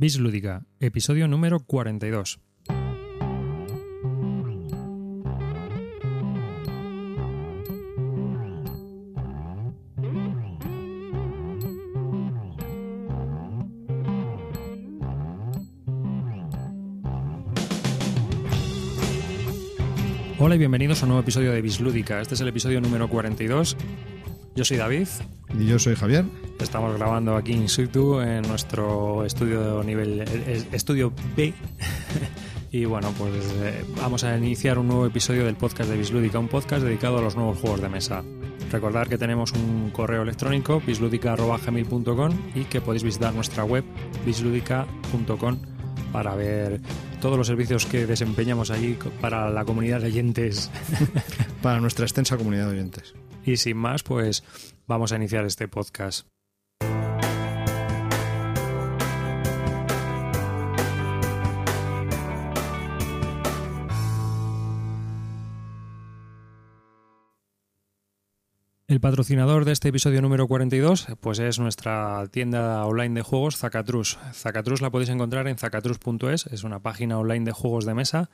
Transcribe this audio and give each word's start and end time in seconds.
Bis 0.00 0.16
Lúdica, 0.16 0.64
episodio 0.78 1.26
número 1.26 1.58
42. 1.58 2.38
Hola 20.38 20.54
y 20.54 20.58
bienvenidos 20.58 21.02
a 21.02 21.06
un 21.06 21.08
nuevo 21.08 21.22
episodio 21.22 21.50
de 21.50 21.60
Bislúdica. 21.60 22.20
Este 22.20 22.34
es 22.34 22.40
el 22.40 22.46
episodio 22.46 22.80
número 22.80 23.08
42. 23.08 23.76
Yo 24.54 24.64
soy 24.64 24.76
David. 24.76 25.08
Y 25.58 25.66
yo 25.66 25.80
soy 25.80 25.96
Javier. 25.96 26.24
Estamos 26.60 26.96
grabando 26.96 27.36
aquí 27.36 27.52
in 27.52 27.68
situ 27.68 28.20
en 28.20 28.42
nuestro 28.42 29.24
estudio 29.24 29.82
nivel 29.84 30.20
estudio 30.72 31.12
B. 31.36 31.54
y 32.72 32.84
bueno, 32.84 33.12
pues 33.16 33.32
eh, 33.62 33.84
vamos 33.96 34.24
a 34.24 34.36
iniciar 34.36 34.78
un 34.78 34.88
nuevo 34.88 35.06
episodio 35.06 35.44
del 35.44 35.54
podcast 35.54 35.88
de 35.88 35.96
Bislúdica, 35.96 36.38
un 36.38 36.48
podcast 36.48 36.82
dedicado 36.82 37.18
a 37.18 37.22
los 37.22 37.36
nuevos 37.36 37.58
juegos 37.58 37.80
de 37.80 37.88
mesa. 37.88 38.24
Recordad 38.72 39.06
que 39.06 39.16
tenemos 39.16 39.52
un 39.52 39.90
correo 39.90 40.22
electrónico 40.22 40.82
bisludica.gmail.com 40.84 42.32
y 42.54 42.64
que 42.64 42.80
podéis 42.80 43.04
visitar 43.04 43.32
nuestra 43.32 43.64
web 43.64 43.84
bisludica.com 44.26 45.58
para 46.12 46.34
ver 46.34 46.80
todos 47.20 47.38
los 47.38 47.46
servicios 47.46 47.86
que 47.86 48.06
desempeñamos 48.06 48.70
allí 48.70 48.98
para 49.20 49.48
la 49.50 49.64
comunidad 49.64 50.00
de 50.00 50.08
oyentes. 50.08 50.70
para 51.62 51.80
nuestra 51.80 52.04
extensa 52.04 52.36
comunidad 52.36 52.66
de 52.66 52.72
oyentes. 52.72 53.14
Y 53.44 53.56
sin 53.56 53.76
más, 53.76 54.02
pues 54.02 54.44
vamos 54.86 55.12
a 55.12 55.16
iniciar 55.16 55.44
este 55.44 55.68
podcast. 55.68 56.26
El 68.88 69.00
patrocinador 69.00 69.66
de 69.66 69.72
este 69.72 69.90
episodio 69.90 70.22
número 70.22 70.48
42 70.48 71.08
pues 71.20 71.40
es 71.40 71.58
nuestra 71.58 72.26
tienda 72.30 72.86
online 72.86 73.16
de 73.16 73.20
juegos 73.20 73.58
Zacatrus. 73.58 74.18
Zacatrus 74.32 74.80
la 74.80 74.88
podéis 74.88 75.10
encontrar 75.10 75.46
en 75.46 75.58
zacatrus.es, 75.58 76.46
es 76.46 76.64
una 76.64 76.80
página 76.80 77.18
online 77.18 77.44
de 77.44 77.52
juegos 77.52 77.84
de 77.84 77.92
mesa 77.92 78.30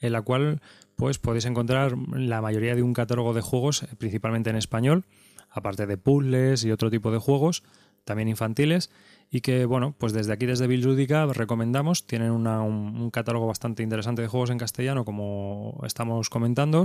en 0.00 0.12
la 0.12 0.22
cual 0.22 0.62
pues 0.96 1.18
podéis 1.18 1.44
encontrar 1.44 1.92
la 2.14 2.40
mayoría 2.40 2.74
de 2.74 2.82
un 2.82 2.94
catálogo 2.94 3.34
de 3.34 3.42
juegos 3.42 3.84
principalmente 3.98 4.48
en 4.48 4.56
español, 4.56 5.04
aparte 5.50 5.86
de 5.86 5.98
puzzles 5.98 6.64
y 6.64 6.70
otro 6.70 6.88
tipo 6.88 7.12
de 7.12 7.18
juegos, 7.18 7.62
también 8.06 8.28
infantiles 8.28 8.90
y 9.30 9.42
que, 9.42 9.66
bueno, 9.66 9.94
pues 9.98 10.12
desde 10.12 10.32
aquí, 10.32 10.46
desde 10.46 10.66
Bill 10.66 10.82
Lúdica, 10.82 11.26
recomendamos. 11.26 12.06
Tienen 12.06 12.30
un, 12.30 13.10
catálogo 13.10 13.46
bastante 13.46 13.82
interesante 13.82 14.22
de 14.22 14.28
juegos 14.28 14.50
en 14.50 14.58
castellano, 14.58 15.04
como 15.04 15.80
estamos 15.84 16.30
comentando, 16.30 16.84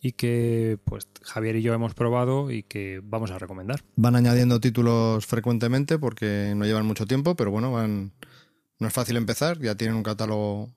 y 0.00 0.12
que, 0.12 0.78
pues, 0.84 1.06
Javier 1.22 1.56
y 1.56 1.62
yo 1.62 1.74
hemos 1.74 1.94
probado 1.94 2.50
y 2.50 2.62
que 2.62 3.00
vamos 3.04 3.30
a 3.30 3.38
recomendar. 3.38 3.82
Van 3.96 4.16
añadiendo 4.16 4.58
títulos 4.58 5.26
frecuentemente 5.26 5.98
porque 5.98 6.54
no 6.56 6.64
llevan 6.64 6.86
mucho 6.86 7.06
tiempo, 7.06 7.36
pero 7.36 7.50
bueno, 7.50 7.72
van. 7.72 8.12
No 8.78 8.88
es 8.88 8.94
fácil 8.94 9.16
empezar, 9.16 9.60
ya 9.60 9.76
tienen 9.76 9.96
un 9.96 10.02
catálogo 10.02 10.70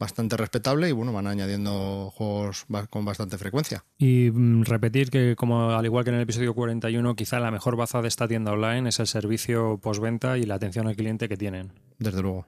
bastante 0.00 0.36
respetable 0.36 0.88
y 0.88 0.92
bueno, 0.92 1.12
van 1.12 1.26
añadiendo 1.28 2.10
juegos 2.10 2.66
con 2.88 3.04
bastante 3.04 3.38
frecuencia. 3.38 3.84
Y 3.98 4.30
mm, 4.32 4.64
repetir 4.64 5.10
que 5.10 5.36
como 5.36 5.70
al 5.70 5.84
igual 5.84 6.04
que 6.04 6.10
en 6.10 6.16
el 6.16 6.22
episodio 6.22 6.54
41, 6.54 7.14
quizá 7.14 7.38
la 7.38 7.50
mejor 7.50 7.76
baza 7.76 8.02
de 8.02 8.08
esta 8.08 8.26
tienda 8.26 8.52
online 8.52 8.88
es 8.88 8.98
el 8.98 9.06
servicio 9.06 9.78
postventa 9.80 10.38
y 10.38 10.44
la 10.44 10.54
atención 10.54 10.88
al 10.88 10.96
cliente 10.96 11.28
que 11.28 11.36
tienen. 11.36 11.72
Desde 11.98 12.22
luego. 12.22 12.46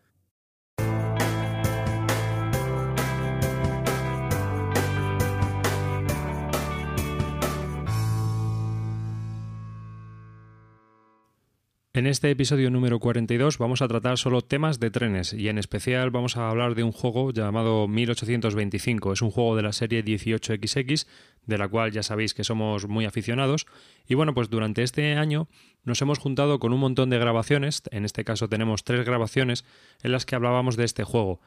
En 12.03 12.09
este 12.09 12.33
episodio 12.33 12.69
número 12.69 12.99
42 12.99 13.59
vamos 13.59 13.81
a 13.81 13.87
tratar 13.87 14.19
solo 14.19 14.43
temas 14.43 14.81
de 14.81 14.91
trenes 14.91 15.33
y 15.33 15.49
en 15.49 15.57
especial 15.57 16.11
vamos 16.11 16.37
a 16.37 16.51
hablar 16.51 16.75
de 16.75 16.83
un 16.83 16.91
juego 16.91 17.33
llamado 17.33 17.87
1825. 17.87 19.13
Es 19.13 19.23
un 19.23 19.31
juego 19.31 19.55
de 19.55 19.63
la 19.63 19.73
serie 19.73 20.05
18XX, 20.05 21.07
de 21.47 21.59
la 21.59 21.69
cual 21.69 21.93
ya 21.93 22.03
sabéis 22.03 22.35
que 22.35 22.43
somos 22.43 22.89
muy 22.89 23.05
aficionados. 23.05 23.67
Y 24.09 24.17
bueno, 24.17 24.35
pues 24.35 24.51
durante 24.51 24.83
este 24.83 25.15
año 25.15 25.47
nos 25.85 26.03
hemos 26.03 26.19
juntado 26.19 26.59
con 26.59 26.73
un 26.73 26.81
montón 26.81 27.09
de 27.09 27.21
grabaciones, 27.21 27.85
en 27.93 28.05
este 28.05 28.25
caso 28.25 28.49
tenemos 28.49 28.83
tres 28.83 29.07
grabaciones 29.07 29.65
en 30.03 30.11
las 30.11 30.27
que 30.27 30.35
hablábamos 30.35 30.77
de 30.77 30.83
este 30.87 31.05
juego. 31.05 31.39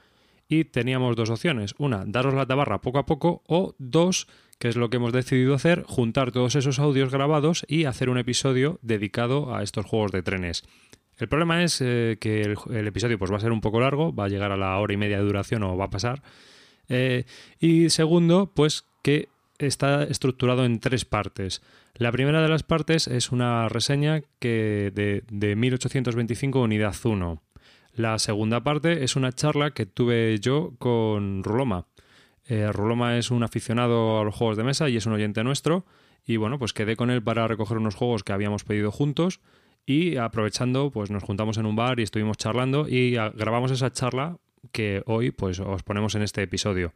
Y 0.48 0.66
teníamos 0.66 1.16
dos 1.16 1.30
opciones, 1.30 1.74
una, 1.78 2.04
daros 2.06 2.34
la 2.34 2.46
tabarra 2.46 2.82
poco 2.82 3.00
a 3.00 3.06
poco, 3.06 3.42
o 3.48 3.76
dos, 3.80 4.28
que 4.60 4.68
es 4.68 4.76
lo 4.76 4.90
que 4.90 4.98
hemos 4.98 5.12
decidido 5.12 5.56
hacer, 5.56 5.84
juntar 5.88 6.32
todos 6.32 6.56
esos 6.56 6.80
audios 6.80 7.12
grabados 7.12 7.66
y 7.68 7.86
hacer 7.86 8.10
un 8.10 8.20
episodio 8.20 8.80
dedicado 8.84 9.56
a 9.56 9.64
estos 9.64 9.86
juegos 9.86 10.12
de 10.12 10.22
trenes. 10.22 10.64
El 11.18 11.30
problema 11.30 11.64
es 11.64 11.82
eh, 11.82 12.18
que 12.20 12.42
el, 12.42 12.88
episodio 12.88 13.18
pues, 13.18 13.32
va 13.32 13.38
a 13.38 13.42
ser 13.42 13.52
un 13.52 13.62
poco 13.62 13.80
largo, 13.80 14.14
va 14.14 14.26
a 14.26 14.30
llegar 14.30 14.52
a 14.52 14.58
la 14.58 14.78
hora 14.78 14.94
y 14.94 14.98
media 14.98 15.18
de 15.18 15.24
duración 15.24 15.64
o 15.64 15.78
va 15.78 15.86
a 15.86 15.90
pasar. 15.90 16.22
Eh, 16.90 17.26
y 17.60 17.90
segundo, 17.90 18.52
pues 18.54 18.86
que 19.02 19.30
está 19.58 20.04
estructurado 20.04 20.66
en 20.66 20.80
tres 20.80 21.06
partes. 21.06 21.62
La 21.96 22.12
primera 22.12 22.42
de 22.42 22.50
las 22.50 22.64
partes 22.64 23.08
es 23.08 23.32
una 23.32 23.70
reseña 23.70 24.22
que 24.40 24.92
de, 24.94 25.24
de 25.30 25.56
1825 25.56 26.62
Unidad 26.62 26.96
1. 27.02 27.42
La 27.96 28.20
segunda 28.20 28.62
parte 28.62 29.06
es 29.06 29.16
una 29.16 29.32
charla 29.32 29.72
que 29.72 29.86
tuve 29.86 30.38
yo 30.40 30.74
con 30.80 31.44
Ruloma. 31.44 31.88
Eh, 32.46 32.70
Ruloma 32.72 33.18
es 33.18 33.32
un 33.32 33.42
aficionado 33.44 34.20
a 34.20 34.24
los 34.26 34.36
juegos 34.36 34.58
de 34.58 34.64
mesa 34.64 34.90
y 34.90 34.98
es 34.98 35.06
un 35.06 35.14
oyente 35.14 35.44
nuestro. 35.46 35.86
Y 36.26 36.36
bueno, 36.36 36.60
pues 36.60 36.74
quedé 36.74 36.98
con 36.98 37.10
él 37.10 37.24
para 37.24 37.48
recoger 37.48 37.78
unos 37.78 37.96
juegos 37.96 38.24
que 38.24 38.34
habíamos 38.34 38.66
pedido 38.66 38.92
juntos. 38.92 39.40
Y 39.86 40.18
aprovechando, 40.18 40.92
pues 40.92 41.10
nos 41.10 41.24
juntamos 41.24 41.58
en 41.58 41.66
un 41.66 41.76
bar 41.78 42.00
y 42.00 42.04
estuvimos 42.04 42.38
charlando 42.38 42.90
y 42.90 43.12
grabamos 43.12 43.72
esa 43.72 43.94
charla 43.94 44.40
que 44.72 45.04
hoy 45.06 45.32
pues 45.32 45.60
os 45.60 45.84
ponemos 45.84 46.16
en 46.16 46.24
este 46.24 46.42
episodio. 46.42 46.94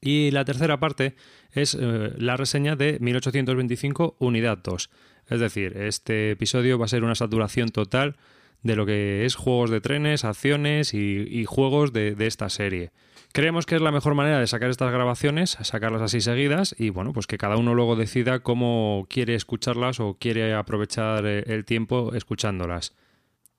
Y 0.00 0.32
la 0.32 0.44
tercera 0.44 0.78
parte 0.78 1.14
es 1.52 1.74
eh, 1.80 2.12
la 2.18 2.36
reseña 2.36 2.76
de 2.76 2.98
1825 3.00 4.16
Unidad 4.18 4.58
2. 4.58 4.90
Es 5.28 5.40
decir, 5.40 5.76
este 5.76 6.32
episodio 6.32 6.78
va 6.78 6.84
a 6.84 6.88
ser 6.88 7.04
una 7.04 7.14
saturación 7.14 7.70
total 7.70 8.16
de 8.62 8.76
lo 8.76 8.86
que 8.86 9.24
es 9.24 9.34
juegos 9.34 9.70
de 9.70 9.80
trenes, 9.80 10.24
acciones 10.24 10.94
y, 10.94 11.44
juegos 11.44 11.92
de 11.92 12.14
esta 12.26 12.48
serie. 12.48 12.90
Creemos 13.32 13.64
que 13.64 13.76
es 13.76 13.80
la 13.80 13.92
mejor 13.92 14.14
manera 14.14 14.38
de 14.38 14.46
sacar 14.46 14.68
estas 14.68 14.92
grabaciones, 14.92 15.56
sacarlas 15.62 16.02
así 16.02 16.20
seguidas 16.20 16.74
y 16.78 16.90
bueno, 16.90 17.14
pues 17.14 17.26
que 17.26 17.38
cada 17.38 17.56
uno 17.56 17.74
luego 17.74 17.96
decida 17.96 18.40
cómo 18.40 19.06
quiere 19.08 19.34
escucharlas 19.34 20.00
o 20.00 20.18
quiere 20.20 20.52
aprovechar 20.52 21.24
eh, 21.24 21.42
el 21.46 21.64
tiempo 21.64 22.12
escuchándolas. 22.14 22.94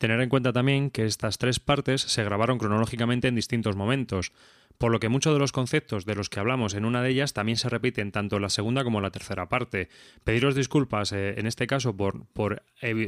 Tener 0.04 0.20
en 0.20 0.28
cuenta 0.28 0.52
también 0.52 0.90
que 0.90 1.06
estas 1.06 1.38
tres 1.38 1.62
partes 1.62 2.02
se 2.02 2.26
grabaron 2.26 2.58
cronológicamente 2.58 3.30
en 3.30 3.36
distintos 3.36 3.78
momentos, 3.78 4.34
por 4.78 4.92
lo 4.92 5.00
que 5.00 5.08
muchos 5.08 5.32
de 5.32 5.40
los 5.40 5.54
conceptos 5.54 6.04
de 6.04 6.14
los 6.14 6.28
que 6.28 6.42
hablamos 6.42 6.74
en 6.74 6.84
una 6.84 7.02
de 7.02 7.12
ellas 7.12 7.32
también 7.32 7.56
se 7.56 7.70
repiten 7.70 8.12
tanto 8.12 8.36
en 8.36 8.42
la 8.42 8.50
segunda 8.50 8.84
como 8.84 8.98
en 8.98 9.04
la 9.04 9.12
tercera 9.12 9.48
parte. 9.48 9.88
Pediros 10.26 10.56
disculpas 10.56 11.14
eh, 11.14 11.36
en 11.38 11.48
este 11.48 11.68
caso 11.68 11.96
por, 11.96 12.26
por 12.34 12.64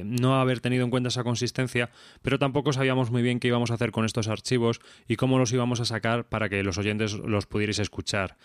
no 0.05 0.39
haber 0.39 0.61
tenido 0.61 0.85
en 0.85 0.89
cuenta 0.89 1.09
esa 1.09 1.25
consistencia, 1.25 1.89
pero 2.21 2.39
tampoco 2.39 2.71
sabíamos 2.71 3.11
muy 3.11 3.21
bien 3.21 3.41
qué 3.41 3.49
íbamos 3.49 3.71
a 3.71 3.73
hacer 3.73 3.91
con 3.91 4.05
estos 4.05 4.29
archivos 4.29 4.79
y 5.05 5.17
cómo 5.17 5.37
los 5.37 5.51
íbamos 5.51 5.81
a 5.81 5.85
sacar 5.85 6.29
para 6.29 6.47
que 6.47 6.63
los 6.63 6.77
oyentes 6.77 7.11
los 7.11 7.45
pudierais 7.45 7.79
escuchar. 7.79 8.37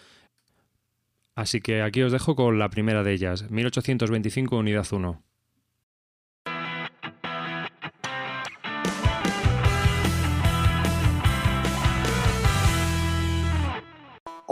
Así 1.36 1.60
que 1.60 1.82
aquí 1.82 2.02
os 2.02 2.10
dejo 2.10 2.34
con 2.34 2.58
la 2.58 2.68
primera 2.68 3.04
de 3.04 3.12
ellas, 3.12 3.48
1825 3.48 4.56
Unidad 4.56 4.88
1. 4.90 5.29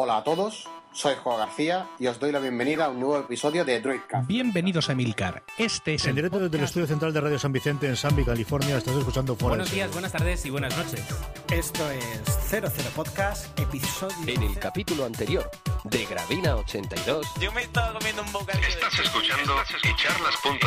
Hola 0.00 0.18
a 0.18 0.22
todos, 0.22 0.68
soy 0.98 1.14
Juan 1.22 1.38
García 1.38 1.88
y 2.00 2.08
os 2.08 2.18
doy 2.18 2.32
la 2.32 2.40
bienvenida 2.40 2.86
a 2.86 2.88
un 2.88 2.98
nuevo 2.98 3.18
episodio 3.18 3.64
de 3.64 3.80
Droidcast. 3.80 4.26
Bienvenidos 4.26 4.90
a 4.90 4.96
Milcar. 4.96 5.44
Este 5.56 5.94
es 5.94 6.04
en 6.06 6.16
directo 6.16 6.40
desde 6.40 6.58
el 6.58 6.64
estudio 6.64 6.88
central 6.88 7.12
de 7.12 7.20
Radio 7.20 7.38
San 7.38 7.52
Vicente 7.52 7.86
en 7.86 7.94
Sanby, 7.94 8.24
California. 8.24 8.76
Estás 8.76 8.96
escuchando 8.96 9.36
fuera. 9.36 9.50
Buenos 9.50 9.70
días, 9.70 9.92
buenas 9.92 10.10
tardes 10.10 10.44
y 10.44 10.50
buenas 10.50 10.76
noches. 10.76 11.04
Esto 11.52 11.88
es 11.92 12.50
00 12.50 12.68
Podcast, 12.96 13.56
episodio. 13.60 14.16
En 14.26 14.42
el 14.42 14.58
capítulo 14.58 15.04
anterior 15.04 15.48
de 15.84 16.04
Gravina 16.04 16.56
82. 16.56 17.26
Yo 17.40 17.52
me 17.52 17.62
estaba 17.62 17.92
comiendo 17.92 18.22
un 18.22 18.32
bocadillo. 18.32 18.66
Estás 18.66 18.98
escuchando. 18.98 19.54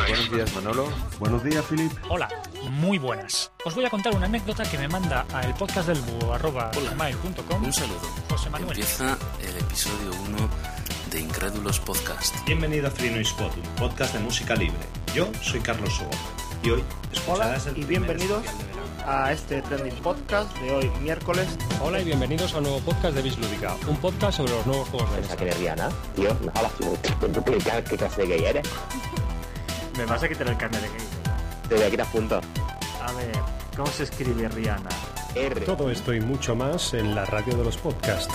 Buenos 0.07 0.31
días, 0.31 0.55
Manolo. 0.55 0.89
Buenos 1.19 1.43
días, 1.43 1.65
Filip. 1.65 1.91
Hola, 2.07 2.29
muy 2.69 2.97
buenas. 2.97 3.51
Os 3.65 3.75
voy 3.75 3.83
a 3.83 3.89
contar 3.89 4.15
una 4.15 4.27
anécdota 4.27 4.63
que 4.63 4.77
me 4.77 4.87
manda 4.87 5.25
a 5.33 5.41
el 5.41 5.53
podcast 5.55 5.89
del 5.89 6.01
arroba 6.31 6.71
Un 6.77 7.73
saludo. 7.73 7.99
José 8.29 8.49
Manuel. 8.49 8.71
Empieza 8.71 9.17
el 9.41 9.57
episodio 9.57 10.20
1 10.27 10.37
de 11.11 11.19
Incrédulos 11.19 11.79
Podcast. 11.79 12.35
Bienvenido 12.45 12.87
a 12.87 12.91
Free 12.91 13.09
Spot, 13.21 13.55
un 13.55 13.75
podcast 13.75 14.13
de 14.13 14.19
música 14.19 14.55
libre. 14.55 14.77
Yo 15.15 15.27
soy 15.41 15.59
Carlos 15.61 15.93
Sobo 15.93 16.09
y 16.63 16.69
hoy 16.69 16.83
Hola 17.27 17.57
y 17.75 17.83
bienvenidos 17.83 18.43
a 19.05 19.31
este 19.31 19.61
Trending 19.63 19.95
Podcast 20.01 20.55
de 20.59 20.71
hoy, 20.71 20.91
miércoles. 21.01 21.47
Hola 21.81 21.99
y 21.99 22.05
bienvenidos 22.05 22.53
a 22.53 22.57
un 22.57 22.63
nuevo 22.63 22.79
podcast 22.79 23.15
de 23.15 23.21
Bislúdica, 23.21 23.75
un 23.87 23.97
podcast 23.97 24.37
sobre 24.37 24.51
los 24.53 24.65
nuevos 24.65 24.87
juegos 24.89 25.11
de 25.11 25.21
mesa. 25.21 25.35
que 25.35 25.43
eres 25.45 25.57
Rihanna? 25.57 25.89
Tío, 26.15 26.37
no 26.41 26.51
hablas 26.55 26.73
tú. 26.79 26.97
¿Qué, 27.01 27.97
clase 27.97 28.21
de 28.21 28.27
gay 28.27 28.45
eres? 28.45 28.67
Me 29.97 30.05
vas 30.05 30.21
a 30.23 30.29
quitar 30.29 30.47
el 30.47 30.57
carnet 30.57 30.81
de 30.81 30.87
gay. 30.87 31.07
Te 31.69 31.75
voy 31.75 31.83
a 31.83 31.89
quitar 31.89 32.07
punto. 32.11 32.41
A 33.01 33.11
ver, 33.13 33.31
¿cómo 33.75 33.87
se 33.87 34.03
escribe 34.03 34.47
Rihanna? 34.47 34.89
R. 35.35 35.61
Todo 35.61 35.89
esto 35.89 36.13
y 36.13 36.21
mucho 36.21 36.55
más 36.55 36.93
en 36.93 37.15
la 37.15 37.25
radio 37.25 37.57
de 37.57 37.63
los 37.63 37.77
podcasts. 37.77 38.33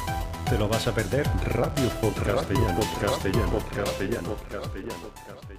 Te 0.50 0.58
lo 0.58 0.68
vas 0.68 0.86
a 0.88 0.94
perder 0.94 1.26
Radio 1.44 1.88
Podcastellano. 2.00 2.80
Castellano, 3.00 3.58
castellano, 3.74 4.36
castellano, 4.50 5.10
castellano. 5.26 5.55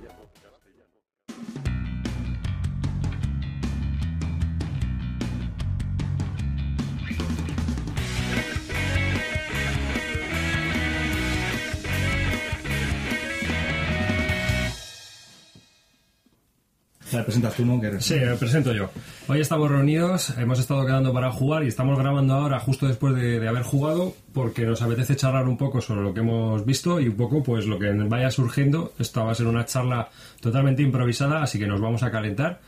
La 17.14 17.24
presentas 17.24 17.56
tú, 17.56 17.66
¿no? 17.66 17.80
Que 17.80 18.02
Sí, 18.02 18.16
me 18.16 18.36
presento 18.36 18.74
yo. 18.74 18.90
Hoy 19.28 19.40
estamos 19.40 19.72
reunidos, 19.72 20.38
hemos 20.38 20.60
estado 20.60 20.86
quedando 20.86 21.14
para 21.14 21.32
jugar 21.32 21.64
y 21.64 21.68
estamos 21.68 21.98
grabando 21.98 22.34
ahora 22.34 22.60
justo 22.60 22.86
después 22.86 23.16
de, 23.16 23.40
de 23.40 23.48
haber 23.48 23.64
jugado 23.64 24.14
porque 24.34 24.66
nos 24.66 24.82
apetece 24.82 25.16
charlar 25.16 25.48
un 25.48 25.58
poco 25.58 25.80
sobre 25.80 26.02
lo 26.02 26.14
que 26.14 26.20
hemos 26.20 26.66
visto 26.66 27.00
y 27.00 27.08
un 27.08 27.16
poco 27.16 27.42
pues 27.44 27.66
lo 27.66 27.80
que 27.80 27.92
vaya 27.92 28.30
surgiendo. 28.30 28.94
Esto 29.00 29.26
va 29.26 29.32
a 29.32 29.36
ser 29.36 29.48
una 29.48 29.66
charla 29.66 30.10
totalmente 30.42 30.82
improvisada, 30.82 31.42
así 31.44 31.58
que 31.58 31.68
nos 31.68 31.80
vamos 31.80 32.04
a 32.04 32.12
calentar. 32.12 32.60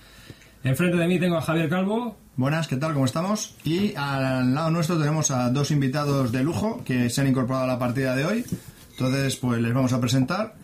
Enfrente 0.63 0.97
de 0.97 1.07
mí 1.07 1.19
tengo 1.19 1.37
a 1.37 1.41
Javier 1.41 1.69
Calvo. 1.69 2.15
Buenas, 2.37 2.69
¿qué 2.69 2.77
tal? 2.77 2.93
¿Cómo 2.93 3.05
estamos? 3.05 3.55
Y 3.65 3.93
al 3.95 4.53
lado 4.55 4.71
nuestro 4.71 4.97
tenemos 4.97 5.31
a 5.31 5.49
dos 5.49 5.71
invitados 5.71 6.31
de 6.31 6.43
lujo 6.43 6.81
que 6.85 7.09
se 7.09 7.19
han 7.19 7.27
incorporado 7.27 7.65
a 7.65 7.67
la 7.67 7.79
partida 7.79 8.15
de 8.15 8.25
hoy. 8.25 8.45
Entonces, 8.91 9.35
pues 9.35 9.61
les 9.61 9.73
vamos 9.73 9.91
a 9.91 9.99
presentar. 9.99 10.55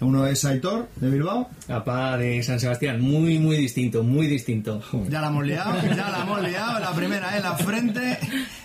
Uno 0.00 0.26
es 0.26 0.44
Aitor, 0.44 0.88
de 0.96 1.10
Bilbao. 1.10 1.48
Papá 1.66 2.16
de 2.18 2.42
San 2.42 2.60
Sebastián, 2.60 3.00
muy, 3.00 3.38
muy 3.38 3.56
distinto, 3.56 4.02
muy 4.02 4.26
distinto. 4.26 4.82
Ya 5.08 5.20
la 5.20 5.28
hemos 5.28 5.46
liado, 5.46 5.74
ya 5.96 6.10
la 6.10 6.22
hemos 6.22 6.42
liado. 6.42 6.78
La 6.80 6.92
primera 6.92 7.36
en 7.36 7.42
la 7.42 7.54
frente. 7.56 8.18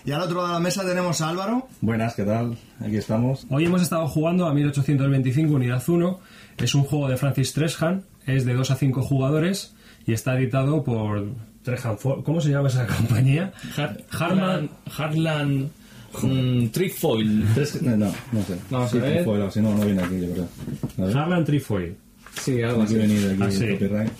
Y 0.03 0.11
al 0.11 0.21
otro 0.21 0.37
lado 0.37 0.47
de 0.49 0.53
la 0.55 0.59
mesa 0.59 0.85
tenemos 0.85 1.21
a 1.21 1.29
Álvaro. 1.29 1.67
Buenas, 1.79 2.15
¿qué 2.15 2.23
tal? 2.23 2.57
Aquí 2.79 2.97
estamos. 2.97 3.45
Hoy 3.49 3.65
hemos 3.65 3.81
estado 3.81 4.07
jugando 4.07 4.47
a 4.47 4.53
1825 4.53 5.53
Unidad 5.53 5.83
1. 5.87 6.19
Es 6.57 6.75
un 6.75 6.83
juego 6.83 7.07
de 7.07 7.17
Francis 7.17 7.53
Trejan, 7.53 8.03
es 8.25 8.45
de 8.45 8.53
2 8.53 8.71
a 8.71 8.75
5 8.75 9.01
jugadores 9.01 9.73
y 10.05 10.13
está 10.13 10.37
editado 10.37 10.83
por 10.83 11.29
¿Cómo 12.23 12.41
se 12.41 12.49
llama 12.49 12.67
esa 12.69 12.87
compañía? 12.97 13.53
Harman. 14.11 14.69
Harlan 14.97 15.69
mm, 16.21 16.67
Trefoil. 16.67 17.45
Tres- 17.53 17.81
No, 17.81 17.97
no, 17.97 18.13
no 18.31 18.43
sé. 18.43 18.55
Vamos 18.69 18.87
a 18.89 18.91
Sí, 18.91 18.99
ver. 18.99 19.23
fue, 19.23 19.51
si 19.51 19.61
no, 19.61 19.75
no 19.75 19.85
viene 19.85 20.01
aquí, 20.03 20.19
yo 20.21 20.31
creo. 20.33 20.47
A 20.97 21.05
ver. 21.07 21.17
Harlan 21.17 21.45
Trefoil. 21.45 21.95
Sí, 22.39 22.61
algo 22.61 22.83
Aquí 22.83 22.95
así. 22.95 23.01
venir 23.07 23.29
aquí 23.31 23.41
Ah, 23.43 23.51
sí. 23.51 23.67
copyright. 23.73 24.11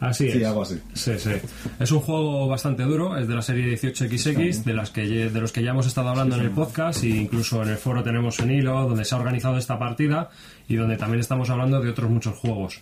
Así 0.00 0.30
Sí, 0.32 0.38
es. 0.38 0.46
algo 0.46 0.62
así. 0.62 0.78
Sí, 0.94 1.12
sí. 1.18 1.30
Es 1.78 1.92
un 1.92 2.00
juego 2.00 2.48
bastante 2.48 2.84
duro, 2.84 3.18
es 3.18 3.28
de 3.28 3.34
la 3.34 3.42
serie 3.42 3.66
18XX, 3.66 4.64
de, 4.64 4.72
las 4.72 4.90
que, 4.90 5.06
ye- 5.06 5.28
de 5.28 5.40
los 5.42 5.52
que 5.52 5.62
ya 5.62 5.72
hemos 5.72 5.86
estado 5.86 6.08
hablando 6.08 6.36
en 6.36 6.40
el 6.42 6.50
podcast 6.52 7.04
e 7.04 7.08
incluso 7.08 7.62
en 7.62 7.68
el 7.68 7.76
foro 7.76 8.02
tenemos 8.02 8.38
un 8.38 8.50
hilo 8.50 8.88
donde 8.88 9.04
se 9.04 9.14
ha 9.14 9.18
organizado 9.18 9.58
esta 9.58 9.78
partida 9.78 10.30
y 10.68 10.76
donde 10.76 10.96
también 10.96 11.20
estamos 11.20 11.50
hablando 11.50 11.82
de 11.82 11.90
otros 11.90 12.08
muchos 12.10 12.34
juegos. 12.38 12.80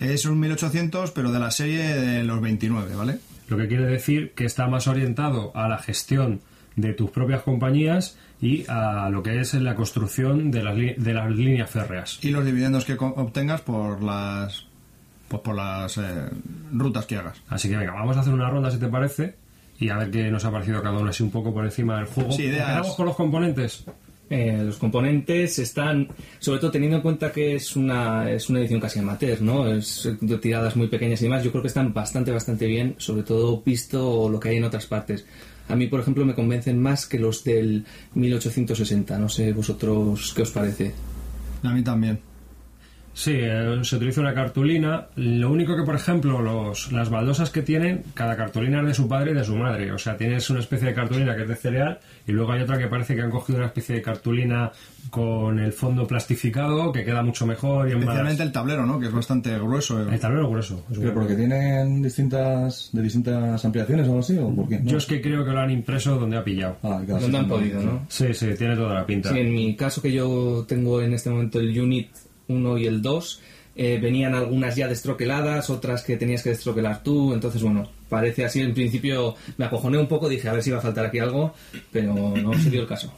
Es 0.00 0.24
un 0.24 0.40
1800, 0.40 1.10
pero 1.10 1.30
de 1.30 1.38
la 1.40 1.50
serie 1.50 1.82
de 1.94 2.24
los 2.24 2.40
29, 2.40 2.94
¿vale? 2.96 3.18
Lo 3.48 3.58
que 3.58 3.68
quiere 3.68 3.84
decir 3.84 4.32
que 4.34 4.46
está 4.46 4.66
más 4.66 4.86
orientado 4.88 5.52
a 5.54 5.68
la 5.68 5.76
gestión 5.76 6.40
de 6.76 6.92
tus 6.92 7.10
propias 7.10 7.42
compañías 7.42 8.16
y 8.40 8.64
a 8.68 9.08
lo 9.10 9.22
que 9.22 9.40
es 9.40 9.54
la 9.54 9.74
construcción 9.74 10.50
de 10.50 10.62
las, 10.62 10.76
de 10.76 11.14
las 11.14 11.30
líneas 11.30 11.70
férreas. 11.70 12.18
Y 12.22 12.30
los 12.30 12.44
dividendos 12.44 12.84
que 12.84 12.96
co- 12.96 13.14
obtengas 13.16 13.60
por 13.60 14.02
las 14.02 14.66
pues 15.28 15.40
por 15.42 15.54
las 15.54 15.96
eh, 15.96 16.02
rutas 16.72 17.06
que 17.06 17.16
hagas. 17.16 17.40
Así 17.48 17.68
que 17.68 17.76
venga, 17.76 17.92
vamos 17.92 18.16
a 18.16 18.20
hacer 18.20 18.34
una 18.34 18.50
ronda 18.50 18.70
si 18.70 18.78
te 18.78 18.88
parece 18.88 19.34
y 19.80 19.88
a 19.88 19.96
ver 19.96 20.10
qué 20.10 20.30
nos 20.30 20.44
ha 20.44 20.50
parecido 20.50 20.82
cada 20.82 20.98
uno 20.98 21.08
así 21.10 21.22
un 21.22 21.30
poco 21.30 21.52
por 21.52 21.64
encima 21.64 21.96
del 21.96 22.06
juego. 22.06 22.30
Sí, 22.32 22.44
ideas. 22.44 22.86
Con 22.94 23.06
los 23.06 23.16
componentes. 23.16 23.84
Eh, 24.30 24.62
los 24.64 24.76
componentes 24.78 25.58
están, 25.58 26.08
sobre 26.38 26.58
todo 26.58 26.70
teniendo 26.70 26.96
en 26.96 27.02
cuenta 27.02 27.30
que 27.30 27.56
es 27.56 27.76
una, 27.76 28.30
es 28.30 28.48
una 28.48 28.60
edición 28.60 28.80
casi 28.80 28.98
amateur, 28.98 29.40
¿no? 29.42 29.66
Es 29.68 30.08
de 30.20 30.38
tiradas 30.38 30.76
muy 30.76 30.88
pequeñas 30.88 31.20
y 31.20 31.24
demás. 31.24 31.42
Yo 31.44 31.50
creo 31.50 31.62
que 31.62 31.68
están 31.68 31.92
bastante, 31.92 32.30
bastante 32.30 32.66
bien, 32.66 32.94
sobre 32.98 33.22
todo 33.22 33.62
visto 33.64 34.28
lo 34.28 34.40
que 34.40 34.48
hay 34.50 34.56
en 34.56 34.64
otras 34.64 34.86
partes. 34.86 35.26
A 35.68 35.76
mí, 35.76 35.86
por 35.86 36.00
ejemplo, 36.00 36.24
me 36.24 36.34
convencen 36.34 36.80
más 36.80 37.06
que 37.06 37.18
los 37.18 37.44
del 37.44 37.84
1860. 38.14 39.18
No 39.18 39.28
sé 39.28 39.52
vosotros 39.52 40.32
qué 40.34 40.42
os 40.42 40.50
parece. 40.50 40.92
A 41.62 41.72
mí 41.72 41.82
también. 41.82 42.33
Sí, 43.14 43.32
eh, 43.34 43.78
se 43.82 43.96
utiliza 43.96 44.20
una 44.20 44.34
cartulina. 44.34 45.06
Lo 45.14 45.50
único 45.50 45.76
que, 45.76 45.84
por 45.84 45.94
ejemplo, 45.94 46.42
los, 46.42 46.90
las 46.90 47.10
baldosas 47.10 47.50
que 47.50 47.62
tienen, 47.62 48.02
cada 48.12 48.36
cartulina 48.36 48.80
es 48.80 48.86
de 48.88 48.94
su 48.94 49.08
padre 49.08 49.30
y 49.30 49.34
de 49.34 49.44
su 49.44 49.54
madre. 49.54 49.92
O 49.92 49.98
sea, 49.98 50.16
tienes 50.16 50.50
una 50.50 50.60
especie 50.60 50.88
de 50.88 50.94
cartulina 50.94 51.36
que 51.36 51.42
es 51.42 51.48
de 51.48 51.54
cereal 51.54 52.00
y 52.26 52.32
luego 52.32 52.52
hay 52.52 52.62
otra 52.62 52.76
que 52.76 52.88
parece 52.88 53.14
que 53.14 53.22
han 53.22 53.30
cogido 53.30 53.58
una 53.58 53.68
especie 53.68 53.94
de 53.94 54.02
cartulina 54.02 54.72
con 55.10 55.60
el 55.60 55.72
fondo 55.72 56.06
plastificado 56.06 56.90
que 56.90 57.04
queda 57.04 57.22
mucho 57.22 57.46
mejor 57.46 57.88
y 57.88 57.92
más... 57.94 58.02
Especialmente 58.02 58.42
el 58.42 58.52
tablero, 58.52 58.84
¿no? 58.84 58.98
Que 58.98 59.06
es 59.06 59.12
bastante 59.12 59.56
grueso. 59.58 60.00
El 60.00 60.18
tablero 60.18 60.50
grueso. 60.50 60.84
es 60.90 60.98
¿Pero 60.98 61.14
porque 61.14 61.36
tienen 61.36 62.02
distintas, 62.02 62.90
de 62.92 63.00
distintas 63.00 63.64
ampliaciones 63.64 64.06
o 64.06 64.10
algo 64.10 64.20
así? 64.20 64.36
¿O 64.38 64.52
por 64.52 64.68
qué? 64.68 64.80
No. 64.80 64.90
Yo 64.90 64.98
es 64.98 65.06
que 65.06 65.20
creo 65.20 65.44
que 65.44 65.52
lo 65.52 65.60
han 65.60 65.70
impreso 65.70 66.18
donde 66.18 66.36
ha 66.36 66.42
pillado. 66.42 66.78
Ah, 66.82 67.00
claro, 67.06 67.20
Donde 67.20 67.38
sí, 67.38 67.44
han 67.44 67.48
podido. 67.48 67.80
¿no? 67.80 68.06
Sí, 68.08 68.34
sí, 68.34 68.48
tiene 68.58 68.74
toda 68.74 68.94
la 68.94 69.06
pinta. 69.06 69.30
Sí, 69.30 69.38
en 69.38 69.54
mi 69.54 69.76
caso 69.76 70.02
que 70.02 70.10
yo 70.10 70.64
tengo 70.66 71.00
en 71.00 71.12
este 71.12 71.30
momento 71.30 71.60
el 71.60 71.78
Unit 71.78 72.08
1 72.48 72.78
y 72.78 72.86
el 72.86 73.02
2, 73.02 73.40
eh, 73.76 73.98
venían 74.00 74.34
algunas 74.34 74.76
ya 74.76 74.86
destroqueladas, 74.88 75.68
otras 75.70 76.02
que 76.04 76.16
tenías 76.16 76.42
que 76.42 76.50
destroquelar 76.50 77.02
tú, 77.02 77.32
entonces 77.34 77.62
bueno, 77.62 77.88
parece 78.08 78.44
así, 78.44 78.60
en 78.60 78.72
principio 78.74 79.34
me 79.56 79.64
acojoné 79.64 79.98
un 79.98 80.06
poco, 80.06 80.28
dije 80.28 80.48
a 80.48 80.52
ver 80.52 80.62
si 80.62 80.70
iba 80.70 80.78
a 80.78 80.82
faltar 80.82 81.06
aquí 81.06 81.18
algo, 81.18 81.52
pero 81.90 82.12
no 82.14 82.52
se 82.54 82.70
dio 82.70 82.82
el 82.82 82.86
caso. 82.86 83.12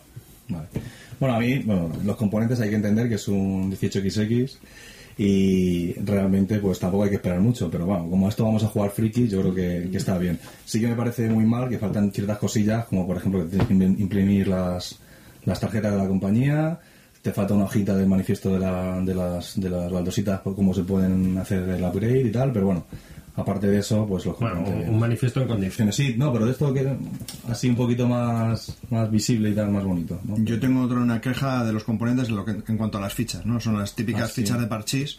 Bueno, 1.18 1.34
a 1.34 1.40
mí, 1.40 1.58
bueno, 1.58 1.90
los 2.04 2.16
componentes 2.16 2.60
hay 2.60 2.70
que 2.70 2.76
entender 2.76 3.08
que 3.08 3.14
es 3.16 3.26
un 3.28 3.70
18XX 3.72 4.56
y 5.18 5.94
realmente 5.94 6.58
pues 6.58 6.78
tampoco 6.78 7.04
hay 7.04 7.10
que 7.10 7.16
esperar 7.16 7.40
mucho, 7.40 7.70
pero 7.70 7.86
bueno, 7.86 8.08
como 8.08 8.28
esto 8.28 8.44
vamos 8.44 8.62
a 8.64 8.68
jugar 8.68 8.90
friki, 8.90 9.28
yo 9.28 9.40
creo 9.40 9.54
que, 9.54 9.96
está 9.96 10.18
bien. 10.18 10.38
Sí 10.64 10.78
que 10.80 10.88
me 10.88 10.94
parece 10.94 11.28
muy 11.28 11.44
mal 11.44 11.68
que 11.70 11.78
faltan 11.78 12.12
ciertas 12.12 12.38
cosillas, 12.38 12.84
como 12.86 13.06
por 13.06 13.16
ejemplo 13.16 13.42
que 13.42 13.48
tienes 13.48 13.66
que 13.66 13.74
im- 13.74 13.98
imprimir 14.00 14.48
las, 14.48 14.98
las 15.46 15.58
tarjetas 15.58 15.92
de 15.92 15.98
la 15.98 16.06
compañía, 16.06 16.78
te 17.26 17.32
falta 17.32 17.54
una 17.54 17.64
hojita 17.64 17.96
del 17.96 18.06
manifiesto 18.06 18.52
de, 18.52 18.60
la- 18.60 19.00
de 19.00 19.14
las, 19.14 19.58
de 19.60 19.68
las 19.68 19.90
baldositas, 19.90 20.40
por 20.40 20.54
cómo 20.54 20.72
se 20.72 20.84
pueden 20.84 21.36
hacer 21.38 21.68
el 21.68 21.82
upgrade 21.84 22.20
y 22.28 22.30
tal, 22.30 22.52
pero 22.52 22.66
bueno, 22.66 22.86
aparte 23.34 23.66
de 23.66 23.78
eso, 23.80 24.06
pues 24.06 24.24
los 24.26 24.38
Bueno, 24.38 24.56
componentes... 24.56 24.88
un 24.88 24.94
un 24.94 25.00
manifiesto 25.00 25.40
en 25.42 25.48
condiciones. 25.48 25.96
Sí, 25.96 26.14
no, 26.16 26.32
pero 26.32 26.46
de 26.46 26.52
esto 26.52 26.72
que 26.72 26.96
así 27.50 27.68
un 27.68 27.74
poquito 27.76 28.06
más, 28.06 28.76
más 28.90 29.10
visible 29.10 29.50
y 29.50 29.54
tal, 29.54 29.72
más 29.72 29.82
bonito. 29.84 30.20
¿no? 30.24 30.36
Yo 30.38 30.60
tengo 30.60 30.82
otra 30.82 30.98
una 31.00 31.20
queja 31.20 31.64
de 31.64 31.72
los 31.72 31.82
componentes 31.84 32.28
en, 32.28 32.36
lo 32.36 32.44
que, 32.44 32.52
en 32.52 32.76
cuanto 32.78 32.98
a 32.98 33.00
las 33.00 33.12
fichas, 33.12 33.44
¿no? 33.44 33.58
Son 33.60 33.76
las 33.78 33.94
típicas 33.96 34.22
Ah, 34.22 34.28
sí. 34.28 34.42
fichas 34.42 34.60
de 34.60 34.66
parchís 34.68 35.16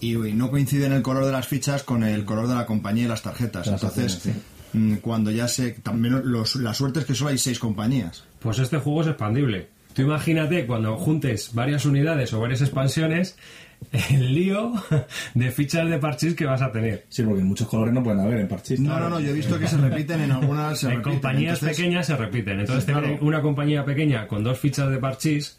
y, 0.00 0.14
y 0.16 0.32
no 0.32 0.50
coinciden 0.50 0.92
el 0.92 1.02
color 1.02 1.26
de 1.26 1.32
las 1.32 1.46
fichas 1.46 1.82
con 1.84 2.02
el 2.02 2.24
color 2.24 2.48
de 2.48 2.54
la 2.54 2.66
compañía 2.66 3.04
y 3.04 3.08
las 3.08 3.22
tarjetas. 3.22 3.66
Las 3.66 3.82
Entonces, 3.82 4.14
acciones, 4.16 4.42
mm, 4.72 4.94
cuando 4.96 5.30
ya 5.30 5.46
se... 5.48 5.70
También 5.72 6.18
los, 6.24 6.56
la 6.56 6.72
suerte 6.74 7.00
es 7.00 7.04
que 7.04 7.14
solo 7.14 7.28
hay 7.30 7.38
seis 7.38 7.58
compañías. 7.58 8.24
Pues 8.40 8.58
este 8.58 8.78
juego 8.78 9.02
es 9.02 9.06
expandible. 9.08 9.68
Tú 9.94 10.02
imagínate 10.02 10.66
cuando 10.66 10.96
juntes 10.96 11.52
varias 11.54 11.84
unidades 11.84 12.32
o 12.32 12.40
varias 12.40 12.60
expansiones, 12.62 13.36
el 14.10 14.34
lío 14.34 14.72
de 15.34 15.50
fichas 15.50 15.88
de 15.90 15.98
parchís 15.98 16.34
que 16.34 16.46
vas 16.46 16.62
a 16.62 16.70
tener. 16.72 17.04
Sí, 17.08 17.22
porque 17.22 17.42
muchos 17.42 17.68
colores 17.68 17.92
no 17.92 18.02
pueden 18.02 18.20
haber 18.20 18.38
en 18.40 18.48
parchís. 18.48 18.80
No, 18.80 18.98
no, 18.98 19.08
no, 19.08 19.20
yo 19.20 19.30
he 19.30 19.32
visto 19.34 19.58
que 19.58 19.66
se 19.66 19.76
repiten 19.76 20.20
en 20.22 20.32
algunas... 20.32 20.78
se 20.78 20.86
en 20.86 20.92
repiten. 20.92 21.12
compañías 21.12 21.54
Entonces, 21.54 21.76
pequeñas 21.78 22.06
se 22.06 22.16
repiten. 22.16 22.60
Entonces 22.60 22.84
Sí, 22.84 22.86
te 22.86 22.92
claro. 22.92 23.06
viene 23.08 23.22
una 23.22 23.42
compañía 23.42 23.84
pequeña 23.84 24.26
con 24.28 24.44
dos 24.44 24.58
fichas 24.58 24.90
de 24.90 24.98
parchís 24.98 25.58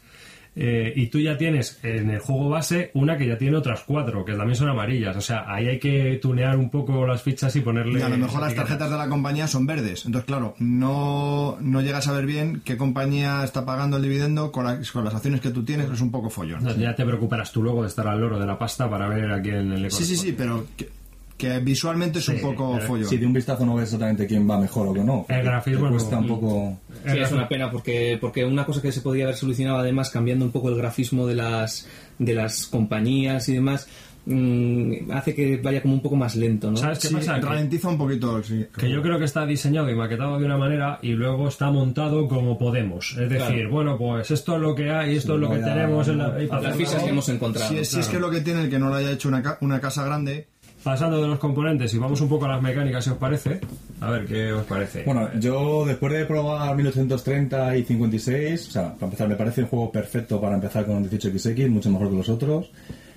eh, 0.56 0.92
y 0.94 1.06
tú 1.08 1.18
ya 1.20 1.36
tienes 1.36 1.78
en 1.82 2.10
el 2.10 2.18
juego 2.20 2.48
base 2.48 2.90
una 2.94 3.16
que 3.18 3.26
ya 3.26 3.36
tiene 3.38 3.56
otras 3.56 3.82
cuatro, 3.86 4.24
que 4.24 4.34
también 4.34 4.56
son 4.56 4.68
amarillas. 4.68 5.16
O 5.16 5.20
sea, 5.20 5.44
ahí 5.52 5.68
hay 5.68 5.78
que 5.78 6.18
tunear 6.22 6.56
un 6.56 6.70
poco 6.70 7.06
las 7.06 7.22
fichas 7.22 7.54
y 7.56 7.60
ponerle... 7.60 7.98
Y 7.98 8.02
a 8.02 8.08
lo 8.08 8.18
mejor 8.18 8.40
las 8.42 8.54
tarjetas 8.54 8.90
de 8.90 8.96
la 8.96 9.08
compañía 9.08 9.46
son 9.48 9.66
verdes. 9.66 10.06
Entonces, 10.06 10.26
claro, 10.26 10.54
no, 10.58 11.56
no 11.60 11.80
llegas 11.80 12.06
a 12.08 12.12
ver 12.12 12.26
bien 12.26 12.62
qué 12.64 12.76
compañía 12.76 13.42
está 13.44 13.64
pagando 13.64 13.96
el 13.96 14.02
dividendo 14.04 14.52
con, 14.52 14.64
la- 14.64 14.78
con 14.92 15.04
las 15.04 15.14
acciones 15.14 15.40
que 15.40 15.50
tú 15.50 15.64
tienes, 15.64 15.90
es 15.90 16.00
un 16.00 16.10
poco 16.10 16.30
follón. 16.30 16.62
No, 16.62 16.74
Ya 16.76 16.94
te 16.94 17.04
preocuparás 17.04 17.50
tú 17.52 17.62
luego 17.62 17.82
de 17.82 17.88
estar 17.88 18.06
al 18.06 18.20
loro 18.20 18.38
de 18.38 18.46
la 18.46 18.58
pasta 18.58 18.88
para 18.88 19.08
ver 19.08 19.30
a 19.32 19.42
quién 19.42 19.82
le 19.82 19.90
Sí, 19.90 20.04
sí, 20.04 20.16
sí, 20.16 20.34
pero 20.36 20.66
que, 20.76 20.88
que 21.36 21.58
visualmente 21.58 22.20
es 22.20 22.28
un 22.28 22.40
poco 22.40 22.78
follón. 22.80 23.08
Si 23.08 23.16
de 23.16 23.26
un 23.26 23.32
vistazo 23.32 23.66
no 23.66 23.74
ves 23.74 23.84
exactamente 23.84 24.26
quién 24.26 24.48
va 24.48 24.58
mejor 24.58 24.86
o 24.88 24.94
qué 24.94 25.02
no. 25.02 25.26
El 25.28 25.42
grafismo 25.42 25.90
cuesta 25.90 26.18
un 26.18 26.28
poco... 26.28 26.78
Sí, 27.06 27.18
es 27.18 27.32
una 27.32 27.48
pena 27.48 27.70
porque, 27.70 28.16
porque 28.20 28.44
una 28.44 28.64
cosa 28.64 28.80
que 28.80 28.92
se 28.92 29.00
podría 29.00 29.24
haber 29.24 29.36
solucionado 29.36 29.78
además 29.78 30.10
cambiando 30.10 30.44
un 30.44 30.52
poco 30.52 30.68
el 30.68 30.76
grafismo 30.76 31.26
de 31.26 31.34
las, 31.34 31.88
de 32.18 32.34
las 32.34 32.66
compañías 32.66 33.48
y 33.48 33.54
demás, 33.54 33.88
mm, 34.26 35.10
hace 35.12 35.34
que 35.34 35.56
vaya 35.58 35.82
como 35.82 35.94
un 35.94 36.00
poco 36.02 36.16
más 36.16 36.36
lento, 36.36 36.70
¿no? 36.70 36.76
¿Sabes 36.76 36.98
qué 37.00 37.08
Sí, 37.08 37.14
pasa? 37.14 37.34
Que- 37.40 37.46
ralentiza 37.46 37.88
un 37.88 37.98
poquito. 37.98 38.42
sí. 38.42 38.66
Que 38.76 38.88
yo 38.88 39.02
creo 39.02 39.18
que 39.18 39.24
está 39.24 39.44
diseñado 39.44 39.90
y 39.90 39.94
maquetado 39.94 40.38
de 40.38 40.46
una 40.46 40.56
manera 40.56 40.98
y 41.02 41.10
luego 41.12 41.48
está 41.48 41.70
montado 41.70 42.26
como 42.28 42.56
podemos. 42.56 43.10
Es 43.18 43.28
decir, 43.28 43.38
Claro. 43.38 43.70
bueno, 43.70 43.98
pues 43.98 44.30
esto 44.30 44.54
es 44.56 44.62
lo 44.62 44.74
que 44.74 44.90
hay, 44.90 45.16
esto 45.16 45.34
es 45.34 45.40
lo 45.40 45.50
que 45.50 45.58
tenemos 45.58 46.06
en 46.08 46.18
la, 46.18 46.28
Las 46.28 46.76
fichas 46.76 47.02
que 47.02 47.10
hemos 47.10 47.28
encontrado. 47.28 47.68
Si 47.68 47.78
es, 47.78 47.88
si 47.88 48.00
es 48.00 48.08
que 48.08 48.18
lo 48.18 48.30
que 48.30 48.40
tiene 48.40 48.62
el 48.62 48.70
que 48.70 48.78
no 48.78 48.88
lo 48.88 48.94
haya 48.94 49.10
hecho 49.10 49.28
una, 49.28 49.42
ca- 49.42 49.58
una 49.60 49.80
casa 49.80 50.04
grande, 50.04 50.46
Pasando 50.84 51.20
de 51.22 51.26
los 51.28 51.38
componentes 51.38 51.92
y 51.94 51.98
vamos 51.98 52.20
un 52.20 52.28
poco 52.28 52.44
a 52.44 52.48
las 52.48 52.62
mecánicas, 52.62 53.02
si 53.04 53.10
os 53.10 53.16
parece. 53.16 53.58
A 54.00 54.10
ver, 54.10 54.26
¿qué 54.26 54.52
os 54.52 54.64
parece? 54.64 55.02
Bueno, 55.04 55.30
yo 55.40 55.86
después 55.86 56.12
de 56.12 56.26
probar 56.26 56.76
1830 56.76 57.76
y 57.78 57.84
56, 57.84 58.68
o 58.68 58.70
sea, 58.70 58.92
para 58.94 59.06
empezar, 59.06 59.28
me 59.28 59.36
parece 59.36 59.62
un 59.62 59.68
juego 59.68 59.90
perfecto 59.90 60.38
para 60.40 60.56
empezar 60.56 60.84
con 60.84 61.08
18XX, 61.08 61.68
mucho 61.70 61.90
mejor 61.90 62.10
que 62.10 62.16
los 62.16 62.28
otros. 62.28 62.70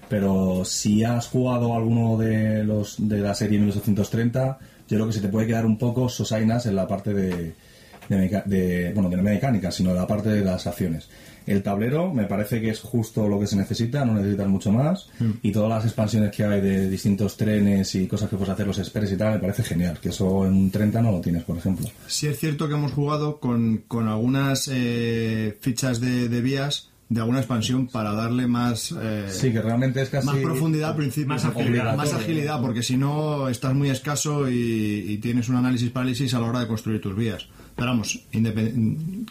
Pero 0.07 0.63
si 0.63 1.03
has 1.03 1.27
jugado 1.27 1.75
alguno 1.75 2.15
de 2.17 2.63
los 2.63 2.95
de 3.09 3.19
la 3.19 3.35
serie 3.35 3.59
1830, 3.59 4.57
yo 4.87 4.95
creo 4.95 5.07
que 5.07 5.11
se 5.13 5.19
te 5.19 5.27
puede 5.27 5.47
quedar 5.47 5.65
un 5.65 5.77
poco 5.77 6.07
sosainas 6.07 6.65
en 6.67 6.77
la 6.77 6.87
parte 6.87 7.13
de, 7.13 7.53
de, 8.07 8.41
de- 8.45 8.91
bueno, 8.93 9.09
de 9.09 9.17
la 9.17 9.23
mecánica, 9.23 9.69
sino 9.71 9.89
en 9.89 9.97
la 9.97 10.07
parte 10.07 10.29
de 10.29 10.45
las 10.45 10.65
acciones. 10.65 11.09
El 11.47 11.63
tablero 11.63 12.13
me 12.13 12.25
parece 12.25 12.61
que 12.61 12.69
es 12.69 12.79
justo 12.81 13.27
lo 13.27 13.39
que 13.39 13.47
se 13.47 13.55
necesita, 13.55 14.05
no 14.05 14.13
necesitas 14.13 14.47
mucho 14.47 14.71
más. 14.71 15.09
Y 15.41 15.51
todas 15.51 15.69
las 15.69 15.85
expansiones 15.85 16.35
que 16.35 16.43
hay 16.43 16.61
de 16.61 16.89
distintos 16.89 17.35
trenes 17.37 17.95
y 17.95 18.05
cosas 18.05 18.29
que 18.29 18.35
puedes 18.35 18.53
hacer, 18.53 18.67
los 18.67 18.77
express 18.77 19.11
y 19.13 19.17
tal, 19.17 19.33
me 19.35 19.39
parece 19.39 19.63
genial. 19.63 19.97
Que 19.99 20.09
eso 20.09 20.45
en 20.45 20.53
un 20.53 20.69
30 20.71 21.01
no 21.01 21.11
lo 21.11 21.21
tienes, 21.21 21.43
por 21.43 21.57
ejemplo. 21.57 21.87
sí 22.05 22.27
es 22.27 22.37
cierto 22.39 22.67
que 22.67 22.73
hemos 22.75 22.91
jugado 22.91 23.39
con, 23.39 23.83
con 23.87 24.07
algunas 24.07 24.69
eh, 24.71 25.57
fichas 25.61 25.99
de, 25.99 26.27
de 26.29 26.41
vías 26.41 26.89
de 27.09 27.21
alguna 27.21 27.39
expansión 27.39 27.87
para 27.87 28.11
darle 28.11 28.47
más 28.47 28.93
eh, 29.01 29.27
Sí, 29.29 29.53
que 29.53 29.61
realmente 29.61 30.01
es 30.01 30.09
casi... 30.09 30.27
más 30.27 30.35
profundidad 30.39 30.89
al 30.89 30.97
principio, 30.97 31.29
Más 31.29 31.45
agilidad. 31.45 31.95
más 31.95 32.13
agilidad, 32.13 32.59
porque 32.59 32.83
si 32.83 32.97
no 32.97 33.47
estás 33.47 33.73
muy 33.73 33.89
escaso 33.89 34.49
y, 34.49 35.05
y 35.07 35.17
tienes 35.19 35.47
un 35.47 35.55
análisis 35.55 35.89
parálisis 35.89 36.33
a 36.33 36.41
la 36.41 36.47
hora 36.47 36.59
de 36.59 36.67
construir 36.67 36.99
tus 36.99 37.15
vías. 37.15 37.47
Pero 37.77 37.91
vamos, 37.91 38.19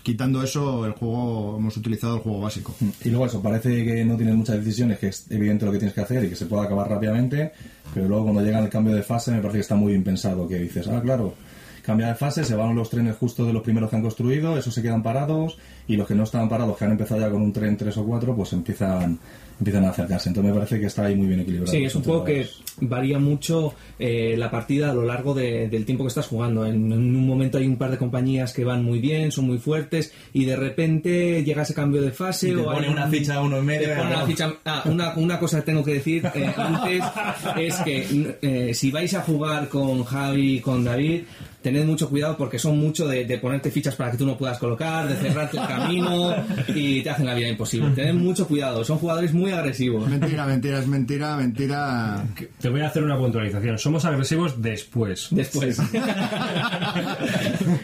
quitando 0.05 0.41
eso, 0.41 0.87
el 0.87 0.93
juego 0.93 1.57
hemos 1.59 1.77
utilizado 1.77 2.15
el 2.15 2.23
juego 2.23 2.43
básico. 2.43 2.77
Y 3.05 3.09
luego 3.09 3.27
eso, 3.27 3.43
parece 3.43 3.85
que 3.85 4.05
no 4.05 4.17
tienes 4.17 4.37
muchas 4.37 4.59
decisiones, 4.59 5.01
que 5.01 5.09
es 5.09 5.27
evidente 5.31 5.67
lo 5.67 5.73
que 5.73 5.79
tienes 5.79 5.95
que 5.95 6.03
hacer 6.03 6.25
y 6.25 6.29
que 6.29 6.37
se 6.37 6.47
puede 6.47 6.65
acabar 6.65 6.89
rápidamente, 6.89 7.51
pero 7.93 8.07
luego 8.07 8.23
cuando 8.27 8.43
llega 8.43 8.61
el 8.61 8.69
cambio 8.69 8.95
de 8.95 9.03
fase 9.03 9.33
me 9.33 9.39
parece 9.39 9.57
que 9.57 9.63
está 9.63 9.75
muy 9.75 9.91
bien 9.91 10.05
pensado, 10.05 10.47
que 10.47 10.61
dices, 10.61 10.87
ah, 10.87 11.01
claro, 11.03 11.35
cambia 11.83 12.07
de 12.07 12.15
fase, 12.15 12.45
se 12.45 12.55
van 12.55 12.77
los 12.77 12.89
trenes 12.89 13.17
justo 13.17 13.45
de 13.45 13.53
los 13.53 13.65
primeros 13.65 13.91
que 13.91 13.97
han 13.97 14.03
construido, 14.03 14.57
esos 14.57 14.73
se 14.73 14.81
quedan 14.81 15.03
parados, 15.03 15.59
y 15.89 15.97
los 15.97 16.07
que 16.07 16.15
no 16.15 16.23
estaban 16.23 16.49
parados, 16.49 16.77
que 16.77 16.85
han 16.85 16.93
empezado 16.93 17.21
ya 17.21 17.31
con 17.31 17.43
un 17.43 17.53
tren 17.53 17.77
3 17.77 17.97
o 17.97 18.05
4, 18.05 18.37
pues 18.37 18.53
empiezan, 18.53 19.19
empiezan 19.59 19.85
a 19.85 19.91
acercarse. 19.91 20.29
Entonces 20.29 20.53
me 20.53 20.59
parece 20.59 20.81
que 20.81 20.87
está 20.87 21.05
ahí 21.07 21.15
muy 21.17 21.27
bien 21.29 21.41
equilibrado. 21.41 21.73
Sí, 21.73 21.85
es 21.85 21.95
un 21.95 22.03
juego 22.05 22.25
que 22.25 22.47
varía 22.81 23.19
mucho 23.19 23.75
eh, 23.99 24.35
la 24.37 24.51
partida 24.51 24.91
a 24.91 24.95
lo 24.95 25.03
largo 25.05 25.33
de- 25.35 25.69
del 25.69 25.85
tiempo 25.87 26.05
que 26.05 26.09
estás 26.09 26.27
jugando. 26.27 26.67
En, 26.67 26.93
en 26.93 27.17
un 27.17 27.27
momento 27.27 27.57
hay 27.59 27.67
un 27.67 27.77
par 27.77 27.91
de 27.91 27.97
compañías 27.97 28.53
que 28.53 28.65
van 28.65 28.85
muy 28.85 28.99
bien, 28.99 29.33
son 29.33 29.47
muy 29.47 29.59
fuertes, 29.59 30.13
y 30.35 30.45
de 30.45 30.57
repente 30.57 31.43
llega 31.43 31.63
ese 31.63 31.73
cambio 31.75 32.03
de 32.03 32.11
fase. 32.11 32.49
Y 32.49 32.53
te 32.53 32.57
o 32.59 32.71
hay 32.71 32.77
pone 32.77 32.89
una 32.91 33.05
un- 33.07 33.11
ficha 33.11 33.41
uno 33.41 33.57
en 33.59 33.65
medio 33.65 33.89
te 33.89 33.95
y 33.95 33.97
pone 33.97 34.15
una, 34.15 34.27
ficha- 34.27 34.55
ah, 34.65 34.83
una, 34.87 35.15
una 35.17 35.39
cosa 35.39 35.61
que 35.61 35.67
tengo 35.67 35.83
que 35.83 35.95
decir 35.95 36.27
eh, 36.35 36.53
antes 36.57 37.03
es 37.57 37.77
que 37.77 38.37
eh, 38.43 38.75
si 38.75 38.91
vais 38.91 39.15
a 39.15 39.23
jugar 39.23 39.69
con 39.69 40.05
Javi, 40.05 40.61
con 40.61 40.85
David, 40.85 41.23
tened 41.67 41.85
mucho 41.85 42.09
cuidado 42.09 42.37
porque 42.37 42.61
son 42.61 42.79
mucho 42.79 43.09
de, 43.09 43.25
de 43.25 43.39
ponerte 43.39 43.73
fichas 43.73 43.97
para 43.97 44.13
que 44.13 44.17
tú 44.17 44.25
no 44.25 44.39
puedas 44.39 44.57
colocar, 44.57 45.09
de 45.09 45.17
cerrarte 45.17 45.59
el 45.59 45.67
camino 45.67 46.33
y 46.69 47.03
te 47.03 47.11
hacen 47.11 47.27
la 47.27 47.35
vida 47.35 47.49
imposible. 47.49 47.91
Tened 47.91 48.15
mucho 48.15 48.47
cuidado, 48.47 48.85
son 48.85 48.99
jugadores 48.99 49.35
muy 49.35 49.51
agresivos. 49.51 50.09
Mentira, 50.09 50.47
mentira, 50.47 50.79
es 50.79 50.87
mentira, 50.87 51.37
mentira. 51.37 52.25
Te 52.61 52.69
voy 52.69 52.83
a 52.83 52.87
hacer 52.87 53.03
una 53.03 53.19
puntualización. 53.19 53.79
Somos 53.79 54.05
agresivos 54.05 54.63
después. 54.63 55.27
Después. 55.33 55.77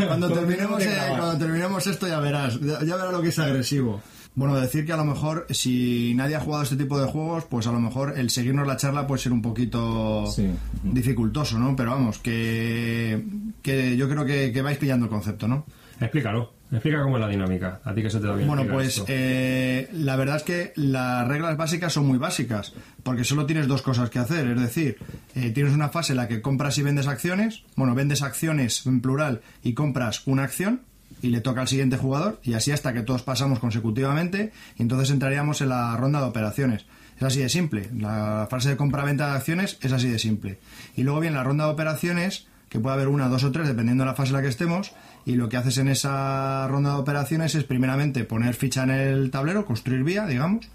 Cuando 0.07 0.31
terminemos, 0.31 0.81
eh, 0.85 0.97
cuando 1.09 1.39
terminemos 1.39 1.85
esto 1.87 2.07
ya 2.07 2.21
verás, 2.21 2.61
ya 2.61 2.77
verás 2.97 3.13
lo 3.13 3.21
que 3.21 3.31
es 3.31 3.39
agresivo. 3.41 4.01
Bueno, 4.35 4.59
decir 4.59 4.87
que 4.87 4.93
a 4.93 4.97
lo 4.97 5.05
mejor 5.05 5.47
si 5.51 6.15
nadie 6.15 6.37
ha 6.37 6.41
jugado 6.41 6.63
este 6.63 6.77
tipo 6.77 6.99
de 6.99 7.07
juegos, 7.07 7.45
pues 7.45 7.67
a 7.67 7.73
lo 7.73 7.81
mejor 7.81 8.15
el 8.19 8.31
seguirnos 8.31 8.67
la 8.67 8.79
charla 8.79 9.07
puede 9.07 9.21
ser 9.23 9.33
un 9.33 9.43
poquito 9.43 10.27
Sí. 10.27 10.49
dificultoso, 10.83 11.59
¿no? 11.59 11.77
Pero 11.77 11.91
vamos, 11.91 12.19
que, 12.19 13.25
que 13.63 13.97
yo 13.97 14.09
creo 14.09 14.25
que, 14.25 14.51
que 14.53 14.63
vais 14.63 14.79
pillando 14.79 15.07
el 15.07 15.11
concepto, 15.11 15.49
¿no? 15.49 15.67
Explícalo. 16.01 16.55
Explica 16.73 17.03
cómo 17.03 17.17
es 17.19 17.21
la 17.21 17.29
dinámica. 17.29 17.81
A 17.85 17.95
ti 17.95 18.03
que 18.03 18.09
se 18.09 18.19
te 18.19 18.27
da 18.27 18.35
bien. 18.35 18.49
Bueno, 18.49 18.65
pues 18.67 19.05
eh, 19.07 19.91
la 19.93 20.17
verdad 20.17 20.37
es 20.37 20.43
que 20.43 20.73
las 20.77 21.29
reglas 21.29 21.59
básicas 21.59 21.93
son 21.93 22.07
muy 22.07 22.17
básicas, 22.17 22.73
porque 23.03 23.25
solo 23.25 23.45
tienes 23.45 23.69
dos 23.69 23.83
cosas 23.83 24.09
que 24.09 24.19
hacer, 24.19 24.47
es 24.47 24.59
decir, 24.59 24.97
eh, 25.35 25.51
tienes 25.51 25.75
una 25.75 25.91
fase 25.91 26.15
en 26.15 26.17
la 26.17 26.29
que 26.29 26.41
compras 26.41 26.79
y 26.79 26.83
vendes 26.83 27.07
acciones, 27.09 27.65
bueno, 27.77 27.95
vendes 27.95 28.23
acciones 28.23 28.87
en 28.87 29.03
plural 29.03 29.43
y 29.63 29.75
compras 29.75 30.23
una 30.27 30.45
acción 30.45 30.81
y 31.23 31.29
le 31.29 31.41
toca 31.41 31.63
al 31.63 31.69
siguiente 31.69 31.97
jugador 31.97 32.41
y 32.43 32.55
así 32.55 32.73
hasta 32.73 32.93
que 32.93 33.03
todos 33.03 33.23
pasamos 33.23 33.61
consecutivamente 33.61 34.53
y 34.77 34.83
entonces 34.83 35.11
entraríamos 35.11 35.61
en 35.61 35.71
la 35.71 35.97
ronda 35.97 36.21
de 36.21 36.27
operaciones. 36.27 36.85
Es 37.17 37.23
así 37.23 37.41
de 37.41 37.49
simple, 37.49 37.89
la 37.97 38.49
fase 38.51 38.71
de 38.71 38.77
compra-venta 38.77 39.29
de 39.29 39.37
acciones 39.37 39.79
es 39.81 39.93
así 39.93 40.09
de 40.09 40.19
simple. 40.19 40.59
Y 40.97 41.05
luego 41.05 41.21
viene 41.21 41.37
la 41.37 41.45
ronda 41.45 41.67
de 41.67 41.73
operaciones, 41.73 42.49
que 42.69 42.81
puede 42.81 42.95
haber 42.95 43.09
una, 43.09 43.29
dos 43.29 43.45
o 43.45 43.53
tres, 43.53 43.69
dependiendo 43.69 44.03
de 44.03 44.11
la 44.11 44.17
fase 44.17 44.31
en 44.31 44.37
la 44.37 44.43
que 44.43 44.49
estemos, 44.49 44.93
y 45.25 45.37
lo 45.37 45.49
que 45.49 45.57
haces 45.57 45.79
en 45.79 45.89
esa 45.89 46.67
ronda 46.67 46.95
de 46.95 46.97
operaciones 46.97 47.55
es 47.55 47.65
primeramente 47.65 48.25
poner 48.25 48.55
ficha 48.55 48.83
en 48.83 48.91
el 48.91 49.31
tablero, 49.31 49.65
construir 49.67 50.03
vía, 50.03 50.27
digamos, 50.27 50.69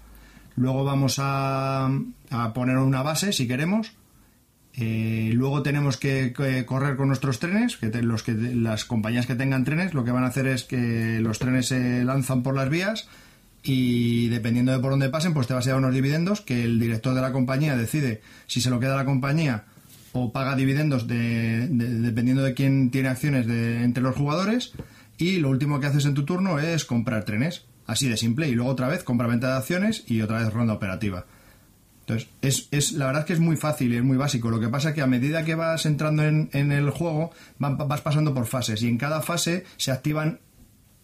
luego 0.56 0.84
vamos 0.84 1.18
a, 1.18 1.90
a 2.30 2.52
poner 2.54 2.78
una 2.78 3.02
base 3.02 3.32
si 3.32 3.46
queremos, 3.46 3.92
eh, 4.80 5.30
luego 5.34 5.62
tenemos 5.62 5.96
que, 5.96 6.32
correr 6.66 6.96
con 6.96 7.08
nuestros 7.08 7.38
trenes, 7.40 7.76
que 7.76 7.88
los 8.02 8.22
que 8.22 8.32
las 8.32 8.84
compañías 8.84 9.26
que 9.26 9.34
tengan 9.34 9.64
trenes 9.64 9.92
lo 9.94 10.04
que 10.04 10.12
van 10.12 10.24
a 10.24 10.28
hacer 10.28 10.46
es 10.46 10.64
que 10.64 11.18
los 11.20 11.38
trenes 11.38 11.66
se 11.66 12.04
lanzan 12.04 12.42
por 12.42 12.54
las 12.54 12.68
vías 12.70 13.08
y 13.62 14.28
dependiendo 14.28 14.70
de 14.72 14.78
por 14.78 14.90
dónde 14.92 15.08
pasen, 15.08 15.34
pues 15.34 15.46
te 15.48 15.54
vas 15.54 15.66
a 15.66 15.70
llevar 15.70 15.82
unos 15.82 15.94
dividendos 15.94 16.40
que 16.42 16.62
el 16.64 16.78
director 16.78 17.14
de 17.14 17.20
la 17.20 17.32
compañía 17.32 17.76
decide 17.76 18.20
si 18.46 18.60
se 18.60 18.70
lo 18.70 18.78
queda 18.78 18.94
a 18.94 18.98
la 18.98 19.04
compañía 19.04 19.64
o 20.12 20.32
paga 20.32 20.54
dividendos 20.54 21.06
de, 21.08 21.66
de- 21.68 21.94
dependiendo 22.00 22.42
de 22.42 22.54
quién 22.54 22.90
tiene 22.90 23.08
acciones 23.08 23.46
de, 23.46 23.82
entre 23.82 24.02
los 24.02 24.14
jugadores 24.16 24.72
y 25.18 25.38
lo 25.38 25.50
último 25.50 25.80
que 25.80 25.86
haces 25.86 26.04
en 26.06 26.14
tu 26.14 26.24
turno 26.24 26.60
es 26.60 26.84
comprar 26.84 27.24
trenes, 27.24 27.64
así 27.86 28.08
de 28.08 28.16
simple 28.16 28.48
y 28.48 28.52
luego 28.54 28.70
otra 28.70 28.86
vez 28.88 29.02
compra-venta 29.02 29.48
de 29.48 29.56
acciones 29.58 30.04
y 30.06 30.20
otra 30.22 30.38
vez 30.38 30.52
ronda 30.52 30.74
operativa. 30.74 31.26
Entonces, 32.08 32.28
es, 32.40 32.68
es, 32.70 32.92
la 32.92 33.06
verdad 33.06 33.20
es 33.22 33.26
que 33.26 33.32
es 33.34 33.40
muy 33.40 33.56
fácil 33.56 33.92
y 33.92 33.96
es 33.96 34.02
muy 34.02 34.16
básico. 34.16 34.48
Lo 34.50 34.58
que 34.60 34.68
pasa 34.68 34.88
es 34.90 34.94
que 34.94 35.02
a 35.02 35.06
medida 35.06 35.44
que 35.44 35.54
vas 35.54 35.84
entrando 35.84 36.22
en, 36.24 36.48
en 36.54 36.72
el 36.72 36.88
juego, 36.88 37.32
van- 37.58 37.76
vas 37.76 38.00
pasando 38.00 38.32
por 38.32 38.46
fases 38.46 38.82
y 38.82 38.88
en 38.88 38.96
cada 38.96 39.20
fase 39.20 39.64
se 39.76 39.92
activan 39.92 40.40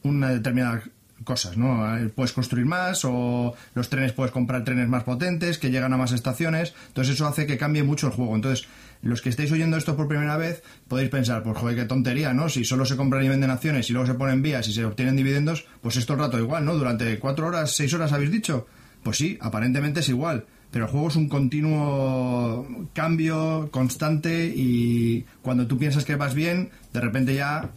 una 0.02 0.30
determinada 0.30 0.82
cosas, 1.24 1.56
¿no? 1.56 1.96
Eh, 1.96 2.08
Puedes 2.08 2.32
construir 2.32 2.66
más 2.66 3.02
o 3.04 3.54
los 3.74 3.88
trenes 3.88 4.12
puedes 4.12 4.32
comprar 4.32 4.64
trenes 4.64 4.88
más 4.88 5.04
potentes 5.04 5.58
que 5.58 5.70
llegan 5.70 5.92
a 5.92 5.96
más 5.96 6.12
estaciones. 6.12 6.74
Entonces 6.88 7.14
eso 7.14 7.26
hace 7.26 7.46
que 7.46 7.56
cambie 7.58 7.82
mucho 7.82 8.06
el 8.08 8.12
juego. 8.14 8.34
Entonces, 8.34 8.66
los 9.02 9.22
que 9.22 9.28
estáis 9.28 9.52
oyendo 9.52 9.76
esto 9.76 9.96
por 9.96 10.08
primera 10.08 10.36
vez, 10.36 10.62
podéis 10.88 11.10
pensar, 11.10 11.42
pues 11.42 11.56
joder, 11.56 11.76
qué 11.76 11.84
tontería, 11.84 12.32
¿no? 12.34 12.48
Si 12.48 12.64
solo 12.64 12.84
se 12.86 12.96
compran 12.96 13.24
y 13.24 13.28
venden 13.28 13.50
acciones 13.50 13.88
y 13.88 13.92
luego 13.92 14.06
se 14.08 14.14
ponen 14.14 14.42
vías 14.42 14.66
y 14.68 14.72
se 14.74 14.84
obtienen 14.84 15.16
dividendos, 15.16 15.66
pues 15.82 15.96
esto 15.96 16.14
el 16.14 16.18
rato 16.18 16.38
igual, 16.38 16.64
¿no? 16.64 16.74
Durante 16.74 17.18
cuatro 17.18 17.46
horas, 17.46 17.72
seis 17.76 17.92
horas 17.94 18.12
habéis 18.12 18.32
dicho. 18.32 18.66
Pues 19.02 19.16
sí, 19.18 19.38
aparentemente 19.40 20.00
es 20.00 20.08
igual. 20.08 20.46
Pero 20.74 20.86
el 20.86 20.90
juego 20.90 21.06
es 21.06 21.14
un 21.14 21.28
continuo 21.28 22.66
cambio 22.94 23.68
constante 23.70 24.52
y 24.54 25.24
cuando 25.40 25.68
tú 25.68 25.78
piensas 25.78 26.04
que 26.04 26.16
vas 26.16 26.34
bien, 26.34 26.70
de 26.92 27.00
repente 27.00 27.32
ya, 27.32 27.70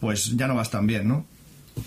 pues 0.00 0.36
ya 0.36 0.48
no 0.48 0.56
vas 0.56 0.68
tan 0.68 0.84
bien, 0.84 1.06
¿no? 1.06 1.24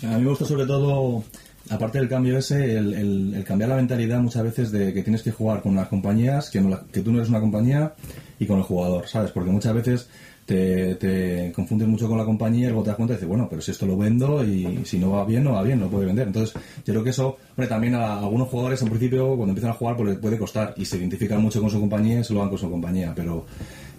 A 0.03 0.17
mí 0.17 0.23
me 0.23 0.29
gusta 0.29 0.45
sobre 0.45 0.65
todo, 0.65 1.25
aparte 1.69 1.97
del 1.99 2.07
cambio 2.07 2.37
ese, 2.37 2.77
el, 2.77 3.43
cambiar 3.45 3.71
la 3.71 3.75
mentalidad 3.75 4.21
muchas 4.21 4.43
veces 4.43 4.71
de 4.71 4.93
que 4.93 5.03
tienes 5.03 5.21
que 5.21 5.31
jugar 5.33 5.61
con 5.61 5.75
las 5.75 5.89
compañías, 5.89 6.49
que, 6.49 6.61
no 6.61 6.69
la- 6.69 6.83
que 6.93 7.01
tú 7.01 7.11
no 7.11 7.17
eres 7.17 7.27
una 7.29 7.41
compañía, 7.41 7.93
y 8.39 8.45
con 8.45 8.57
el 8.57 8.63
jugador, 8.63 9.05
¿sabes? 9.05 9.31
Porque 9.31 9.51
muchas 9.51 9.73
veces 9.73 10.07
te, 10.47 10.95
te 10.95 11.51
confundes 11.53 11.89
mucho 11.89 12.07
con 12.07 12.17
la 12.17 12.23
compañía 12.23 12.67
y 12.67 12.69
luego 12.69 12.83
te 12.83 12.89
das 12.91 12.95
cuenta 12.95 13.13
y 13.13 13.17
dices, 13.17 13.27
bueno, 13.27 13.47
pero 13.49 13.61
si 13.61 13.71
esto 13.71 13.85
lo 13.85 13.97
vendo 13.97 14.43
y 14.45 14.79
si 14.85 14.97
no 14.97 15.11
va 15.11 15.25
bien, 15.25 15.43
no 15.43 15.51
va 15.51 15.61
bien, 15.61 15.77
no 15.77 15.89
puede 15.89 16.05
vender. 16.05 16.27
Entonces, 16.27 16.55
yo 16.85 16.93
creo 16.93 17.03
que 17.03 17.09
eso, 17.09 17.37
hombre, 17.51 17.67
también 17.67 17.95
a 17.95 18.19
algunos 18.19 18.47
jugadores 18.47 18.81
en 18.81 18.87
principio, 18.87 19.27
cuando 19.35 19.49
empiezan 19.49 19.71
a 19.71 19.73
jugar, 19.73 19.97
pues 19.97 20.09
les 20.09 20.17
puede 20.19 20.37
costar 20.37 20.73
y 20.77 20.85
se 20.85 20.97
identifican 20.97 21.41
mucho 21.41 21.59
con 21.59 21.69
su 21.69 21.81
compañía 21.81 22.21
y 22.21 22.23
se 22.23 22.33
lo 22.33 22.39
van 22.39 22.47
con 22.47 22.57
su 22.57 22.71
compañía, 22.71 23.11
pero 23.13 23.45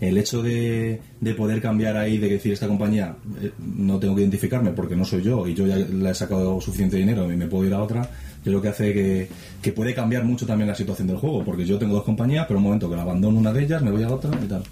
el 0.00 0.16
hecho 0.16 0.42
de, 0.42 1.02
de 1.20 1.34
poder 1.34 1.60
cambiar 1.60 1.98
ahí, 1.98 2.16
de 2.16 2.30
decir 2.30 2.54
esta 2.54 2.66
compañía 2.66 3.14
eh, 3.42 3.50
no 3.58 3.98
tengo 3.98 4.14
que 4.14 4.22
identificarme 4.22 4.70
porque 4.70 4.96
no 4.96 5.04
soy 5.04 5.22
yo 5.22 5.46
y 5.46 5.54
yo 5.54 5.66
ya 5.66 5.76
le 5.76 6.10
he 6.10 6.14
sacado 6.14 6.60
suficiente 6.62 6.96
dinero 6.96 7.30
y 7.30 7.36
me 7.36 7.46
puedo 7.46 7.66
ir 7.66 7.74
a 7.74 7.82
otra, 7.82 8.02
yo 8.02 8.52
creo 8.52 8.62
que 8.62 8.68
hace 8.68 8.94
que, 8.94 9.28
que 9.60 9.72
puede 9.72 9.92
cambiar 9.92 10.24
mucho 10.24 10.46
también 10.46 10.68
la 10.68 10.74
situación 10.74 11.08
del 11.08 11.18
juego, 11.18 11.44
porque 11.44 11.66
yo 11.66 11.78
tengo 11.78 11.94
dos 11.94 12.04
compañías, 12.04 12.46
pero 12.46 12.58
un 12.58 12.64
momento 12.64 12.88
que 12.88 12.96
la 12.96 13.02
abandono 13.02 13.38
una 13.38 13.52
de 13.52 13.64
ellas, 13.64 13.82
me 13.82 13.90
voy 13.90 14.02
a 14.02 14.08
otra 14.08 14.30
y 14.42 14.46
tal. 14.46 14.62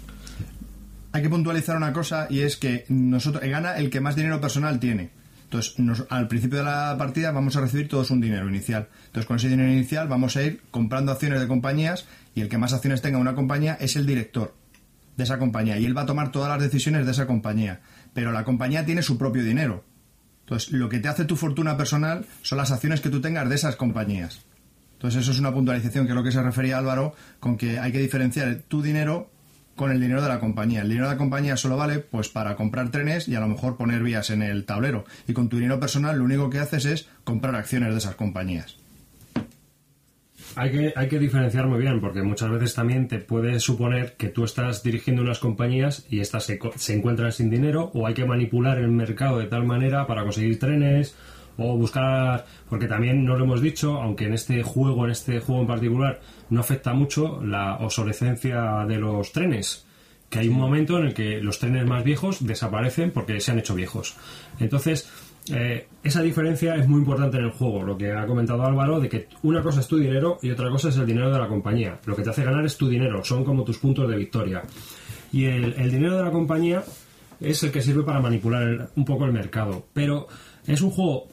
Hay 1.17 1.23
que 1.23 1.29
puntualizar 1.31 1.75
una 1.75 1.93
cosa 1.93 2.27
y 2.29 2.41
es 2.41 2.57
que 2.57 2.85
nosotros 2.89 3.43
gana 3.43 3.75
el 3.77 3.89
que 3.89 3.99
más 3.99 4.15
dinero 4.15 4.39
personal 4.39 4.79
tiene. 4.79 5.09
Entonces, 5.45 5.79
nos- 5.79 6.05
al 6.11 6.27
principio 6.27 6.59
de 6.59 6.65
la 6.65 6.93
partida 6.95 7.31
vamos 7.31 7.55
a 7.55 7.61
recibir 7.61 7.87
todos 7.87 8.11
un 8.11 8.21
dinero 8.21 8.47
inicial. 8.47 8.87
Entonces, 9.07 9.25
con 9.25 9.37
ese 9.37 9.49
dinero 9.49 9.67
inicial 9.71 10.07
vamos 10.07 10.37
a 10.37 10.43
ir 10.43 10.61
comprando 10.69 11.11
acciones 11.11 11.39
de 11.39 11.47
compañías 11.47 12.05
y 12.35 12.41
el 12.41 12.49
que 12.49 12.59
más 12.59 12.71
acciones 12.73 13.01
tenga 13.01 13.15
en 13.17 13.21
una 13.21 13.33
compañía 13.33 13.75
es 13.81 13.95
el 13.95 14.05
director 14.05 14.53
de 15.15 15.23
esa 15.23 15.39
compañía 15.39 15.79
y 15.79 15.85
él 15.85 15.97
va 15.97 16.03
a 16.03 16.05
tomar 16.05 16.31
todas 16.31 16.49
las 16.49 16.61
decisiones 16.61 17.03
de 17.07 17.13
esa 17.13 17.25
compañía. 17.25 17.81
Pero 18.13 18.31
la 18.31 18.43
compañía 18.43 18.85
tiene 18.85 19.01
su 19.01 19.17
propio 19.17 19.43
dinero. 19.43 19.83
Entonces, 20.41 20.71
lo 20.71 20.87
que 20.87 20.99
te 20.99 21.07
hace 21.07 21.25
tu 21.25 21.35
fortuna 21.35 21.77
personal 21.77 22.27
son 22.43 22.59
las 22.59 22.71
acciones 22.71 23.01
que 23.01 23.09
tú 23.09 23.21
tengas 23.21 23.49
de 23.49 23.55
esas 23.55 23.75
compañías. 23.75 24.45
Entonces, 24.93 25.21
eso 25.23 25.31
es 25.31 25.39
una 25.39 25.51
puntualización 25.51 26.05
que 26.05 26.11
es 26.11 26.15
lo 26.15 26.23
que 26.23 26.31
se 26.31 26.43
refería 26.43 26.77
Álvaro 26.77 27.15
con 27.39 27.57
que 27.57 27.79
hay 27.79 27.91
que 27.91 27.99
diferenciar 28.01 28.53
tu 28.67 28.83
dinero 28.83 29.31
con 29.77 29.91
el 29.91 30.01
dinero 30.01 30.21
de 30.21 30.27
la 30.27 30.41
compañía. 30.41 30.81
El 30.81 30.89
dinero 30.89 31.07
de 31.07 31.13
la 31.13 31.17
compañía 31.17 31.55
solo 31.55 31.77
vale 31.77 31.99
pues 31.99 32.27
para 32.27 32.57
comprar 32.57 32.91
trenes 32.91 33.29
y 33.29 33.35
a 33.35 33.39
lo 33.39 33.47
mejor 33.47 33.77
poner 33.77 34.03
vías 34.03 34.29
en 34.29 34.41
el 34.41 34.65
tablero. 34.65 35.05
Y 35.25 35.31
con 35.31 35.47
tu 35.47 35.55
dinero 35.55 35.79
personal 35.79 36.17
lo 36.17 36.25
único 36.25 36.49
que 36.49 36.59
haces 36.59 36.83
es 36.83 37.07
comprar 37.23 37.55
acciones 37.55 37.91
de 37.93 37.99
esas 37.99 38.15
compañías. 38.15 38.75
Hay 40.55 40.71
que, 40.71 40.93
hay 40.95 41.07
que 41.07 41.19
diferenciar 41.19 41.67
muy 41.67 41.79
bien, 41.79 42.01
porque 42.01 42.23
muchas 42.23 42.49
veces 42.49 42.73
también 42.73 43.07
te 43.07 43.19
puede 43.19 43.59
suponer 43.59 44.15
que 44.17 44.29
tú 44.29 44.43
estás 44.43 44.81
dirigiendo 44.81 45.21
unas 45.21 45.37
compañías 45.37 46.07
y 46.09 46.19
estas 46.19 46.45
se, 46.45 46.93
encuentran 46.93 47.31
sin 47.31 47.51
dinero, 47.51 47.91
o 47.93 48.07
hay 48.07 48.15
que 48.15 48.25
manipular 48.25 48.79
el 48.79 48.89
mercado 48.89 49.37
de 49.37 49.45
tal 49.45 49.65
manera 49.65 50.07
para 50.07 50.23
conseguir 50.23 50.57
trenes, 50.57 51.15
o 51.57 51.75
buscar. 51.77 52.45
Porque 52.69 52.87
también 52.87 53.25
no 53.25 53.35
lo 53.37 53.43
hemos 53.45 53.61
dicho, 53.61 54.01
aunque 54.01 54.25
en 54.25 54.33
este 54.33 54.63
juego, 54.63 55.05
en 55.05 55.11
este 55.11 55.39
juego 55.39 55.61
en 55.61 55.67
particular, 55.67 56.19
no 56.49 56.59
afecta 56.61 56.93
mucho 56.93 57.41
la 57.43 57.75
obsolescencia 57.77 58.85
de 58.87 58.97
los 58.97 59.31
trenes. 59.31 59.85
Que 60.29 60.39
hay 60.39 60.49
un 60.49 60.57
momento 60.57 60.97
en 60.99 61.05
el 61.07 61.13
que 61.13 61.39
los 61.41 61.57
trenes 61.59 61.85
más 61.85 62.03
viejos 62.03 62.45
desaparecen 62.45 63.11
porque 63.11 63.39
se 63.39 63.51
han 63.51 63.59
hecho 63.59 63.75
viejos. 63.75 64.15
Entonces, 64.59 65.09
eh, 65.53 65.87
esa 66.03 66.21
diferencia 66.21 66.75
es 66.75 66.85
muy 66.89 66.99
importante 66.99 67.37
en 67.37 67.45
el 67.45 67.51
juego, 67.51 67.81
lo 67.83 67.97
que 67.97 68.11
ha 68.11 68.25
comentado 68.27 68.65
Álvaro, 68.65 68.99
de 68.99 69.07
que 69.07 69.27
una 69.43 69.61
cosa 69.63 69.79
es 69.79 69.87
tu 69.87 69.97
dinero 69.97 70.37
y 70.41 70.51
otra 70.51 70.69
cosa 70.69 70.89
es 70.89 70.97
el 70.97 71.05
dinero 71.05 71.31
de 71.31 71.39
la 71.39 71.47
compañía. 71.47 71.97
Lo 72.05 72.13
que 72.17 72.23
te 72.23 72.29
hace 72.31 72.43
ganar 72.43 72.65
es 72.65 72.75
tu 72.75 72.89
dinero, 72.89 73.23
son 73.23 73.45
como 73.45 73.63
tus 73.63 73.77
puntos 73.77 74.09
de 74.09 74.17
victoria. 74.17 74.63
Y 75.31 75.45
el, 75.45 75.73
el 75.77 75.91
dinero 75.91 76.17
de 76.17 76.23
la 76.25 76.31
compañía 76.31 76.83
es 77.39 77.63
el 77.63 77.71
que 77.71 77.81
sirve 77.81 78.03
para 78.03 78.19
manipular 78.19 78.63
el- 78.63 78.81
un 78.97 79.05
poco 79.05 79.23
el 79.23 79.31
mercado. 79.31 79.85
Pero 79.93 80.27
es 80.65 80.81
un 80.81 80.89
juego 80.91 81.27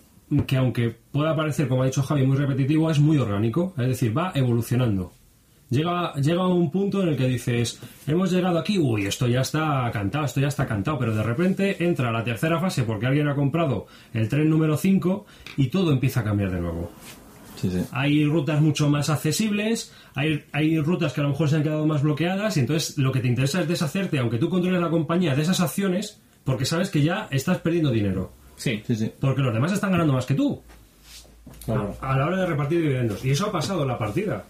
que 0.46 0.56
aunque 0.56 0.96
pueda 1.12 1.36
parecer, 1.36 1.68
como 1.68 1.82
ha 1.82 1.86
dicho 1.86 2.02
Javi, 2.02 2.26
muy 2.26 2.36
repetitivo, 2.36 2.90
es 2.90 2.98
muy 2.98 3.18
orgánico, 3.18 3.74
es 3.78 3.88
decir, 3.88 4.16
va 4.16 4.32
evolucionando. 4.34 5.12
Llega, 5.70 6.14
llega 6.14 6.42
a 6.42 6.48
un 6.48 6.70
punto 6.70 7.02
en 7.02 7.08
el 7.08 7.16
que 7.16 7.26
dices, 7.26 7.80
hemos 8.06 8.30
llegado 8.30 8.58
aquí, 8.58 8.78
uy, 8.78 9.06
esto 9.06 9.26
ya 9.26 9.40
está 9.40 9.90
cantado, 9.92 10.24
esto 10.24 10.40
ya 10.40 10.48
está 10.48 10.66
cantado, 10.66 10.98
pero 10.98 11.14
de 11.14 11.22
repente 11.22 11.84
entra 11.84 12.12
la 12.12 12.22
tercera 12.22 12.60
fase 12.60 12.84
porque 12.84 13.06
alguien 13.06 13.28
ha 13.28 13.34
comprado 13.34 13.86
el 14.12 14.28
tren 14.28 14.48
número 14.48 14.76
5 14.76 15.26
y 15.56 15.68
todo 15.68 15.90
empieza 15.90 16.20
a 16.20 16.24
cambiar 16.24 16.50
de 16.50 16.60
nuevo. 16.60 16.90
Hay 17.92 18.26
rutas 18.26 18.60
mucho 18.60 18.90
más 18.90 19.08
accesibles, 19.08 19.92
hay, 20.14 20.44
hay 20.52 20.78
rutas 20.80 21.12
que 21.12 21.20
a 21.20 21.24
lo 21.24 21.30
mejor 21.30 21.48
se 21.48 21.56
han 21.56 21.62
quedado 21.62 21.86
más 21.86 22.02
bloqueadas 22.02 22.56
y 22.56 22.60
entonces 22.60 22.98
lo 22.98 23.10
que 23.10 23.20
te 23.20 23.28
interesa 23.28 23.62
es 23.62 23.68
deshacerte, 23.68 24.18
aunque 24.18 24.38
tú 24.38 24.50
controles 24.50 24.80
la 24.80 24.90
compañía, 24.90 25.34
de 25.34 25.42
esas 25.42 25.60
acciones 25.60 26.20
porque 26.44 26.66
sabes 26.66 26.90
que 26.90 27.02
ya 27.02 27.26
estás 27.30 27.58
perdiendo 27.58 27.90
dinero. 27.90 28.32
Sí. 28.56 28.82
Porque 29.20 29.42
los 29.42 29.52
demás 29.54 29.72
están 29.72 29.90
ganando 29.92 30.12
más 30.12 30.26
que 30.26 30.34
tú. 30.34 30.60
Claro. 31.64 31.94
A, 32.00 32.12
a 32.14 32.18
la 32.18 32.26
hora 32.26 32.36
de 32.38 32.46
repartir 32.46 32.80
dividendos. 32.80 33.24
Y 33.24 33.30
eso 33.30 33.46
ha 33.46 33.52
pasado 33.52 33.82
en 33.82 33.88
la 33.88 33.98
partida. 33.98 34.44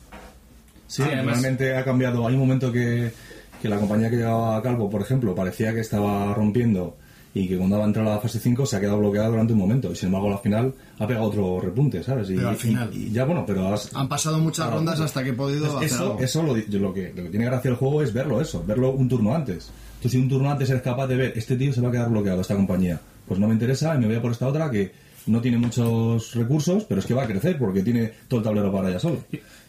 Sí, 0.86 1.02
Ah, 1.02 1.08
además- 1.12 1.40
realmente 1.40 1.76
ha 1.76 1.84
cambiado. 1.84 2.26
Hay 2.26 2.34
un 2.34 2.40
momento 2.40 2.70
que, 2.70 3.12
que 3.60 3.68
la 3.68 3.78
compañía 3.78 4.10
que 4.10 4.16
llevaba 4.16 4.56
a 4.56 4.62
Calvo, 4.62 4.88
por 4.90 5.00
ejemplo, 5.00 5.34
parecía 5.34 5.72
que 5.74 5.80
estaba 5.80 6.32
rompiendo 6.34 6.96
y 7.36 7.48
que 7.48 7.56
cuando 7.58 7.78
va 7.78 7.84
a 7.84 7.86
entrar 7.88 8.06
a 8.06 8.10
la 8.10 8.18
fase 8.20 8.38
5 8.38 8.64
se 8.64 8.76
ha 8.76 8.80
quedado 8.80 8.98
bloqueada 8.98 9.28
durante 9.28 9.52
un 9.54 9.58
momento. 9.58 9.90
Y 9.90 9.96
sin 9.96 10.06
embargo, 10.06 10.30
al 10.32 10.38
final 10.38 10.72
ha 11.00 11.06
pegado 11.06 11.26
otro 11.26 11.60
repunte, 11.60 12.02
¿sabes? 12.02 12.30
Y, 12.30 12.36
Pero 12.36 12.48
al 12.50 12.54
y- 12.54 12.58
final. 12.58 12.90
y 12.92 13.10
ya, 13.10 13.24
bueno, 13.24 13.44
pero 13.46 13.72
has- 13.74 13.92
Han 13.94 14.08
pasado 14.08 14.38
muchas 14.38 14.66
Claro, 14.66 14.76
rondas 14.76 15.00
hasta 15.00 15.24
que 15.24 15.30
he 15.30 15.34
podido 15.34 15.62
Pues 15.64 15.74
hacer 15.76 15.86
eso, 15.86 16.02
algo. 16.04 16.20
eso 16.20 16.42
lo, 16.42 16.54
lo 16.54 16.94
que, 16.94 17.12
lo 17.16 17.22
que 17.24 17.30
tiene 17.30 17.46
gracia 17.46 17.70
el 17.70 17.76
juego 17.76 18.02
es 18.02 18.12
verlo 18.12 18.40
eso, 18.40 18.62
verlo 18.64 18.90
un 18.92 19.08
turno 19.08 19.34
antes. 19.34 19.70
Tú 20.00 20.08
si 20.08 20.18
un 20.18 20.28
turno 20.28 20.50
antes 20.50 20.70
eres 20.70 20.82
capaz 20.82 21.06
de 21.08 21.16
ver, 21.16 21.32
este 21.34 21.56
tío 21.56 21.72
se 21.72 21.80
va 21.80 21.88
a 21.88 21.92
quedar 21.92 22.10
bloqueado, 22.10 22.40
esta 22.42 22.54
compañía. 22.54 23.00
Pues 23.26 23.40
no 23.40 23.46
me 23.48 23.54
interesa 23.54 23.94
y 23.94 23.98
me 23.98 24.06
voy 24.06 24.16
a 24.16 24.22
por 24.22 24.32
esta 24.32 24.46
otra 24.46 24.70
que 24.70 24.92
no 25.26 25.40
tiene 25.40 25.58
muchos 25.58 26.34
recursos, 26.34 26.84
pero 26.84 27.00
es 27.00 27.06
que 27.06 27.14
va 27.14 27.24
a 27.24 27.26
crecer 27.26 27.58
porque 27.58 27.82
tiene 27.82 28.12
todo 28.28 28.40
el 28.40 28.44
tablero 28.44 28.72
para 28.72 28.90
ella 28.90 28.98
solo. 28.98 29.24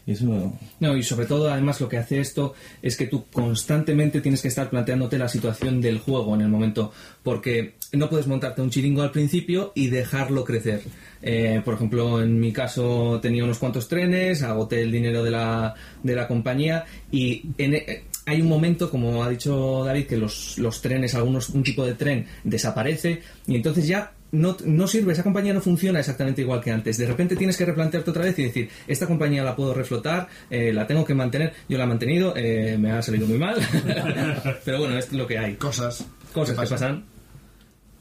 Y 0.06 0.12
eso... 0.12 0.52
No, 0.80 0.96
y 0.96 1.02
sobre 1.02 1.26
todo, 1.26 1.50
además, 1.50 1.80
lo 1.80 1.88
que 1.88 1.96
hace 1.96 2.20
esto 2.20 2.54
es 2.80 2.96
que 2.96 3.06
tú 3.06 3.24
constantemente 3.32 4.20
tienes 4.20 4.42
que 4.42 4.48
estar 4.48 4.70
planteándote 4.70 5.18
la 5.18 5.28
situación 5.28 5.80
del 5.80 5.98
juego 5.98 6.34
en 6.34 6.42
el 6.42 6.48
momento, 6.48 6.92
porque 7.22 7.74
no 7.92 8.08
puedes 8.08 8.26
montarte 8.26 8.62
un 8.62 8.70
chiringo 8.70 9.02
al 9.02 9.10
principio 9.10 9.72
y 9.74 9.88
dejarlo 9.88 10.44
crecer. 10.44 10.82
Eh, 11.22 11.60
por 11.64 11.74
ejemplo, 11.74 12.22
en 12.22 12.38
mi 12.38 12.52
caso 12.52 13.18
tenía 13.20 13.42
unos 13.42 13.58
cuantos 13.58 13.88
trenes, 13.88 14.42
agoté 14.42 14.82
el 14.82 14.92
dinero 14.92 15.24
de 15.24 15.30
la, 15.30 15.74
de 16.02 16.14
la 16.14 16.28
compañía 16.28 16.84
y 17.10 17.42
en, 17.58 17.74
eh, 17.74 18.04
hay 18.26 18.42
un 18.42 18.48
momento, 18.48 18.90
como 18.90 19.22
ha 19.22 19.30
dicho 19.30 19.84
David, 19.84 20.06
que 20.06 20.16
los, 20.16 20.58
los 20.58 20.82
trenes, 20.82 21.14
algunos, 21.14 21.48
un 21.50 21.62
tipo 21.62 21.86
de 21.86 21.94
tren 21.94 22.26
desaparece 22.42 23.22
y 23.46 23.54
entonces 23.54 23.86
ya 23.86 24.12
no, 24.32 24.56
no 24.64 24.88
sirve, 24.88 25.12
esa 25.12 25.22
compañía 25.22 25.54
no 25.54 25.60
funciona 25.60 26.00
exactamente 26.00 26.42
igual 26.42 26.60
que 26.60 26.72
antes. 26.72 26.98
De 26.98 27.06
repente 27.06 27.36
tienes 27.36 27.56
que 27.56 27.64
replantearte 27.64 28.10
otra 28.10 28.24
vez 28.24 28.36
y 28.40 28.44
decir, 28.44 28.68
esta 28.88 29.06
compañía 29.06 29.44
la 29.44 29.54
puedo 29.54 29.72
reflotar, 29.72 30.28
eh, 30.50 30.72
la 30.72 30.88
tengo 30.88 31.04
que 31.04 31.14
mantener, 31.14 31.52
yo 31.68 31.78
la 31.78 31.84
he 31.84 31.86
mantenido, 31.86 32.34
eh, 32.36 32.76
me 32.78 32.90
ha 32.90 33.00
salido 33.00 33.28
muy 33.28 33.38
mal, 33.38 33.56
pero 34.64 34.80
bueno, 34.80 34.98
es 34.98 35.12
lo 35.12 35.26
que 35.26 35.38
hay. 35.38 35.54
Cosas. 35.54 36.04
Cosas 36.32 36.58
que 36.58 36.66
pasan. 36.68 37.04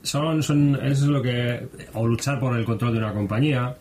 Son, 0.02 0.42
son, 0.44 0.76
eso 0.76 1.06
es 1.06 1.10
lo 1.10 1.22
que. 1.22 1.68
O 1.94 2.08
luchar 2.08 2.40
por 2.40 2.58
el 2.58 2.66
control 2.66 2.94
de 2.94 3.00
una 3.00 3.14
compañía. 3.14 3.76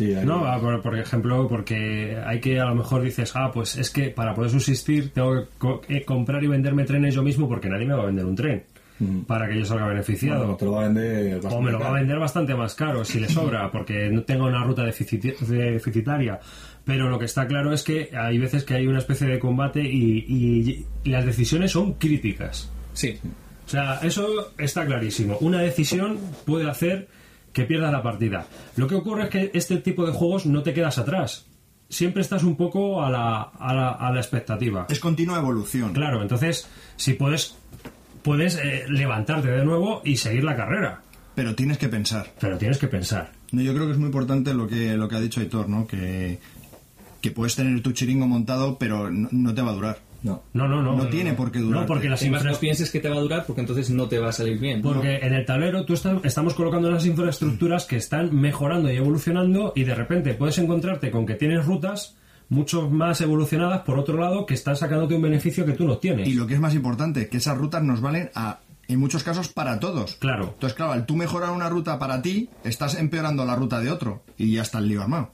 Sí, 0.00 0.14
hay- 0.14 0.24
No, 0.24 0.46
Ah, 0.46 0.58
por, 0.58 0.80
por 0.80 0.98
ejemplo, 0.98 1.46
porque 1.46 2.16
hay 2.24 2.40
que 2.40 2.58
a 2.58 2.64
lo 2.64 2.74
mejor 2.74 3.02
dices, 3.02 3.32
ah, 3.36 3.50
pues 3.52 3.76
es 3.76 3.90
que 3.90 4.08
para 4.08 4.34
poder 4.34 4.50
subsistir 4.50 5.10
tengo 5.12 5.34
que 5.42 5.46
co- 5.58 5.80
que 5.82 6.04
comprar 6.06 6.42
y 6.42 6.46
venderme 6.46 6.84
trenes 6.84 7.14
yo 7.14 7.22
mismo 7.22 7.46
porque 7.48 7.68
nadie 7.68 7.84
me 7.86 7.92
va 7.94 8.04
a 8.04 8.06
vender 8.06 8.24
un 8.24 8.34
tren 8.34 8.62
para 9.26 9.46
que 9.48 9.58
yo 9.58 9.64
salga 9.66 9.86
beneficiado. 9.86 10.40
Bueno, 10.40 10.56
te 10.56 10.64
lo 10.64 10.72
va 10.72 10.80
a 10.84 10.88
vender 10.88 11.40
o 11.50 11.60
me 11.60 11.70
lo 11.72 11.78
va 11.80 11.88
a 11.88 11.92
vender 11.92 12.18
bastante 12.18 12.54
más 12.54 12.74
caro 12.74 13.04
si 13.04 13.20
le 13.20 13.28
sobra 13.38 13.70
porque 13.70 14.08
no 14.10 14.22
tengo 14.22 14.46
una 14.46 14.64
ruta 14.64 14.84
deficitaria. 14.84 16.40
Pero 16.84 17.08
lo 17.08 17.18
que 17.18 17.26
está 17.26 17.46
claro 17.46 17.72
es 17.72 17.82
que 17.82 18.10
hay 18.16 18.38
veces 18.38 18.64
que 18.64 18.74
hay 18.74 18.86
una 18.86 18.98
especie 18.98 19.26
de 19.26 19.38
combate 19.38 19.82
y 19.82 20.86
las 21.04 21.24
decisiones 21.26 21.72
son 21.72 21.94
críticas. 21.94 22.70
Sí. 22.94 23.18
O 23.66 23.68
sea, 23.70 24.00
eso 24.02 24.52
está 24.58 24.84
clarísimo. 24.86 25.36
Una 25.40 25.60
decisión 25.60 26.18
puede 26.44 26.68
hacer 26.68 27.06
que 27.52 27.64
pierda 27.64 27.90
la 27.90 28.02
partida. 28.02 28.46
Lo 28.76 28.86
que 28.86 28.94
ocurre 28.94 29.24
es 29.24 29.30
que 29.30 29.50
este 29.54 29.76
tipo 29.78 30.06
de 30.06 30.12
juegos 30.12 30.46
no 30.46 30.62
te 30.62 30.72
quedas 30.72 30.98
atrás. 30.98 31.46
Siempre 31.88 32.22
estás 32.22 32.44
un 32.44 32.56
poco 32.56 33.02
a 33.02 33.10
la, 33.10 33.42
a 33.42 33.74
la, 33.74 33.90
a 33.90 34.12
la 34.12 34.20
expectativa. 34.20 34.86
Es 34.88 35.00
continua 35.00 35.38
evolución. 35.38 35.92
Claro, 35.92 36.22
entonces, 36.22 36.68
si 36.96 37.14
puedes, 37.14 37.56
puedes 38.22 38.56
eh, 38.56 38.84
levantarte 38.88 39.50
de 39.50 39.64
nuevo 39.64 40.00
y 40.04 40.16
seguir 40.16 40.44
la 40.44 40.56
carrera. 40.56 41.02
Pero 41.34 41.54
tienes 41.54 41.78
que 41.78 41.88
pensar. 41.88 42.32
Pero 42.40 42.58
tienes 42.58 42.78
que 42.78 42.86
pensar. 42.86 43.32
No, 43.50 43.62
yo 43.62 43.74
creo 43.74 43.86
que 43.86 43.92
es 43.92 43.98
muy 43.98 44.06
importante 44.06 44.54
lo 44.54 44.68
que, 44.68 44.96
lo 44.96 45.08
que 45.08 45.16
ha 45.16 45.20
dicho 45.20 45.40
Aitor, 45.40 45.68
¿no? 45.68 45.86
Que, 45.86 46.38
que 47.20 47.30
puedes 47.32 47.56
tener 47.56 47.82
tu 47.82 47.90
chiringo 47.92 48.26
montado, 48.28 48.78
pero 48.78 49.10
no, 49.10 49.28
no 49.32 49.54
te 49.54 49.62
va 49.62 49.70
a 49.70 49.74
durar. 49.74 49.98
No. 50.22 50.42
No, 50.52 50.68
no, 50.68 50.82
no. 50.82 50.96
No 50.96 51.06
tiene 51.08 51.32
por 51.34 51.50
qué 51.50 51.58
durar. 51.60 51.80
No, 51.82 51.86
porque 51.86 52.08
las 52.08 52.22
Y 52.22 52.30
más 52.30 52.44
no 52.44 52.50
infra- 52.50 52.60
pienses 52.60 52.90
que 52.90 53.00
te 53.00 53.08
va 53.08 53.16
a 53.16 53.20
durar 53.20 53.44
porque 53.46 53.60
entonces 53.62 53.90
no 53.90 54.06
te 54.08 54.18
va 54.18 54.28
a 54.28 54.32
salir 54.32 54.58
bien. 54.58 54.82
Porque 54.82 55.16
en 55.16 55.32
el 55.32 55.46
tablero 55.46 55.84
tú 55.84 55.94
estás- 55.94 56.18
estamos 56.24 56.54
colocando 56.54 56.88
unas 56.88 57.06
infraestructuras 57.06 57.86
que 57.86 57.96
están 57.96 58.34
mejorando 58.38 58.92
y 58.92 58.96
evolucionando 58.96 59.72
y 59.76 59.84
de 59.84 59.94
repente 59.94 60.34
puedes 60.34 60.58
encontrarte 60.58 61.10
con 61.10 61.24
que 61.26 61.34
tienes 61.34 61.64
rutas 61.64 62.16
mucho 62.48 62.90
más 62.90 63.20
evolucionadas 63.20 63.82
por 63.82 63.98
otro 63.98 64.18
lado 64.18 64.44
que 64.44 64.54
están 64.54 64.76
sacándote 64.76 65.14
un 65.14 65.22
beneficio 65.22 65.64
que 65.64 65.72
tú 65.72 65.86
no 65.86 65.98
tienes. 65.98 66.28
Y 66.28 66.34
lo 66.34 66.46
que 66.46 66.54
es 66.54 66.60
más 66.60 66.74
importante, 66.74 67.28
que 67.28 67.36
esas 67.36 67.56
rutas 67.56 67.82
nos 67.82 68.00
valen 68.00 68.30
a, 68.34 68.58
en 68.88 68.98
muchos 68.98 69.22
casos 69.22 69.48
para 69.48 69.78
todos. 69.78 70.16
Claro. 70.16 70.50
Entonces, 70.54 70.76
claro, 70.76 70.92
al 70.92 71.06
tú 71.06 71.14
mejorar 71.16 71.50
una 71.50 71.68
ruta 71.68 71.98
para 72.00 72.20
ti, 72.22 72.48
estás 72.64 72.96
empeorando 72.96 73.44
la 73.44 73.54
ruta 73.54 73.78
de 73.80 73.90
otro. 73.92 74.24
Y 74.36 74.52
ya 74.54 74.62
está 74.62 74.78
el 74.78 74.88
lío 74.88 75.00
armado. 75.00 75.30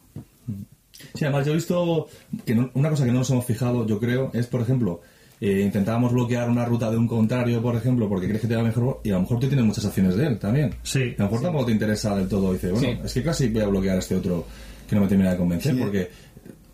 Sí, 1.14 1.24
además 1.24 1.46
yo 1.46 1.52
he 1.52 1.56
visto 1.56 2.08
que 2.44 2.54
no- 2.54 2.70
una 2.74 2.90
cosa 2.90 3.04
que 3.04 3.12
no 3.12 3.18
nos 3.18 3.30
hemos 3.30 3.44
fijado, 3.44 3.86
yo 3.86 3.98
creo, 3.98 4.30
es, 4.34 4.46
por 4.46 4.60
ejemplo, 4.62 5.00
eh, 5.40 5.60
intentábamos 5.62 6.12
bloquear 6.12 6.48
una 6.48 6.64
ruta 6.64 6.90
de 6.90 6.96
un 6.96 7.06
contrario, 7.06 7.60
por 7.60 7.76
ejemplo, 7.76 8.08
porque 8.08 8.26
crees 8.26 8.40
que 8.40 8.48
te 8.48 8.56
va 8.56 8.62
mejor 8.62 9.00
y 9.04 9.10
a 9.10 9.14
lo 9.14 9.20
mejor 9.20 9.38
tú 9.38 9.46
tienes 9.48 9.66
muchas 9.66 9.84
acciones 9.84 10.16
de 10.16 10.26
él 10.26 10.38
también. 10.38 10.74
Sí. 10.82 11.14
A 11.18 11.22
lo 11.22 11.24
mejor 11.30 11.42
tampoco 11.42 11.66
te 11.66 11.72
interesa 11.72 12.16
del 12.16 12.26
todo. 12.28 12.52
Dice, 12.54 12.70
bueno, 12.72 12.88
Sí. 12.88 12.98
es 13.04 13.12
que 13.12 13.22
casi 13.22 13.48
voy 13.48 13.62
a 13.62 13.66
bloquear 13.66 13.96
a 13.96 13.98
este 13.98 14.14
otro 14.16 14.46
que 14.88 14.94
no 14.96 15.02
me 15.02 15.08
termina 15.08 15.32
de 15.32 15.36
convencer, 15.36 15.74
Sí. 15.74 15.80
porque, 15.80 16.10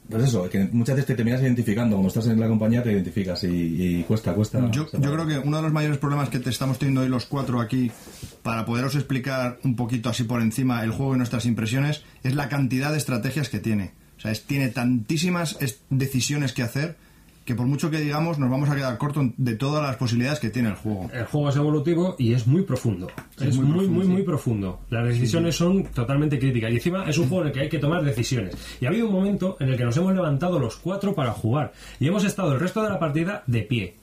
pues 0.08 0.24
eso, 0.24 0.48
que 0.48 0.68
muchas 0.70 0.94
veces 0.96 1.06
te 1.06 1.14
terminas 1.16 1.40
identificando. 1.42 1.96
Cuando 1.96 2.08
estás 2.08 2.26
en 2.26 2.38
la 2.38 2.46
compañía 2.46 2.82
te 2.85 2.92
identificas 2.92 3.42
y, 3.44 3.48
y 3.98 4.02
cuesta, 4.04 4.32
cuesta. 4.35 4.70
Yo, 4.70 4.87
yo 4.92 5.12
creo 5.12 5.26
que 5.26 5.38
uno 5.38 5.56
de 5.56 5.62
los 5.64 5.72
mayores 5.72 5.98
problemas 5.98 6.28
que 6.28 6.38
te 6.38 6.50
estamos 6.50 6.78
teniendo 6.78 7.00
hoy 7.00 7.08
los 7.08 7.26
cuatro 7.26 7.61
aquí, 7.61 7.90
para 8.42 8.64
poderos 8.66 8.94
explicar 8.94 9.58
un 9.64 9.74
poquito 9.74 10.08
así 10.11 10.22
por 10.24 10.40
encima 10.42 10.85
el 10.85 10.90
juego 10.92 11.14
y 11.14 11.18
nuestras 11.18 11.46
impresiones, 11.46 12.02
es 12.22 12.35
la 12.37 12.48
cantidad 12.48 12.92
de 12.92 12.98
estrategias 12.98 13.48
que 13.48 13.58
tiene. 13.58 13.90
O 14.22 14.24
sea, 14.24 14.30
es- 14.30 14.44
tiene 14.44 14.68
tantísimas 14.68 15.56
es- 15.61 15.80
decisiones 15.90 16.52
que 16.52 16.62
hacer 16.62 16.96
que 17.44 17.56
por 17.56 17.66
mucho 17.66 17.90
que 17.90 17.98
digamos 17.98 18.38
nos 18.38 18.48
vamos 18.48 18.70
a 18.70 18.76
quedar 18.76 18.96
cortos 18.98 19.26
de 19.37 19.56
todas 19.56 19.82
las 19.82 19.96
posibilidades 19.96 20.38
que 20.38 20.48
tiene 20.50 20.68
el 20.68 20.76
juego. 20.76 21.11
El 21.12 21.24
juego 21.24 21.48
es 21.48 21.56
evolutivo 21.56 22.14
y 22.16 22.35
es 22.35 22.46
muy 22.46 22.62
profundo. 22.62 23.08
Es, 23.37 23.48
Es 23.48 23.56
muy, 23.56 23.88
muy 23.88 24.06
muy, 24.06 24.22
profundo. 24.22 24.78
Las 24.90 25.08
decisiones 25.08 25.56
son 25.56 25.82
totalmente 25.87 26.38
críticas. 26.38 26.70
Y 26.70 26.74
encima 26.76 27.04
es 27.11 27.18
un 27.18 27.28
juego 27.28 27.42
en 27.42 27.48
el 27.48 27.52
que 27.52 27.61
hay 27.62 27.68
que 27.68 27.80
tomar 27.80 28.04
decisiones. 28.04 28.54
Y 28.80 28.85
ha 28.87 28.90
habido 28.90 29.08
un 29.08 29.12
momento 29.14 29.56
en 29.58 29.70
el 29.70 29.76
que 29.76 29.85
nos 29.85 29.96
hemos 29.96 30.14
levantado 30.14 30.61
los 30.61 30.76
cuatro 30.76 31.16
para 31.16 31.32
jugar. 31.32 31.72
Y 31.98 32.06
hemos 32.06 32.22
estado 32.22 32.52
el 32.52 32.61
resto 32.61 32.80
de 32.80 32.90
la 32.90 33.00
partida 33.00 33.42
de 33.48 33.62
pie. 33.62 33.94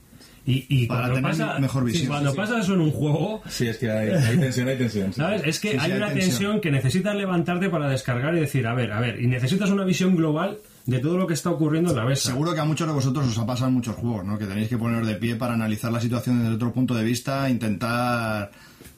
Y, 0.50 0.66
y 0.68 0.86
Para 0.86 1.08
cuando, 1.08 1.14
tener 1.16 1.30
pasa, 1.30 1.58
mejor 1.60 1.82
sí, 1.86 1.92
visión. 1.92 2.08
cuando 2.08 2.30
Sí, 2.30 2.34
sí. 2.34 2.40
pasa 2.40 2.60
eso 2.60 2.74
en 2.74 2.80
un 2.80 2.90
juego, 2.90 3.42
Sí, 3.48 3.66
es 3.68 3.76
que 3.78 3.90
hay, 3.90 4.08
hay 4.10 4.36
tensión, 4.38 4.68
hay 4.68 4.78
tensión. 4.78 5.12
sí. 5.12 5.20
¿Sabes? 5.20 5.42
Es 5.44 5.60
que 5.60 5.70
hay 5.70 5.78
hay 5.78 5.92
una 5.92 6.08
tensión. 6.08 6.28
tensión 6.30 6.60
que 6.60 6.70
necesitas 6.70 7.14
levantarte 7.14 7.68
para 7.70 7.88
descargar 7.88 8.34
y 8.36 8.40
decir, 8.40 8.66
a 8.66 8.74
ver, 8.74 8.92
a 8.92 9.00
ver, 9.00 9.20
y 9.20 9.26
necesitas 9.26 9.70
una 9.70 9.84
visión 9.84 10.16
global 10.16 10.58
de 10.86 10.98
todo 10.98 11.16
lo 11.18 11.26
que 11.26 11.34
está 11.34 11.50
ocurriendo 11.50 11.90
en 11.90 11.96
la 11.96 12.04
mesa. 12.04 12.30
Seguro 12.30 12.52
que 12.54 12.60
a 12.60 12.64
muchos 12.64 12.86
de 12.88 12.94
vosotros 12.94 13.26
os 13.28 13.38
ha 13.38 13.46
pasado 13.46 13.68
en 13.68 13.74
muchos 13.74 13.94
juegos, 13.96 14.24
¿no? 14.24 14.38
Que 14.38 14.46
tenéis 14.46 14.68
que 14.68 14.78
poner 14.78 15.04
de 15.06 15.14
pie 15.14 15.36
para 15.36 15.54
analizar 15.54 15.92
la 15.92 16.00
situación 16.00 16.40
desde 16.40 16.54
otro 16.54 16.72
punto 16.72 16.94
de 16.94 17.04
vista, 17.04 17.48
intentar 17.50 18.50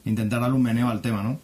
intentar 0.05 0.41
darle 0.41 0.55
un 0.55 0.63
meneo 0.63 0.89
al 0.89 1.01
tema, 1.01 1.21
¿no? 1.23 1.39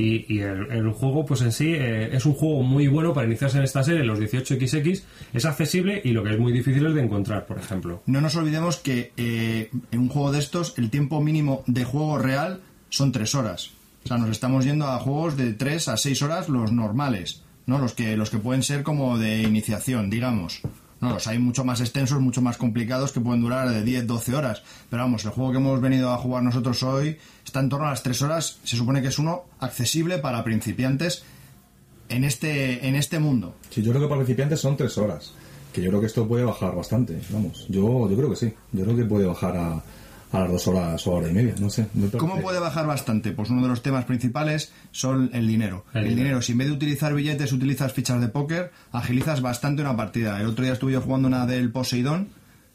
Y, 0.00 0.40
el, 0.40 0.90
juego, 0.92 1.26
pues 1.26 1.42
en 1.42 1.52
sí, 1.52 1.74
eh, 1.74 2.08
es 2.16 2.24
un 2.24 2.32
juego 2.32 2.62
muy 2.62 2.88
bueno 2.88 3.12
para 3.12 3.26
iniciarse 3.26 3.58
en 3.58 3.64
esta 3.64 3.84
serie, 3.84 4.02
los 4.02 4.18
18XX, 4.18 5.02
es 5.34 5.44
accesible 5.44 6.00
y 6.02 6.12
lo 6.12 6.24
que 6.24 6.30
es 6.30 6.38
muy 6.38 6.52
difícil 6.52 6.86
es 6.86 6.94
de 6.94 7.02
encontrar, 7.02 7.44
por 7.44 7.58
ejemplo. 7.58 8.02
No 8.06 8.22
nos 8.22 8.34
olvidemos 8.36 8.78
que 8.78 9.12
eh, 9.18 9.70
en 9.90 10.00
un 10.00 10.08
juego 10.08 10.32
de 10.32 10.38
estos 10.38 10.78
el 10.78 10.88
tiempo 10.88 11.20
mínimo 11.20 11.64
de 11.66 11.84
juego 11.84 12.16
real 12.16 12.60
son 12.88 13.12
tres 13.12 13.34
horas. 13.34 13.72
O 14.04 14.08
sea, 14.08 14.16
nos 14.16 14.30
estamos 14.30 14.64
yendo 14.64 14.86
a 14.86 14.98
juegos 14.98 15.36
de 15.36 15.52
3 15.52 15.88
a 15.88 15.96
6 15.98 16.22
horas 16.22 16.48
los 16.48 16.72
normales, 16.72 17.42
¿no? 17.66 17.78
Los 17.78 17.92
que, 17.92 18.16
los 18.16 18.30
que 18.30 18.38
pueden 18.38 18.62
ser 18.62 18.82
como 18.82 19.18
de 19.18 19.42
iniciación, 19.42 20.08
digamos. 20.08 20.62
No, 21.00 21.14
los 21.14 21.26
hay 21.26 21.38
mucho 21.38 21.64
más 21.64 21.80
extensos, 21.80 22.20
mucho 22.20 22.42
más 22.42 22.58
complicados 22.58 23.12
que 23.12 23.20
pueden 23.20 23.40
durar 23.40 23.70
de 23.70 23.82
10, 23.82 24.06
12 24.06 24.34
horas. 24.34 24.62
Pero 24.88 25.02
vamos, 25.02 25.24
el 25.24 25.30
juego 25.30 25.52
que 25.52 25.58
hemos 25.58 25.80
venido 25.80 26.10
a 26.10 26.18
jugar 26.18 26.42
nosotros 26.42 26.82
hoy 26.82 27.18
está 27.50 27.60
en 27.60 27.68
torno 27.68 27.86
a 27.86 27.90
las 27.90 28.02
3 28.02 28.22
horas. 28.22 28.58
Se 28.64 28.76
supone 28.76 29.02
que 29.02 29.08
es 29.08 29.18
uno 29.18 29.44
accesible 29.58 30.18
para 30.18 30.42
principiantes 30.44 31.22
en 32.08 32.24
este, 32.24 32.86
en 32.86 32.94
este 32.96 33.18
mundo. 33.18 33.56
Sí, 33.70 33.82
yo 33.82 33.90
creo 33.90 34.02
que 34.02 34.08
para 34.08 34.20
principiantes 34.20 34.60
son 34.60 34.76
tres 34.76 34.96
horas. 34.98 35.32
Que 35.72 35.82
yo 35.82 35.90
creo 35.90 36.00
que 36.00 36.06
esto 36.06 36.26
puede 36.26 36.44
bajar 36.44 36.74
bastante. 36.74 37.20
Vamos, 37.30 37.66
yo, 37.68 38.08
yo 38.10 38.16
creo 38.16 38.30
que 38.30 38.36
sí. 38.36 38.52
Yo 38.72 38.84
creo 38.84 38.96
que 38.96 39.04
puede 39.04 39.26
bajar 39.26 39.56
a, 39.56 39.74
a 40.32 40.40
las 40.40 40.50
dos 40.50 40.66
horas 40.68 41.06
o 41.06 41.12
hora 41.12 41.28
y 41.28 41.32
media. 41.32 41.54
No 41.60 41.70
sé. 41.70 41.86
¿Cómo 42.18 42.40
puede 42.40 42.58
bajar 42.58 42.86
bastante? 42.86 43.30
Pues 43.32 43.50
uno 43.50 43.62
de 43.62 43.68
los 43.68 43.80
temas 43.82 44.04
principales 44.04 44.72
son 44.90 45.30
el 45.32 45.46
dinero. 45.46 45.84
El 45.94 46.02
El, 46.02 46.08
dinero. 46.08 46.24
dinero. 46.24 46.42
si 46.42 46.52
en 46.52 46.58
vez 46.58 46.66
de 46.68 46.72
utilizar 46.74 47.14
billetes 47.14 47.52
utilizas 47.52 47.92
fichas 47.92 48.20
de 48.20 48.26
póker, 48.28 48.72
agilizas 48.90 49.40
bastante 49.42 49.82
una 49.82 49.96
partida. 49.96 50.40
El 50.40 50.46
otro 50.46 50.64
día 50.64 50.72
estuve 50.72 50.92
yo 50.92 51.00
jugando 51.00 51.28
una 51.28 51.46
del 51.46 51.70
Poseidón, 51.70 52.28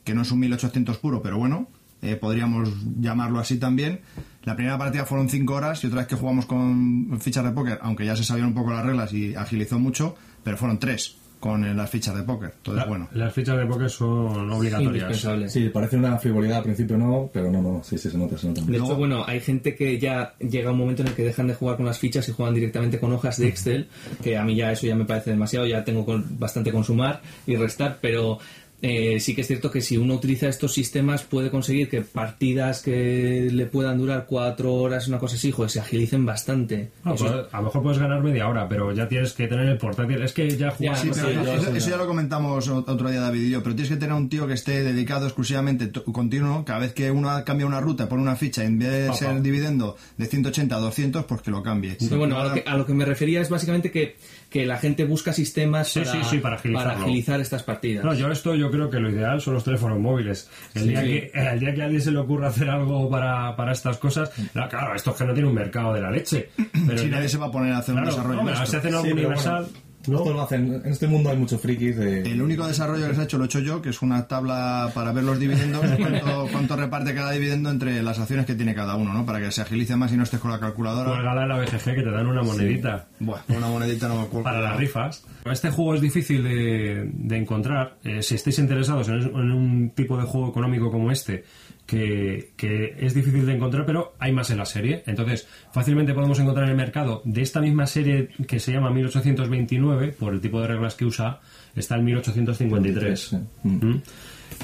que 0.06 0.14
no 0.14 0.22
es 0.22 0.32
un 0.32 0.40
1800 0.40 0.98
puro, 1.00 1.22
pero 1.22 1.38
bueno, 1.38 1.68
eh, 2.02 2.16
podríamos 2.16 2.70
llamarlo 3.02 3.40
así 3.40 3.58
también. 3.58 4.00
La 4.46 4.56
primera 4.56 4.78
partida 4.78 5.06
fueron 5.06 5.28
5 5.30 5.54
horas 5.54 5.84
y 5.84 5.88
otra 5.88 6.00
vez 6.00 6.08
que 6.08 6.16
jugamos 6.16 6.46
con 6.46 7.20
fichas 7.20 7.44
de 7.44 7.52
póker, 7.52 7.80
aunque 7.82 8.06
ya 8.06 8.16
se 8.16 8.24
sabían 8.24 8.48
un 8.48 8.54
poco 8.54 8.72
las 8.72 8.86
reglas 8.86 9.12
y 9.14 9.36
agilizó 9.36 9.80
mucho, 9.80 10.16
pero 10.44 10.56
fueron 10.58 10.80
3 10.80 11.18
con 11.40 11.64
eh, 11.66 11.76
las 11.76 11.90
fichas 11.90 12.16
de 12.16 12.24
póker. 12.24 12.54
Entonces, 12.58 12.84
La- 12.84 12.88
bueno. 12.90 13.08
Las 13.14 13.34
fichas 13.34 13.58
de 13.58 13.66
póker 13.66 13.90
son 13.90 14.50
obligatorias. 14.52 15.26
Sí, 15.52 15.70
parece 15.70 15.98
una 15.98 16.18
frivolidad 16.18 16.58
al 16.60 16.64
principio, 16.64 16.98
no, 16.98 17.30
pero 17.32 17.52
no, 17.52 17.62
no, 17.62 17.84
sí, 17.84 17.98
sí, 18.00 18.10
se 18.10 18.18
nota, 18.18 18.36
se 18.38 18.48
nota. 18.48 18.62
De 18.62 18.78
hecho, 18.78 18.96
bueno, 18.96 19.24
hay 19.28 19.42
gente 19.42 19.76
que 19.76 20.00
ya 20.00 20.34
llega 20.40 20.72
un 20.72 20.78
momento 20.80 21.02
en 21.04 21.10
el 21.10 21.14
que 21.14 21.24
dejan 21.24 21.48
de 21.48 21.54
jugar 21.54 21.78
con 21.78 21.86
las 21.86 22.00
fichas 22.00 22.28
y 22.30 22.32
juegan 22.32 22.56
directamente 22.56 23.00
con 23.00 23.12
hojas 23.14 23.38
de 23.38 23.48
Excel, 23.48 23.90
que 24.24 24.38
a 24.38 24.44
mí 24.44 24.56
ya 24.56 24.72
eso 24.72 24.88
ya 24.88 24.96
me 24.96 25.06
parece 25.06 25.32
demasiado, 25.32 25.68
ya 25.68 25.84
tengo 25.84 26.04
con- 26.06 26.40
bastante 26.40 26.72
con 26.72 26.84
sumar 26.84 27.22
y 27.46 27.56
restar, 27.58 28.00
pero 28.02 28.40
eh, 28.88 29.20
sí 29.20 29.34
que 29.34 29.42
es 29.42 29.48
cierto 29.48 29.72
que 29.72 29.82
si 29.82 29.98
uno 29.98 30.14
utiliza 30.14 30.48
estos 30.48 30.74
sistemas 30.74 31.24
puede 31.24 31.50
conseguir 31.50 31.90
que 31.90 32.02
partidas 32.02 32.82
que 32.82 33.50
le 33.52 33.66
puedan 33.66 33.98
durar 33.98 34.26
cuatro 34.28 34.74
horas, 34.76 35.08
una 35.08 35.18
cosa 35.18 35.36
así, 35.38 35.52
joder, 35.52 35.72
se 35.72 35.80
agilicen 35.80 36.26
bastante. 36.26 36.92
No, 37.04 37.16
pues, 37.16 37.32
a 37.52 37.58
lo 37.58 37.64
mejor 37.64 37.82
puedes 37.82 37.98
ganar 38.00 38.22
media 38.22 38.48
hora, 38.48 38.70
pero 38.70 38.92
ya 38.94 39.08
tienes 39.08 39.34
que 39.34 39.48
tener 39.48 39.68
el 39.68 39.78
portátil. 39.78 40.22
Es 40.22 40.34
que 40.34 40.48
ya 40.56 40.70
jugar. 40.72 40.98
Sí, 40.98 41.08
no 41.08 41.14
pero 41.16 41.28
sé, 41.28 41.34
eso, 41.34 41.44
yo- 41.44 41.54
eso- 41.54 41.76
eso 41.76 41.90
ya 41.90 41.98
lo 41.98 42.06
comentamos 42.08 42.68
otro 42.68 43.10
día 43.10 43.22
David 43.22 43.42
y 43.42 43.50
yo, 43.50 43.64
pero 43.64 43.76
tienes 43.76 43.90
que 43.92 43.98
tener 43.98 44.14
un 44.16 44.30
tío 44.30 44.46
que 44.48 44.54
esté 44.54 44.84
dedicado 44.84 45.26
exclusivamente 45.26 45.92
continuo, 46.12 46.64
cada 46.64 46.80
vez 46.80 46.94
que 46.94 47.10
uno 47.12 47.30
cambia 47.46 47.66
una 47.66 47.82
ruta, 47.82 48.08
pone 48.08 48.22
una 48.22 48.36
ficha, 48.36 48.64
en 48.64 48.78
vez 48.78 48.92
de 48.92 49.06
Papá. 49.08 49.18
ser 49.18 49.42
dividendo 49.42 49.98
de 50.18 50.26
180 50.28 50.76
a 50.76 50.80
200, 50.80 51.26
pues 51.26 51.42
que 51.42 51.50
lo 51.52 51.64
cambie. 51.64 51.98
Bueno, 52.12 52.40
a 52.40 52.46
lo, 52.50 52.54
que, 52.54 52.64
a 52.66 52.78
lo 52.78 52.86
que 52.86 52.94
me 52.94 53.06
refería 53.06 53.42
es 53.42 53.50
básicamente 53.50 53.90
que, 53.92 54.16
que 54.56 54.66
la 54.66 54.78
gente 54.78 55.04
busca 55.04 55.34
sistemas 55.34 55.90
Sí, 55.90 56.00
para, 56.00 56.12
sí, 56.14 56.18
sí, 56.30 56.38
para 56.38 56.56
agilizarlo. 56.56 57.04
agilizar 57.04 57.42
estas 57.42 57.62
partidas. 57.64 58.06
No, 58.06 58.14
yo 58.14 58.32
esto 58.32 58.56
yo 58.56 58.72
creo 58.72 58.90
que 58.90 59.02
lo 59.02 59.10
ideal 59.10 59.42
son 59.42 59.56
los 59.56 59.66
teléfonos 59.66 60.00
móviles. 60.00 60.50
El, 60.74 60.84
Sí, 60.84 60.88
día, 60.92 61.02
sí. 61.02 61.08
Que, 61.08 61.32
el 61.52 61.60
día 61.60 61.74
que 61.76 61.82
a 61.82 61.86
alguien 61.86 62.02
se 62.02 62.12
le 62.12 62.20
ocurra 62.20 62.48
hacer 62.48 62.70
algo 62.70 63.10
para, 63.10 63.54
para 63.58 63.74
estas 63.74 63.98
cosas, 63.98 64.32
no, 64.54 64.70
claro, 64.70 64.96
esto 64.96 65.12
es 65.12 65.18
que 65.18 65.26
no 65.26 65.34
tiene 65.34 65.50
un 65.50 65.56
mercado 65.56 65.92
de 65.94 66.00
la 66.00 66.10
leche. 66.10 66.52
Pero 66.88 66.98
Si 66.98 67.08
nadie 67.08 67.28
se 67.28 67.38
va 67.38 67.48
a 67.48 67.52
poner 67.52 67.74
a 67.74 67.80
hacer 67.80 67.96
claro, 67.96 68.10
un 68.10 68.16
desarrollo 68.16 68.50
esto. 68.54 68.66
si 68.66 68.76
hacen 68.78 68.96
algo 68.96 69.12
universal, 69.12 69.64
bueno, 69.64 69.78
esto 70.08 70.34
lo 70.34 70.42
hacen, 70.42 70.82
en 70.84 70.92
este 70.92 71.08
mundo 71.08 71.30
hay 71.30 71.38
muchos 71.38 71.60
frikis 71.62 71.98
de... 71.98 72.22
El 72.22 72.42
único 72.42 72.68
desarrollo 72.68 73.08
que 73.08 73.16
se 73.16 73.22
ha 73.22 73.24
hecho 73.24 73.38
lo 73.38 73.44
he 73.46 73.48
hecho 73.48 73.60
yo, 73.60 73.82
que 73.82 73.90
es 73.90 74.02
una 74.02 74.28
tabla 74.28 74.92
para 74.94 75.12
ver 75.12 75.24
los 75.24 75.40
dividendos, 75.40 75.84
cuánto, 75.98 76.48
cuánto 76.52 76.76
reparte 76.76 77.14
cada 77.16 77.32
dividendo 77.32 77.70
entre 77.70 78.02
las 78.04 78.20
acciones 78.20 78.46
que 78.46 78.56
tiene 78.56 78.76
cada 78.76 78.96
uno, 78.96 79.14
¿no? 79.14 79.26
Para 79.26 79.40
que 79.40 79.52
se 79.52 79.62
agilice 79.62 79.96
más 79.96 80.12
y 80.14 80.18
no 80.18 80.24
estés 80.24 80.40
con 80.40 80.52
la 80.52 80.60
calculadora. 80.60 81.12
cuélgala 81.12 81.44
en 81.44 81.50
la 81.50 81.58
BGG 81.60 81.84
que 81.96 82.04
te 82.04 82.12
dan 82.12 82.28
una 82.28 82.44
monedita. 82.44 83.08
Bueno, 83.20 83.44
una 83.50 83.68
monedita 83.68 84.08
no 84.08 84.16
me 84.16 84.22
acuerdo. 84.22 84.44
Para 84.44 84.62
las 84.62 84.78
rifas. 84.78 85.24
Este 85.46 85.70
juego 85.70 85.96
es 85.96 86.02
difícil 86.02 86.44
de, 86.44 87.10
de 87.14 87.38
encontrar. 87.38 87.98
Eh, 88.04 88.22
si 88.22 88.36
estáis 88.36 88.60
interesados 88.60 89.08
en, 89.10 89.16
en 89.16 89.52
un 89.52 89.90
tipo 89.92 90.18
de 90.18 90.24
juego 90.24 90.50
económico 90.50 90.92
como 90.92 91.12
este, 91.12 91.44
que, 91.86 92.52
que 92.58 92.96
es 93.00 93.14
difícil 93.14 93.46
de 93.46 93.54
encontrar, 93.56 93.86
pero 93.86 94.14
hay 94.20 94.32
más 94.32 94.50
en 94.50 94.58
la 94.58 94.66
serie. 94.66 95.04
Entonces, 95.06 95.48
fácilmente 95.72 96.14
podemos 96.14 96.40
encontrar 96.40 96.66
en 96.66 96.72
el 96.72 96.78
mercado 96.78 97.22
de 97.26 97.42
esta 97.42 97.62
misma 97.62 97.86
serie 97.86 98.30
que 98.48 98.60
se 98.60 98.72
llama 98.72 98.90
1829, 98.92 100.14
por 100.20 100.34
el 100.34 100.42
tipo 100.42 100.60
de 100.62 100.68
reglas 100.68 100.96
que 100.96 101.06
usa, 101.06 101.40
está 101.76 101.96
el 101.96 102.04
1853. 102.04 103.20
Sí. 103.20 103.38
¿Mm? 103.64 103.96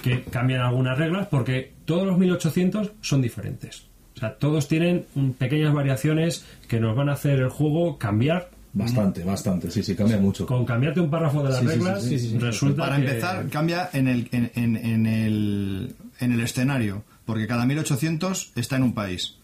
Que 0.04 0.24
cambian 0.24 0.62
algunas 0.62 0.98
reglas 0.98 1.28
porque 1.28 1.74
todos 1.86 2.08
los 2.08 2.18
1800 2.18 2.92
son 3.02 3.22
diferentes. 3.22 3.86
O 4.16 4.20
sea, 4.20 4.36
todos 4.36 4.68
tienen 4.68 5.06
pequeñas 5.38 5.74
variaciones 5.74 6.46
que 6.68 6.80
nos 6.80 6.96
van 6.96 7.10
a 7.10 7.14
hacer 7.14 7.40
el 7.40 7.50
juego 7.50 7.98
cambiar 7.98 8.50
Bastante, 8.74 9.24
bastante, 9.26 9.70
sí, 9.70 9.84
sí, 9.84 9.96
cambia 9.96 10.18
mucho. 10.18 10.46
con 10.46 10.64
cambiarte 10.64 11.02
un 11.02 11.10
párrafo 11.10 11.44
de 11.44 11.50
las 11.50 11.60
Sí, 11.60 11.66
sí, 11.66 11.72
sí, 11.74 11.78
reglas, 11.80 12.04
sí, 12.04 12.20
sí, 12.20 12.30
sí. 12.30 12.38
resulta 12.40 12.84
Para 12.84 12.96
que- 12.96 13.02
empezar, 13.08 13.48
cambia 13.50 13.90
en 13.92 14.08
el, 14.08 14.30
en, 14.32 14.50
en- 14.56 14.76
en 14.78 15.06
el, 15.08 15.96
en 16.22 16.32
el 16.32 16.40
escenario, 16.40 17.04
porque 17.26 17.48
cada 17.48 17.66
1800 17.66 18.52
está 18.56 18.76
en 18.78 18.84
un 18.84 18.94
país. 18.94 19.36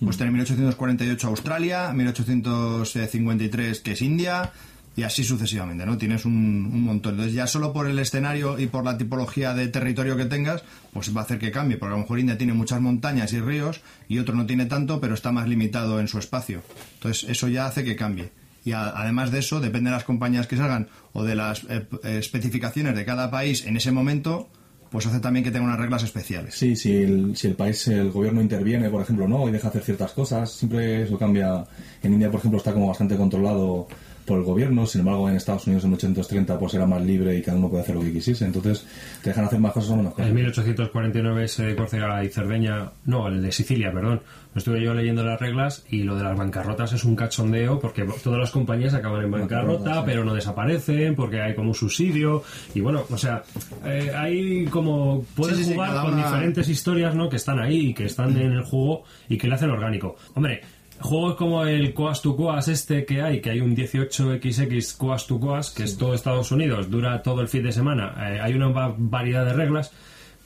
Pues 0.00 0.16
tiene 0.16 0.32
1848 0.32 1.28
Australia, 1.28 1.92
1853 1.92 3.80
que 3.80 3.92
es 3.92 4.02
India, 4.02 4.52
y 4.94 5.04
así 5.04 5.24
sucesivamente, 5.24 5.86
¿no? 5.86 5.96
Tienes 5.96 6.24
un, 6.26 6.82
montón. 6.84 7.12
Entonces 7.14 7.34
ya 7.34 7.46
solo 7.46 7.72
por 7.72 7.86
el 7.86 7.98
escenario 7.98 8.58
y 8.58 8.66
por 8.66 8.84
la 8.84 8.98
tipología 8.98 9.54
de 9.54 9.68
territorio 9.68 10.16
que 10.16 10.26
tengas, 10.26 10.64
pues 10.92 11.16
va 11.16 11.22
a 11.22 11.24
hacer 11.24 11.38
que 11.38 11.50
cambie, 11.50 11.78
porque 11.78 11.94
a 11.94 11.96
lo 11.96 12.02
mejor 12.02 12.18
India 12.18 12.36
tiene 12.36 12.52
muchas 12.52 12.80
montañas 12.80 13.32
y 13.32 13.40
ríos 13.40 13.80
y 14.08 14.18
otro 14.18 14.34
no 14.34 14.44
tiene 14.44 14.66
tanto, 14.66 15.00
pero 15.00 15.14
está 15.14 15.32
más 15.32 15.48
limitado 15.48 15.98
en 16.00 16.08
su 16.08 16.18
espacio. 16.18 16.62
Entonces 16.94 17.30
eso 17.30 17.48
ya 17.48 17.66
hace 17.66 17.84
que 17.84 17.96
cambie. 17.96 18.32
Y 18.64 18.72
a- 18.72 18.88
además 18.90 19.30
de 19.30 19.38
eso, 19.38 19.60
depende 19.60 19.88
de 19.90 19.96
las 19.96 20.04
compañías 20.04 20.46
que 20.46 20.56
salgan 20.58 20.88
o 21.14 21.24
de 21.24 21.36
las 21.36 21.64
eh, 21.70 21.86
especificaciones 22.04 22.94
de 22.94 23.04
cada 23.06 23.30
país 23.30 23.64
en 23.64 23.76
ese 23.78 23.92
momento, 23.92 24.50
pues 24.92 25.06
hace 25.06 25.20
también 25.20 25.42
que 25.42 25.50
tenga 25.50 25.64
unas 25.64 25.80
reglas 25.80 26.02
especiales. 26.02 26.54
Sí, 26.54 26.76
si 26.76 27.02
el, 27.02 27.34
si 27.34 27.48
el 27.48 27.54
país, 27.54 27.88
el 27.88 28.10
gobierno 28.10 28.42
interviene, 28.42 28.90
por 28.90 29.00
ejemplo, 29.00 29.26
no, 29.26 29.48
y 29.48 29.52
deja 29.52 29.68
hacer 29.68 29.82
ciertas 29.82 30.12
cosas, 30.12 30.52
siempre 30.52 31.02
eso 31.02 31.18
cambia. 31.18 31.64
En 32.02 32.12
India, 32.12 32.30
por 32.30 32.40
ejemplo, 32.40 32.58
está 32.58 32.74
como 32.74 32.88
bastante 32.88 33.16
controlado 33.16 33.88
por 34.26 34.38
el 34.38 34.44
gobierno, 34.44 34.86
sin 34.86 35.00
embargo, 35.00 35.28
en 35.28 35.36
Estados 35.36 35.66
Unidos 35.66 35.84
en 35.84 35.90
1830 35.90 36.58
pues 36.58 36.74
era 36.74 36.86
más 36.86 37.02
libre 37.02 37.36
y 37.36 37.42
cada 37.42 37.58
uno 37.58 37.68
puede 37.68 37.82
hacer 37.82 37.96
lo 37.96 38.02
que 38.02 38.12
quisiese, 38.12 38.44
entonces 38.44 38.86
te 39.22 39.30
dejan 39.30 39.46
hacer 39.46 39.58
más 39.58 39.72
cosas 39.72 39.90
o 39.90 39.96
menos 39.96 40.14
cosas. 40.14 40.28
En 40.28 40.34
1849 40.34 41.44
ese 41.44 41.64
de 41.64 41.76
Córcega 41.76 42.22
y 42.24 42.28
Cerdeña, 42.28 42.92
no, 43.06 43.26
el 43.28 43.42
de 43.42 43.50
Sicilia, 43.50 43.92
perdón. 43.92 44.20
Estuve 44.54 44.82
yo 44.82 44.92
leyendo 44.92 45.24
las 45.24 45.40
reglas 45.40 45.84
y 45.90 46.02
lo 46.02 46.14
de 46.16 46.24
las 46.24 46.36
bancarrotas 46.36 46.92
es 46.92 47.04
un 47.04 47.16
cachondeo 47.16 47.80
porque 47.80 48.04
todas 48.22 48.38
las 48.38 48.50
compañías 48.50 48.92
acaban 48.92 49.24
en 49.24 49.30
bancarrota, 49.30 49.94
sí. 49.96 50.00
pero 50.04 50.24
no 50.24 50.34
desaparecen 50.34 51.14
porque 51.14 51.40
hay 51.40 51.54
como 51.54 51.68
un 51.70 51.74
subsidio 51.74 52.42
y 52.74 52.80
bueno, 52.80 53.04
o 53.10 53.16
sea, 53.16 53.42
eh, 53.86 54.12
hay 54.14 54.66
como 54.66 55.24
puedes 55.34 55.56
Sí, 55.56 55.62
sí, 55.64 55.68
sí, 55.70 55.74
jugar 55.74 56.02
con 56.04 56.14
una- 56.14 56.24
diferentes 56.26 56.68
historias, 56.68 57.14
¿no? 57.14 57.28
Que 57.30 57.36
están 57.36 57.58
ahí 57.60 57.88
y 57.88 57.94
que 57.94 58.04
están 58.04 58.36
en 58.36 58.52
el 58.52 58.62
juego 58.62 59.04
y 59.28 59.38
que 59.38 59.48
le 59.48 59.54
hacen 59.54 59.70
orgánico. 59.70 60.16
Hombre, 60.34 60.60
juegos 61.00 61.34
como 61.36 61.64
el 61.64 61.94
Coas 61.94 62.20
to 62.20 62.36
Coas 62.36 62.68
este 62.68 63.04
que 63.06 63.22
hay, 63.22 63.40
que 63.40 63.50
hay 63.50 63.60
un 63.60 63.74
18XX 63.74 64.96
Coas 64.96 65.26
to 65.26 65.40
Coas, 65.40 65.70
que 65.70 65.84
es 65.84 65.96
todo 65.96 66.14
Estados 66.14 66.52
Unidos, 66.52 66.90
dura 66.90 67.22
todo 67.22 67.40
el 67.40 67.48
fin 67.48 67.62
de 67.62 67.72
semana, 67.72 68.14
eh, 68.30 68.38
hay 68.40 68.54
una 68.54 68.68
va- 68.68 68.94
variedad 68.96 69.44
de 69.44 69.52
reglas, 69.54 69.92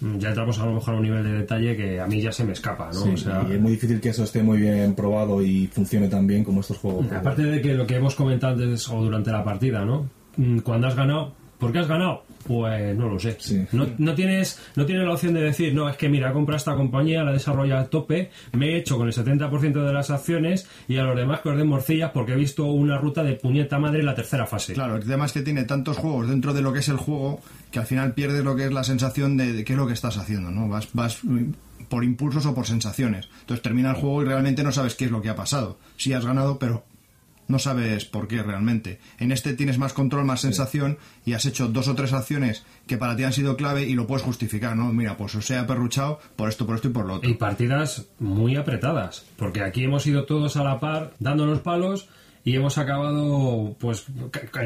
ya 0.01 0.29
entramos 0.29 0.59
a 0.59 0.67
lo 0.67 0.75
mejor 0.75 0.95
a 0.95 0.97
un 0.99 1.03
nivel 1.03 1.25
de 1.25 1.33
detalle 1.33 1.77
que 1.77 2.01
a 2.01 2.07
mí 2.07 2.21
ya 2.21 2.33
se 2.33 2.45
me 2.45 2.53
escapa, 2.53 2.91
¿no? 2.93 3.01
Sí, 3.01 3.11
o 3.11 3.17
sea, 3.17 3.47
y 3.49 3.53
es 3.55 3.61
muy 3.61 3.73
difícil 3.73 4.01
que 4.01 4.11
eso 4.11 4.25
esté 4.25 4.43
muy 4.43 4.59
bien 4.59 4.95
probado 4.95 5.43
y 5.43 5.67
funcione 5.69 6.09
tan 6.09 6.27
bien 6.27 6.45
como 6.45 6.61
estos 6.61 6.79
juegos. 6.79 7.11
aparte 7.13 7.43
de 7.43 7.61
que 7.63 7.75
lo 7.75 7.87
que 7.87 7.97
hemos 7.97 8.15
comentado 8.15 8.55
antes 8.55 8.89
o 8.89 9.03
durante 9.03 9.31
la 9.31 9.43
partida, 9.43 9.85
¿no? 9.85 10.09
Mm, 10.37 10.59
Cuando 10.59 10.87
has 10.87 10.95
ganado, 10.95 11.33
¿Por 11.59 11.73
qué 11.73 11.79
has 11.79 11.89
ganado? 11.89 12.25
Pues 12.47 12.97
no 12.97 13.09
lo 13.09 13.19
sé. 13.19 13.37
No, 13.73 13.87
no 13.99 14.15
tienes 14.15 14.61
no 14.77 14.87
tienes 14.87 15.05
la 15.05 15.15
opción 15.15 15.35
de 15.35 15.41
decir, 15.41 15.75
no, 15.75 15.89
es 15.89 15.97
que 15.97 16.09
mira, 16.09 16.31
he 16.31 16.33
comprado 16.33 16.57
esta 16.59 16.75
compañía, 16.75 17.25
la 17.25 17.31
he 17.31 17.35
desarrollado 17.35 17.81
a 17.83 17.87
tope, 17.87 18.31
me 18.53 18.71
he 18.71 18.77
hecho 18.77 18.97
con 18.97 19.09
el 19.09 19.15
70% 19.15 19.85
de 19.85 19.93
las 19.93 20.11
acciones 20.11 20.69
y 20.87 20.99
a 20.99 21.05
los 21.05 21.17
demás 21.17 21.41
que 21.41 21.49
os 21.49 21.57
den 21.57 21.67
morcillas 21.67 22.11
porque 22.13 22.33
he 22.35 22.37
visto 22.37 22.67
una 22.67 22.99
ruta 22.99 23.23
de 23.25 23.35
puñeta 23.35 23.79
madre 23.79 24.01
en 24.01 24.07
la 24.07 24.15
tercera 24.15 24.47
fase. 24.47 24.75
Claro, 24.75 24.97
el 24.97 25.07
tema 25.07 25.27
es 25.27 25.33
que 25.33 25.43
tiene 25.43 25.65
tantos 25.65 25.97
juegos 25.97 26.29
dentro 26.29 26.53
de 26.53 26.63
lo 26.63 26.73
que 26.73 26.81
es 26.81 26.89
el 26.89 26.97
juego 26.97 27.41
que 27.71 27.79
al 27.79 27.87
final 27.87 28.15
pierdes 28.15 28.45
lo 28.45 28.57
que 28.57 28.65
es 28.67 28.73
la 28.73 28.85
sensación 28.85 29.37
de, 29.37 29.53
de 29.53 29.65
qué 29.65 29.75
es 29.75 29.79
lo 29.79 29.87
que 29.87 29.93
estás 29.93 30.17
haciendo, 30.17 30.51
¿no? 30.51 30.69
Vas, 30.69 30.89
vas 30.93 31.19
mm, 31.23 31.53
por 31.89 32.05
impulsos 32.05 32.47
o 32.47 32.55
por 32.55 32.67
sensaciones. 32.67 33.29
Entonces 33.41 33.63
termina 33.63 33.91
el 33.91 33.97
juego 33.97 34.23
y 34.23 34.27
realmente 34.27 34.63
no 34.63 34.73
sabes 34.73 34.95
qué 34.95 35.07
es 35.07 35.11
lo 35.11 35.23
que 35.23 35.29
ha 35.31 35.37
pasado. 35.37 35.79
Sí 35.97 36.13
has 36.13 36.25
ganado, 36.25 36.59
pero 36.59 36.85
no 37.49 37.59
sabes 37.59 38.05
por 38.05 38.29
qué 38.29 38.43
realmente. 38.43 38.99
En 39.19 39.33
este 39.33 39.55
tienes 39.55 39.79
más 39.79 39.93
control, 39.93 40.25
más 40.25 40.41
sensación 40.41 40.99
y 41.25 41.35
has 41.35 41.47
hecho 41.47 41.69
dos 41.69 41.89
o 41.89 41.95
tres 41.95 42.13
acciones 42.13 42.65
que 42.87 42.97
para 42.97 43.17
ti 43.17 43.25
han 43.25 43.33
sido 43.33 43.57
clave 43.57 43.85
y 43.85 43.95
lo 43.95 44.07
puedes 44.07 44.25
justificar, 44.25 44.77
¿no? 44.77 44.93
Mira, 44.93 45.17
pues 45.17 45.35
os 45.35 45.51
he 45.51 45.57
aperruchado 45.57 46.19
por 46.35 46.49
esto, 46.49 46.67
por 46.67 46.77
esto 46.77 46.89
y 46.89 46.93
por 46.93 47.07
lo 47.07 47.15
otro. 47.15 47.31
Y 47.31 47.35
partidas 47.35 48.07
muy 48.19 48.57
apretadas, 48.57 49.25
porque 49.37 49.63
aquí 49.63 49.85
hemos 49.85 50.07
ido 50.07 50.25
todos 50.25 50.57
a 50.57 50.65
la 50.65 50.81
par 50.81 51.15
dándonos 51.21 51.61
palos 51.61 52.09
y 52.47 52.55
hemos 52.55 52.79
acabado 52.79 53.75
pues 53.79 54.07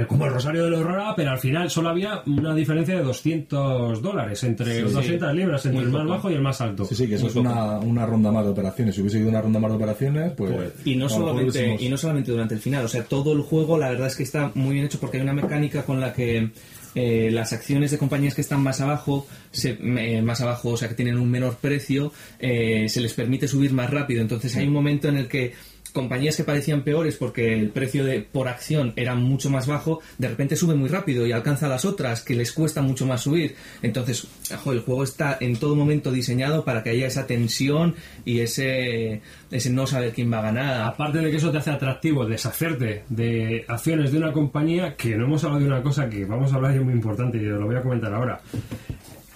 como 0.07 0.27
el 0.27 0.33
Rosario 0.33 0.65
de 0.65 0.71
la 0.71 0.77
Aurora, 0.79 1.15
pero 1.17 1.31
al 1.31 1.39
final 1.39 1.71
solo 1.71 1.89
había 1.89 2.23
una 2.27 2.55
diferencia 2.55 2.95
de 2.95 3.03
200 3.03 4.03
dólares 4.03 4.45
entre 4.45 4.77
Sí. 4.87 4.93
200 4.93 5.35
libras 5.35 5.65
entre 5.65 5.81
Muy 5.81 5.87
el 5.87 5.91
más 5.93 6.03
poco. 6.03 6.13
bajo 6.15 6.31
y 6.31 6.35
el 6.35 6.43
más 6.43 6.61
alto. 6.61 6.85
Sí, 6.85 6.95
sí, 6.95 7.09
que 7.09 7.15
eso 7.15 7.25
Muy 7.25 7.31
es 7.31 7.37
una, 7.37 7.79
una 7.79 8.05
ronda 8.07 8.31
más 8.31 8.45
de 8.45 8.51
operaciones. 8.51 8.95
Si 8.95 9.01
hubiese 9.01 9.19
ido 9.19 9.31
una 9.31 9.41
ronda 9.41 9.59
más 9.61 9.71
de 9.71 9.77
operaciones, 9.79 10.33
pues... 10.37 10.53
Y 10.85 10.95
no, 10.97 11.09
solamente, 11.09 11.77
y 11.81 11.89
no 11.89 11.97
solamente 11.97 12.31
durante 12.31 12.55
el 12.55 12.61
final, 12.61 12.85
o 12.85 12.89
sea, 12.89 13.03
todo 13.05 13.33
el 13.33 13.41
juego 13.41 13.79
la 13.79 13.89
verdad 13.91 14.09
es 14.09 14.17
que 14.17 14.25
está 14.25 14.51
muy 14.55 14.75
bien 14.75 14.85
hecho 14.85 15.01
porque 15.01 15.17
hay 15.17 15.23
una 15.23 15.33
mecánica 15.33 15.83
con 15.85 16.01
la 16.01 16.13
que 16.13 16.51
eh, 16.95 17.31
las 17.33 17.53
acciones 17.53 17.93
de 17.93 17.99
compañías 17.99 18.35
que 18.35 18.41
están 18.41 18.63
más 18.63 18.81
abajo, 18.81 19.27
se- 19.53 19.79
eh, 19.81 20.21
más 20.23 20.41
abajo, 20.41 20.71
o 20.71 20.77
sea, 20.77 20.89
que 20.89 20.95
tienen 20.95 21.17
un 21.19 21.31
menor 21.31 21.57
precio, 21.57 22.13
eh, 22.39 22.89
se 22.89 23.01
les 23.01 23.15
permite 23.15 23.47
subir 23.49 23.73
más 23.73 23.89
rápido. 23.89 24.21
Entonces 24.21 24.55
hay 24.57 24.67
un 24.67 24.73
momento 24.75 25.09
en 25.09 25.17
el 25.17 25.29
que 25.29 25.55
compañías 25.93 26.37
que 26.37 26.45
parecían 26.45 26.83
peores 26.83 27.17
porque 27.17 27.55
el 27.55 27.71
precio 27.71 28.05
de 28.05 28.21
por 28.21 28.49
acción 28.49 28.93
era 28.97 29.15
mucho 29.15 29.51
más 29.51 29.67
bajo, 29.67 30.01
de 30.19 30.29
repente 30.29 30.57
sube 30.57 30.75
muy 30.75 30.89
rápido 30.89 31.27
y 31.27 31.33
alcanza 31.33 31.67
a 31.67 31.69
las 31.69 31.85
otras 31.85 32.23
que 32.23 32.35
les 32.35 32.53
cuesta 32.53 32.83
mucho 32.83 33.07
más 33.07 33.23
subir. 33.23 33.57
Entonces, 33.83 34.27
el 34.51 34.81
juego 34.81 35.05
está 35.05 35.37
en 35.41 35.57
todo 35.57 35.77
momento 35.77 36.13
diseñado 36.13 36.65
para 36.65 36.83
que 36.83 36.91
haya 36.91 37.07
esa 37.07 37.27
tensión 37.27 37.95
y 38.25 38.41
ese, 38.41 39.23
ese 39.51 39.71
no 39.71 39.87
saber 39.87 40.13
quién 40.13 40.33
va 40.33 40.39
a 40.39 40.43
ganar. 40.43 40.83
Aparte 40.83 41.19
de 41.19 41.31
que 41.31 41.37
eso 41.37 41.51
te 41.51 41.59
hace 41.59 41.71
atractivo 41.71 42.27
deshacerte 42.27 43.05
de 43.09 43.65
acciones 43.69 44.13
de 44.13 44.19
una 44.19 44.33
compañía, 44.33 44.95
que 44.97 45.17
no 45.17 45.25
hemos 45.25 45.45
hablado 45.45 45.63
de 45.63 45.69
una 45.69 45.83
cosa 45.83 46.09
que 46.09 46.25
vamos 46.25 46.53
a 46.53 46.57
hablar 46.57 46.75
y 46.75 46.79
es 46.79 46.85
muy 46.85 46.95
importante 46.95 47.39
y 47.39 47.43
lo 47.43 47.67
voy 47.67 47.77
a 47.77 47.83
comentar 47.83 48.13
ahora. 48.13 48.41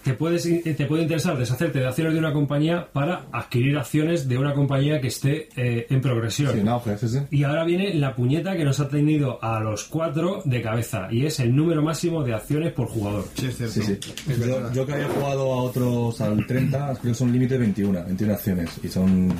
Te, 0.05 0.12
puedes, 0.12 0.43
te 0.43 0.87
puede 0.87 1.03
interesar 1.03 1.38
deshacerte 1.38 1.79
de 1.79 1.87
acciones 1.87 2.12
de 2.12 2.19
una 2.19 2.33
compañía 2.33 2.87
para 2.93 3.25
adquirir 3.33 3.79
acciones 3.79 4.29
de 4.29 4.37
una 4.37 4.53
compañía 4.53 5.01
que 5.01 5.09
esté 5.09 5.49
eh, 5.57 5.87
en 5.88 6.01
progresión. 6.03 6.53
Sí, 6.99 7.09
sí. 7.09 7.19
Y 7.31 7.45
ahora 7.45 7.64
viene 7.64 7.95
la 7.95 8.14
puñeta 8.14 8.55
que 8.55 8.64
nos 8.64 8.81
ha 8.81 8.88
tenido 8.88 9.43
a 9.43 9.61
los 9.61 9.85
cuatro 9.85 10.43
de 10.45 10.61
cabeza 10.61 11.09
y 11.11 11.25
es 11.25 11.40
el 11.40 11.57
número 11.57 11.83
máximo 11.83 12.23
de 12.23 12.35
acciones 12.35 12.73
por 12.75 12.88
jugador. 12.88 13.25
Sí, 13.35 13.47
es 13.47 13.57
cierto. 13.57 13.73
Sí, 13.73 13.83
sí. 14.27 14.43
Yo, 14.47 14.73
yo 14.73 14.87
que 14.87 14.93
había 14.93 15.09
jugado 15.09 15.53
a 15.53 15.62
otros 15.62 16.21
al 16.21 16.47
30, 16.47 16.99
creo 17.01 17.12
que 17.12 17.14
son 17.14 17.33
límite 17.33 17.57
21, 17.57 18.05
21 18.05 18.35
acciones. 18.35 18.71
Y 18.83 18.88
son, 18.88 19.29
no 19.29 19.35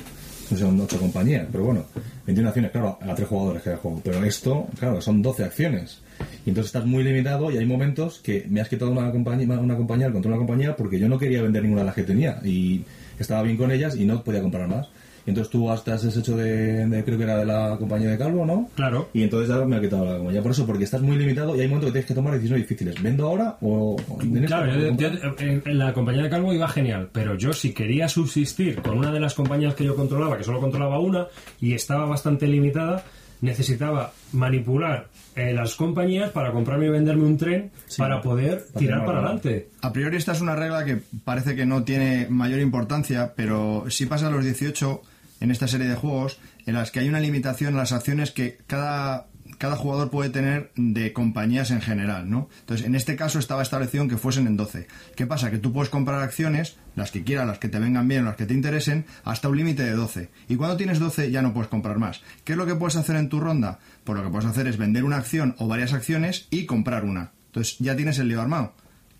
sé, 0.49 0.57
son 0.57 0.81
8 0.81 0.99
compañías, 0.99 1.47
pero 1.51 1.65
bueno, 1.65 1.85
21 2.25 2.49
acciones, 2.49 2.71
claro, 2.71 2.97
a 3.01 3.13
3 3.13 3.27
jugadores 3.27 3.61
que 3.61 3.75
juego. 3.75 4.01
Pero 4.03 4.23
esto, 4.23 4.67
claro, 4.79 4.99
son 4.99 5.21
12 5.21 5.43
acciones. 5.43 6.01
Y 6.45 6.49
entonces 6.49 6.67
estás 6.67 6.85
muy 6.85 7.03
limitado 7.03 7.49
y 7.51 7.57
hay 7.57 7.65
momentos 7.65 8.19
que 8.23 8.45
me 8.49 8.61
has 8.61 8.69
quitado 8.69 8.91
una 8.91 9.11
compañía, 9.11 9.47
una 9.59 9.75
compañía, 9.75 10.07
el 10.07 10.13
control 10.13 10.33
de 10.33 10.37
una 10.39 10.45
compañía 10.47 10.75
porque 10.75 10.99
yo 10.99 11.09
no 11.09 11.17
quería 11.17 11.41
vender 11.41 11.63
ninguna 11.63 11.81
de 11.81 11.85
las 11.87 11.95
que 11.95 12.03
tenía 12.03 12.39
y 12.43 12.83
estaba 13.19 13.41
bien 13.43 13.57
con 13.57 13.71
ellas 13.71 13.95
y 13.95 14.05
no 14.05 14.23
podía 14.23 14.41
comprar 14.41 14.67
más. 14.67 14.87
Y 15.25 15.31
entonces 15.31 15.49
tú 15.51 15.71
hasta 15.71 15.95
has 15.95 16.05
hecho 16.15 16.37
de, 16.37 16.85
de- 16.85 17.03
creo 17.03 17.17
que 17.17 17.23
era 17.23 17.35
de 17.37 17.47
la 17.47 17.77
compañía 17.79 18.11
de 18.11 18.17
Calvo, 18.19 18.45
¿no? 18.45 18.69
Claro. 18.75 19.09
Y 19.11 19.23
entonces 19.23 19.49
ya 19.49 19.65
me 19.65 19.75
ha 19.77 19.81
quitado 19.81 20.05
la 20.05 20.17
compañía. 20.17 20.43
Por 20.43 20.51
eso, 20.51 20.67
porque 20.67 20.83
estás 20.83 21.01
muy 21.01 21.17
limitado 21.17 21.55
y 21.55 21.61
hay 21.61 21.67
momentos 21.67 21.87
que 21.87 21.93
tienes 21.93 22.07
que 22.07 22.13
tomar 22.13 22.33
decisiones 22.35 22.61
difíciles. 22.67 23.01
¿Vendo 23.01 23.25
ahora 23.25 23.57
o 23.61 23.95
esta 24.21 24.45
Claro, 24.45 24.79
yo- 24.79 24.95
yo- 24.95 25.35
en 25.65 25.79
la 25.79 25.93
compañía 25.93 26.21
de 26.21 26.29
Calvo 26.29 26.53
iba 26.53 26.67
genial, 26.67 27.09
pero 27.11 27.35
yo 27.39 27.53
si 27.53 27.73
quería 27.73 28.07
subsistir 28.07 28.75
con 28.83 28.99
una 28.99 29.11
de 29.11 29.19
las 29.19 29.33
compañías 29.33 29.73
que 29.73 29.83
yo 29.83 29.95
controlaba, 29.95 30.37
que 30.37 30.43
solo 30.43 30.59
controlaba 30.59 30.99
una, 30.99 31.25
y 31.59 31.73
estaba 31.73 32.05
bastante 32.05 32.45
limitada, 32.45 33.03
necesitaba 33.41 34.13
manipular 34.33 35.09
eh, 35.35 35.53
las 35.53 35.75
compañías 35.75 36.31
para 36.31 36.51
comprarme 36.51 36.87
y 36.87 36.89
venderme 36.89 37.25
un 37.25 37.37
tren 37.37 37.71
para 37.97 38.21
poder 38.21 38.65
para 38.67 38.79
tirar 38.79 39.05
para 39.05 39.19
adelante. 39.19 39.69
A 39.81 39.91
priori 39.91 40.17
esta 40.17 40.31
es 40.31 40.41
una 40.41 40.55
regla 40.55 40.85
que 40.85 41.01
parece 41.23 41.55
que 41.55 41.65
no 41.65 41.83
tiene 41.83 42.27
mayor 42.29 42.59
importancia, 42.59 43.33
pero 43.35 43.85
sí 43.89 44.05
pasa 44.05 44.27
a 44.27 44.31
los 44.31 44.43
18 44.43 45.01
en 45.41 45.51
esta 45.51 45.67
serie 45.67 45.87
de 45.87 45.95
juegos 45.95 46.39
en 46.65 46.73
las 46.73 46.91
que 46.91 46.99
hay 46.99 47.09
una 47.09 47.19
limitación 47.19 47.75
a 47.75 47.79
las 47.79 47.91
acciones 47.91 48.31
que 48.31 48.57
cada, 48.67 49.27
cada 49.57 49.75
jugador 49.75 50.09
puede 50.09 50.29
tener 50.29 50.71
de 50.75 51.13
compañías 51.13 51.71
en 51.71 51.81
general, 51.81 52.29
¿no? 52.29 52.49
Entonces, 52.61 52.85
en 52.85 52.95
este 52.95 53.15
caso 53.15 53.39
estaba 53.39 53.61
establecido 53.61 54.03
en 54.03 54.09
que 54.09 54.17
fuesen 54.17 54.47
en 54.47 54.57
12. 54.57 54.87
¿Qué 55.15 55.25
pasa? 55.25 55.51
Que 55.51 55.57
tú 55.57 55.71
puedes 55.71 55.89
comprar 55.89 56.21
acciones, 56.21 56.77
las 56.95 57.11
que 57.11 57.23
quieras, 57.23 57.47
las 57.47 57.59
que 57.59 57.69
te 57.69 57.79
vengan 57.79 58.07
bien, 58.07 58.25
las 58.25 58.35
que 58.35 58.45
te 58.45 58.53
interesen, 58.53 59.05
hasta 59.23 59.49
un 59.49 59.57
límite 59.57 59.83
de 59.83 59.91
12. 59.91 60.29
Y 60.49 60.55
cuando 60.55 60.77
tienes 60.77 60.99
12 60.99 61.31
ya 61.31 61.41
no 61.41 61.53
puedes 61.53 61.69
comprar 61.69 61.97
más. 61.97 62.21
¿Qué 62.43 62.53
es 62.53 62.57
lo 62.57 62.65
que 62.65 62.75
puedes 62.75 62.95
hacer 62.95 63.15
en 63.15 63.29
tu 63.29 63.39
ronda? 63.39 63.79
Pues 64.03 64.17
lo 64.17 64.23
que 64.23 64.29
puedes 64.29 64.49
hacer 64.49 64.67
es 64.67 64.77
vender 64.77 65.03
una 65.03 65.17
acción 65.17 65.55
o 65.59 65.67
varias 65.67 65.93
acciones 65.93 66.47
y 66.49 66.65
comprar 66.65 67.03
una. 67.03 67.31
Entonces 67.47 67.77
ya 67.79 67.95
tienes 67.95 68.19
el 68.19 68.27
lío 68.27 68.41
armado. 68.41 68.73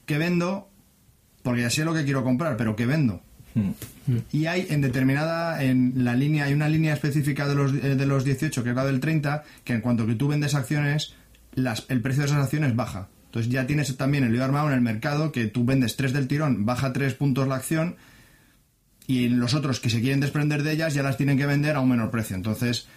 ¿Qué 0.05 0.17
vendo? 0.17 0.69
Porque 1.43 1.61
ya 1.61 1.69
sé 1.69 1.85
lo 1.85 1.93
que 1.93 2.03
quiero 2.03 2.23
comprar, 2.23 2.57
pero 2.57 2.75
¿qué 2.75 2.85
vendo? 2.85 3.21
Y 4.31 4.45
hay 4.45 4.67
en 4.69 4.81
determinada, 4.81 5.63
en 5.63 5.93
la 6.03 6.15
línea, 6.15 6.45
hay 6.45 6.53
una 6.53 6.69
línea 6.69 6.93
específica 6.93 7.47
de 7.47 7.55
los, 7.55 7.73
eh, 7.73 7.95
de 7.95 8.05
los 8.05 8.23
18, 8.23 8.63
que 8.63 8.69
es 8.69 8.75
la 8.75 8.85
del 8.85 8.99
30, 8.99 9.43
que 9.63 9.73
en 9.73 9.81
cuanto 9.81 10.05
que 10.05 10.15
tú 10.15 10.27
vendes 10.27 10.53
acciones, 10.55 11.13
las, 11.55 11.85
el 11.89 12.01
precio 12.01 12.21
de 12.21 12.27
esas 12.27 12.43
acciones 12.43 12.75
baja. 12.75 13.07
Entonces 13.27 13.51
ya 13.51 13.65
tienes 13.67 13.95
también 13.97 14.23
el 14.23 14.31
lío 14.31 14.43
armado 14.43 14.67
en 14.67 14.73
el 14.75 14.81
mercado, 14.81 15.31
que 15.31 15.45
tú 15.47 15.65
vendes 15.65 15.95
3 15.97 16.13
del 16.13 16.27
tirón, 16.27 16.65
baja 16.65 16.93
3 16.93 17.13
puntos 17.15 17.47
la 17.47 17.55
acción, 17.55 17.95
y 19.07 19.29
los 19.29 19.53
otros 19.53 19.79
que 19.79 19.89
se 19.89 20.01
quieren 20.01 20.19
desprender 20.19 20.63
de 20.63 20.71
ellas 20.73 20.93
ya 20.93 21.03
las 21.03 21.17
tienen 21.17 21.37
que 21.37 21.45
vender 21.45 21.75
a 21.75 21.79
un 21.81 21.89
menor 21.89 22.09
precio. 22.11 22.35
Entonces 22.35 22.87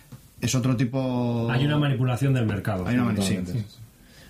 es 0.40 0.55
otro 0.55 0.77
tipo... 0.77 1.49
Hay 1.51 1.64
una 1.64 1.79
manipulación 1.79 2.33
del 2.35 2.47
mercado. 2.47 2.87
Hay 2.87 2.94
una 2.94 3.05
mani- 3.12 3.23
sí. 3.23 3.35
Totalmente. 3.37 3.64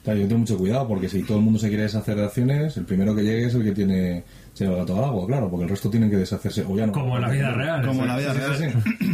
Claro, 0.04 0.20
yo 0.20 0.26
tengo 0.28 0.38
mucho 0.40 0.56
cuidado 0.56 0.88
porque 0.88 1.08
si 1.08 1.22
todo 1.22 1.38
el 1.38 1.44
mundo 1.44 1.58
se 1.58 1.68
quiere 1.68 1.82
deshacer 1.82 2.16
de 2.16 2.24
acciones, 2.24 2.76
el 2.78 2.84
primero 2.84 3.14
que 3.14 3.22
llegue 3.22 3.46
es 3.46 3.54
el 3.54 3.62
que 3.62 3.72
tiene 3.72 4.24
se 4.58 4.64
el 4.64 4.74
gato 4.74 4.98
al 4.98 5.04
agua, 5.04 5.26
claro, 5.26 5.48
porque 5.48 5.64
el 5.64 5.70
resto 5.70 5.88
tienen 5.88 6.10
que 6.10 6.16
deshacerse 6.16 6.64
o 6.68 6.76
ya 6.76 6.86
no. 6.86 6.92
Como 6.92 7.14
en 7.16 7.22
la 7.22 7.30
vida 7.30 7.50
real. 7.52 7.86
Como 7.86 8.02
en 8.02 8.08
la 8.08 8.18
vida 8.18 8.32
real. 8.32 8.56
sí. 8.56 8.64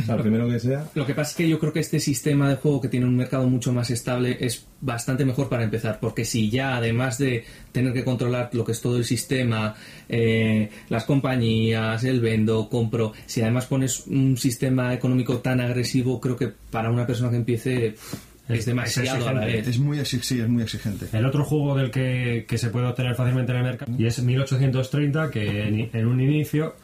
O 0.02 0.06
sea, 0.06 0.14
el 0.14 0.22
primero 0.22 0.48
que 0.48 0.58
sea. 0.58 0.86
Lo 0.94 1.04
que 1.04 1.14
pasa 1.14 1.30
es 1.30 1.36
que 1.36 1.48
yo 1.48 1.58
creo 1.58 1.72
que 1.72 1.80
este 1.80 2.00
sistema 2.00 2.48
de 2.48 2.56
juego 2.56 2.80
que 2.80 2.88
tiene 2.88 3.04
un 3.06 3.16
mercado 3.16 3.46
mucho 3.46 3.72
más 3.72 3.90
estable 3.90 4.38
es 4.40 4.66
bastante 4.80 5.24
mejor 5.24 5.48
para 5.48 5.64
empezar, 5.64 5.98
porque 6.00 6.24
si 6.24 6.48
ya 6.48 6.76
además 6.76 7.18
de 7.18 7.44
tener 7.72 7.92
que 7.92 8.04
controlar 8.04 8.50
lo 8.52 8.64
que 8.64 8.72
es 8.72 8.80
todo 8.80 8.96
el 8.96 9.04
sistema, 9.04 9.74
eh, 10.08 10.70
las 10.88 11.04
compañías, 11.04 12.04
el 12.04 12.20
vendo, 12.20 12.68
compro, 12.68 13.12
si 13.26 13.42
además 13.42 13.66
pones 13.66 14.06
un 14.06 14.36
sistema 14.36 14.94
económico 14.94 15.38
tan 15.38 15.60
agresivo, 15.60 16.20
creo 16.20 16.36
que 16.36 16.52
para 16.70 16.90
una 16.90 17.06
persona 17.06 17.30
que 17.30 17.36
empiece 17.36 17.90
pff, 17.92 18.33
es, 18.48 18.66
demasiado 18.66 19.18
es 19.18 19.26
a 19.26 19.32
la 19.32 19.40
exigente. 19.46 19.56
vez. 19.56 19.68
Es 19.68 19.78
muy, 19.78 19.98
exi- 19.98 20.22
sí, 20.22 20.40
es 20.40 20.48
muy 20.48 20.62
exigente. 20.62 21.06
El 21.12 21.24
otro 21.26 21.44
juego 21.44 21.76
del 21.76 21.90
que, 21.90 22.44
que 22.48 22.58
se 22.58 22.68
puede 22.70 22.86
obtener 22.86 23.14
fácilmente 23.14 23.52
en 23.52 23.58
el 23.58 23.64
mercado 23.64 23.92
y 23.98 24.06
es 24.06 24.22
1830, 24.22 25.30
que 25.30 25.62
en, 25.68 25.90
en 25.92 26.06
un 26.06 26.20
inicio 26.20 26.74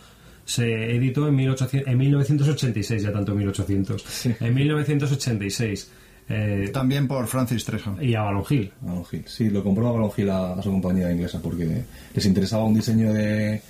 se 0.45 0.97
editó 0.97 1.29
en, 1.29 1.37
1800 1.37 1.87
en 1.93 1.99
1986, 1.99 3.03
ya 3.03 3.13
tanto 3.13 3.35
1800. 3.35 4.27
En 4.41 4.55
1986. 4.55 5.91
eh, 6.29 6.71
También 6.73 7.07
por 7.07 7.27
Francis 7.27 7.65
Tresham. 7.65 7.97
y 8.03 8.15
Avalon 8.15 8.45
Hill. 8.49 8.73
Avalon 8.83 9.05
Hill. 9.13 9.23
Sí, 9.27 9.51
lo 9.51 9.63
compró 9.63 9.89
Avalon 9.89 10.11
Hill 10.17 10.31
a, 10.31 10.55
a 10.55 10.63
su 10.63 10.71
compañía 10.71 11.11
inglesa 11.13 11.41
porque 11.43 11.83
les 12.15 12.27
interesaba 12.27 12.65
un 12.65 12.75
diseño 12.75 13.13
de, 13.13 13.61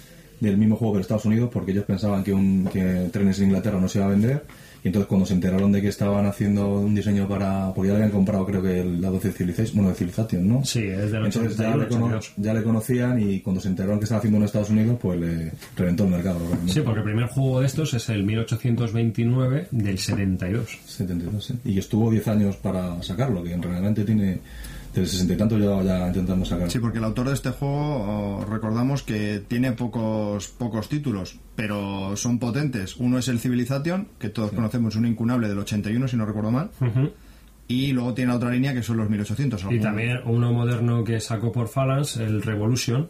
del 0.40 0.56
mismo 0.56 0.76
juego 0.76 0.94
que 0.94 0.98
en 0.98 1.00
Estados 1.02 1.24
Unidos 1.26 1.50
porque 1.52 1.72
ellos 1.72 1.84
pensaban 1.84 2.22
que, 2.24 2.32
un, 2.32 2.68
que 2.72 3.08
trenes 3.12 3.38
en 3.40 3.46
Inglaterra 3.46 3.78
no 3.80 3.88
se 3.88 3.98
iba 3.98 4.06
a 4.06 4.10
vender 4.10 4.44
y 4.82 4.88
entonces 4.88 5.06
cuando 5.08 5.26
se 5.26 5.34
enteraron 5.34 5.72
de 5.72 5.82
que 5.82 5.88
estaban 5.88 6.26
haciendo 6.26 6.78
un 6.80 6.94
diseño 6.94 7.28
para... 7.28 7.72
porque 7.74 7.88
ya 7.88 7.94
le 7.94 8.04
habían 8.04 8.12
comprado 8.16 8.46
creo 8.46 8.62
que 8.62 8.80
el 8.80 9.00
lado 9.00 9.18
de 9.18 9.30
Civilization, 9.32 9.76
bueno, 9.76 9.90
de 9.90 9.94
Civilization, 9.96 10.48
¿no? 10.48 10.64
Sí, 10.64 10.80
es 10.84 11.10
del 11.12 11.26
Entonces 11.26 11.56
ya 11.56 11.74
81, 11.74 11.76
le, 11.76 11.88
cono- 11.88 12.04
82. 12.16 12.32
ya 12.36 12.54
le 12.54 12.62
conocían 12.62 13.20
y 13.20 13.40
cuando 13.40 13.60
se 13.60 13.68
enteraron 13.68 13.98
que 13.98 14.04
estaba 14.04 14.18
haciendo 14.18 14.38
en 14.38 14.44
Estados 14.44 14.70
Unidos 14.70 14.96
pues 15.00 15.20
le 15.20 15.52
reventó 15.76 16.04
el 16.04 16.10
mercado. 16.10 16.38
realmente. 16.40 16.72
Sí, 16.72 16.80
porque 16.80 17.00
el 17.00 17.04
primer 17.04 17.26
juego 17.26 17.60
de 17.60 17.66
estos 17.66 17.94
es 17.94 18.08
el 18.08 18.24
1829 18.24 19.66
del 19.70 19.98
72. 19.98 20.78
72, 20.86 21.44
sí. 21.44 21.54
Y 21.64 21.78
estuvo 21.78 22.10
10 22.10 22.28
años 22.28 22.56
para 22.56 23.02
sacarlo, 23.02 23.42
que 23.42 23.56
realmente 23.56 24.04
tiene... 24.04 24.38
Desde 24.94 25.06
60 25.12 25.34
y 25.34 25.36
tanto 25.36 25.56
llevaba 25.58 25.82
ya 25.84 26.08
intentando 26.08 26.44
sacarlo. 26.44 26.70
Sí, 26.70 26.78
porque 26.80 26.98
el 26.98 27.04
autor 27.04 27.28
de 27.28 27.34
este 27.34 27.50
juego, 27.50 27.76
oh, 28.40 28.44
recordamos 28.44 29.02
que 29.04 29.40
tiene 29.46 29.72
pocos, 29.72 30.48
pocos 30.48 30.88
títulos, 30.88 31.38
pero 31.54 32.16
son 32.16 32.38
potentes. 32.40 32.96
Uno 32.96 33.18
es 33.18 33.28
el 33.28 33.38
Civilization, 33.38 34.08
que 34.18 34.30
todos 34.30 34.50
conocemos, 34.52 34.96
un 34.96 35.06
incunable 35.06 35.48
del 35.48 35.58
81, 35.58 36.08
si 36.08 36.16
no 36.16 36.26
recuerdo 36.26 36.50
mal. 36.50 36.70
Y 37.68 37.92
luego 37.92 38.14
tiene 38.14 38.30
la 38.32 38.36
otra 38.36 38.50
línea 38.50 38.74
que 38.74 38.82
son 38.82 38.96
los 38.96 39.08
1800. 39.08 39.60
Y 39.60 39.64
algún- 39.64 39.80
también 39.80 40.18
uno 40.24 40.52
moderno 40.52 41.04
que 41.04 41.20
sacó 41.20 41.52
por 41.52 41.68
Phalanx, 41.68 42.16
el 42.16 42.42
Revolution, 42.42 43.08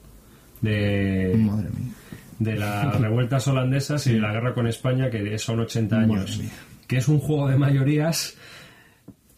de, 0.60 1.34
Madre 1.38 1.70
mía. 1.70 1.92
de 2.38 2.56
las 2.56 2.94
revueltas 3.00 3.48
holandesas 3.48 4.06
y 4.06 4.12
de 4.12 4.20
la 4.20 4.32
guerra 4.32 4.52
con 4.52 4.66
España, 4.66 5.08
que 5.08 5.38
son 5.38 5.60
80 5.60 5.96
años. 6.00 6.40
Que 6.86 6.98
es 6.98 7.08
un 7.08 7.20
juego 7.20 7.48
de 7.48 7.56
mayorías 7.56 8.34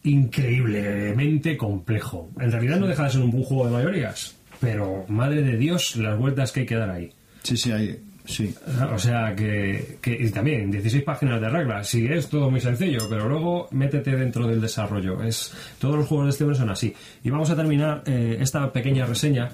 increíblemente 0.03 1.57
complejo. 1.57 2.29
En 2.39 2.51
realidad 2.51 2.77
no 2.79 2.87
deja 2.87 3.03
de 3.05 3.09
ser 3.11 3.21
un 3.21 3.31
buen 3.31 3.43
juego 3.43 3.65
de 3.65 3.71
mayorías, 3.71 4.35
pero 4.59 5.05
madre 5.07 5.41
de 5.41 5.57
Dios, 5.57 5.95
las 5.95 6.17
vueltas 6.17 6.51
que 6.51 6.61
hay 6.61 6.65
que 6.65 6.75
dar 6.75 6.89
ahí. 6.89 7.11
Sí, 7.43 7.57
sí, 7.57 7.71
hay, 7.71 7.99
sí. 8.25 8.53
O 8.93 8.97
sea 8.99 9.35
que, 9.35 9.97
que- 10.01 10.17
y 10.19 10.29
también 10.31 10.71
16 10.71 11.03
páginas 11.03 11.41
de 11.41 11.49
reglas. 11.49 11.87
Sí, 11.87 12.05
es 12.09 12.29
todo 12.29 12.49
muy 12.49 12.61
sencillo, 12.61 13.07
pero 13.09 13.27
luego 13.27 13.67
métete 13.71 14.15
dentro 14.15 14.47
del 14.47 14.61
desarrollo. 14.61 15.21
Es 15.23 15.53
todos 15.79 15.95
los 15.97 16.07
juegos 16.07 16.27
de 16.27 16.31
este 16.31 16.43
hombre 16.43 16.57
son 16.57 16.69
así. 16.69 16.93
Y 17.23 17.29
vamos 17.29 17.49
a 17.49 17.55
terminar 17.55 18.03
eh, 18.05 18.37
esta 18.39 18.71
pequeña 18.71 19.05
reseña 19.05 19.49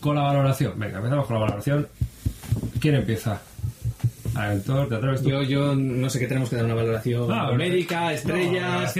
con 0.00 0.16
la 0.16 0.22
valoración. 0.22 0.78
Venga, 0.78 0.98
empezamos 0.98 1.26
con 1.26 1.34
la 1.34 1.40
valoración. 1.42 1.86
¿Quién 2.80 2.94
empieza? 2.96 3.40
Aventor, 4.34 4.88
¿te 4.88 4.94
atreves 4.94 5.22
tú? 5.22 5.30
Yo, 5.30 5.42
yo 5.42 5.74
no 5.74 6.08
sé 6.08 6.18
qué 6.18 6.26
tenemos 6.26 6.48
que 6.50 6.56
dar 6.56 6.64
una 6.64 6.74
valoración 6.74 7.30
Ah, 7.30 7.52
médica, 7.56 8.12
estrellas. 8.12 8.94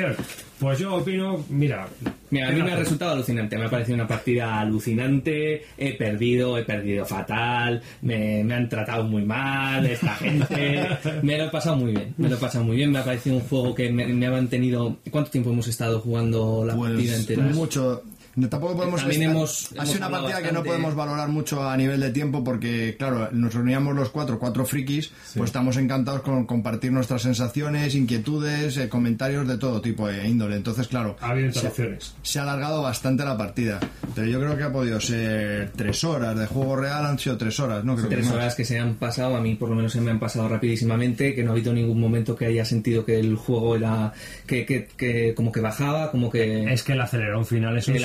Pues 0.59 0.79
yo 0.79 0.95
opino, 0.97 1.43
mira, 1.49 1.88
Mira, 2.29 2.49
a 2.49 2.53
mí 2.53 2.62
me 2.62 2.71
ha 2.71 2.77
resultado 2.77 3.12
alucinante, 3.12 3.57
me 3.57 3.64
ha 3.64 3.71
parecido 3.71 3.95
una 3.97 4.07
partida 4.07 4.61
alucinante, 4.61 5.64
he 5.79 5.95
perdido, 5.97 6.59
he 6.59 6.64
perdido 6.64 7.05
fatal, 7.07 7.81
me, 8.03 8.45
me 8.45 8.55
han 8.55 8.69
tratado 8.69 9.03
muy 9.05 9.25
mal 9.25 9.85
esta 9.87 10.14
gente, 10.16 10.87
me 11.23 11.38
lo 11.38 11.45
he 11.45 11.49
pasado 11.51 11.77
muy 11.77 11.93
bien, 11.93 12.14
me 12.19 12.29
lo 12.29 12.37
he 12.37 12.38
pasado 12.38 12.64
muy 12.64 12.77
bien, 12.77 12.93
me 12.93 12.99
ha 12.99 13.05
parecido 13.05 13.37
un 13.37 13.43
juego 13.43 13.75
que 13.75 13.90
me, 13.90 14.07
me 14.07 14.27
ha 14.27 14.31
mantenido... 14.31 14.99
¿Cuánto 15.11 15.31
tiempo 15.31 15.51
hemos 15.51 15.66
estado 15.66 15.99
jugando 16.01 16.62
la 16.66 16.77
partida 16.77 17.14
Pues 17.14 17.21
entera? 17.31 17.43
mucho. 17.47 18.03
No, 18.40 18.48
Tampoco 18.48 18.74
podemos. 18.76 19.00
También 19.00 19.22
estar- 19.22 19.37
hemos- 19.37 19.68
ha 19.72 19.74
hemos 19.76 19.88
sido 19.90 20.07
una 20.07 20.18
partida 20.18 20.42
que 20.42 20.53
no 20.53 20.62
podemos 20.64 20.94
valorar 20.94 21.29
mucho 21.29 21.68
a 21.68 21.76
nivel 21.76 22.00
de 22.00 22.11
tiempo 22.11 22.42
porque, 22.42 22.96
claro, 22.98 23.29
nos 23.33 23.53
reuníamos 23.55 23.94
los 23.94 24.09
cuatro, 24.11 24.38
cuatro 24.38 24.64
frikis, 24.64 25.11
pues 25.37 25.48
estamos 25.50 25.76
encantados 25.76 26.22
con 26.22 26.46
compartir 26.46 26.92
nuestras 26.92 27.22
sensaciones, 27.22 27.94
inquietudes, 27.94 28.76
eh, 28.76 28.88
comentarios 28.88 29.46
de 29.46 29.59
todo 29.59 29.81
tipo 29.81 30.09
de 30.09 30.26
índole. 30.26 30.57
Entonces, 30.57 30.88
claro, 30.88 31.16
Ha 31.20 31.31
habido 31.31 31.53
se, 31.53 31.98
se 32.22 32.38
ha 32.38 32.42
alargado 32.42 32.83
bastante 32.83 33.24
la 33.24 33.37
partida. 33.37 33.79
Pero 34.14 34.26
yo 34.26 34.40
creo 34.40 34.57
que 34.57 34.62
ha 34.64 34.72
podido 34.72 35.00
ser 35.00 35.70
tres 35.76 36.03
horas 36.05 36.37
de 36.38 36.46
juego 36.46 36.76
real, 36.76 37.07
han 37.07 37.18
sido 37.18 37.37
tres 37.37 37.59
horas, 37.61 37.85
¿no? 37.85 37.94
Creo 37.96 38.09
que 38.09 38.14
Tres 38.16 38.26
más. 38.26 38.35
horas 38.37 38.55
que 38.55 38.64
se 38.64 38.79
han 38.79 38.94
pasado, 38.94 39.37
a 39.37 39.40
mí 39.40 39.55
por 39.55 39.68
lo 39.68 39.74
menos 39.76 39.92
se 39.92 40.00
me 40.00 40.11
han 40.11 40.18
pasado 40.18 40.48
rapidísimamente, 40.48 41.35
que 41.35 41.42
no 41.42 41.50
ha 41.50 41.53
habido 41.53 41.72
ningún 41.72 42.00
momento 42.00 42.35
que 42.37 42.46
haya 42.46 42.64
sentido 42.64 43.05
que 43.05 43.18
el 43.20 43.37
juego 43.37 43.76
era... 43.76 44.12
que, 44.46 44.64
que, 44.66 44.88
que 44.96 45.35
como 45.35 45.53
que 45.53 45.61
bajaba, 45.61 46.11
como 46.11 46.31
que... 46.31 46.72
Es 46.72 46.83
que 46.83 46.92
el 46.92 47.00
acelerón 47.00 47.44
final 47.46 47.76
es 47.79 47.88
un 47.88 47.96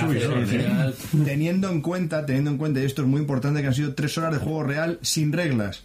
Teniendo 1.26 1.70
en 1.70 1.82
cuenta, 1.82 2.26
teniendo 2.26 2.52
en 2.52 2.58
cuenta, 2.58 2.80
y 2.80 2.86
esto 2.86 3.02
es 3.02 3.08
muy 3.08 3.22
importante, 3.22 3.62
que 3.62 3.68
han 3.68 3.74
sido 3.74 3.94
tres 3.94 4.18
horas 4.18 4.34
de 4.34 4.40
juego 4.40 4.64
real 4.64 5.00
sin 5.02 5.32
reglas. 5.32 5.84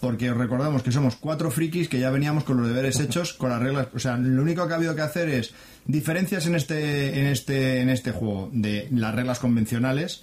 Porque 0.00 0.32
recordamos 0.32 0.82
que 0.82 0.92
somos 0.92 1.16
cuatro 1.16 1.50
frikis 1.50 1.88
que 1.88 1.98
ya 1.98 2.10
veníamos 2.10 2.44
con 2.44 2.58
los 2.58 2.68
deberes 2.68 3.00
hechos, 3.00 3.32
con 3.32 3.50
las 3.50 3.62
reglas. 3.62 3.88
O 3.94 3.98
sea, 3.98 4.16
lo 4.16 4.42
único 4.42 4.66
que 4.66 4.72
ha 4.74 4.76
habido 4.76 4.94
que 4.94 5.02
hacer 5.02 5.28
es 5.28 5.54
diferencias 5.86 6.46
en 6.46 6.54
este, 6.54 7.20
en 7.20 7.26
este, 7.26 7.80
en 7.80 7.88
este 7.88 8.12
juego 8.12 8.50
de 8.52 8.88
las 8.90 9.14
reglas 9.14 9.38
convencionales. 9.38 10.22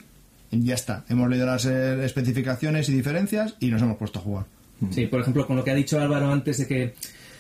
Y 0.52 0.64
ya 0.64 0.76
está. 0.76 1.04
Hemos 1.10 1.28
leído 1.30 1.48
las 1.48 1.66
eh, 1.66 2.06
especificaciones 2.06 2.88
y 2.90 2.94
diferencias 2.94 3.56
y 3.60 3.72
nos 3.72 3.82
hemos 3.82 3.98
puesto 3.98 4.20
a 4.20 4.22
jugar. 4.22 4.46
Sí, 4.92 5.08
por 5.08 5.22
ejemplo, 5.22 5.48
con 5.48 5.56
lo 5.56 5.64
que 5.64 5.72
ha 5.72 5.76
dicho 5.76 6.00
Álvaro 6.00 6.32
antes 6.32 6.58
de 6.60 6.68
que, 6.68 6.94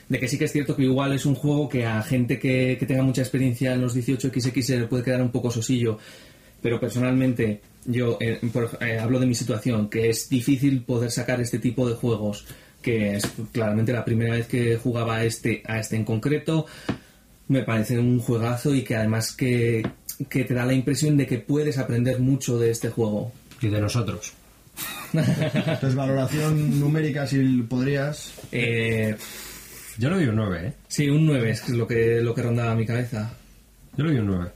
de 0.10 0.20
que 0.20 0.28
sí 0.28 0.38
que 0.38 0.46
es 0.46 0.52
cierto 0.52 0.76
que 0.76 0.84
igual 0.84 1.14
es 1.14 1.26
un 1.26 1.36
juego 1.36 1.68
que 1.70 1.86
a 1.86 2.02
gente 2.04 2.38
que, 2.40 2.78
que 2.80 2.86
tenga 2.86 3.04
mucha 3.04 3.22
experiencia 3.22 3.74
en 3.74 3.82
los 3.82 3.96
18XX 3.96 4.62
se 4.62 4.80
le 4.80 4.88
puede 4.88 5.04
quedar 5.04 5.22
un 5.22 5.32
poco 5.32 5.50
sosillo. 5.52 5.98
Pero 6.62 6.80
personalmente, 6.80 7.62
yo 7.86 8.18
eh, 8.22 8.40
por- 8.54 8.78
eh, 8.82 8.98
hablo 9.00 9.20
de 9.20 9.26
mi 9.26 9.36
situación, 9.36 9.90
que 9.90 10.10
es 10.10 10.30
difícil 10.30 10.82
poder 10.84 11.12
sacar 11.12 11.42
este 11.42 11.60
tipo 11.60 11.88
de 11.90 11.96
juegos, 11.96 12.46
que 12.82 13.16
es 13.18 13.24
claramente 13.52 13.92
la 13.94 14.06
primera 14.06 14.36
vez 14.36 14.48
que 14.48 14.78
jugaba 14.78 15.18
a 15.18 15.26
este, 15.26 15.62
a 15.66 15.80
este 15.80 15.96
en 15.98 16.06
concreto. 16.06 16.66
Me 17.50 17.64
parece 17.64 18.00
un 18.00 18.20
juegazo 18.20 18.74
y 18.74 18.84
que 18.84 18.96
además 18.96 19.34
que, 19.34 19.86
que 20.30 20.46
te 20.46 20.54
da 20.54 20.66
la 20.66 20.74
impresión 20.74 21.18
de 21.18 21.28
que 21.28 21.40
puedes 21.40 21.78
aprender 21.78 22.20
mucho 22.20 22.58
de 22.58 22.72
este 22.72 22.90
juego. 22.90 23.32
Y 23.62 23.68
de 23.68 23.82
nosotros. 23.82 24.32
Entonces, 25.14 25.96
valoración 25.96 26.80
numérica, 26.80 27.28
si 27.28 27.62
podrías. 27.64 28.34
Eh, 28.52 29.16
Yo 29.98 30.10
le 30.10 30.16
doy 30.16 30.26
un 30.28 30.36
9, 30.36 30.62
¿eh? 30.68 30.74
sí, 30.88 31.10
un 31.10 31.26
9 31.26 31.50
es 31.52 31.70
lo 31.70 31.88
que, 31.88 32.20
lo 32.22 32.34
que 32.34 32.42
rondaba 32.42 32.76
mi 32.76 32.86
cabeza. 32.86 33.32
Yo 33.98 34.04
le 34.06 34.12
doy 34.12 34.20
un 34.22 34.28
9. 34.28 34.50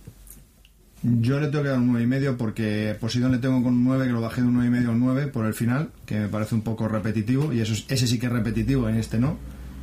Yo 1.22 1.40
le 1.40 1.48
tengo 1.48 1.64
que 1.64 1.70
dar 1.70 1.78
un 1.78 1.94
9,5 1.94 2.04
y 2.04 2.08
medio 2.08 2.38
porque 2.38 2.96
Poseidon 3.00 3.32
le 3.32 3.38
tengo 3.38 3.62
con 3.62 3.74
un 3.74 3.84
9, 3.86 4.08
que 4.08 4.12
lo 4.12 4.22
bajé 4.22 4.42
de 4.42 4.48
un 4.48 4.56
9,5 4.56 4.66
y 4.66 4.70
medio 4.70 4.90
a 4.90 4.92
un 4.94 5.00
9 5.00 5.28
por 5.28 5.46
el 5.46 5.54
final, 5.54 5.90
que 6.06 6.20
me 6.20 6.28
parece 6.28 6.56
un 6.56 6.62
poco 6.62 6.88
repetitivo, 6.88 7.54
y 7.54 7.60
eso 7.62 7.74
es- 7.74 7.86
ese 7.88 8.08
sí 8.08 8.18
que 8.20 8.26
es 8.26 8.32
repetitivo, 8.32 8.90
en 8.90 8.96
este 8.98 9.20
no. 9.20 9.38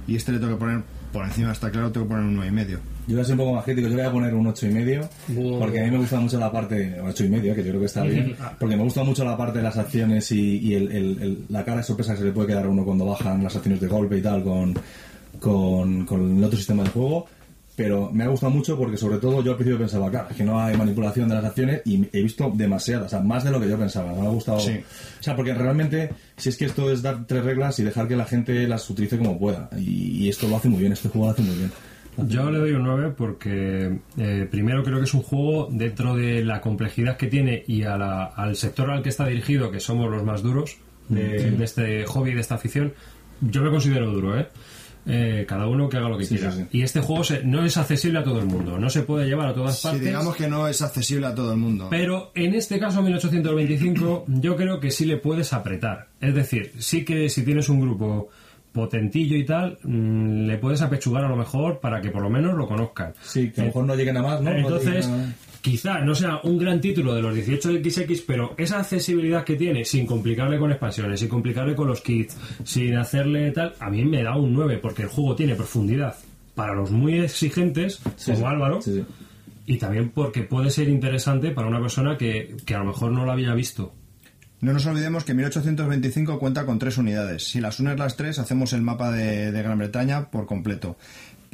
Y 0.06 0.16
este 0.16 0.32
le 0.32 0.38
tengo 0.38 0.54
que 0.54 0.58
poner 0.58 0.82
por 1.12 1.24
encima, 1.24 1.52
está 1.52 1.70
claro, 1.70 1.92
tengo 1.92 2.06
que 2.06 2.10
poner 2.14 2.24
un 2.26 2.34
9,5 2.36 2.48
y 2.48 2.50
medio. 2.50 2.78
Yo 3.06 3.14
voy 3.14 3.22
a 3.22 3.24
ser 3.24 3.32
un 3.34 3.38
poco 3.38 3.52
más 3.54 3.64
crítico, 3.64 3.86
yo 3.88 3.94
voy 3.94 4.04
a 4.04 4.10
poner 4.10 4.34
un 4.34 4.46
ocho 4.48 4.66
y 4.66 4.70
medio, 4.72 5.08
Wow. 5.28 5.60
porque 5.60 5.80
a 5.80 5.84
mí 5.84 5.90
me 5.92 5.98
gusta 5.98 6.18
mucho 6.18 6.40
la 6.40 6.50
parte, 6.50 6.96
ocho 7.00 7.24
y 7.24 7.28
medio, 7.28 7.54
que 7.54 7.62
yo 7.62 7.68
creo 7.68 7.80
que 7.80 7.86
está 7.86 8.02
bien, 8.02 8.34
porque 8.58 8.76
me 8.76 8.82
gusta 8.82 9.04
mucho 9.04 9.24
la 9.24 9.36
parte 9.36 9.58
de 9.58 9.64
las 9.64 9.76
acciones 9.76 10.30
y, 10.32 10.58
y 10.58 10.74
el- 10.74 10.90
el- 10.90 11.22
el- 11.22 11.44
la 11.48 11.64
cara 11.64 11.78
de 11.78 11.84
sorpresa 11.84 12.12
que 12.14 12.18
se 12.20 12.24
le 12.24 12.32
puede 12.32 12.48
quedar 12.48 12.64
a 12.64 12.68
uno 12.68 12.84
cuando 12.84 13.04
bajan 13.06 13.42
las 13.44 13.54
acciones 13.54 13.80
de 13.80 13.86
golpe 13.86 14.18
y 14.18 14.22
tal 14.22 14.42
con, 14.42 14.74
con, 15.44 16.04
con 16.07 16.38
el 16.38 16.44
otro 16.44 16.57
sistema 16.57 16.83
de 16.83 16.90
juego. 16.90 17.26
Pero 17.76 18.09
me 18.12 18.22
ha 18.22 18.28
gustado 18.28 18.52
mucho 18.52 18.78
porque 18.78 18.96
sobre 18.96 19.18
todo 19.18 19.42
yo 19.42 19.50
al 19.50 19.57
principio 19.57 19.80
pensaba, 19.80 20.09
claro, 20.09 20.28
que 20.37 20.44
no 20.44 20.61
hay 20.61 20.76
manipulación 20.76 21.28
de 21.28 21.35
las 21.35 21.44
acciones 21.44 21.83
y 21.85 22.07
he 22.12 22.22
visto 22.22 22.52
demasiadas, 22.54 23.07
o 23.07 23.09
sea, 23.09 23.18
más 23.20 23.42
de 23.42 23.50
lo 23.50 23.59
que 23.61 23.68
yo 23.68 23.76
pensaba. 23.76 24.12
Me 24.12 24.20
ha 24.24 24.30
gustado. 24.30 24.61
Sí. 24.61 24.74
O 25.18 25.22
sea, 25.22 25.35
porque 25.35 25.52
realmente, 25.54 26.11
si 26.37 26.50
es 26.50 26.57
que 26.57 26.66
esto 26.66 26.88
es 26.92 27.02
dar 27.02 27.26
tres 27.26 27.44
reglas 27.44 27.76
y 27.80 27.83
dejar 27.83 28.07
que 28.07 28.14
la 28.14 28.26
gente 28.26 28.68
las 28.68 28.88
utilice 28.88 29.18
como 29.18 29.37
pueda. 29.40 29.68
Y, 29.76 30.24
y 30.24 30.28
esto 30.28 30.46
lo 30.46 30.57
hace 30.57 30.68
muy 30.68 30.78
bien, 30.78 30.92
este 30.92 31.09
juego 31.09 31.26
lo 31.26 31.33
hace 31.33 31.42
muy 31.42 31.57
bien. 31.57 31.72
Yo 32.28 32.48
le 32.48 32.59
doy 32.61 32.70
un 32.74 32.85
9 32.85 33.12
porque 33.16 33.98
eh, 34.18 34.46
primero 34.48 34.85
creo 34.85 34.98
que 34.98 35.04
es 35.07 35.14
un 35.14 35.22
juego 35.22 35.68
dentro 35.72 36.14
de 36.14 36.44
la 36.44 36.61
complejidad 36.61 37.16
que 37.16 37.26
tiene 37.26 37.64
y 37.66 37.83
a 37.83 37.96
la- 37.98 38.26
al 38.26 38.54
sector 38.54 38.88
al 38.92 39.02
que 39.02 39.09
está 39.09 39.26
dirigido, 39.26 39.72
que 39.72 39.80
somos 39.80 40.09
los 40.12 40.22
más 40.22 40.44
duros 40.44 40.76
de, 41.09 41.50
de 41.50 41.64
este 41.64 42.04
hobby, 42.07 42.35
de 42.35 42.40
esta 42.40 42.54
afición, 42.54 42.92
yo 43.40 43.62
me 43.62 43.70
considero 43.70 44.12
duro, 44.12 44.38
¿eh? 44.38 44.46
Eh, 45.06 45.44
cada 45.46 45.66
uno 45.68 45.88
que 45.88 45.98
haga 45.98 46.08
lo 46.08 46.16
que 46.16 46.24
Sí, 46.24 46.36
quiera. 46.36 46.50
sí, 46.52 46.62
sí. 46.70 46.78
Y 46.78 46.82
este 46.82 47.00
juego 47.00 47.22
se- 47.24 47.44
no 47.44 47.62
es 47.64 47.76
accesible 47.76 48.18
a 48.20 48.24
todo 48.24 48.38
el 48.38 48.46
mundo, 48.46 48.78
no 48.78 48.88
se 48.88 49.02
puede 49.02 49.26
llevar 49.26 49.48
a 49.48 49.54
todas 49.54 49.82
partes. 49.82 50.00
digamos 50.02 50.34
que 50.34 50.48
no 50.48 50.66
es 50.66 50.80
accesible 50.80 51.26
a 51.26 51.34
todo 51.34 51.52
el 51.52 51.58
mundo. 51.58 51.88
Pero 51.90 52.30
en 52.34 52.54
este 52.54 52.78
caso, 52.80 53.02
1825, 53.02 54.24
yo 54.28 54.56
creo 54.56 54.80
que 54.80 54.90
sí 54.90 55.04
le 55.04 55.16
puedes 55.18 55.52
apretar. 55.52 56.08
Es 56.20 56.34
decir, 56.34 56.72
sí 56.78 57.04
que 57.04 57.28
si 57.28 57.44
tienes 57.44 57.68
un 57.68 57.80
grupo 57.80 58.28
potentillo 58.72 59.36
y 59.36 59.44
tal, 59.44 59.78
mm, 59.84 60.46
le 60.46 60.58
puedes 60.58 60.82
apechugar 60.82 61.24
a 61.24 61.28
lo 61.28 61.36
mejor 61.36 61.78
para 61.80 62.00
que 62.00 62.10
por 62.10 62.22
lo 62.22 62.30
menos 62.30 62.54
lo 62.56 62.66
conozcan. 62.66 63.12
Sí, 63.22 63.50
que 63.52 63.60
a 63.60 63.64
lo 63.64 63.68
mejor 63.68 63.84
no 63.84 63.94
lleguen 63.94 64.16
a 64.16 64.22
más, 64.22 64.40
¿no? 64.40 64.50
Entonces, 64.50 65.06
a- 65.06 65.32
quizá 65.64 66.00
no 66.00 66.14
sea 66.14 66.40
un 66.42 66.59
gran 66.59 66.79
título 66.79 67.14
de 67.14 67.22
los 67.22 67.35
18XX, 67.35 68.22
pero 68.27 68.55
esa 68.59 68.81
accesibilidad 68.81 69.44
que 69.44 69.57
tiene, 69.57 69.87
sin 69.87 70.05
complicarle 70.05 70.59
con 70.59 70.70
expansiones, 70.70 71.20
sin 71.20 71.31
complicarle 71.31 71.74
con 71.74 71.88
los 71.88 72.03
kits, 72.03 72.37
sin 72.64 72.94
hacerle 72.98 73.50
tal, 73.50 73.72
a 73.81 73.88
mí 73.88 74.05
me 74.05 74.22
da 74.22 74.37
un 74.37 74.53
9, 74.53 74.77
porque 74.83 75.05
el 75.05 75.09
juego 75.09 75.35
tiene 75.35 75.55
profundidad 75.55 76.16
para 76.55 76.74
los 76.74 76.90
muy 76.90 77.18
exigentes, 77.18 77.96
como 77.96 78.37
sí. 78.37 78.44
Álvaro, 78.44 78.83
Sí, 78.83 78.92
sí. 78.92 79.05
y 79.64 79.79
también 79.79 80.11
porque 80.11 80.42
puede 80.42 80.70
ser 80.70 80.90
interesante 80.90 81.50
para 81.50 81.66
una 81.66 81.81
persona 81.81 82.18
que, 82.18 82.59
que 82.66 82.74
a 82.74 82.81
lo 82.81 82.85
mejor 82.85 83.12
no 83.12 83.24
lo 83.24 83.33
había 83.33 83.55
visto. 83.55 83.94
No 84.61 84.74
nos 84.74 84.85
olvidemos 84.85 85.24
que 85.24 85.33
1825 85.33 86.38
cuenta 86.38 86.66
con 86.66 86.79
tres 86.79 86.98
unidades. 86.98 87.44
Si 87.44 87.61
las 87.62 87.81
unes 87.81 87.98
las 87.98 88.16
tres, 88.16 88.38
hacemos 88.38 88.74
el 88.74 88.83
mapa 88.83 89.11
de, 89.11 89.50
de 89.50 89.62
Gran 89.62 89.79
Bretaña 89.79 90.31
por 90.31 90.44
completo. 90.44 90.96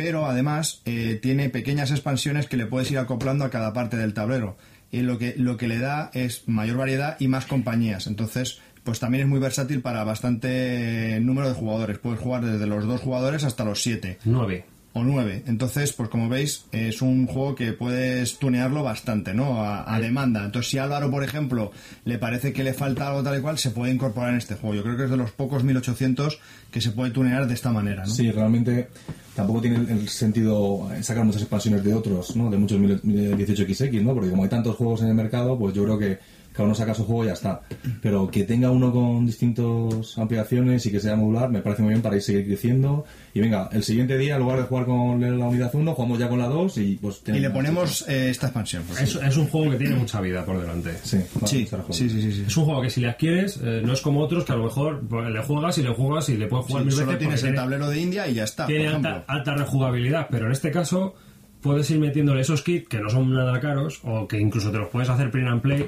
Pero 0.03 0.25
además 0.25 0.81
eh, 0.87 1.19
tiene 1.21 1.51
pequeñas 1.51 1.91
expansiones 1.91 2.47
que 2.47 2.57
le 2.57 2.65
puedes 2.65 2.91
ir 2.91 2.97
acoplando 2.97 3.45
a 3.45 3.51
cada 3.51 3.75
parte 3.75 3.99
del 3.99 4.15
tablero. 4.15 4.57
Y 4.91 5.03
lo 5.03 5.19
que, 5.19 5.35
lo 5.37 5.59
que 5.59 5.69
le 5.69 5.79
da 5.79 6.11
es 6.15 6.49
mayor 6.49 6.79
variedad 6.79 7.19
y 7.21 7.29
más 7.29 7.45
compañías. 7.45 8.07
Entonces, 8.07 8.63
pues 8.83 8.99
también 8.99 9.25
es 9.25 9.29
muy 9.29 9.41
versátil 9.41 9.83
para 9.83 10.03
bastante 10.03 11.19
número 11.21 11.49
de 11.49 11.55
jugadores. 11.55 11.99
Puedes 11.99 12.19
jugar 12.19 12.47
desde 12.47 12.67
los 12.67 12.87
dos 12.87 13.03
jugadores 13.03 13.45
hasta 13.45 13.63
los 13.67 13.83
siete 13.83 14.17
9. 14.25 14.65
O 14.93 15.05
9. 15.05 15.45
Entonces, 15.47 15.93
pues 15.93 16.09
como 16.09 16.29
veis, 16.29 16.65
es 16.73 17.01
un 17.01 17.27
juego 17.27 17.55
que 17.55 17.73
puedes 17.73 18.39
tunearlo 18.39 18.83
bastante, 18.83 19.35
¿no? 19.35 19.63
A, 19.63 19.95
a 19.95 20.01
demanda. 20.01 20.45
Entonces, 20.45 20.71
si 20.71 20.79
a 20.79 20.85
Álvaro, 20.85 21.11
por 21.11 21.23
ejemplo, 21.23 21.71
le 22.05 22.19
parece 22.19 22.53
que 22.53 22.65
le 22.65 22.75
falta 22.75 23.09
algo 23.09 23.23
tal 23.23 23.39
y 23.39 23.43
cual, 23.43 23.59
se 23.59 23.71
puede 23.71 23.93
incorporar 23.93 24.31
en 24.31 24.39
este 24.39 24.57
juego. 24.57 24.75
Yo 24.75 24.83
creo 24.83 24.97
que 24.97 25.05
es 25.05 25.11
de 25.11 25.17
los 25.17 25.31
pocos 25.31 25.63
1800 25.63 26.39
que 26.71 26.81
se 26.81 26.91
puede 26.91 27.11
tunear 27.11 27.47
de 27.47 27.55
esta 27.55 27.71
manera, 27.71 28.05
¿no? 28.05 28.11
Sí, 28.11 28.31
realmente 28.31 28.89
tampoco 29.35 29.61
tiene 29.61 29.77
el 29.91 30.09
sentido 30.09 30.89
sacar 31.03 31.25
muchas 31.25 31.43
expansiones 31.43 31.85
de 31.85 31.95
otros, 31.95 32.35
¿no? 32.37 32.51
De 32.51 32.59
muchos 32.59 32.81
18XX, 32.81 34.03
¿no? 34.03 34.15
Porque 34.15 34.31
como 34.31 34.43
hay 34.43 34.49
tantos 34.49 34.77
juegos 34.77 35.03
en 35.03 35.09
el 35.09 35.15
mercado, 35.15 35.59
pues 35.59 35.75
yo 35.75 35.85
creo 35.85 35.99
que 35.99 36.19
cada 36.61 36.67
uno 36.67 36.75
saca 36.75 36.93
su 36.95 37.05
juego 37.07 37.25
y 37.25 37.29
ya 37.29 37.33
está. 37.33 37.63
Pero 38.03 38.31
que 38.31 38.45
tenga 38.45 38.71
uno 38.71 38.93
con 38.93 39.25
distintas 39.27 40.19
ampliaciones 40.19 40.85
y 40.85 40.91
que 40.93 41.01
sea 41.01 41.17
modular, 41.17 41.49
me 41.49 41.61
parece 41.63 41.83
muy 41.83 41.91
bien 41.95 42.03
para 42.03 42.17
ir 42.17 42.23
seguir 42.23 42.45
creciendo. 42.45 43.05
Y 43.33 43.41
venga, 43.41 43.71
el 43.73 43.83
siguiente 43.83 44.19
día, 44.19 44.35
en 44.35 44.41
lugar 44.43 44.59
de 44.59 44.65
jugar 44.65 44.85
con 44.85 45.21
la 45.39 45.47
unidad 45.47 45.71
1, 45.75 45.95
jugamos 45.95 46.19
ya 46.19 46.29
con 46.29 46.39
la 46.39 46.47
2 46.49 46.77
y 46.79 46.97
pues... 47.01 47.23
Y 47.27 47.33
le 47.39 47.49
ponemos 47.51 48.07
eh, 48.09 48.29
esta 48.31 48.49
expansión. 48.49 48.83
pues. 48.87 49.01
Es, 49.01 49.15
es 49.15 49.37
un 49.39 49.47
juego 49.47 49.71
que 49.71 49.77
tiene 49.79 49.95
mucha 49.95 50.21
vida 50.21 50.45
por 50.45 50.61
delante. 50.61 50.91
Sí, 51.03 51.17
vale, 51.35 51.49
Sí, 51.49 51.67
sí, 51.91 52.09
sí, 52.11 52.23
sí, 52.23 52.33
sí. 52.33 52.45
Es 52.47 52.57
un 52.57 52.65
juego 52.67 52.83
que 52.83 52.91
si 52.91 53.01
le 53.01 53.09
adquieres, 53.09 53.59
eh, 53.63 53.81
no 53.85 53.93
es 53.95 54.03
como 54.03 54.21
otros 54.21 54.45
que 54.45 54.53
a 54.53 54.57
lo 54.57 54.65
mejor 54.65 55.01
pues, 55.09 55.31
le 55.31 55.43
juegas 55.43 55.79
y 55.79 55.83
le 55.83 55.95
juegas 55.95 56.29
y 56.29 56.37
le 56.37 56.47
puedes 56.47 56.67
jugar 56.67 56.83
Sí, 56.83 56.87
mil 56.87 56.95
solo 56.95 57.07
veces 57.07 57.19
tienes 57.21 57.43
el 57.45 57.55
tablero 57.55 57.89
de 57.89 58.01
India 58.01 58.29
y 58.29 58.35
ya 58.35 58.45
está, 58.45 58.65
por 58.65 58.73
Tiene 58.75 58.87
ejemplo. 58.89 59.11
alta, 59.11 59.33
alta 59.33 59.55
rejugabilidad, 59.55 60.27
pero 60.31 60.47
en 60.47 60.53
este 60.53 60.71
caso 60.71 61.15
puedes 61.63 61.91
ir 61.91 61.99
metiéndole 62.01 62.41
esos 62.41 62.63
kits 62.63 62.89
que 62.89 62.99
no 63.01 63.09
son 63.11 63.33
nada 63.33 63.61
caros 63.61 64.01
o 64.05 64.27
que 64.27 64.39
incluso 64.41 64.71
te 64.71 64.79
los 64.79 64.89
puedes 64.89 65.09
hacer 65.09 65.31
print 65.31 65.49
and 65.49 65.61
play 65.63 65.87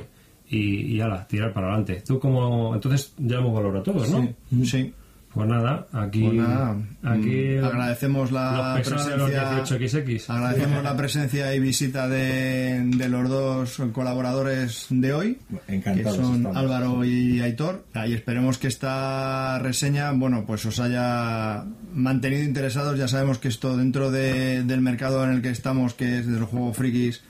y, 0.53 0.95
y 0.95 1.01
ala, 1.01 1.27
tirar 1.27 1.53
para 1.53 1.69
adelante. 1.69 2.03
Tú 2.07 2.21
como... 2.21 2.75
Entonces 2.75 3.15
ya 3.19 3.39
hemos 3.39 3.55
valorado 3.55 3.83
todos, 3.83 4.09
¿no? 4.11 4.29
Sí, 4.51 4.65
sí. 4.67 4.95
Pues 5.33 5.49
nada, 5.49 5.87
aquí... 5.95 6.25
Pues 6.25 6.35
nada, 6.35 6.77
aquí 7.05 7.57
mm, 7.59 7.65
agradecemos 7.65 8.31
la 8.33 8.75
los 8.77 8.87
pesados 8.87 9.07
de 9.07 9.17
los 9.17 9.31
presencia 9.31 10.05
18XX. 10.05 10.25
agradecemos 10.29 10.85
la 10.85 10.95
presencia 10.97 11.55
y 11.55 11.59
visita 11.59 12.07
de, 12.07 12.83
de 12.85 13.09
los 13.09 13.31
dos 13.31 13.81
colaboradores 13.95 14.89
de 14.91 15.15
hoy 15.15 15.39
Encantados 15.69 16.19
que 16.19 16.23
son 16.23 16.37
estamos. 16.37 16.57
Álvaro 16.59 17.03
y 17.07 17.41
Aitor 17.41 17.87
y 18.07 18.13
esperemos 18.13 18.59
que 18.59 18.69
esta 18.69 19.59
reseña 19.61 20.13
bueno 20.13 20.45
pues 20.47 20.67
os 20.67 20.79
haya 20.81 21.65
mantenido 21.95 22.43
interesados 22.43 22.99
ya 22.99 23.09
sabemos 23.09 23.39
que 23.39 23.49
esto 23.49 23.75
dentro 23.79 24.11
de- 24.11 24.65
del 24.65 24.83
mercado 24.83 25.25
en 25.25 25.31
el 25.31 25.41
que 25.41 25.49
estamos 25.49 25.95
que 25.95 26.19
es 26.19 26.27
de 26.27 26.39
los 26.39 26.51
juegos 26.51 26.77
frikis 26.77 27.23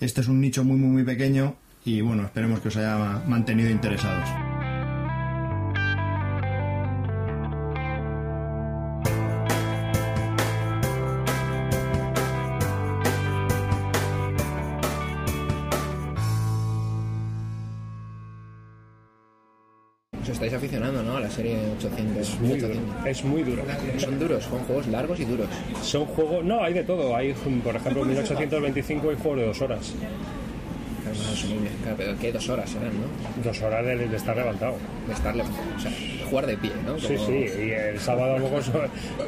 este 0.00 0.22
es 0.22 0.26
un 0.26 0.40
nicho 0.40 0.64
muy 0.64 0.76
muy 0.76 0.88
muy 0.90 1.04
pequeño 1.04 1.54
y 1.84 2.00
bueno 2.00 2.24
esperemos 2.24 2.60
que 2.60 2.68
os 2.68 2.76
haya 2.76 3.20
mantenido 3.26 3.70
interesados 3.70 4.28
Os 20.24 20.30
estáis 20.30 20.54
aficionando, 20.54 21.02
¿no? 21.02 21.18
A 21.18 21.20
la 21.20 21.30
serie 21.30 21.58
800. 21.76 22.16
Es 22.16 22.40
muy 22.40 22.58
duro. 22.58 22.74
Es 23.04 23.24
muy 23.26 23.42
duro. 23.42 23.62
Son 23.98 24.18
duros, 24.18 24.42
son 24.44 24.58
juegos 24.60 24.86
largos 24.86 25.20
y 25.20 25.26
duros. 25.26 25.48
Son 25.82 26.06
juegos. 26.06 26.42
No, 26.42 26.64
hay 26.64 26.72
de 26.72 26.82
todo. 26.82 27.14
Hay, 27.14 27.34
por 27.62 27.76
ejemplo, 27.76 28.06
1825 28.06 29.10
hay 29.10 29.16
juegos 29.16 29.38
de 29.38 29.46
dos 29.48 29.60
horas. 29.60 29.94
No, 31.14 31.36
son 31.36 31.50
muy- 31.60 31.68
pero 31.96 32.18
¿qué 32.18 32.32
dos 32.32 32.48
horas 32.48 32.70
serán, 32.70 32.90
no? 33.00 33.42
Dos 33.44 33.62
horas 33.62 33.84
de, 33.84 33.96
de 34.08 34.16
estar 34.16 34.36
levantado. 34.36 34.76
De 35.06 35.12
estar 35.14 35.34
levantado. 35.34 35.64
O 35.76 35.80
sea, 35.80 35.92
jugar 36.28 36.46
de 36.46 36.56
pie, 36.56 36.72
¿no? 36.86 36.98
Sí, 36.98 37.14
Como- 37.14 37.26
sí. 37.26 37.32
Y 37.58 37.70
el 37.70 38.00
sábado 38.00 38.34
a 38.34 38.38
lo, 38.38 38.48
mejor, 38.48 38.62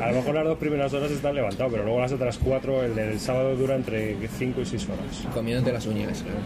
a 0.01 0.11
lo 0.11 0.17
mejor 0.17 0.35
las 0.35 0.45
dos 0.45 0.59
primeras 0.59 0.93
horas 0.93 1.11
están 1.11 1.35
levantado, 1.35 1.71
pero 1.71 1.85
luego 1.85 2.01
las 2.01 2.13
otras 2.13 2.39
cuatro, 2.39 2.83
el 2.83 2.95
del 2.95 3.21
sábado 3.21 3.55
dura 3.57 3.77
entre 3.77 4.17
5 4.39 4.61
y 4.61 4.67
6 4.67 4.85
horas. 4.89 5.33
Comiéndote 5.35 5.73
las 5.73 5.87
uñas, 5.87 6.23
claro. 6.23 6.39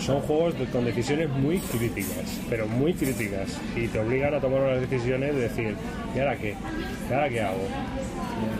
Son 0.00 0.20
juegos 0.20 0.54
con 0.72 0.84
decisiones 0.84 1.28
muy 1.28 1.58
críticas, 1.58 2.40
pero 2.48 2.66
muy 2.66 2.94
críticas. 2.94 3.58
Y 3.76 3.88
te 3.88 3.98
obligan 3.98 4.34
a 4.34 4.40
tomar 4.40 4.60
unas 4.60 4.80
decisiones 4.80 5.34
de 5.34 5.40
decir, 5.40 5.74
¿y 6.14 6.18
ahora 6.18 6.36
qué? 6.36 6.54
¿Y 7.10 7.12
ahora 7.12 7.28
qué 7.28 7.40
hago? 7.40 7.68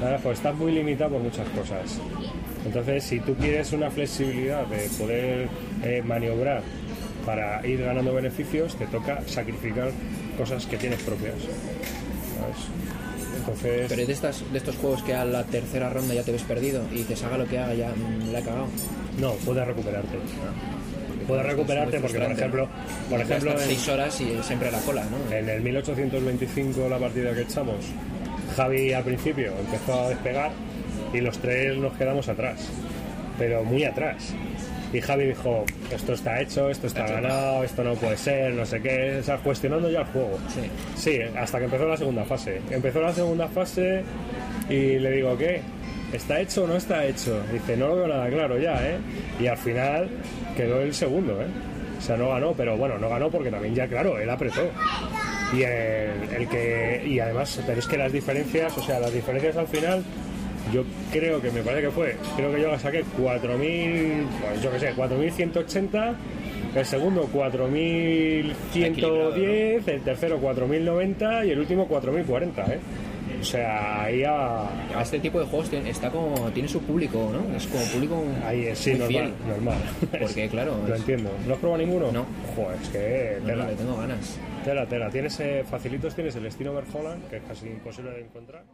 Ahora, 0.02 0.18
pues 0.18 0.38
estás 0.38 0.54
muy 0.54 0.72
limitado 0.72 1.12
por 1.12 1.20
muchas 1.20 1.48
cosas. 1.50 2.00
Entonces, 2.64 3.04
si 3.04 3.20
tú 3.20 3.34
quieres 3.34 3.72
una 3.72 3.90
flexibilidad 3.90 4.66
de 4.66 4.88
poder 4.98 5.48
eh, 5.84 6.02
maniobrar 6.04 6.62
para 7.24 7.64
ir 7.66 7.82
ganando 7.82 8.12
beneficios, 8.14 8.74
te 8.76 8.86
toca 8.86 9.22
sacrificar 9.26 9.90
cosas 10.36 10.66
que 10.66 10.76
tienes 10.76 11.02
propias. 11.02 11.34
¿sabes? 11.34 12.56
Entonces, 13.38 13.86
Pero 13.88 14.02
es 14.02 14.08
de, 14.08 14.12
estas, 14.12 14.52
de 14.52 14.58
estos 14.58 14.76
juegos 14.76 15.02
que 15.02 15.14
a 15.14 15.24
la 15.24 15.44
tercera 15.44 15.88
ronda 15.88 16.14
ya 16.14 16.22
te 16.22 16.32
ves 16.32 16.42
perdido 16.42 16.82
y 16.92 16.98
dices, 16.98 17.22
haga 17.22 17.38
lo 17.38 17.46
que 17.46 17.58
haga, 17.58 17.74
ya 17.74 17.90
mm, 17.90 18.32
la 18.32 18.40
he 18.40 18.42
cagado. 18.42 18.66
no, 19.20 19.32
puedes 19.44 19.66
recuperarte. 19.66 20.18
Puedes 21.28 21.46
recuperarte 21.46 22.00
porque, 22.00 22.18
por 22.18 22.32
ejemplo, 22.32 22.68
por 23.08 23.20
ejemplo, 23.20 23.52
en- 23.52 23.58
seis 23.58 23.88
horas 23.88 24.20
y 24.20 24.36
siempre 24.42 24.68
a 24.68 24.72
la 24.72 24.80
cola, 24.80 25.04
¿no? 25.04 25.32
En 25.36 25.48
el 25.48 25.60
1825, 25.60 26.88
la 26.88 26.98
partida 26.98 27.32
que 27.34 27.42
echamos, 27.42 27.76
Javi 28.56 28.92
al 28.92 29.04
principio 29.04 29.52
empezó 29.60 30.00
a 30.06 30.08
despegar 30.08 30.50
y 31.12 31.20
los 31.20 31.38
tres 31.38 31.76
nos 31.76 31.92
quedamos 31.96 32.28
atrás, 32.28 32.58
pero 33.38 33.62
muy 33.62 33.84
atrás. 33.84 34.34
Y 34.90 35.02
Javi 35.02 35.26
dijo, 35.26 35.66
esto 35.94 36.14
está 36.14 36.40
hecho, 36.40 36.70
esto 36.70 36.86
está 36.86 37.06
ganado, 37.06 37.62
esto 37.62 37.84
no 37.84 37.92
puede 37.94 38.16
ser, 38.16 38.54
no 38.54 38.64
sé 38.64 38.80
qué, 38.80 39.18
o 39.20 39.22
sea, 39.22 39.36
cuestionando 39.36 39.90
ya 39.90 40.00
el 40.00 40.06
juego. 40.06 40.38
Sí. 40.96 41.20
hasta 41.36 41.58
que 41.58 41.64
empezó 41.66 41.86
la 41.86 41.96
segunda 41.98 42.24
fase. 42.24 42.62
Empezó 42.70 43.02
la 43.02 43.12
segunda 43.12 43.48
fase 43.48 44.02
y 44.70 44.98
le 44.98 45.10
digo, 45.12 45.36
¿qué? 45.36 45.60
¿Está 46.12 46.40
hecho 46.40 46.64
o 46.64 46.66
no 46.66 46.76
está 46.76 47.04
hecho? 47.04 47.40
Dice, 47.52 47.76
no 47.76 47.88
lo 47.88 47.96
veo 47.96 48.08
nada 48.08 48.28
claro 48.28 48.58
ya, 48.58 48.82
¿eh? 48.86 48.96
Y 49.38 49.46
al 49.46 49.58
final 49.58 50.08
quedó 50.56 50.80
el 50.80 50.94
segundo, 50.94 51.40
¿eh? 51.42 51.46
O 51.98 52.00
sea, 52.00 52.16
no 52.16 52.30
ganó, 52.30 52.52
pero 52.52 52.76
bueno, 52.76 52.96
no 52.98 53.08
ganó 53.08 53.28
porque 53.30 53.50
también 53.50 53.74
ya, 53.74 53.88
claro, 53.88 54.18
él 54.18 54.30
apretó. 54.30 54.62
Y 55.52 55.62
el, 55.62 56.28
el 56.36 56.48
que. 56.48 57.02
Y 57.06 57.18
además, 57.18 57.60
pero 57.66 57.78
es 57.78 57.86
que 57.86 57.98
las 57.98 58.12
diferencias, 58.12 58.76
o 58.78 58.82
sea, 58.82 59.00
las 59.00 59.12
diferencias 59.12 59.56
al 59.56 59.66
final, 59.66 60.02
yo 60.72 60.84
creo 61.12 61.42
que 61.42 61.50
me 61.50 61.62
parece 61.62 61.82
que 61.82 61.90
fue, 61.90 62.16
creo 62.36 62.54
que 62.54 62.62
yo 62.62 62.70
la 62.70 62.78
saqué 62.78 63.04
4.000, 63.18 64.26
pues 64.40 64.62
yo 64.62 64.70
qué 64.70 64.80
sé, 64.80 64.94
4.180, 64.94 66.14
el 66.74 66.84
segundo 66.84 67.28
4.110, 67.32 69.88
el 69.88 70.02
tercero 70.02 70.38
4.090 70.40 71.46
y 71.46 71.50
el 71.50 71.58
último 71.58 71.88
4.040, 71.88 72.70
¿eh? 72.70 72.78
O 73.40 73.44
sea, 73.44 74.02
ahí 74.02 74.24
a... 74.24 74.62
A 74.96 75.02
este 75.02 75.20
tipo 75.20 75.38
de 75.38 75.46
juegos 75.46 75.70
tiene, 75.70 75.90
está 75.90 76.10
como, 76.10 76.34
tiene 76.50 76.68
su 76.68 76.80
público, 76.82 77.30
¿no? 77.32 77.54
Es 77.56 77.66
como 77.66 77.84
público 77.84 78.22
Ahí 78.44 78.66
es, 78.66 78.78
sí, 78.78 78.90
muy 78.90 78.98
normal, 79.00 79.08
fiel. 79.22 79.32
normal. 79.48 79.78
Porque, 80.18 80.48
claro, 80.50 80.76
Lo 80.86 80.94
es- 80.94 81.00
entiendo. 81.00 81.30
¿No 81.46 81.54
has 81.54 81.60
probado 81.60 81.82
ninguno? 81.82 82.10
No. 82.12 82.26
Joder, 82.56 82.78
es 82.82 82.88
que 82.88 83.36
No, 83.40 83.46
tela. 83.46 83.64
no, 83.64 83.70
le 83.70 83.76
tengo 83.76 83.96
ganas. 83.96 84.38
Tela, 84.64 84.86
tela. 84.86 85.10
Tienes 85.10 85.38
eh, 85.40 85.64
facilitos, 85.70 86.14
tienes 86.14 86.34
el 86.36 86.46
estilo 86.46 86.74
Verholland, 86.74 87.28
que 87.28 87.36
es 87.36 87.42
casi 87.44 87.68
imposible 87.68 88.10
de 88.10 88.20
encontrar. 88.22 88.64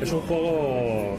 Es 0.00 0.12
un 0.12 0.20
juego. 0.22 1.15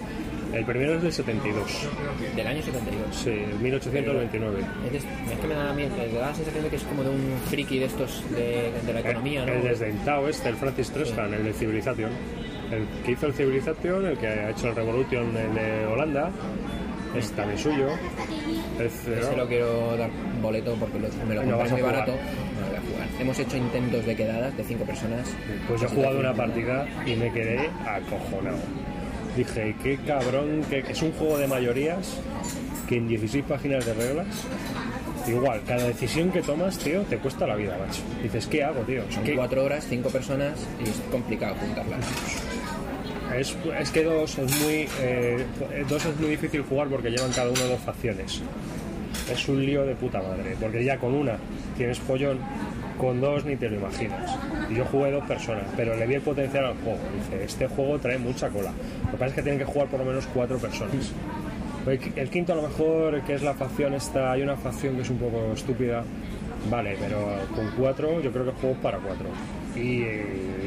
El 0.57 0.65
primero 0.65 0.95
es 0.95 1.03
del 1.03 1.13
72. 1.13 1.87
Del 2.35 2.47
año 2.47 2.61
72. 2.61 3.15
Sí, 3.15 3.29
el 3.29 3.59
1829. 3.59 4.59
Es, 4.85 4.91
de- 4.91 4.97
es 4.97 5.39
que 5.39 5.47
me 5.47 5.53
da, 5.53 5.69
a 5.69 5.73
mí- 5.73 5.83
me 5.87 6.07
da 6.19 6.27
la 6.29 6.33
sensación 6.35 6.63
de 6.63 6.69
que 6.69 6.75
es 6.77 6.83
como 6.83 7.03
de 7.03 7.09
un 7.09 7.37
friki 7.49 7.79
de 7.79 7.85
estos 7.85 8.23
de, 8.31 8.71
de 8.85 8.93
la 8.93 8.99
economía, 9.01 9.45
¿no? 9.45 9.53
El 9.53 9.63
desdentado 9.63 10.27
este, 10.27 10.49
el 10.49 10.55
Francis 10.55 10.89
Trescan, 10.91 11.33
el 11.33 11.43
de 11.43 11.53
Civilization. 11.53 12.09
El 12.71 12.85
que 13.05 13.11
hizo 13.11 13.27
el 13.27 13.33
Civilization, 13.33 14.05
el 14.05 14.17
que 14.17 14.27
ha 14.27 14.49
hecho 14.49 14.69
el 14.69 14.75
Revolution 14.75 15.33
de 15.33 15.85
Holanda, 15.85 16.31
es 17.15 17.31
también 17.31 17.59
suyo. 17.59 17.87
Es, 18.79 19.07
Ese 19.07 19.35
lo 19.37 19.47
quiero 19.47 19.95
dar 19.95 20.09
boleto 20.41 20.75
porque 20.79 20.99
lo- 20.99 21.07
me 21.27 21.35
lo 21.35 21.43
No 21.43 21.57
compré 21.57 21.71
muy 21.73 21.81
barato. 21.81 22.11
No 22.13 22.67
voy 22.67 22.75
a 22.75 22.81
jugar. 22.81 23.07
Hemos 23.21 23.39
hecho 23.39 23.57
intentos 23.57 24.05
de 24.05 24.15
quedadas 24.15 24.57
de 24.57 24.63
cinco 24.63 24.83
personas. 24.85 25.27
Pues 25.67 25.81
yo 25.81 25.87
he 25.87 25.89
jugado 25.91 26.19
una 26.19 26.33
partida 26.33 26.87
y 27.05 27.15
me 27.15 27.31
quedé 27.31 27.69
acojonado. 27.85 28.57
Dije, 29.37 29.75
qué 29.83 29.97
cabrón, 30.05 30.63
que 30.69 30.79
es 30.79 31.01
un 31.01 31.11
juego 31.13 31.37
de 31.37 31.47
mayorías 31.47 32.17
que 32.89 32.97
en 32.97 33.07
16 33.07 33.45
páginas 33.47 33.85
de 33.85 33.93
reglas, 33.93 34.27
igual, 35.27 35.61
cada 35.67 35.83
decisión 35.85 36.31
que 36.31 36.41
tomas, 36.41 36.77
tío, 36.79 37.01
te 37.03 37.17
cuesta 37.17 37.45
la 37.45 37.55
vida, 37.55 37.77
macho. 37.77 38.01
Dices, 38.23 38.47
¿qué 38.47 38.63
hago, 38.63 38.79
tío? 38.81 39.03
Son 39.11 39.23
¿Qué- 39.23 39.35
cuatro 39.35 39.63
horas, 39.63 39.85
cinco 39.87 40.09
personas 40.09 40.53
y 40.83 40.89
es 40.89 40.95
complicado 41.11 41.55
juntarlas. 41.55 41.99
Es, 43.37 43.55
es 43.79 43.91
que 43.91 44.03
dos 44.03 44.37
es 44.39 44.61
muy 44.61 44.87
eh, 45.01 45.45
dos 45.89 46.05
es 46.05 46.17
muy 46.19 46.29
difícil 46.29 46.61
jugar 46.63 46.87
porque 46.87 47.09
llevan 47.11 47.31
cada 47.33 47.51
uno 47.51 47.59
dos 47.67 47.79
facciones. 47.81 48.41
Es 49.31 49.47
un 49.49 49.63
lío 49.65 49.85
de 49.85 49.93
puta 49.95 50.19
madre, 50.21 50.55
porque 50.59 50.83
ya 50.83 50.97
con 50.97 51.13
una 51.13 51.37
tienes 51.75 51.99
follón, 51.99 52.39
con 52.97 53.21
dos 53.21 53.45
ni 53.45 53.55
te 53.55 53.69
lo 53.69 53.77
imaginas. 53.77 54.37
Yo 54.69 54.85
jugué 54.85 55.11
dos 55.11 55.23
personas, 55.25 55.63
pero 55.75 55.95
le 55.95 56.05
vi 56.07 56.15
el 56.15 56.21
potencial 56.21 56.65
al 56.65 56.73
juego. 56.83 56.99
Dije, 57.29 57.43
este 57.43 57.67
juego 57.67 57.99
trae 57.99 58.17
mucha 58.17 58.49
cola. 58.49 58.71
Lo 59.05 59.11
que 59.11 59.17
pasa 59.17 59.25
es 59.27 59.33
que 59.33 59.41
tienen 59.43 59.59
que 59.59 59.65
jugar 59.65 59.87
por 59.87 59.99
lo 59.99 60.05
menos 60.05 60.27
cuatro 60.33 60.57
personas. 60.57 61.11
El 61.85 61.99
qui- 62.01 62.11
El 62.17 62.29
quinto 62.29 62.53
a 62.53 62.55
lo 62.57 62.63
mejor, 62.63 63.21
que 63.21 63.33
es 63.35 63.41
la 63.43 63.53
facción 63.53 63.93
esta, 63.93 64.31
hay 64.33 64.41
una 64.41 64.57
facción 64.57 64.95
que 64.95 65.03
es 65.03 65.09
un 65.09 65.17
poco 65.19 65.53
estúpida, 65.53 66.03
vale, 66.69 66.97
pero 66.99 67.27
con 67.55 67.69
cuatro 67.77 68.19
yo 68.21 68.31
creo 68.31 68.43
que 68.45 68.51
el 68.51 68.57
juego 68.57 68.75
para 68.81 68.97
cuatro. 68.97 69.27
Y, 69.75 70.01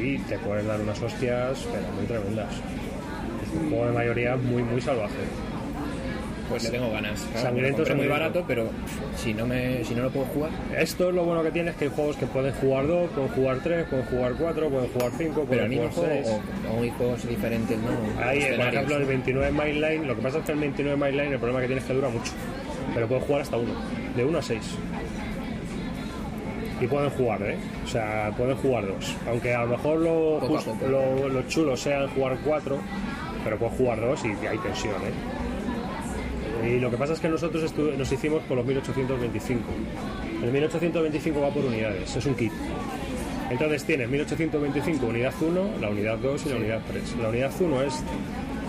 y 0.01 0.23
te 0.27 0.39
puedes 0.39 0.65
dar 0.65 0.79
unas 0.81 0.99
hostias, 1.01 1.67
pero 1.71 1.83
muy 1.95 2.05
tremendas. 2.05 2.53
Es 3.43 3.61
un 3.61 3.69
juego 3.69 3.85
de 3.87 3.91
mayoría 3.91 4.35
muy, 4.35 4.63
muy 4.63 4.81
salvaje. 4.81 5.13
Pues 6.51 6.63
le 6.63 6.69
tengo 6.69 6.91
ganas. 6.91 7.19
Claro, 7.31 7.47
Sangriento, 7.47 7.77
compré 7.77 7.95
muy 7.95 8.07
barato, 8.07 8.43
pero 8.47 8.69
si 9.17 9.33
no, 9.33 9.45
me, 9.45 9.83
si 9.83 9.95
no 9.95 10.03
lo 10.03 10.09
puedo 10.09 10.25
jugar. 10.27 10.51
Esto 10.77 11.09
es 11.09 11.15
lo 11.15 11.23
bueno 11.23 11.43
que 11.43 11.51
tiene, 11.51 11.71
es 11.71 11.75
que 11.77 11.85
hay 11.85 11.91
juegos 11.91 12.15
que 12.17 12.25
pueden 12.27 12.53
jugar 12.53 12.87
dos, 12.87 13.09
pueden 13.11 13.29
jugar 13.29 13.59
tres, 13.63 13.85
pueden 13.89 14.05
jugar 14.05 14.33
cuatro, 14.37 14.69
pueden 14.69 14.89
jugar 14.89 15.11
cinco, 15.17 15.43
pueden 15.45 15.71
el 15.71 15.77
jugar 15.77 15.91
juego 15.93 16.09
seis. 16.13 16.27
o, 16.69 16.77
o 16.77 16.81
hay 16.83 16.89
juegos 16.91 17.27
diferentes, 17.27 17.77
¿no? 17.79 18.23
Ahí, 18.23 18.41
por 18.55 18.67
ejemplo, 18.67 18.97
el 18.97 19.05
29 19.05 19.51
Mile 19.51 19.89
Line, 19.89 20.05
lo 20.05 20.15
que 20.15 20.21
pasa 20.21 20.37
es 20.39 20.45
que 20.45 20.51
el 20.51 20.59
29 20.59 20.97
Mile 20.97 21.23
Line 21.23 21.33
el 21.33 21.39
problema 21.39 21.61
que 21.61 21.67
tiene 21.67 21.81
es 21.81 21.87
que 21.87 21.93
dura 21.93 22.09
mucho. 22.09 22.31
Pero 22.93 23.07
puedes 23.07 23.23
jugar 23.23 23.41
hasta 23.41 23.57
uno, 23.57 23.71
de 24.15 24.25
uno 24.25 24.37
a 24.39 24.41
seis. 24.41 24.75
Y 26.81 26.87
pueden 26.87 27.11
jugar, 27.11 27.41
¿eh? 27.43 27.57
O 27.83 27.87
sea, 27.87 28.31
pueden 28.35 28.57
jugar 28.57 28.87
dos. 28.87 29.15
Aunque 29.27 29.53
a 29.53 29.61
lo 29.63 29.67
mejor 29.77 29.99
lo, 29.99 30.39
lo, 30.89 31.29
lo 31.29 31.41
chulo 31.47 31.77
sea 31.77 32.07
jugar 32.09 32.37
cuatro, 32.43 32.79
pero 33.43 33.57
puedes 33.57 33.77
jugar 33.77 34.01
dos 34.01 34.25
y 34.25 34.29
hay 34.47 34.57
tensión, 34.57 34.95
¿eh? 34.95 35.11
Y 36.63 36.79
lo 36.79 36.91
que 36.91 36.97
pasa 36.97 37.13
es 37.13 37.19
que 37.19 37.29
nosotros 37.29 37.73
nos 37.97 38.11
hicimos 38.11 38.43
por 38.43 38.57
los 38.57 38.65
1825. 38.65 39.63
El 40.43 40.51
1825 40.51 41.41
va 41.41 41.49
por 41.49 41.65
unidades, 41.65 42.15
es 42.15 42.25
un 42.25 42.35
kit. 42.35 42.51
Entonces 43.49 43.83
tienes 43.83 44.09
1825 44.09 45.05
unidad 45.05 45.33
1, 45.39 45.71
la 45.81 45.89
unidad 45.89 46.17
2 46.17 46.45
y 46.45 46.49
la 46.49 46.55
unidad 46.55 46.81
3. 46.87 47.15
La 47.21 47.29
unidad 47.29 47.51
1 47.59 47.81
es 47.81 48.03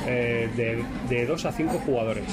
eh, 0.07 0.49
de, 0.57 0.85
de 1.09 1.27
2 1.27 1.45
a 1.45 1.53
5 1.53 1.73
jugadores. 1.87 2.25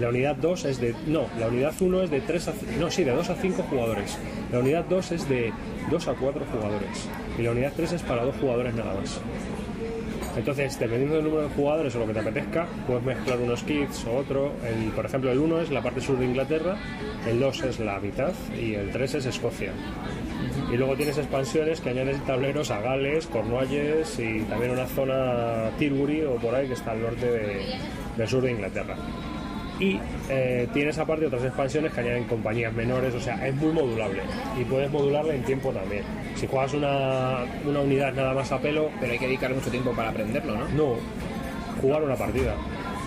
La 0.00 0.08
unidad 0.08 0.36
2 0.36 0.64
es 0.64 0.80
de... 0.80 0.94
No, 1.06 1.26
la 1.38 1.48
unidad 1.48 1.74
1 1.78 2.02
es 2.02 2.10
de 2.10 2.20
3 2.20 2.48
a... 2.48 2.52
No, 2.80 2.90
sí, 2.90 3.04
de 3.04 3.12
2 3.12 3.30
a 3.30 3.34
5 3.34 3.62
jugadores. 3.64 4.18
La 4.52 4.58
unidad 4.58 4.84
2 4.88 5.12
es 5.12 5.28
de 5.28 5.52
2 5.90 6.08
a 6.08 6.14
4 6.14 6.44
jugadores. 6.52 7.08
Y 7.38 7.42
la 7.42 7.50
unidad 7.52 7.72
3 7.76 7.92
es 7.92 8.02
para 8.02 8.24
2 8.24 8.36
jugadores 8.40 8.74
nada 8.74 8.94
más. 8.94 9.20
Entonces, 10.36 10.78
dependiendo 10.78 11.16
del 11.16 11.24
número 11.24 11.42
de 11.48 11.54
jugadores 11.54 11.94
o 11.94 12.00
lo 12.00 12.06
que 12.06 12.12
te 12.14 12.20
apetezca, 12.20 12.66
puedes 12.86 13.02
mezclar 13.04 13.38
unos 13.38 13.62
kits 13.62 14.04
o 14.06 14.16
otro. 14.16 14.52
Por 14.96 15.06
ejemplo, 15.06 15.30
el 15.30 15.38
1 15.38 15.60
es 15.60 15.70
la 15.70 15.80
parte 15.82 16.00
sur 16.00 16.18
de 16.18 16.24
Inglaterra, 16.26 16.76
el 17.28 17.38
2 17.38 17.62
es 17.64 17.78
la 17.80 17.98
mitad 18.00 18.32
y 18.60 18.74
el 18.74 18.90
3 18.90 19.14
es 19.14 19.26
Escocia. 19.26 19.72
Y 20.72 20.76
luego 20.76 20.96
tienes 20.96 21.16
expansiones 21.18 21.80
que 21.80 21.90
añades 21.90 22.20
tableros 22.24 22.70
a 22.70 22.80
Gales, 22.80 23.26
Cornualles 23.28 24.18
y 24.18 24.40
también 24.42 24.72
una 24.72 24.86
zona 24.86 25.70
Tilbury 25.78 26.22
o 26.22 26.36
por 26.36 26.54
ahí 26.54 26.66
que 26.66 26.74
está 26.74 26.90
al 26.92 27.02
norte 27.02 27.26
de- 27.30 27.62
del 28.16 28.28
sur 28.28 28.42
de 28.42 28.50
Inglaterra. 28.50 28.96
Y 29.80 29.98
eh, 30.28 30.68
tienes 30.72 30.98
aparte 30.98 31.26
otras 31.26 31.44
expansiones 31.44 31.92
que 31.92 32.00
añaden 32.00 32.24
compañías 32.24 32.72
menores, 32.72 33.14
o 33.14 33.20
sea, 33.20 33.46
es 33.46 33.54
muy 33.54 33.72
modulable 33.72 34.22
y 34.60 34.64
puedes 34.64 34.90
modularla 34.90 35.34
en 35.34 35.42
tiempo 35.42 35.70
también. 35.70 36.04
Si 36.36 36.46
juegas 36.46 36.74
una, 36.74 37.38
una 37.66 37.80
unidad 37.80 38.12
nada 38.14 38.34
más 38.34 38.52
a 38.52 38.58
pelo, 38.58 38.90
Pero 39.00 39.12
hay 39.12 39.18
que 39.18 39.26
dedicar 39.26 39.52
mucho 39.52 39.70
tiempo 39.70 39.92
para 39.92 40.10
aprenderlo, 40.10 40.56
¿no? 40.56 40.68
no, 40.68 40.96
jugar 41.80 42.02
una 42.02 42.14
partida. 42.14 42.54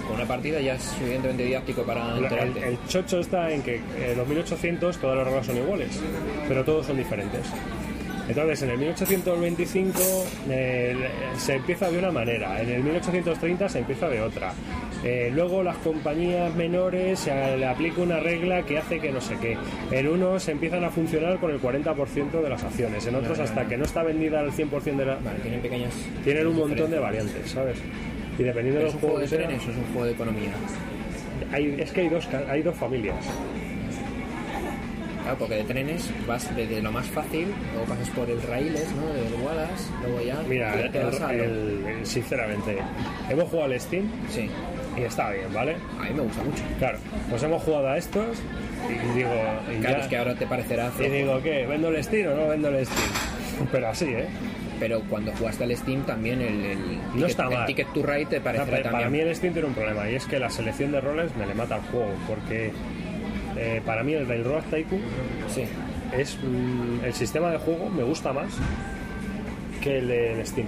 Con 0.07 0.15
una 0.15 0.26
partida 0.26 0.59
ya 0.61 0.76
es 0.76 0.84
suficientemente 0.84 1.43
didáctico 1.43 1.84
para 1.84 2.18
El, 2.18 2.57
el 2.57 2.78
chocho 2.88 3.20
está 3.20 3.51
en 3.51 3.61
que 3.61 3.82
en 3.99 4.18
los 4.18 4.28
1800 4.28 4.97
todas 4.97 5.18
las 5.18 5.26
reglas 5.26 5.45
son 5.45 5.57
iguales, 5.57 6.01
pero 6.47 6.63
todos 6.63 6.86
son 6.86 6.97
diferentes. 6.97 7.41
Entonces, 8.28 8.62
en 8.64 8.70
el 8.72 8.78
1825 8.80 10.00
eh, 10.50 10.96
se 11.38 11.56
empieza 11.56 11.90
de 11.90 11.98
una 11.98 12.12
manera, 12.12 12.62
en 12.62 12.70
el 12.70 12.84
1830 12.84 13.70
se 13.70 13.80
empieza 13.80 14.10
de 14.10 14.22
otra. 14.22 14.54
Eh, 15.04 15.32
luego 15.34 15.64
las 15.64 15.78
compañías 15.78 16.54
menores 16.56 17.20
se 17.20 17.58
le 17.58 17.66
aplica 17.66 18.02
una 18.02 18.20
regla 18.20 18.64
que 18.64 18.78
hace 18.80 19.00
que 19.00 19.12
no 19.12 19.22
sé 19.22 19.36
qué. 19.40 19.56
En 19.92 20.08
unos 20.08 20.48
empiezan 20.50 20.84
a 20.84 20.90
funcionar 20.90 21.38
con 21.40 21.52
el 21.52 21.62
40% 21.62 22.42
de 22.42 22.50
las 22.50 22.64
acciones, 22.64 23.06
en 23.08 23.16
otros 23.16 23.32
Vale, 23.38 23.44
hasta 23.44 23.56
vale. 23.58 23.70
que 23.70 23.78
no 23.78 23.84
está 23.86 24.04
vendida 24.04 24.40
al 24.42 24.52
100% 24.52 24.82
de 24.98 25.06
la... 25.06 25.16
Vale, 25.16 25.40
tienen 25.42 25.62
pequeñas. 25.62 25.94
Tienen 26.24 26.48
un 26.48 26.58
montón 26.58 26.92
de 26.92 27.00
variantes, 27.00 27.50
¿sabes? 27.52 27.78
Y 28.38 28.44
dependiendo 28.44 28.82
de 28.82 28.88
¿Es 28.88 28.94
los 28.94 28.96
un 28.96 29.10
juego 29.10 29.20
de 29.20 29.28
juegos 29.28 29.30
que 29.48 29.54
sean- 29.54 29.60
trenes 29.60 29.68
o 29.68 29.72
es 29.72 29.78
un 29.88 29.94
juego 29.94 30.06
de 30.06 30.12
economía? 30.12 30.52
hay- 31.54 31.76
es 31.80 31.92
que 31.92 32.02
hay 32.02 32.10
dos, 32.10 32.28
hay 32.50 32.62
dos 32.64 32.76
familias. 32.76 33.16
Claro, 35.28 35.40
porque 35.40 35.56
de 35.56 35.64
trenes 35.66 36.10
vas 36.26 36.56
desde 36.56 36.82
lo 36.82 36.92
más 36.92 37.06
fácil, 37.08 37.48
luego 37.74 37.86
pasas 37.88 38.10
por 38.10 38.30
el 38.30 38.42
raíles, 38.42 38.88
¿no? 38.96 39.08
Del 39.14 39.34
Wallace, 39.44 39.90
luego 40.02 40.22
ya 40.22 40.42
Mira, 40.48 40.74
ya 40.76 40.82
el- 40.86 40.92
te 40.92 41.04
vas 41.04 41.22
a 41.22 41.34
el- 41.34 41.42
el- 41.86 42.06
sinceramente, 42.06 42.78
hemos 43.30 43.50
jugado 43.50 43.72
al 43.74 43.80
Steam 43.80 44.06
Sí, 44.30 44.50
y 44.98 45.02
está 45.02 45.30
bien, 45.32 45.54
¿vale? 45.54 45.76
a 46.00 46.04
mí 46.04 46.10
me 46.16 46.22
gusta 46.22 46.44
mucho. 46.44 46.64
Claro, 46.80 46.98
pues 47.30 47.44
hemos 47.44 47.62
jugado 47.64 47.90
a 47.90 47.98
estos 47.98 48.38
y 48.90 49.18
digo, 49.18 49.30
y 49.76 49.80
Claro, 49.82 49.98
ya- 49.98 50.04
es 50.04 50.08
que 50.08 50.18
ahora 50.18 50.36
te 50.36 50.48
parecerá 50.48 50.92
y 51.00 51.10
digo, 51.10 51.42
¿qué? 51.44 51.66
¿Vendo 51.66 51.90
el 51.90 52.02
Steam 52.04 52.32
o 52.32 52.36
no 52.36 52.48
vendo 52.48 52.70
el 52.70 52.86
Steam? 52.86 53.10
Pero 53.72 53.90
así, 53.90 54.06
¿eh? 54.06 54.28
pero 54.80 55.02
cuando 55.10 55.32
jugaste 55.32 55.64
al 55.64 55.76
Steam 55.76 56.04
también 56.06 56.40
el, 56.40 56.64
el, 56.64 56.78
No 56.98 57.12
ticket, 57.14 57.30
está 57.32 57.44
el 57.46 57.50
mal. 57.50 57.66
Ticket 57.66 57.94
to 57.94 58.04
Ride 58.04 58.26
te 58.28 58.40
parecerá 58.42 58.66
para, 58.70 58.84
también. 58.84 58.92
para 58.92 59.10
mí 59.10 59.20
el 59.22 59.36
Steam 59.36 59.54
tiene 59.54 59.68
un 59.70 59.74
problema 59.74 60.08
y 60.08 60.14
es 60.14 60.26
que 60.28 60.38
la 60.38 60.52
selección 60.52 60.92
de 60.92 61.02
roles 61.02 61.36
me 61.36 61.48
le 61.48 61.56
mata 61.56 61.74
al 61.76 61.82
juego 61.82 62.12
porque 62.28 62.72
eh, 63.58 63.82
para 63.86 64.03
mí 64.03 64.14
el 64.14 64.28
Railroad 64.28 64.64
Tycoon 64.70 65.01
Sí, 65.53 65.64
es 66.18 66.38
mm, 66.41 67.03
el 67.05 67.14
sistema 67.14 67.49
de 67.51 67.58
juego 67.58 67.89
me 67.89 68.03
gusta 68.03 68.32
más 68.34 68.53
que 69.82 69.97
el 69.99 70.08
de 70.08 70.45
Steam 70.45 70.68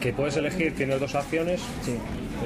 que 0.00 0.12
puedes 0.12 0.36
elegir 0.36 0.74
tienes 0.74 1.00
dos 1.00 1.14
acciones 1.14 1.60
sí. 1.82 1.96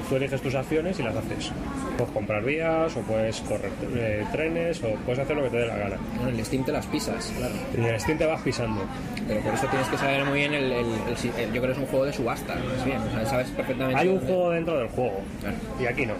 tú 0.09 0.17
eliges 0.17 0.41
tus 0.41 0.55
acciones 0.55 0.99
y 1.01 1.03
las 1.03 1.17
haces 1.17 1.51
puedes 1.97 2.13
comprar 2.13 2.45
vías 2.45 2.97
o 2.97 3.01
puedes 3.01 3.41
correr 3.41 3.71
eh, 3.97 4.25
trenes 4.31 4.81
o 4.85 4.95
puedes 5.05 5.19
hacer 5.19 5.37
lo 5.37 5.43
que 5.45 5.51
te 5.51 5.57
dé 5.57 5.67
la 5.67 5.77
gana 5.77 5.97
No, 6.23 6.29
en 6.29 6.37
el 6.39 6.45
Steam 6.45 6.65
te 6.65 6.71
las 6.71 6.87
pisas, 6.87 7.33
claro. 7.37 7.55
en 7.77 7.85
el 7.85 7.99
Steam 8.01 8.17
te 8.19 8.27
vas 8.27 8.41
pisando 8.43 8.81
Pero 9.27 9.41
por 9.41 9.55
eso 9.55 9.67
tienes 9.67 9.89
que 9.89 9.97
saber 9.99 10.25
muy 10.25 10.39
bien 10.39 10.55
el, 10.55 10.71
el- 10.71 10.87
el 11.09 11.17
si- 11.17 11.33
el- 11.37 11.53
yo 11.53 11.61
creo 11.61 11.67
que 11.67 11.73
es 11.73 11.79
un 11.79 11.87
juego 11.87 12.05
de 12.05 12.13
subasta, 12.13 12.55
más 12.55 12.85
bien. 12.85 12.99
O 12.99 13.11
sea, 13.11 13.27
sabes 13.27 13.49
perfectamente. 13.51 14.01
hay 14.01 14.09
un 14.09 14.21
juego 14.21 14.51
dentro 14.51 14.79
del 14.79 14.89
juego 14.89 15.21
Claro. 15.41 15.57
y 15.81 15.87
aquí 15.87 16.07
no 16.07 16.15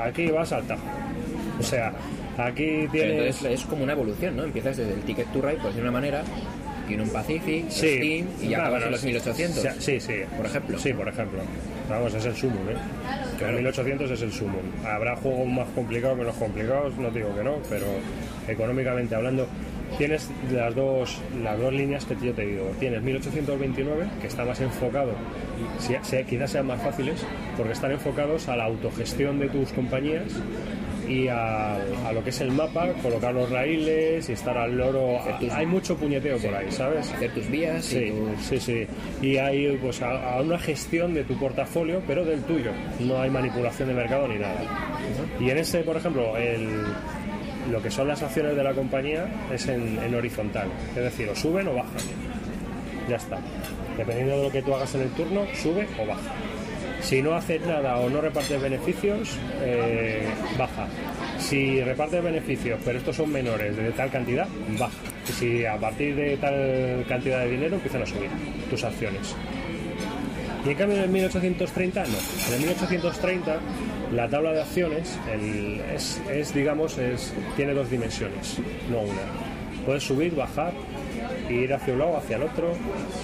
aquí 0.00 0.30
vas 0.30 0.52
al 0.52 0.62
tajo 0.64 0.82
o 1.60 1.62
sea 1.62 1.92
aquí 2.38 2.88
Pero 2.90 2.92
tienes 2.92 3.36
entonces 3.36 3.60
es 3.60 3.64
como 3.66 3.84
una 3.84 3.92
evolución, 3.92 4.36
¿no? 4.36 4.44
Empiezas 4.44 4.76
desde 4.76 4.94
el 4.94 5.00
Ticket 5.02 5.30
to 5.32 5.40
Ride, 5.42 5.58
pues 5.62 5.74
de 5.76 5.82
una 5.82 5.90
manera, 5.92 6.22
un 6.90 7.08
Pacific, 7.10 7.66
Sí, 7.68 7.96
Steam 7.98 8.26
y 8.42 8.48
ya 8.48 8.58
Ah, 8.58 8.62
acabas 8.62 8.82
en 8.86 8.90
los 8.90 9.04
1800. 9.04 9.64
Sí, 9.78 10.00
sí, 10.00 10.12
Por 10.36 10.44
ejemplo. 10.46 10.76
Sí, 10.76 10.92
por 10.92 11.06
ejemplo. 11.06 11.38
Vamos, 11.88 12.12
es 12.14 12.24
el 12.24 12.34
sumum, 12.34 12.68
¿eh? 12.68 12.74
Que 13.38 13.44
el 13.44 13.54
1800 13.58 14.10
es 14.10 14.22
el 14.22 14.32
sumum. 14.32 14.60
Habrá 14.84 15.14
juegos 15.14 15.46
más 15.46 15.68
complicados, 15.72 16.18
menos 16.18 16.34
complicados, 16.34 16.96
no 16.98 17.10
digo 17.12 17.32
que 17.36 17.44
no, 17.44 17.58
pero 17.68 17.86
económicamente 18.48 19.14
hablando, 19.14 19.46
tienes 19.98 20.28
las 20.52 20.74
dos, 20.74 21.20
las 21.44 21.56
dos 21.60 21.72
líneas 21.72 22.04
que 22.06 22.16
yo 22.26 22.32
te 22.32 22.44
digo. 22.44 22.72
Tienes 22.80 23.00
1829, 23.02 24.06
que 24.20 24.26
está 24.26 24.44
más 24.44 24.60
enfocado, 24.60 25.12
si- 25.78 25.94
si- 26.02 26.24
quizás 26.24 26.50
sean 26.50 26.66
más 26.66 26.82
fáciles, 26.82 27.24
porque 27.56 27.72
están 27.72 27.92
enfocados 27.92 28.48
a 28.48 28.56
la 28.56 28.64
autogestión 28.64 29.38
de 29.38 29.48
tus 29.48 29.70
compañías 29.72 30.24
y 31.10 31.28
a, 31.28 31.74
a 32.06 32.12
lo 32.12 32.22
que 32.22 32.30
es 32.30 32.40
el 32.40 32.52
mapa, 32.52 32.88
colocar 33.02 33.34
los 33.34 33.50
raíles 33.50 34.28
y 34.28 34.32
estar 34.32 34.56
al 34.56 34.76
loro. 34.76 35.18
tus- 35.40 35.50
Hay 35.52 35.66
mucho 35.66 35.96
puñeteo 35.96 36.38
por 36.38 36.54
ahí, 36.54 36.70
¿sabes? 36.70 37.10
Hacer 37.12 37.32
tus 37.34 37.48
vías 37.50 37.84
Sí, 37.84 37.98
y 38.12 38.42
sí, 38.42 38.60
sí. 38.60 38.86
Y 39.20 39.36
hay 39.36 39.76
pues 39.82 40.00
a, 40.02 40.34
a 40.36 40.40
una 40.40 40.58
gestión 40.58 41.12
de 41.14 41.24
tu 41.24 41.36
portafolio, 41.38 42.02
pero 42.06 42.24
del 42.24 42.42
tuyo. 42.42 42.70
No 43.00 43.20
hay 43.20 43.30
manipulación 43.30 43.88
de 43.88 43.94
mercado 43.94 44.28
ni 44.28 44.38
nada. 44.38 44.60
Y 45.40 45.50
en 45.50 45.58
ese, 45.58 45.80
por 45.80 45.96
ejemplo, 45.96 46.36
el, 46.36 46.68
lo 47.70 47.82
que 47.82 47.90
son 47.90 48.06
las 48.08 48.22
acciones 48.22 48.54
de 48.56 48.62
la 48.64 48.72
compañía 48.72 49.26
es 49.52 49.66
en, 49.68 49.98
en 49.98 50.14
horizontal. 50.14 50.68
Es 50.90 51.02
decir, 51.02 51.28
o 51.28 51.34
suben 51.34 51.66
o 51.68 51.74
bajan. 51.74 51.90
Ya 53.08 53.16
está. 53.16 53.38
Dependiendo 53.96 54.36
de 54.38 54.42
lo 54.44 54.50
que 54.52 54.62
tú 54.62 54.74
hagas 54.74 54.94
en 54.94 55.02
el 55.02 55.08
turno, 55.10 55.42
sube 55.54 55.86
o 56.00 56.06
baja. 56.06 56.20
Si 57.02 57.22
no 57.22 57.34
haces 57.34 57.60
nada 57.66 57.96
o 57.96 58.10
no 58.10 58.20
repartes 58.20 58.60
beneficios, 58.60 59.36
eh, 59.62 60.28
baja. 60.58 60.86
Si 61.38 61.80
repartes 61.82 62.22
beneficios, 62.22 62.78
pero 62.84 62.98
estos 62.98 63.16
son 63.16 63.32
menores 63.32 63.76
de 63.76 63.90
tal 63.92 64.10
cantidad, 64.10 64.46
baja. 64.78 64.92
Y 65.28 65.32
si 65.32 65.64
a 65.64 65.76
partir 65.76 66.14
de 66.14 66.36
tal 66.36 67.04
cantidad 67.08 67.40
de 67.40 67.50
dinero 67.50 67.76
empiezan 67.76 68.02
a 68.02 68.06
subir 68.06 68.30
tus 68.68 68.84
acciones. 68.84 69.34
Y 70.64 70.70
en 70.70 70.76
cambio 70.76 70.98
en 70.98 71.04
el 71.04 71.10
1830 71.10 72.04
no. 72.04 72.18
En 72.48 72.54
el 72.54 72.60
1830 72.60 73.58
la 74.12 74.28
tabla 74.28 74.52
de 74.52 74.60
acciones 74.62 75.18
es, 75.94 76.20
es, 76.30 76.52
digamos, 76.52 76.98
es, 76.98 77.32
tiene 77.56 77.72
dos 77.72 77.90
dimensiones, 77.90 78.58
no 78.90 79.00
una. 79.00 79.22
Puedes 79.86 80.02
subir, 80.02 80.34
bajar, 80.34 80.72
ir 81.50 81.72
hacia 81.74 81.92
un 81.92 82.00
lado, 82.00 82.16
hacia 82.16 82.36
el 82.36 82.42
otro. 82.42 82.72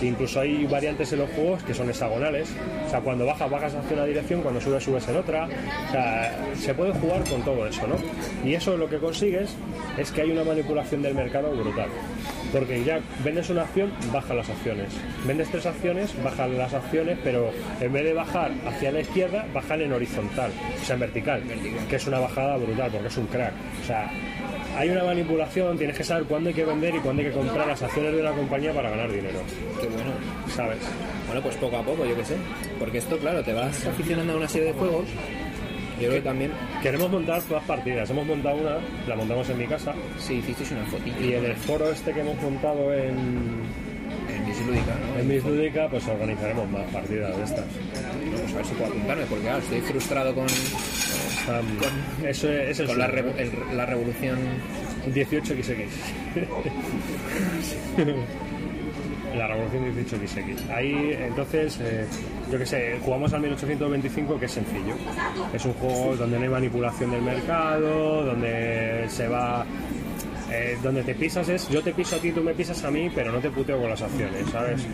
Incluso 0.03 0.41
hay 0.41 0.67
variantes 0.67 1.13
en 1.13 1.21
los 1.21 1.31
juegos 1.31 1.63
que 1.63 1.75
son 1.75 1.89
hexagonales. 1.89 2.49
O 2.87 2.91
sea, 2.91 3.01
cuando 3.01 3.27
bajas, 3.27 3.51
bajas 3.51 3.75
hacia 3.75 3.97
una 3.97 4.05
dirección, 4.05 4.43
cuando 4.43 4.61
subes, 4.61 4.83
subes 4.85 5.07
en 5.09 5.17
otra. 5.17 5.49
O 5.89 5.93
sea, 5.93 6.55
se 6.55 6.75
puede 6.75 6.93
jugar 6.93 7.25
con 7.29 7.43
todo 7.43 7.67
eso, 7.67 7.87
¿no? 7.87 7.97
Y 8.45 8.55
eso 8.55 8.77
lo 8.77 8.89
que 8.89 8.99
consigues 8.99 9.55
es 9.97 10.11
que 10.11 10.23
hay 10.23 10.31
una 10.31 10.45
manipulación 10.45 11.03
del 11.03 11.15
mercado 11.15 11.51
brutal. 11.57 11.89
Porque 12.53 12.83
ya 12.85 13.01
vendes 13.25 13.51
una 13.51 13.63
acción, 13.63 13.93
bajan 14.13 14.37
las 14.37 14.49
acciones. 14.49 14.89
Vendes 15.27 15.49
tres 15.51 15.67
acciones, 15.67 16.15
bajan 16.23 16.57
las 16.57 16.73
acciones, 16.73 17.19
pero 17.23 17.51
en 17.81 17.93
vez 17.93 18.05
de 18.05 18.13
bajar 18.13 18.53
hacia 18.67 18.93
la 18.93 19.01
izquierda, 19.01 19.47
bajan 19.53 19.81
en 19.83 19.93
horizontal, 19.93 20.51
o 20.81 20.85
sea, 20.85 20.95
en 20.95 21.01
vertical, 21.01 21.43
que 21.89 21.97
es 21.97 22.07
una 22.07 22.21
bajada 22.21 22.57
brutal, 22.57 22.91
porque 22.91 23.09
es 23.09 23.17
un 23.17 23.27
crack. 23.27 23.53
O 23.83 23.87
sea, 23.87 24.11
hay 24.77 24.91
una 24.91 25.05
manipulación, 25.05 25.79
tienes 25.79 25.97
que 25.97 26.05
saber 26.05 26.25
cuándo 26.25 26.49
hay 26.49 26.55
que 26.55 26.65
vender 26.65 26.95
y 26.95 26.99
cuándo 26.99 27.23
hay 27.23 27.29
que 27.29 27.35
comprar 27.35 27.67
las 27.67 27.83
acciones 27.83 28.13
de 28.13 28.21
una 28.21 28.33
compañía 28.33 28.73
para 28.73 28.91
ganar 28.91 29.11
dinero, 29.11 29.41
Qué 29.81 29.89
bueno. 29.89 30.13
¿sabes? 30.55 30.79
Bueno, 31.27 31.43
pues 31.43 31.57
poco 31.57 31.77
a 31.77 31.83
poco, 31.83 32.05
yo 32.05 32.15
qué 32.15 32.25
sé. 32.25 32.37
Porque 32.79 32.99
esto, 32.99 33.19
claro, 33.19 33.43
te 33.43 33.53
vas 33.53 33.87
aficionando 33.87 34.35
a 34.35 34.37
una 34.37 34.49
serie 34.49 34.69
de 34.69 34.75
juegos 34.75 35.07
Yo 36.01 36.09
creo 36.09 36.13
que 36.15 36.21
también. 36.23 36.53
Queremos 36.83 37.11
montar 37.11 37.43
todas 37.43 37.65
partidas. 37.65 38.09
Hemos 38.11 38.27
montado 38.27 38.57
una, 38.57 38.77
la 39.09 39.17
montamos 39.17 39.49
en 39.51 39.59
mi 39.59 39.67
casa. 39.67 39.95
Sí, 40.19 40.35
hicisteis 40.35 40.71
una 40.73 40.85
fotito. 40.87 41.21
Y 41.23 41.35
en 41.35 41.45
el 41.45 41.57
foro 41.57 41.91
este 41.91 42.13
que 42.13 42.21
hemos 42.21 42.41
montado 42.43 42.93
en. 42.93 43.17
En 44.29 44.45
Miss 44.47 44.61
Lúdica, 44.67 44.95
¿no? 44.95 45.19
En 45.21 45.29
Miss 45.29 45.45
Lúdica, 45.45 45.89
pues 45.89 46.07
organizaremos 46.07 46.69
más 46.71 46.83
partidas 46.93 47.37
de 47.37 47.43
estas. 47.45 47.65
Vamos 48.35 48.53
a 48.53 48.57
ver 48.57 48.65
si 48.67 48.75
puedo 48.75 48.91
apuntarme, 48.91 49.25
porque 49.27 49.45
claro, 49.45 49.59
estoy 49.59 49.81
frustrado 49.81 50.35
con. 50.35 50.47
con 50.47 52.27
eso 52.27 52.51
es, 52.53 52.79
el 52.81 52.99
la, 52.99 53.09
revo- 53.09 53.35
el- 53.39 53.77
la 53.77 53.87
revolución. 53.87 54.39
18XX. 55.15 55.87
La 59.37 59.47
revolución 59.49 59.85
18XX. 59.95 60.71
Ahí, 60.75 61.17
entonces, 61.19 61.79
eh, 61.83 62.07
yo 62.51 62.59
qué 62.59 62.67
sé, 62.67 62.99
jugamos 63.05 63.33
al 63.33 63.41
1825, 63.43 64.39
que 64.39 64.47
es 64.47 64.53
sencillo. 64.53 64.95
Es 65.53 65.65
un 65.65 65.73
juego 65.75 66.17
donde 66.17 66.39
no 66.39 66.45
hay 66.45 66.49
manipulación 66.51 67.11
del 67.11 67.23
mercado, 67.23 68.25
donde 68.25 69.05
se 69.09 69.29
va. 69.29 69.65
eh, 70.51 70.79
donde 70.83 71.03
te 71.03 71.15
pisas 71.15 71.49
es 71.49 71.69
yo 71.69 71.83
te 71.83 71.93
piso 71.93 72.17
a 72.17 72.19
ti, 72.21 72.31
tú 72.33 72.41
me 72.41 72.55
pisas 72.55 72.83
a 72.85 72.91
mí, 72.91 73.11
pero 73.15 73.33
no 73.33 73.39
te 73.41 73.51
puteo 73.51 73.81
con 73.81 73.91
las 73.91 74.01
acciones, 74.01 74.49
¿sabes? 74.51 74.87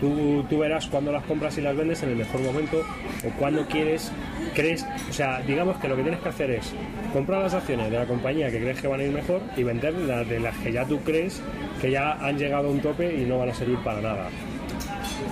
Tú, 0.00 0.44
tú 0.48 0.58
verás 0.58 0.86
cuando 0.86 1.12
las 1.12 1.24
compras 1.24 1.56
y 1.58 1.60
las 1.60 1.76
vendes 1.76 2.02
en 2.02 2.10
el 2.10 2.16
mejor 2.16 2.40
momento 2.40 2.78
o 3.26 3.30
cuando 3.38 3.66
quieres, 3.66 4.12
crees, 4.54 4.86
o 5.08 5.12
sea, 5.12 5.40
digamos 5.40 5.76
que 5.78 5.88
lo 5.88 5.96
que 5.96 6.02
tienes 6.02 6.20
que 6.20 6.28
hacer 6.28 6.50
es 6.50 6.72
comprar 7.12 7.42
las 7.42 7.54
acciones 7.54 7.90
de 7.90 7.98
la 7.98 8.06
compañía 8.06 8.50
que 8.50 8.60
crees 8.60 8.80
que 8.80 8.88
van 8.88 9.00
a 9.00 9.04
ir 9.04 9.12
mejor 9.12 9.40
y 9.56 9.62
vender 9.62 9.94
las 9.94 10.28
de 10.28 10.40
las 10.40 10.56
que 10.58 10.72
ya 10.72 10.84
tú 10.84 11.00
crees 11.00 11.42
que 11.80 11.90
ya 11.90 12.12
han 12.12 12.38
llegado 12.38 12.68
a 12.68 12.70
un 12.70 12.80
tope 12.80 13.14
y 13.14 13.24
no 13.24 13.38
van 13.38 13.50
a 13.50 13.54
servir 13.54 13.78
para 13.78 14.00
nada. 14.00 14.28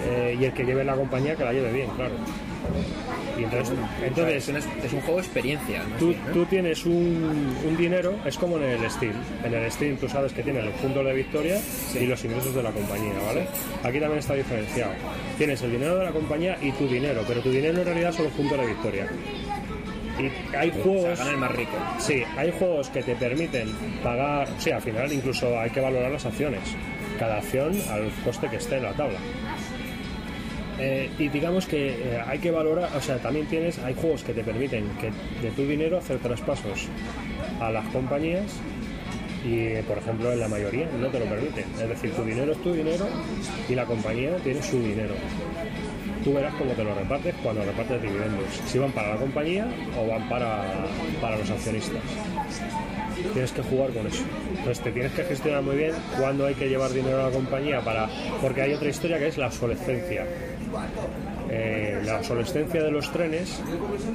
Eh, 0.09 0.37
y 0.41 0.45
el 0.45 0.53
que 0.53 0.65
lleve 0.65 0.85
la 0.85 0.95
compañía 0.95 1.37
que 1.37 1.45
la 1.45 1.53
lleve 1.53 1.73
bien, 1.73 1.89
claro. 1.91 2.15
Y 3.41 3.45
entonces, 3.45 3.75
entonces 4.03 4.49
es, 4.85 4.93
un 4.93 5.01
juego 5.01 5.17
de 5.17 5.23
experiencia. 5.27 5.83
Tú, 5.99 6.15
¿no? 6.27 6.33
tú 6.33 6.45
tienes 6.47 6.85
un, 6.85 7.55
un 7.67 7.77
dinero, 7.77 8.15
es 8.25 8.37
como 8.37 8.57
en 8.59 8.65
el 8.65 8.91
Steam. 8.91 9.15
En 9.45 9.55
el 9.55 9.71
Steam 9.71 9.97
tú 9.97 10.09
sabes 10.09 10.33
que 10.33 10.43
tienes 10.43 10.65
los 10.65 10.75
puntos 10.75 11.05
de 11.05 11.15
victoria 11.15 11.59
y 11.95 12.07
los 12.07 12.23
ingresos 12.25 12.55
de 12.55 12.63
la 12.63 12.71
compañía, 12.71 13.15
¿vale? 13.27 13.47
Aquí 13.83 13.99
también 13.99 14.19
está 14.19 14.35
diferenciado. 14.35 14.93
Tienes 15.39 15.63
el 15.63 15.73
dinero 15.73 15.97
de 15.97 16.05
la 16.05 16.13
compañía 16.13 16.59
y 16.61 16.73
tu 16.73 16.87
dinero, 16.87 17.23
pero 17.27 17.41
tu 17.41 17.51
dinero 17.51 17.79
en 17.79 17.87
realidad 17.87 18.13
son 18.13 18.27
los 18.27 18.35
puntos 18.35 18.59
de 18.59 18.67
victoria. 18.67 19.09
Y 20.19 20.55
hay 20.55 20.71
juegos. 20.71 21.19
el 21.21 21.37
más 21.39 21.53
rico. 21.53 21.73
Sí, 21.99 22.23
hay 22.37 22.53
juegos 22.59 22.91
que 22.91 23.03
te 23.03 23.15
permiten 23.15 23.73
pagar. 24.03 24.49
Sí, 24.59 24.71
al 24.71 24.83
final 24.83 25.11
incluso 25.13 25.59
hay 25.59 25.71
que 25.71 25.81
valorar 25.81 26.11
las 26.11 26.27
acciones. 26.27 26.61
Cada 27.19 27.39
acción 27.39 27.73
al 27.91 28.11
coste 28.25 28.49
que 28.49 28.57
esté 28.57 28.77
en 28.77 28.85
la 28.85 28.93
tabla. 28.93 29.19
Eh, 30.83 31.11
y 31.19 31.29
digamos 31.29 31.67
que 31.67 31.91
eh, 31.91 32.23
hay 32.27 32.39
que 32.39 32.51
valorar, 32.51 32.89
o 32.97 33.01
sea, 33.03 33.19
también 33.19 33.47
tienes, 33.47 33.79
hay 33.81 33.95
juegos 33.95 34.25
que 34.25 34.33
te 34.33 34.43
permiten 34.43 34.89
que 34.99 35.11
de 35.43 35.51
tu 35.55 35.67
dinero 35.67 35.99
hacer 35.99 36.19
traspasos 36.21 36.89
a 37.61 37.71
las 37.71 37.87
compañías 37.89 38.47
y, 39.45 39.59
eh, 39.59 39.85
por 39.87 39.99
ejemplo, 39.99 40.33
en 40.33 40.41
la 40.41 40.49
mayoría 40.49 40.89
no 40.99 41.09
te 41.09 41.19
lo 41.19 41.27
permiten. 41.27 41.65
Es 41.81 41.89
decir, 41.89 42.13
tu 42.13 42.25
dinero 42.25 42.53
es 42.53 42.63
tu 42.63 42.73
dinero 42.73 43.07
y 43.69 43.75
la 43.75 43.85
compañía 43.85 44.37
tiene 44.37 44.63
su 44.63 44.81
dinero. 44.81 45.15
Tú 46.25 46.33
verás 46.33 46.55
cómo 46.55 46.73
te 46.73 46.85
lo 46.85 46.95
repartes 46.95 47.35
cuando 47.43 47.63
repartes 47.63 48.01
dividendos. 48.01 48.45
Si 48.67 48.79
van 48.79 48.93
para 48.93 49.15
la 49.15 49.17
compañía 49.17 49.67
o 49.99 50.07
van 50.07 50.29
para, 50.29 50.65
para 51.21 51.37
los 51.37 51.51
accionistas. 51.51 52.03
Tienes 53.33 53.53
que 53.53 53.63
jugar 53.63 53.91
con 53.91 54.07
eso. 54.07 54.25
Entonces 54.51 54.81
te 54.83 54.93
tienes 54.93 55.13
que 55.13 55.25
gestionar 55.25 55.63
muy 55.63 55.77
bien 55.77 55.93
cuándo 56.19 56.47
hay 56.47 56.55
que 56.55 56.69
llevar 56.69 56.91
dinero 56.91 57.21
a 57.21 57.25
la 57.25 57.31
compañía 57.31 57.81
para. 57.81 58.09
Porque 58.41 58.63
hay 58.63 58.75
otra 58.75 58.89
historia 58.89 59.19
que 59.19 59.29
es 59.29 59.39
la 59.39 59.47
obsolescencia. 59.47 60.27
Eh, 61.53 62.01
la 62.05 62.17
obsolescencia 62.17 62.83
de 62.83 62.91
los 62.91 63.11
trenes, 63.11 63.61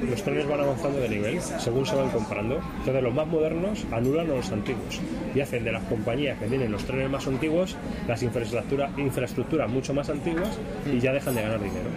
los 0.08 0.22
trenes 0.22 0.48
van 0.48 0.60
avanzando 0.60 0.98
de 1.00 1.08
nivel 1.08 1.40
según 1.40 1.84
se 1.84 1.94
van 1.94 2.08
comprando. 2.10 2.60
Entonces 2.78 3.02
los 3.02 3.14
más 3.14 3.26
modernos 3.26 3.84
anulan 3.92 4.30
a 4.30 4.34
los 4.36 4.50
antiguos 4.50 5.00
y 5.34 5.40
hacen 5.40 5.64
de 5.64 5.72
las 5.72 5.82
compañías 5.84 6.38
que 6.38 6.46
tienen 6.46 6.72
los 6.72 6.84
trenes 6.84 7.10
más 7.10 7.26
antiguos 7.26 7.76
las 8.08 8.22
infraestructuras 8.22 9.70
mucho 9.70 9.92
más 9.92 10.08
antiguas 10.08 10.58
y 10.90 10.98
ya 10.98 11.12
dejan 11.12 11.34
de 11.34 11.42
ganar 11.42 11.60
dinero. 11.60 11.90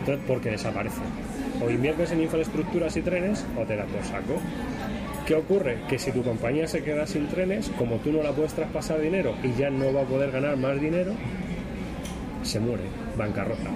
Entonces, 0.00 0.24
porque 0.26 0.50
desaparecen. 0.50 1.04
O 1.64 1.70
inviertes 1.70 2.10
en 2.10 2.22
infraestructuras 2.22 2.96
y 2.96 3.02
trenes 3.02 3.46
o 3.56 3.64
te 3.64 3.76
das 3.76 3.86
por 3.86 4.04
saco. 4.04 4.40
¿Qué 5.26 5.36
ocurre? 5.36 5.78
Que 5.88 5.98
si 5.98 6.10
tu 6.10 6.22
compañía 6.22 6.66
se 6.66 6.82
queda 6.82 7.06
sin 7.06 7.28
trenes, 7.28 7.70
como 7.78 7.96
tú 7.96 8.10
no 8.10 8.22
la 8.22 8.32
puedes 8.32 8.52
traspasar 8.52 9.00
dinero 9.00 9.34
y 9.44 9.52
ya 9.52 9.70
no 9.70 9.92
va 9.92 10.02
a 10.02 10.04
poder 10.04 10.32
ganar 10.32 10.56
más 10.56 10.80
dinero, 10.80 11.12
se 12.42 12.58
muere, 12.58 12.82
bancarrota. 13.16 13.70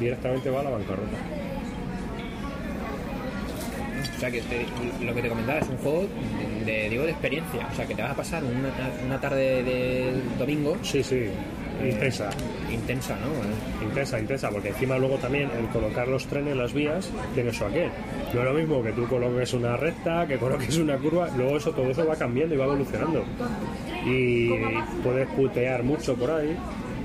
Directamente 0.00 0.50
va 0.50 0.60
a 0.60 0.64
la 0.64 0.70
bancarrota. 0.70 1.16
O 4.16 4.20
sea, 4.20 4.30
que 4.30 4.40
te- 4.42 5.04
lo 5.04 5.14
que 5.14 5.22
te 5.22 5.28
comentaba 5.28 5.58
es 5.58 5.68
un 5.68 5.76
juego 5.78 6.06
de, 6.64 6.72
de- 6.72 6.88
digo, 6.90 7.04
de 7.04 7.10
experiencia. 7.10 7.66
O 7.70 7.74
sea, 7.74 7.86
que 7.86 7.94
te 7.94 8.02
vas 8.02 8.12
a 8.12 8.16
pasar 8.16 8.42
una, 8.44 8.70
una 9.04 9.20
tarde 9.20 9.62
de 9.62 10.12
domingo. 10.38 10.76
Sí, 10.82 11.02
sí. 11.02 11.26
Intensa. 11.84 12.30
Intensa, 12.72 13.16
¿no? 13.16 13.84
Intensa, 13.86 14.18
intensa, 14.20 14.48
porque 14.50 14.68
encima 14.68 14.96
luego 14.96 15.16
también 15.16 15.50
el 15.58 15.66
colocar 15.68 16.06
los 16.06 16.24
trenes 16.26 16.52
en 16.52 16.58
las 16.58 16.72
vías 16.72 17.10
tiene 17.34 17.50
eso 17.50 17.66
aquel. 17.66 17.90
No 18.32 18.40
es 18.40 18.46
lo 18.46 18.54
mismo 18.54 18.82
que 18.82 18.92
tú 18.92 19.06
coloques 19.08 19.52
una 19.54 19.76
recta, 19.76 20.26
que 20.26 20.36
coloques 20.38 20.76
una 20.78 20.96
curva, 20.96 21.28
luego 21.36 21.56
eso 21.56 21.72
todo 21.72 21.90
eso 21.90 22.06
va 22.06 22.14
cambiando 22.16 22.54
y 22.54 22.58
va 22.58 22.64
evolucionando. 22.66 23.24
Y 24.06 24.50
puedes 25.02 25.26
putear 25.30 25.82
mucho 25.82 26.14
por 26.14 26.30
ahí, 26.30 26.56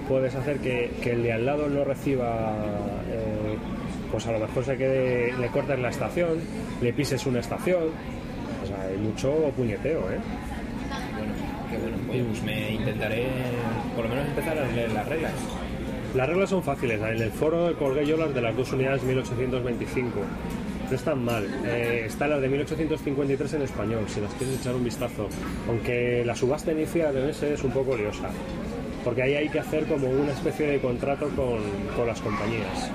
puedes 0.10 0.34
hacer 0.34 0.57
que, 0.57 0.91
que 1.03 1.12
el 1.12 1.22
de 1.22 1.34
al 1.34 1.45
lado 1.45 1.70
no 1.70 1.84
reciba, 1.84 2.55
eh, 3.07 3.57
pues 4.12 4.26
a 4.26 4.32
lo 4.32 4.39
mejor 4.39 4.66
se 4.66 4.76
quede, 4.76 5.34
le 5.38 5.47
cortes 5.49 5.80
la 5.80 5.89
estación, 5.89 6.39
le 6.82 6.91
pises 6.91 7.26
una 7.28 7.39
estación. 7.39 7.84
O 8.64 8.68
sea, 8.68 8.82
hay 8.82 8.97
mucho 8.97 9.32
puñeteo, 9.55 9.99
¿eh? 10.12 10.18
Bueno, 11.16 11.34
qué 11.70 11.78
bueno. 11.78 11.97
Oye, 12.12 12.24
pues 12.24 12.43
me 12.43 12.72
intentaré 12.72 13.28
por 13.95 14.05
lo 14.05 14.10
menos 14.10 14.28
empezar 14.28 14.57
a 14.57 14.68
leer 14.68 14.91
las 14.91 15.07
reglas. 15.07 15.32
Las 16.16 16.28
reglas 16.28 16.49
son 16.49 16.64
fáciles. 16.64 16.99
En 16.99 17.22
el 17.22 17.32
foro 17.32 17.78
colgué 17.78 18.03
yo 18.03 18.18
las 18.18 18.34
de 18.34 18.41
las 18.41 18.57
dos 18.57 18.74
unidades 18.74 19.03
1825. 19.03 20.20
No 20.89 20.95
están 20.95 21.24
mal. 21.24 21.45
Eh, 21.66 22.05
está 22.07 22.28
la 22.28 22.39
de 22.39 22.49
1853 22.49 23.53
en 23.53 23.62
español, 23.62 24.05
si 24.07 24.20
las 24.20 24.34
quieres 24.34 24.60
echar 24.60 24.74
un 24.74 24.84
vistazo. 24.84 25.30
Aunque 25.68 26.24
la 26.26 26.36
subasta 26.36 26.72
inicial 26.72 27.16
en 27.16 27.30
ese 27.30 27.53
es 27.53 27.64
un 27.64 27.70
poco 27.70 27.95
liosa. 27.95 28.32
Porque 29.10 29.24
ahí 29.24 29.34
hay 29.34 29.49
que 29.49 29.57
hacer 29.57 29.88
como 29.88 30.07
una 30.07 30.32
especie 30.32 30.68
de 30.68 30.80
contrato 30.80 31.30
con, 31.30 31.57
con 31.95 32.05
las 32.05 32.22
compañías. 32.22 32.91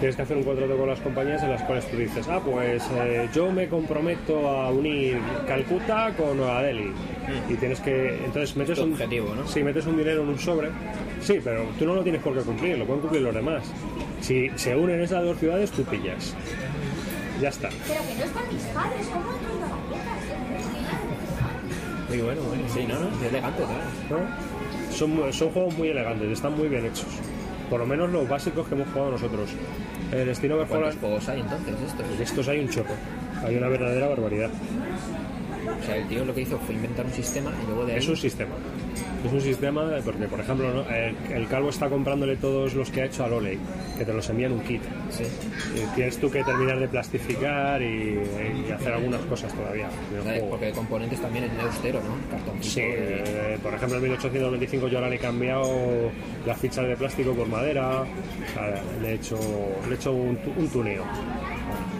Tienes 0.00 0.16
que 0.16 0.22
hacer 0.22 0.36
un 0.36 0.42
contrato 0.42 0.76
con 0.76 0.88
las 0.88 1.00
compañías 1.00 1.40
en 1.44 1.50
las 1.50 1.62
cuales 1.62 1.88
tú 1.88 1.96
dices, 1.96 2.26
ah, 2.28 2.40
pues 2.44 2.82
eh, 2.96 3.28
yo 3.32 3.52
me 3.52 3.68
comprometo 3.68 4.48
a 4.48 4.72
unir 4.72 5.20
Calcuta 5.46 6.12
con 6.16 6.38
Nueva 6.38 6.64
Delhi. 6.64 6.90
Y 7.48 7.54
tienes 7.54 7.78
que. 7.78 8.24
Entonces 8.24 8.56
metes 8.56 8.76
un. 8.80 8.94
objetivo, 8.94 9.36
¿no? 9.36 9.46
Sí, 9.46 9.62
metes 9.62 9.86
un 9.86 9.96
dinero 9.96 10.22
en 10.22 10.30
un 10.30 10.38
sobre. 10.40 10.70
Sí, 11.20 11.38
pero 11.44 11.64
tú 11.78 11.86
no 11.86 11.94
lo 11.94 12.02
tienes 12.02 12.22
por 12.22 12.34
qué 12.34 12.40
cumplir, 12.40 12.76
lo 12.76 12.84
pueden 12.84 13.02
cumplir 13.02 13.22
los 13.22 13.32
demás. 13.32 13.72
Si 14.22 14.50
se 14.56 14.74
unen 14.74 15.00
esas 15.00 15.22
dos 15.22 15.38
ciudades, 15.38 15.70
tú 15.70 15.84
pillas. 15.84 16.34
Ya 17.40 17.50
está. 17.50 17.68
Pero 17.86 18.00
que 18.00 18.14
no 18.16 18.24
están 18.24 18.48
mis 18.52 18.62
padres, 18.62 19.06
¿cómo 19.12 19.30
entro 19.30 19.52
en 22.08 22.08
Muy 22.08 22.20
bueno, 22.20 22.42
bueno. 22.48 22.64
Sí, 22.74 22.84
no, 22.88 22.98
no, 22.98 23.16
es 23.16 23.22
elegante, 23.30 23.62
claro. 23.62 24.24
¿no? 24.24 24.55
Son, 24.96 25.32
son 25.32 25.50
juegos 25.50 25.76
muy 25.76 25.88
elegantes, 25.88 26.30
están 26.30 26.56
muy 26.56 26.68
bien 26.68 26.86
hechos. 26.86 27.06
Por 27.68 27.80
lo 27.80 27.86
menos 27.86 28.10
los 28.10 28.28
básicos 28.28 28.66
que 28.66 28.74
hemos 28.74 28.88
jugado 28.88 29.12
nosotros. 29.12 29.50
El 30.12 30.28
estilo 30.28 30.56
¿Cuántos 30.56 30.76
Overfall. 30.78 31.00
juegos 31.00 31.28
hay 31.28 31.40
entonces 31.40 31.74
estos? 31.86 32.20
Estos 32.20 32.48
hay 32.48 32.60
un 32.60 32.68
chorro. 32.68 32.94
Hay 33.44 33.56
una 33.56 33.68
verdadera 33.68 34.08
barbaridad. 34.08 34.50
O 34.50 35.84
sea, 35.84 35.96
el 35.96 36.06
tío 36.08 36.24
lo 36.24 36.34
que 36.34 36.42
hizo 36.42 36.58
fue 36.58 36.74
inventar 36.74 37.04
un 37.04 37.12
sistema 37.12 37.52
y 37.62 37.66
luego 37.66 37.84
de 37.84 37.92
ahí... 37.92 37.98
Es 37.98 38.08
un 38.08 38.16
sistema. 38.16 38.54
Es 39.26 39.32
un 39.32 39.40
sistema 39.40 39.84
porque, 40.04 40.26
por 40.26 40.40
ejemplo, 40.40 40.72
¿no? 40.72 40.88
el, 40.88 41.14
el 41.32 41.48
calvo 41.48 41.70
está 41.70 41.88
comprándole 41.88 42.36
todos 42.36 42.74
los 42.74 42.90
que 42.90 43.02
ha 43.02 43.04
hecho 43.06 43.24
al 43.24 43.32
Oley, 43.32 43.58
que 43.98 44.04
te 44.04 44.12
los 44.12 44.28
envían 44.30 44.52
un 44.52 44.60
kit. 44.60 44.82
Sí. 45.10 45.24
Y 45.74 45.94
tienes 45.94 46.16
tú 46.18 46.30
que 46.30 46.44
terminar 46.44 46.78
de 46.78 46.88
plastificar 46.88 47.82
y, 47.82 48.20
y 48.68 48.70
hacer 48.72 48.92
algunas 48.92 49.20
cosas 49.22 49.52
todavía. 49.52 49.88
en. 50.24 50.48
Porque 50.48 50.70
componentes 50.70 51.20
también 51.20 51.44
es 51.44 51.50
austero, 51.64 52.00
¿no? 52.00 52.16
Cartoncito. 52.30 52.74
Sí, 52.74 52.80
y- 52.80 52.84
eh, 52.84 53.58
por 53.62 53.74
ejemplo 53.74 53.96
en 53.98 54.02
1825 54.04 54.88
yo 54.88 54.98
ahora 54.98 55.10
le 55.10 55.16
he 55.16 55.20
cambiado 55.20 55.66
las 56.46 56.58
fichas 56.58 56.86
de 56.86 56.96
plástico 56.96 57.32
por 57.32 57.48
madera, 57.48 58.02
o 58.02 58.06
sea, 58.54 58.82
le 59.02 59.10
he 59.10 59.14
hecho, 59.14 59.38
le 59.88 59.94
he 59.94 59.96
hecho 59.96 60.12
un 60.12 60.68
tuneo. 60.72 61.04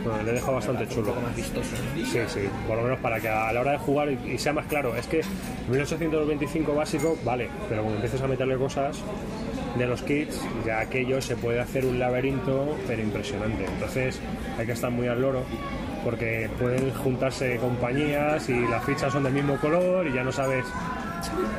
Bueno, 0.06 0.22
le 0.22 0.30
he 0.30 0.34
dejado 0.34 0.54
bastante 0.54 0.84
Un 0.84 0.88
chulo. 0.88 1.06
poco 1.08 1.20
más 1.20 1.34
vistoso, 1.34 1.70
¿no? 1.72 2.06
Sí, 2.06 2.18
sí, 2.28 2.40
por 2.68 2.76
lo 2.76 2.84
menos 2.84 3.00
para 3.00 3.18
que 3.18 3.28
a 3.28 3.52
la 3.52 3.60
hora 3.60 3.72
de 3.72 3.78
jugar 3.78 4.08
y, 4.10 4.38
sea 4.38 4.52
más 4.52 4.66
claro. 4.66 4.94
Es 4.96 5.06
que 5.08 5.20
1825 5.68 6.74
básico, 6.74 7.18
vale, 7.24 7.48
pero 7.68 7.82
cuando 7.82 7.96
empieces 7.96 8.22
a 8.22 8.28
meterle 8.28 8.56
cosas 8.56 9.02
de 9.76 9.86
los 9.86 10.02
kits, 10.02 10.40
ya 10.64 10.80
aquello 10.80 11.20
se 11.20 11.36
puede 11.36 11.60
hacer 11.60 11.84
un 11.84 11.98
laberinto, 11.98 12.76
pero 12.86 13.02
impresionante. 13.02 13.64
Entonces 13.64 14.20
hay 14.56 14.66
que 14.66 14.72
estar 14.72 14.90
muy 14.90 15.08
al 15.08 15.20
loro 15.20 15.42
porque 16.04 16.48
pueden 16.56 16.92
juntarse 16.94 17.56
compañías 17.56 18.48
y 18.48 18.60
las 18.68 18.84
fichas 18.84 19.12
son 19.12 19.24
del 19.24 19.32
mismo 19.32 19.56
color 19.56 20.06
y 20.06 20.12
ya 20.12 20.22
no 20.22 20.30
sabes. 20.30 20.64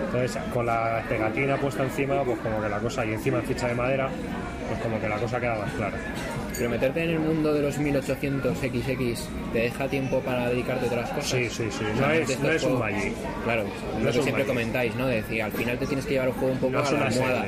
Entonces 0.05 0.41
con 0.53 0.65
la 0.65 1.03
pegatina 1.09 1.57
puesta 1.57 1.83
encima, 1.83 2.23
pues 2.23 2.39
como 2.39 2.61
que 2.61 2.69
la 2.69 2.79
cosa, 2.79 3.05
y 3.05 3.11
encima 3.11 3.41
ficha 3.41 3.67
de 3.67 3.75
madera, 3.75 4.09
pues 4.69 4.79
como 4.79 5.01
que 5.01 5.09
la 5.09 5.17
cosa 5.17 5.37
queda 5.37 5.55
más 5.55 5.73
clara. 5.73 5.97
Pero 6.57 6.69
meterte 6.69 7.03
en 7.03 7.09
el 7.11 7.19
mundo 7.19 7.53
de 7.53 7.61
los 7.61 7.77
1800XX 7.79 9.17
te 9.53 9.59
deja 9.59 9.87
tiempo 9.87 10.19
para 10.21 10.49
dedicarte 10.49 10.85
a 10.85 10.87
otras 10.87 11.09
cosas. 11.11 11.29
Sí, 11.29 11.49
sí, 11.49 11.63
sí. 11.71 11.83
No 11.99 12.11
es, 12.11 12.39
no 12.61 12.69
un 12.73 12.79
Magic. 12.79 13.13
Claro, 13.43 13.63
No 13.63 13.99
lo 14.03 14.09
es 14.09 14.15
que 14.15 14.21
siempre 14.23 14.31
Magic. 14.43 14.47
comentáis, 14.47 14.95
¿no? 14.95 15.07
De 15.07 15.15
decir, 15.17 15.41
al 15.43 15.51
final 15.51 15.77
te 15.77 15.85
tienes 15.87 16.05
que 16.05 16.11
llevar 16.13 16.27
el 16.29 16.33
juego 16.33 16.53
un 16.53 16.59
poco 16.59 16.73
No 16.73 16.79
a 16.79 16.91
la 16.91 17.05
almohada. 17.07 17.45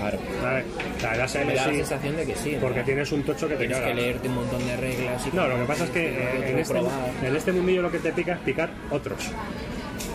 Claro. 0.00 0.18
A 0.44 0.52
ver, 0.54 0.64
la 1.02 1.24
LSM 1.24 1.46
Me 1.46 1.54
da 1.54 1.64
la 1.66 1.70
sí, 1.72 1.76
sensación 1.78 2.16
de 2.16 2.26
que 2.26 2.34
sí. 2.34 2.52
¿no? 2.52 2.60
Porque 2.60 2.82
tienes 2.82 3.10
un 3.12 3.22
tocho 3.22 3.48
que 3.48 3.54
te 3.54 3.60
Tienes 3.60 3.78
caga. 3.78 3.88
que 3.88 3.94
leerte 4.00 4.28
un 4.28 4.34
montón 4.34 4.66
de 4.66 4.76
reglas. 4.76 5.26
Y 5.32 5.36
No, 5.36 5.48
lo 5.48 5.56
que 5.56 5.64
pasa 5.64 5.84
es 5.84 5.90
que 5.90 6.08
en 6.50 6.58
este, 6.58 6.78
en 7.22 7.36
este 7.36 7.52
mundillo 7.52 7.82
lo 7.82 7.90
que 7.90 7.98
te 8.00 8.12
pica 8.12 8.32
es 8.34 8.38
picar 8.40 8.70
otros. 8.90 9.18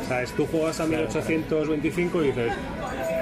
¿Sabes? 0.07 0.31
Tú 0.33 0.45
juegas 0.47 0.79
a 0.79 0.85
1825 0.85 2.23
y 2.23 2.27
dices, 2.27 2.51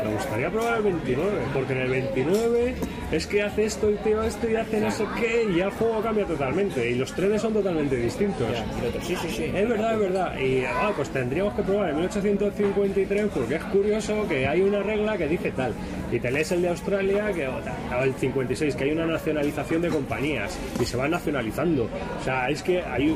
me 0.07 0.13
gustaría 0.13 0.49
probar 0.49 0.77
el 0.77 0.83
29, 0.83 1.31
porque 1.53 1.73
en 1.73 1.79
el 1.79 1.89
29 1.89 2.75
es 3.11 3.27
que 3.27 3.41
hace 3.41 3.65
esto 3.65 3.91
y 3.91 3.95
tío 3.95 4.23
esto 4.23 4.49
y 4.49 4.55
hace 4.55 4.79
no 4.79 4.91
sé 4.91 5.05
qué, 5.19 5.45
y 5.49 5.57
ya 5.57 5.65
el 5.65 5.71
juego 5.71 6.01
cambia 6.01 6.25
totalmente, 6.25 6.89
y 6.89 6.95
los 6.95 7.13
trenes 7.13 7.41
son 7.41 7.53
totalmente 7.53 7.95
distintos. 7.95 8.47
Ya, 8.51 8.65
y 8.65 8.79
el 8.81 8.87
otro, 8.87 9.01
sí, 9.01 9.15
sí, 9.21 9.29
sí. 9.29 9.43
Es 9.53 9.67
verdad, 9.69 9.93
es 9.93 9.99
verdad. 9.99 10.39
Y 10.39 10.63
ah, 10.65 10.91
pues 10.95 11.09
tendríamos 11.09 11.53
que 11.53 11.63
probar 11.63 11.89
el 11.89 11.95
1853 11.95 13.27
porque 13.33 13.55
es 13.55 13.63
curioso 13.65 14.27
que 14.27 14.47
hay 14.47 14.61
una 14.61 14.81
regla 14.81 15.17
que 15.17 15.27
dice 15.27 15.51
tal. 15.51 15.73
Y 16.11 16.19
te 16.19 16.31
lees 16.31 16.51
el 16.51 16.61
de 16.61 16.69
Australia, 16.69 17.33
que, 17.33 17.47
o 17.47 18.03
el 18.03 18.13
56, 18.13 18.75
que 18.75 18.83
hay 18.85 18.91
una 18.91 19.05
nacionalización 19.05 19.81
de 19.81 19.89
compañías 19.89 20.57
y 20.79 20.85
se 20.85 20.95
van 20.95 21.11
nacionalizando. 21.11 21.89
O 22.19 22.23
sea, 22.23 22.47
es 22.49 22.63
que 22.63 22.81
hay, 22.81 23.15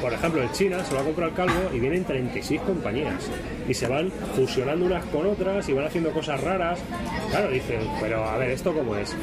por 0.00 0.12
ejemplo, 0.12 0.42
el 0.42 0.52
China 0.52 0.84
se 0.84 0.94
va 0.94 1.00
a 1.00 1.04
comprar 1.04 1.32
Calvo 1.32 1.70
y 1.74 1.80
vienen 1.80 2.04
36 2.04 2.60
compañías 2.60 3.28
y 3.68 3.74
se 3.74 3.88
van 3.88 4.10
fusionando 4.34 4.86
unas 4.86 5.04
con 5.06 5.26
otras 5.26 5.68
y 5.68 5.72
van 5.72 5.86
haciendo 5.86 6.10
cosas 6.10 6.27
raras. 6.36 6.78
Claro, 7.30 7.50
dices, 7.50 7.82
pero 8.00 8.24
a 8.24 8.36
ver, 8.38 8.50
¿esto 8.50 8.72
cómo 8.72 8.96
es? 8.96 9.14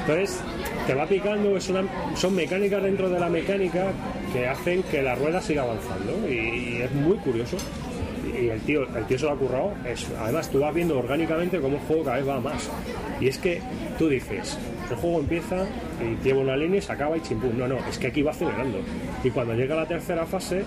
Entonces, 0.00 0.40
te 0.86 0.94
va 0.94 1.06
picando, 1.06 1.56
es 1.56 1.68
una- 1.68 1.84
son 2.14 2.34
mecánicas 2.34 2.82
dentro 2.82 3.08
de 3.10 3.18
la 3.18 3.28
mecánica 3.28 3.86
que 4.32 4.46
hacen 4.46 4.82
que 4.84 5.02
la 5.02 5.14
rueda 5.16 5.40
siga 5.40 5.62
avanzando 5.62 6.12
y, 6.28 6.34
y 6.78 6.80
es 6.82 6.92
muy 6.92 7.16
curioso. 7.18 7.56
Y 8.40 8.48
el 8.48 8.60
tío, 8.60 8.82
el 8.94 9.04
tío 9.06 9.18
se 9.18 9.24
lo 9.24 9.32
ha 9.32 9.36
currado. 9.36 9.72
Es, 9.86 10.06
además, 10.20 10.50
tú 10.50 10.58
vas 10.60 10.74
viendo 10.74 10.98
orgánicamente 10.98 11.58
cómo 11.60 11.76
el 11.76 11.82
juego 11.82 12.04
cada 12.04 12.16
vez 12.18 12.28
va 12.28 12.40
más. 12.40 12.68
Y 13.20 13.28
es 13.28 13.38
que 13.38 13.60
tú 13.98 14.08
dices, 14.08 14.58
el 14.90 14.96
juego 14.96 15.20
empieza 15.20 15.64
y 16.02 16.22
lleva 16.22 16.40
una 16.40 16.56
línea 16.56 16.78
y 16.78 16.82
se 16.82 16.92
acaba 16.92 17.16
y 17.16 17.20
chimpum. 17.22 17.56
No, 17.56 17.66
no, 17.66 17.76
es 17.88 17.98
que 17.98 18.08
aquí 18.08 18.22
va 18.22 18.32
acelerando. 18.32 18.78
Y 19.24 19.30
cuando 19.30 19.54
llega 19.54 19.74
la 19.74 19.86
tercera 19.86 20.26
fase, 20.26 20.64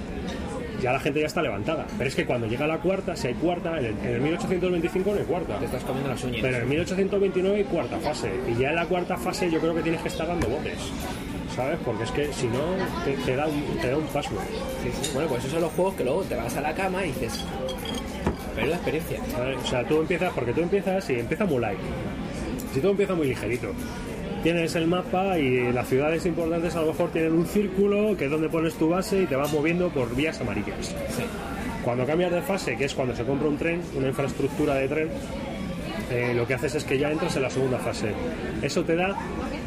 ya 0.82 0.94
la 0.94 1.00
gente 1.00 1.20
ya 1.20 1.28
está 1.28 1.42
levantada. 1.42 1.86
Pero 1.98 2.10
es 2.10 2.16
que 2.16 2.26
cuando 2.26 2.48
llega 2.48 2.68
la 2.68 2.80
cuarta, 2.80 3.16
si 3.16 3.28
hay 3.28 3.34
cuarta, 3.36 3.78
en 3.80 3.86
el, 3.86 3.98
en 4.00 4.14
el 4.16 4.22
1825 4.22 5.12
no 5.12 5.20
hay 5.20 5.26
cuarta. 5.26 5.58
Te 5.60 5.66
estás 5.66 5.84
comiendo 5.84 6.10
las 6.10 6.24
uñas. 6.24 6.42
Pero 6.42 6.58
en 6.58 6.64
el 6.64 6.70
1829 6.70 7.58
hay 7.58 7.64
cuarta 7.64 7.98
fase. 8.00 8.32
Y 8.48 8.60
ya 8.60 8.70
en 8.70 8.76
la 8.76 8.86
cuarta 8.86 9.18
fase 9.18 9.50
yo 9.50 9.60
creo 9.60 9.76
que 9.76 9.82
tienes 9.82 10.02
que 10.02 10.08
estar 10.08 10.28
dando 10.28 10.48
botes. 10.48 10.80
¿Sabes? 11.56 11.80
Porque 11.84 12.04
es 12.04 12.12
que 12.12 12.34
si 12.34 12.48
no, 12.48 12.62
te, 13.04 13.14
te 13.14 13.36
da 13.36 13.48
un, 13.48 13.78
te 13.82 13.90
da 13.90 13.98
un 13.98 14.06
pasmo. 14.08 14.40
Sí, 14.84 14.90
sí. 15.02 15.12
Bueno, 15.14 15.30
pues 15.30 15.42
esos 15.42 15.54
son 15.54 15.62
los 15.62 15.72
juegos 15.74 15.96
que 15.96 16.04
luego 16.04 16.22
te 16.24 16.36
vas 16.36 16.56
a 16.56 16.62
la 16.62 16.74
cama 16.74 17.04
y 17.04 17.08
dices, 17.08 17.44
pero 18.56 18.68
es 18.68 18.70
la 18.70 18.76
experiencia. 18.76 19.20
¿sabes? 19.32 19.58
O 19.58 19.66
sea, 19.66 19.84
tú 19.88 20.00
empiezas, 20.00 20.32
porque 20.34 20.54
tú 20.54 20.62
empiezas 20.62 21.10
y 21.10 21.20
empieza 21.20 21.46
muy 21.46 21.60
light. 21.60 21.80
Si 22.74 22.80
todo 22.80 22.92
empieza 22.92 23.16
muy 23.16 23.28
ligerito. 23.28 23.74
Tienes 24.44 24.74
el 24.76 24.88
mapa 24.88 25.38
y 25.38 25.72
las 25.74 25.90
ciudades 25.90 26.26
importantes 26.26 26.74
a 26.76 26.82
lo 26.82 26.88
mejor 26.88 27.12
tienen 27.12 27.34
un 27.34 27.46
círculo 27.46 28.16
que 28.16 28.26
es 28.26 28.32
donde 28.32 28.48
pones 28.48 28.74
tu 28.76 28.88
base 28.88 29.24
y 29.24 29.26
te 29.26 29.36
vas 29.36 29.52
moviendo 29.52 29.90
por 29.90 30.16
vías 30.16 30.40
amarillas. 30.40 30.96
Cuando 31.84 32.06
cambias 32.06 32.32
de 32.32 32.42
fase, 32.42 32.78
que 32.78 32.86
es 32.86 32.94
cuando 32.94 33.14
se 33.14 33.26
compra 33.26 33.50
un 33.50 33.58
tren, 33.58 33.82
una 33.96 34.08
infraestructura 34.08 34.76
de 34.76 34.88
tren, 34.88 35.10
eh, 36.10 36.34
lo 36.34 36.48
que 36.48 36.54
haces 36.54 36.76
es 36.76 36.84
que 36.86 36.98
ya 36.98 37.12
entras 37.12 37.36
en 37.36 37.42
la 37.42 37.50
segunda 37.50 37.80
fase. 37.80 38.14
Eso 38.62 38.84
te 38.84 38.96
da, 38.96 39.16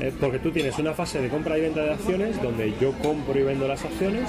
eh, 0.00 0.10
porque 0.18 0.38
tú 0.38 0.50
tienes 0.50 0.78
una 0.78 0.94
fase 0.94 1.20
de 1.20 1.28
compra 1.28 1.58
y 1.58 1.60
venta 1.60 1.82
de 1.82 1.92
acciones, 1.92 2.40
donde 2.42 2.72
yo 2.80 2.92
compro 3.02 3.38
y 3.38 3.42
vendo 3.42 3.68
las 3.68 3.84
acciones, 3.84 4.28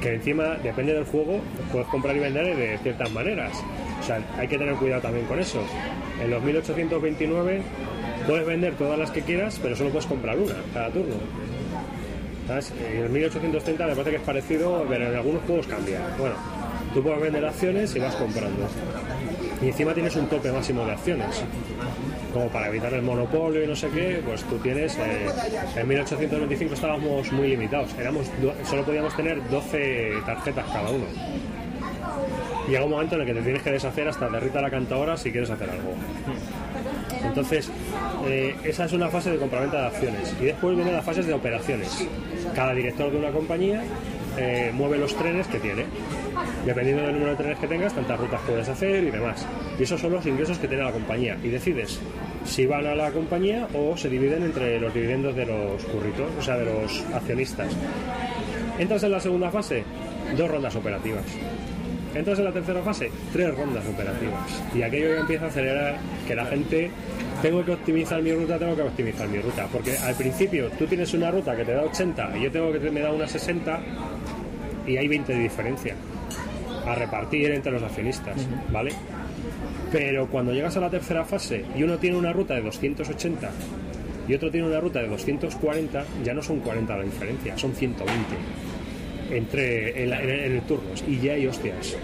que 0.00 0.14
encima, 0.14 0.56
depende 0.62 0.94
del 0.94 1.04
juego, 1.04 1.40
puedes 1.70 1.88
comprar 1.88 2.16
y 2.16 2.20
vender 2.20 2.56
de 2.56 2.78
ciertas 2.78 3.10
maneras. 3.12 3.52
O 4.00 4.02
sea, 4.02 4.20
hay 4.38 4.48
que 4.48 4.58
tener 4.58 4.74
cuidado 4.74 5.02
también 5.02 5.26
con 5.26 5.38
eso. 5.38 5.62
En 6.22 6.30
los 6.30 6.42
1829 6.42 7.60
puedes 8.26 8.46
vender 8.46 8.74
todas 8.74 8.98
las 8.98 9.10
que 9.10 9.22
quieras, 9.22 9.58
pero 9.62 9.76
solo 9.76 9.90
puedes 9.90 10.06
comprar 10.06 10.38
una 10.38 10.54
cada 10.72 10.90
turno. 10.90 11.14
En 12.48 13.02
el 13.02 13.10
1830 13.10 13.86
me 13.86 13.92
parece 13.92 14.10
que 14.10 14.16
es 14.16 14.22
parecido, 14.22 14.86
pero 14.88 15.08
en 15.10 15.16
algunos 15.16 15.42
juegos 15.44 15.66
cambia. 15.66 16.00
Bueno, 16.16 16.36
tú 16.94 17.02
puedes 17.02 17.20
vender 17.20 17.44
acciones 17.44 17.94
y 17.96 17.98
vas 17.98 18.14
comprando. 18.14 18.68
Y 19.60 19.66
encima 19.66 19.92
tienes 19.94 20.14
un 20.14 20.26
tope 20.26 20.52
máximo 20.52 20.84
de 20.84 20.92
acciones. 20.92 21.42
Como 22.32 22.48
para 22.48 22.68
evitar 22.68 22.92
el 22.92 23.02
monopolio 23.02 23.64
y 23.64 23.66
no 23.66 23.74
sé 23.74 23.88
qué, 23.88 24.22
pues 24.24 24.42
tú 24.44 24.58
tienes. 24.58 24.96
eh, 24.98 25.26
en 25.74 25.88
1825 25.88 26.74
estábamos 26.74 27.32
muy 27.32 27.48
limitados. 27.48 27.90
Éramos, 27.98 28.30
solo 28.64 28.84
podíamos 28.84 29.16
tener 29.16 29.42
12 29.48 30.12
tarjetas 30.24 30.66
cada 30.66 30.90
uno. 30.90 31.06
Llega 32.68 32.84
un 32.84 32.90
momento 32.90 33.14
en 33.14 33.22
el 33.22 33.26
que 33.26 33.34
te 33.34 33.42
tienes 33.42 33.62
que 33.62 33.72
deshacer 33.72 34.06
hasta 34.08 34.28
de 34.28 34.40
Rita 34.40 34.60
la 34.60 34.70
cantadora 34.70 35.16
si 35.16 35.30
quieres 35.32 35.50
hacer 35.50 35.70
algo. 35.70 35.94
Entonces, 37.36 37.70
eh, 38.26 38.56
esa 38.64 38.86
es 38.86 38.94
una 38.94 39.10
fase 39.10 39.30
de 39.30 39.36
compraventa 39.36 39.78
de 39.78 39.86
acciones. 39.88 40.34
Y 40.40 40.46
después 40.46 40.74
vienen 40.74 40.94
las 40.94 41.04
fases 41.04 41.26
de 41.26 41.34
operaciones. 41.34 42.08
Cada 42.54 42.72
director 42.72 43.12
de 43.12 43.18
una 43.18 43.30
compañía 43.30 43.84
eh, 44.38 44.70
mueve 44.72 44.96
los 44.96 45.14
trenes 45.14 45.46
que 45.46 45.58
tiene. 45.58 45.84
Dependiendo 46.64 47.02
del 47.02 47.12
número 47.12 47.32
de 47.32 47.36
trenes 47.36 47.58
que 47.58 47.66
tengas, 47.66 47.92
tantas 47.92 48.18
rutas 48.18 48.40
puedes 48.46 48.66
hacer 48.66 49.04
y 49.04 49.10
demás. 49.10 49.46
Y 49.78 49.82
esos 49.82 50.00
son 50.00 50.12
los 50.12 50.24
ingresos 50.24 50.58
que 50.58 50.66
tiene 50.66 50.82
la 50.82 50.92
compañía. 50.92 51.36
Y 51.42 51.48
decides 51.48 52.00
si 52.46 52.64
van 52.64 52.86
a 52.86 52.94
la 52.94 53.10
compañía 53.10 53.68
o 53.74 53.98
se 53.98 54.08
dividen 54.08 54.42
entre 54.42 54.80
los 54.80 54.94
dividendos 54.94 55.36
de 55.36 55.44
los 55.44 55.84
curritos, 55.84 56.30
o 56.38 56.42
sea, 56.42 56.56
de 56.56 56.64
los 56.64 57.04
accionistas. 57.12 57.70
Entras 58.78 59.02
en 59.02 59.12
la 59.12 59.20
segunda 59.20 59.50
fase, 59.50 59.84
dos 60.38 60.50
rondas 60.50 60.74
operativas. 60.74 61.24
Entras 62.16 62.38
en 62.38 62.46
la 62.46 62.52
tercera 62.52 62.80
fase, 62.80 63.10
tres 63.30 63.54
rondas 63.54 63.84
operativas. 63.86 64.62
Y 64.74 64.82
aquello 64.82 65.12
ya 65.12 65.20
empieza 65.20 65.44
a 65.44 65.48
acelerar 65.48 65.98
que 66.26 66.34
la 66.34 66.46
gente 66.46 66.90
tengo 67.42 67.64
que 67.64 67.72
optimizar 67.72 68.22
mi 68.22 68.32
ruta, 68.32 68.58
tengo 68.58 68.74
que 68.76 68.82
optimizar 68.82 69.28
mi 69.28 69.38
ruta. 69.38 69.66
Porque 69.72 69.96
al 69.98 70.14
principio 70.14 70.70
tú 70.78 70.86
tienes 70.86 71.12
una 71.14 71.30
ruta 71.30 71.56
que 71.56 71.64
te 71.64 71.72
da 71.72 71.82
80 71.82 72.36
y 72.38 72.42
yo 72.44 72.50
tengo 72.50 72.72
que 72.72 72.78
te- 72.78 72.90
me 72.90 73.00
da 73.00 73.12
una 73.12 73.26
60 73.26 73.80
y 74.86 74.96
hay 74.96 75.08
20 75.08 75.32
de 75.34 75.40
diferencia 75.40 75.94
a 76.86 76.94
repartir 76.94 77.50
entre 77.50 77.72
los 77.72 77.82
accionistas, 77.82 78.36
¿vale? 78.72 78.92
Pero 79.92 80.26
cuando 80.28 80.52
llegas 80.52 80.76
a 80.76 80.80
la 80.80 80.90
tercera 80.90 81.24
fase 81.24 81.64
y 81.76 81.82
uno 81.82 81.98
tiene 81.98 82.16
una 82.16 82.32
ruta 82.32 82.54
de 82.54 82.62
280 82.62 83.50
y 84.28 84.34
otro 84.34 84.50
tiene 84.50 84.66
una 84.66 84.80
ruta 84.80 85.00
de 85.00 85.08
240, 85.08 86.04
ya 86.24 86.34
no 86.34 86.42
son 86.42 86.60
40 86.60 86.96
la 86.96 87.02
diferencia, 87.04 87.56
son 87.58 87.72
120 87.74 88.36
entre 89.30 90.02
en, 90.04 90.10
la- 90.10 90.22
en- 90.22 90.30
en 90.30 90.52
el 90.52 90.60
turno 90.62 90.90
y 91.08 91.18
ya 91.18 91.32
hay 91.32 91.46
hostias. 91.46 91.96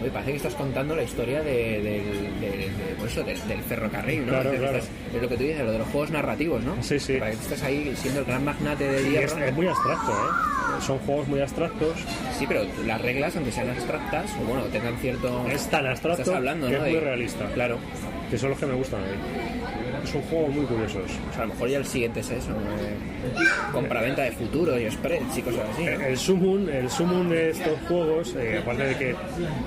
Oye, 0.00 0.10
parece 0.10 0.30
que 0.32 0.36
estás 0.36 0.54
contando 0.54 0.94
la 0.94 1.02
historia 1.02 1.42
de, 1.42 1.80
del- 1.82 2.40
de- 2.40 2.50
de- 2.58 2.70
pues 2.98 3.12
eso, 3.12 3.22
del, 3.24 3.40
del 3.48 3.60
ferrocarril, 3.62 4.26
¿no? 4.26 4.32
Claro, 4.32 4.52
Es, 4.52 4.58
claro. 4.58 4.78
estás- 4.78 4.90
es 5.14 5.22
lo 5.22 5.28
que 5.28 5.36
tú 5.36 5.42
dices, 5.42 5.64
lo 5.64 5.72
de 5.72 5.78
los 5.78 5.88
juegos 5.88 6.10
narrativos, 6.10 6.62
¿no? 6.62 6.82
Sí, 6.82 6.98
sí. 7.00 7.14
Parece 7.18 7.38
que 7.38 7.42
estás 7.44 7.62
ahí 7.62 7.92
siendo 7.96 8.20
el 8.20 8.26
gran 8.26 8.44
magnate 8.44 8.84
del 8.84 9.04
Y 9.12 9.16
es, 9.16 9.32
hierro. 9.34 9.46
es 9.46 9.54
muy 9.54 9.66
abstracto, 9.68 10.12
¿eh? 10.12 10.82
Son 10.86 10.98
juegos 10.98 11.26
muy 11.28 11.40
abstractos. 11.40 11.94
Sí, 12.38 12.44
pero 12.46 12.60
las 12.86 13.00
reglas, 13.00 13.34
aunque 13.36 13.50
sean 13.52 13.70
abstractas, 13.70 14.30
o 14.42 14.44
bueno, 14.46 14.64
tengan 14.64 14.96
cierto... 14.98 15.46
Es 15.50 15.66
tan 15.70 15.86
abstracto 15.86 16.20
Estás 16.22 16.36
hablando, 16.36 16.66
que 16.66 16.72
¿no? 16.74 16.78
es 16.84 16.84
muy 16.90 17.00
De- 17.00 17.00
realista. 17.00 17.46
Claro. 17.54 17.78
Que 18.30 18.36
son 18.36 18.50
los 18.50 18.58
que 18.58 18.66
me 18.66 18.74
gustan 18.74 19.00
a 19.02 19.06
mí. 19.06 19.12
Son 20.06 20.22
juegos 20.22 20.54
muy 20.54 20.64
curiosos. 20.66 21.02
O 21.30 21.32
sea, 21.32 21.42
a 21.42 21.46
lo 21.46 21.52
mejor 21.54 21.68
ya 21.68 21.78
el 21.78 21.84
siguiente 21.86 22.20
es 22.20 22.30
eso. 22.30 22.50
Eh, 22.50 23.44
compraventa 23.72 24.22
de 24.22 24.32
futuros 24.32 24.80
y 24.80 24.90
spreads 24.90 25.36
y 25.38 25.42
cosas 25.42 25.68
así. 25.72 25.84
¿no? 25.84 25.90
El 26.06 26.16
Summon, 26.18 26.68
el 26.68 26.90
Summon 26.90 27.28
de 27.28 27.50
estos 27.50 27.78
juegos, 27.88 28.34
eh, 28.36 28.58
aparte 28.62 28.84
de 28.84 28.94
que 28.96 29.14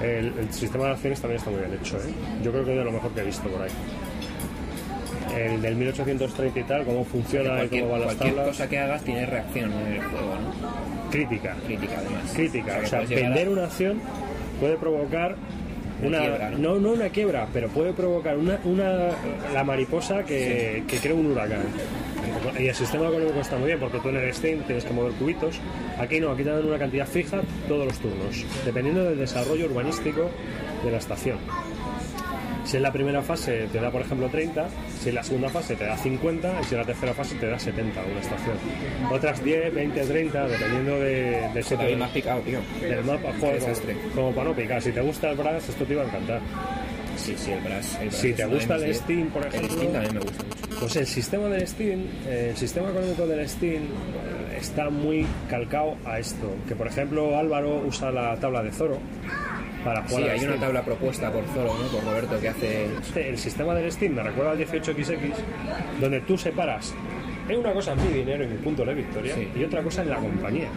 el, 0.02 0.34
el 0.40 0.54
sistema 0.54 0.86
de 0.86 0.92
acciones 0.92 1.20
también 1.22 1.38
está 1.40 1.52
muy 1.52 1.60
bien 1.60 1.74
hecho, 1.80 1.98
¿eh? 1.98 2.12
yo 2.44 2.52
creo 2.52 2.66
que 2.66 2.72
es 2.72 2.78
de 2.78 2.84
lo 2.86 2.92
mejor 2.92 3.12
que 3.12 3.22
he 3.22 3.26
visto 3.26 3.48
por 3.50 3.62
ahí. 3.62 3.72
El 5.38 5.62
del 5.62 5.76
1830 5.76 6.60
y 6.60 6.64
tal, 6.64 6.84
cómo 6.86 7.06
funciona 7.06 7.64
y 7.64 7.68
cómo 7.68 7.90
van 7.90 8.00
las 8.02 8.16
cualquier 8.16 8.30
tablas. 8.36 8.48
cosa 8.48 8.68
que 8.70 8.80
hagas 8.80 9.04
tiene 9.04 9.26
reacción 9.28 9.72
en 9.74 9.94
el 9.94 10.02
juego, 10.04 10.36
¿no? 10.36 11.10
Crítica. 11.12 11.56
Crítica, 11.68 11.94
además. 12.00 12.32
Crítica. 12.36 12.80
O 12.84 12.88
sea, 12.88 13.00
a- 13.00 13.04
vender 13.04 13.50
una 13.50 13.64
acción 13.66 14.00
puede 14.60 14.76
provocar 14.78 15.36
Una 16.02 16.20
quiebra, 16.20 16.50
¿no? 16.52 16.58
¿no? 16.58 16.80
no 16.80 16.92
una 16.92 17.10
quiebra, 17.10 17.48
pero 17.52 17.68
puede 17.70 17.94
provocar 17.94 18.38
una, 18.38 18.60
una 18.64 19.10
la 19.54 19.64
mariposa 19.64 20.24
que, 20.24 20.84
que 20.88 20.98
crea 20.98 21.14
un 21.14 21.28
huracán. 21.28 21.64
Y 22.58 22.68
el 22.68 22.76
sistema 22.76 23.08
económico 23.08 23.40
está 23.40 23.58
muy 23.58 23.68
bien 23.68 23.80
porque 23.80 24.00
tú 24.00 24.10
en 24.10 24.18
el 24.18 24.34
Steam 24.34 24.62
tienes 24.64 24.86
que 24.86 24.94
mover 24.94 25.14
cubitos. 25.14 25.60
Aquí 25.98 26.20
no, 26.20 26.32
aquí 26.32 26.44
te 26.44 26.50
dan 26.50 26.66
una 26.66 26.78
cantidad 26.78 27.08
fija 27.08 27.42
todos 27.68 27.86
los 27.86 28.00
turnos, 28.00 28.46
dependiendo 28.66 29.04
del 29.04 29.18
desarrollo 29.18 29.66
urbanístico 29.66 30.30
de 30.84 30.92
la 30.92 30.98
estación. 30.98 31.38
Si 32.66 32.78
en 32.78 32.84
la 32.84 32.92
primera 32.92 33.22
fase 33.22 33.68
te 33.72 33.80
da, 33.80 33.90
por 33.92 34.02
ejemplo, 34.02 34.30
30, 34.30 34.68
si 35.02 35.10
en 35.10 35.16
la 35.16 35.24
segunda 35.24 35.50
fase 35.50 35.76
te 35.76 35.86
da 35.86 35.98
50 35.98 36.62
y 36.62 36.64
si 36.66 36.76
en 36.76 36.82
la 36.82 36.86
tercera 36.86 37.14
fase 37.14 37.36
te 37.36 37.48
da 37.48 37.58
70 37.58 38.02
una 38.02 38.20
estación. 38.20 38.58
Otras 39.12 39.44
10, 39.44 39.74
20, 39.74 40.02
30, 40.02 40.48
dependiendo 40.48 41.00
de, 41.00 41.50
del 41.54 41.98
me 41.98 42.06
has 42.06 42.12
picado, 42.12 42.42
tío. 42.42 42.60
del 42.82 43.04
mapa, 43.04 43.32
joder, 43.40 43.60
como, 43.60 44.12
como 44.16 44.32
para 44.34 44.50
no 44.50 44.56
picar. 44.56 44.82
Si 44.82 44.92
te 44.92 45.02
gusta 45.02 45.32
el 45.32 45.38
Brass, 45.38 45.70
esto 45.70 45.86
te 45.86 45.94
iba 45.94 46.04
a 46.04 46.06
encantar. 46.06 46.42
Sí, 47.18 47.36
sí, 47.38 47.52
el 47.52 47.62
Brass. 47.62 47.98
el 48.02 48.10
Brass 48.10 48.22
Si 48.22 48.34
te 48.34 48.46
gusta 48.46 48.76
el 48.76 48.96
Steam, 48.96 49.28
por 49.30 49.42
El 49.42 49.50
ejemplo. 49.50 49.78
Steam 49.78 49.92
también 49.92 50.14
me 50.14 50.20
gusta 50.22 50.44
mucho. 50.44 50.80
Pues 50.80 50.96
el 50.96 51.08
sistema 51.08 51.48
del 51.48 51.68
Steam, 51.68 52.00
eh, 52.28 52.48
el 52.52 52.58
sistema 52.58 52.90
económico 52.90 53.28
del 53.28 53.50
Steam 53.50 53.84
eh, 53.84 54.58
está 54.60 54.90
muy 54.90 55.26
calcado 55.50 55.98
a 56.06 56.20
esto. 56.20 56.56
Que 56.68 56.76
por 56.76 56.88
ejemplo 56.88 57.38
Álvaro 57.38 57.84
usa 57.86 58.12
la 58.12 58.36
tabla 58.38 58.64
de 58.64 58.72
Zoro 58.72 59.00
para 59.84 60.02
jugar. 60.04 60.24
Sí, 60.24 60.30
hay 60.30 60.46
una 60.48 60.58
tabla 60.60 60.82
propuesta 60.84 61.32
por 61.32 61.44
Zoro, 61.46 61.74
¿no? 61.82 61.88
Por 61.90 62.04
Roberto, 62.04 62.40
que 62.40 62.50
hace... 62.50 62.86
Este, 63.02 63.30
El 63.30 63.38
sistema 63.38 63.74
del 63.76 63.92
Steam 63.92 64.14
me 64.14 64.24
recuerda 64.24 64.52
al 64.52 64.60
18XX, 64.60 65.34
donde 66.00 66.22
tú 66.22 66.38
separas 66.38 66.94
en 67.48 67.60
una 67.60 67.74
cosa 67.74 67.96
mi 67.96 68.08
dinero 68.14 68.44
y 68.44 68.48
mi 68.48 68.58
punto 68.58 68.86
de 68.86 68.94
victoria 68.94 69.34
Sí. 69.34 69.48
y 69.56 69.64
otra 69.64 69.82
cosa 69.82 70.04
en 70.04 70.10
la 70.12 70.18
compañía. 70.18 70.68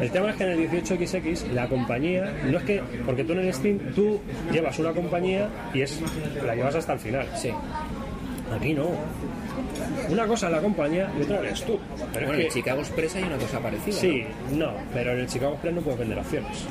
El 0.00 0.10
tema 0.10 0.30
es 0.30 0.36
que 0.36 0.42
en 0.44 0.50
el 0.50 0.68
18XX 0.70 1.52
la 1.52 1.68
compañía 1.68 2.32
no 2.50 2.58
es 2.58 2.64
que 2.64 2.82
porque 3.06 3.22
tú 3.22 3.32
en 3.34 3.38
el 3.40 3.54
Steam 3.54 3.78
tú 3.94 4.20
llevas 4.52 4.76
una 4.80 4.90
compañía 4.92 5.48
y 5.72 5.82
es 5.82 6.00
la 6.44 6.56
llevas 6.56 6.74
hasta 6.74 6.94
el 6.94 6.98
final. 6.98 7.26
Sí. 7.36 7.50
Aquí 8.52 8.72
no. 8.74 8.88
Una 10.10 10.26
cosa 10.26 10.46
es 10.48 10.52
la 10.52 10.60
compañía 10.60 11.10
y 11.18 11.22
otra 11.22 11.38
eres 11.38 11.64
tú. 11.64 11.78
Pero 12.12 12.26
Bueno, 12.26 12.32
es 12.40 12.46
en 12.46 12.52
que, 12.52 12.54
Chicago 12.54 12.80
Express 12.80 13.16
hay 13.16 13.22
una 13.22 13.36
cosa 13.36 13.60
parecida. 13.60 13.94
sí, 13.96 14.24
no, 14.52 14.72
pero 14.92 15.12
en 15.12 15.20
el 15.20 15.26
Chicago 15.28 15.52
Express 15.54 15.74
no 15.76 15.80
puedes 15.80 16.00
vender 16.00 16.18
acciones. 16.18 16.66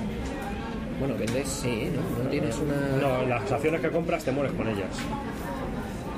¿No? 1.07 1.13
Bueno, 1.13 1.25
vendes, 1.25 1.47
sí, 1.49 1.89
¿no? 1.93 2.23
No 2.23 2.29
tienes 2.29 2.57
una... 2.57 2.97
No, 3.01 3.25
las 3.27 3.51
acciones 3.51 3.81
que 3.81 3.89
compras 3.89 4.23
te 4.23 4.31
mueres 4.31 4.53
con 4.53 4.67
ellas. 4.67 4.89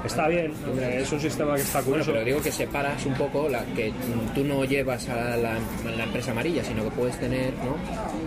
Está 0.05 0.27
bien, 0.27 0.53
es 0.79 1.11
un 1.11 1.19
sistema 1.19 1.55
que 1.55 1.61
está 1.61 1.79
Bueno, 1.79 1.93
curioso. 2.03 2.11
pero 2.11 2.23
digo 2.25 2.39
que 2.39 2.51
separas 2.51 3.03
un 3.07 3.15
poco 3.15 3.49
la 3.49 3.65
que 3.75 3.91
tú 4.35 4.43
no 4.43 4.63
llevas 4.63 5.09
a 5.09 5.35
la, 5.35 5.55
a 5.55 5.91
la 5.97 6.03
empresa 6.03 6.29
amarilla, 6.29 6.63
sino 6.63 6.83
que 6.83 6.91
puedes 6.91 7.19
tener, 7.19 7.51
¿no? 7.55 7.75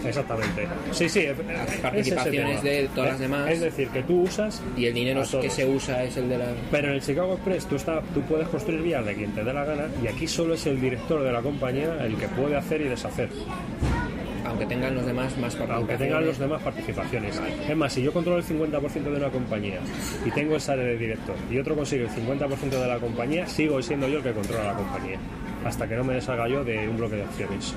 Exactamente. 0.09 0.67
Sí, 0.91 1.09
sí. 1.09 1.21
ese 1.21 1.79
participaciones 1.81 2.65
de 2.65 2.89
todas 2.93 3.11
las 3.11 3.21
demás. 3.21 3.49
Es 3.53 3.61
decir, 3.61 3.89
que 3.91 4.03
tú 4.03 4.23
usas 4.23 4.61
Y 4.77 4.87
el 4.87 4.95
dinero 4.95 5.23
que 5.41 5.51
se 5.51 5.65
usa 5.67 6.03
es 6.03 6.17
el 6.17 6.29
de 6.29 6.39
la... 6.39 6.47
Pero 6.73 6.89
en 6.89 6.95
el 6.95 7.01
Chicago 7.01 7.35
Express 7.35 7.67
tú, 7.67 7.77
está, 7.77 8.03
tú 8.13 8.23
puedes 8.23 8.49
construir 8.49 8.83
vías 8.83 9.07
de 9.07 9.15
quien 9.15 9.31
te 9.33 9.45
dé 9.45 9.53
la 9.53 9.65
gana 9.65 9.87
y 10.03 10.09
aquí 10.09 10.27
solo 10.27 10.55
es 10.55 10.67
el 10.67 10.81
director 10.81 11.23
de 11.23 11.31
la 11.31 11.43
compañía 11.43 12.05
el 12.05 12.17
que 12.17 12.27
puede 12.27 12.57
hacer 12.57 12.81
y 12.81 12.89
deshacer, 12.89 13.29
Aunque 14.49 14.67
tengan 14.67 14.95
los 14.95 15.07
demás 15.07 15.37
más 15.39 15.55
aunque 15.55 15.67
participaciones. 15.67 15.99
tengan 15.99 16.27
los 16.27 16.39
demás 16.39 16.63
participaciones. 16.63 17.41
Es 17.69 17.77
más, 17.77 17.93
si 17.93 18.03
yo 18.03 18.13
controlo 18.13 18.39
el 18.39 18.45
50% 18.45 19.03
de 19.03 19.17
una 19.17 19.29
compañía 19.31 19.79
y 20.25 20.31
tengo 20.31 20.57
esa 20.57 20.75
de 20.77 20.97
director 20.97 21.37
y 21.51 21.59
otro 21.59 21.77
consigue 21.77 22.05
el 22.05 22.11
50% 22.11 22.71
de 22.71 22.87
la 22.89 22.99
compañía, 22.99 23.47
sigo 23.47 23.81
siendo 23.83 24.09
yo 24.09 24.19
el 24.19 24.23
que 24.25 24.33
controla 24.33 24.65
la 24.65 24.75
compañía. 24.75 25.19
Hasta 25.65 25.89
que 25.89 25.97
no 25.97 26.05
me 26.05 26.15
deshaga 26.15 26.49
yo 26.49 26.65
de 26.65 26.89
un 26.89 26.97
bloque 26.97 27.17
de 27.17 27.23
acciones. 27.25 27.75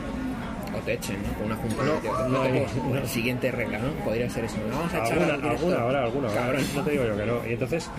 O 0.73 0.79
te 0.85 0.93
echen, 0.93 1.17
¿no? 1.21 1.33
Con 1.33 1.45
una 1.47 1.55
junta. 1.57 1.83
No, 1.83 1.99
de- 2.01 2.29
no 2.29 2.41
hay- 2.43 2.65
como- 2.79 2.95
no. 2.95 3.05
Siguiente 3.05 3.51
regla, 3.51 3.79
¿no? 3.79 3.89
Podría 4.05 4.29
ser 4.29 4.45
eso. 4.45 4.55
No 4.69 4.77
vamos 4.77 4.93
a 4.93 5.05
echar 5.05 5.17
alguna, 5.21 5.49
alguna 5.51 5.75
habrá, 5.81 6.03
alguna. 6.03 6.27
Cabrón. 6.29 6.63
No 6.75 6.81
te 6.83 6.91
digo 6.91 7.03
yo 7.05 7.17
que 7.17 7.25
no. 7.25 7.33
Y 7.49 7.53
entonces, 7.53 7.89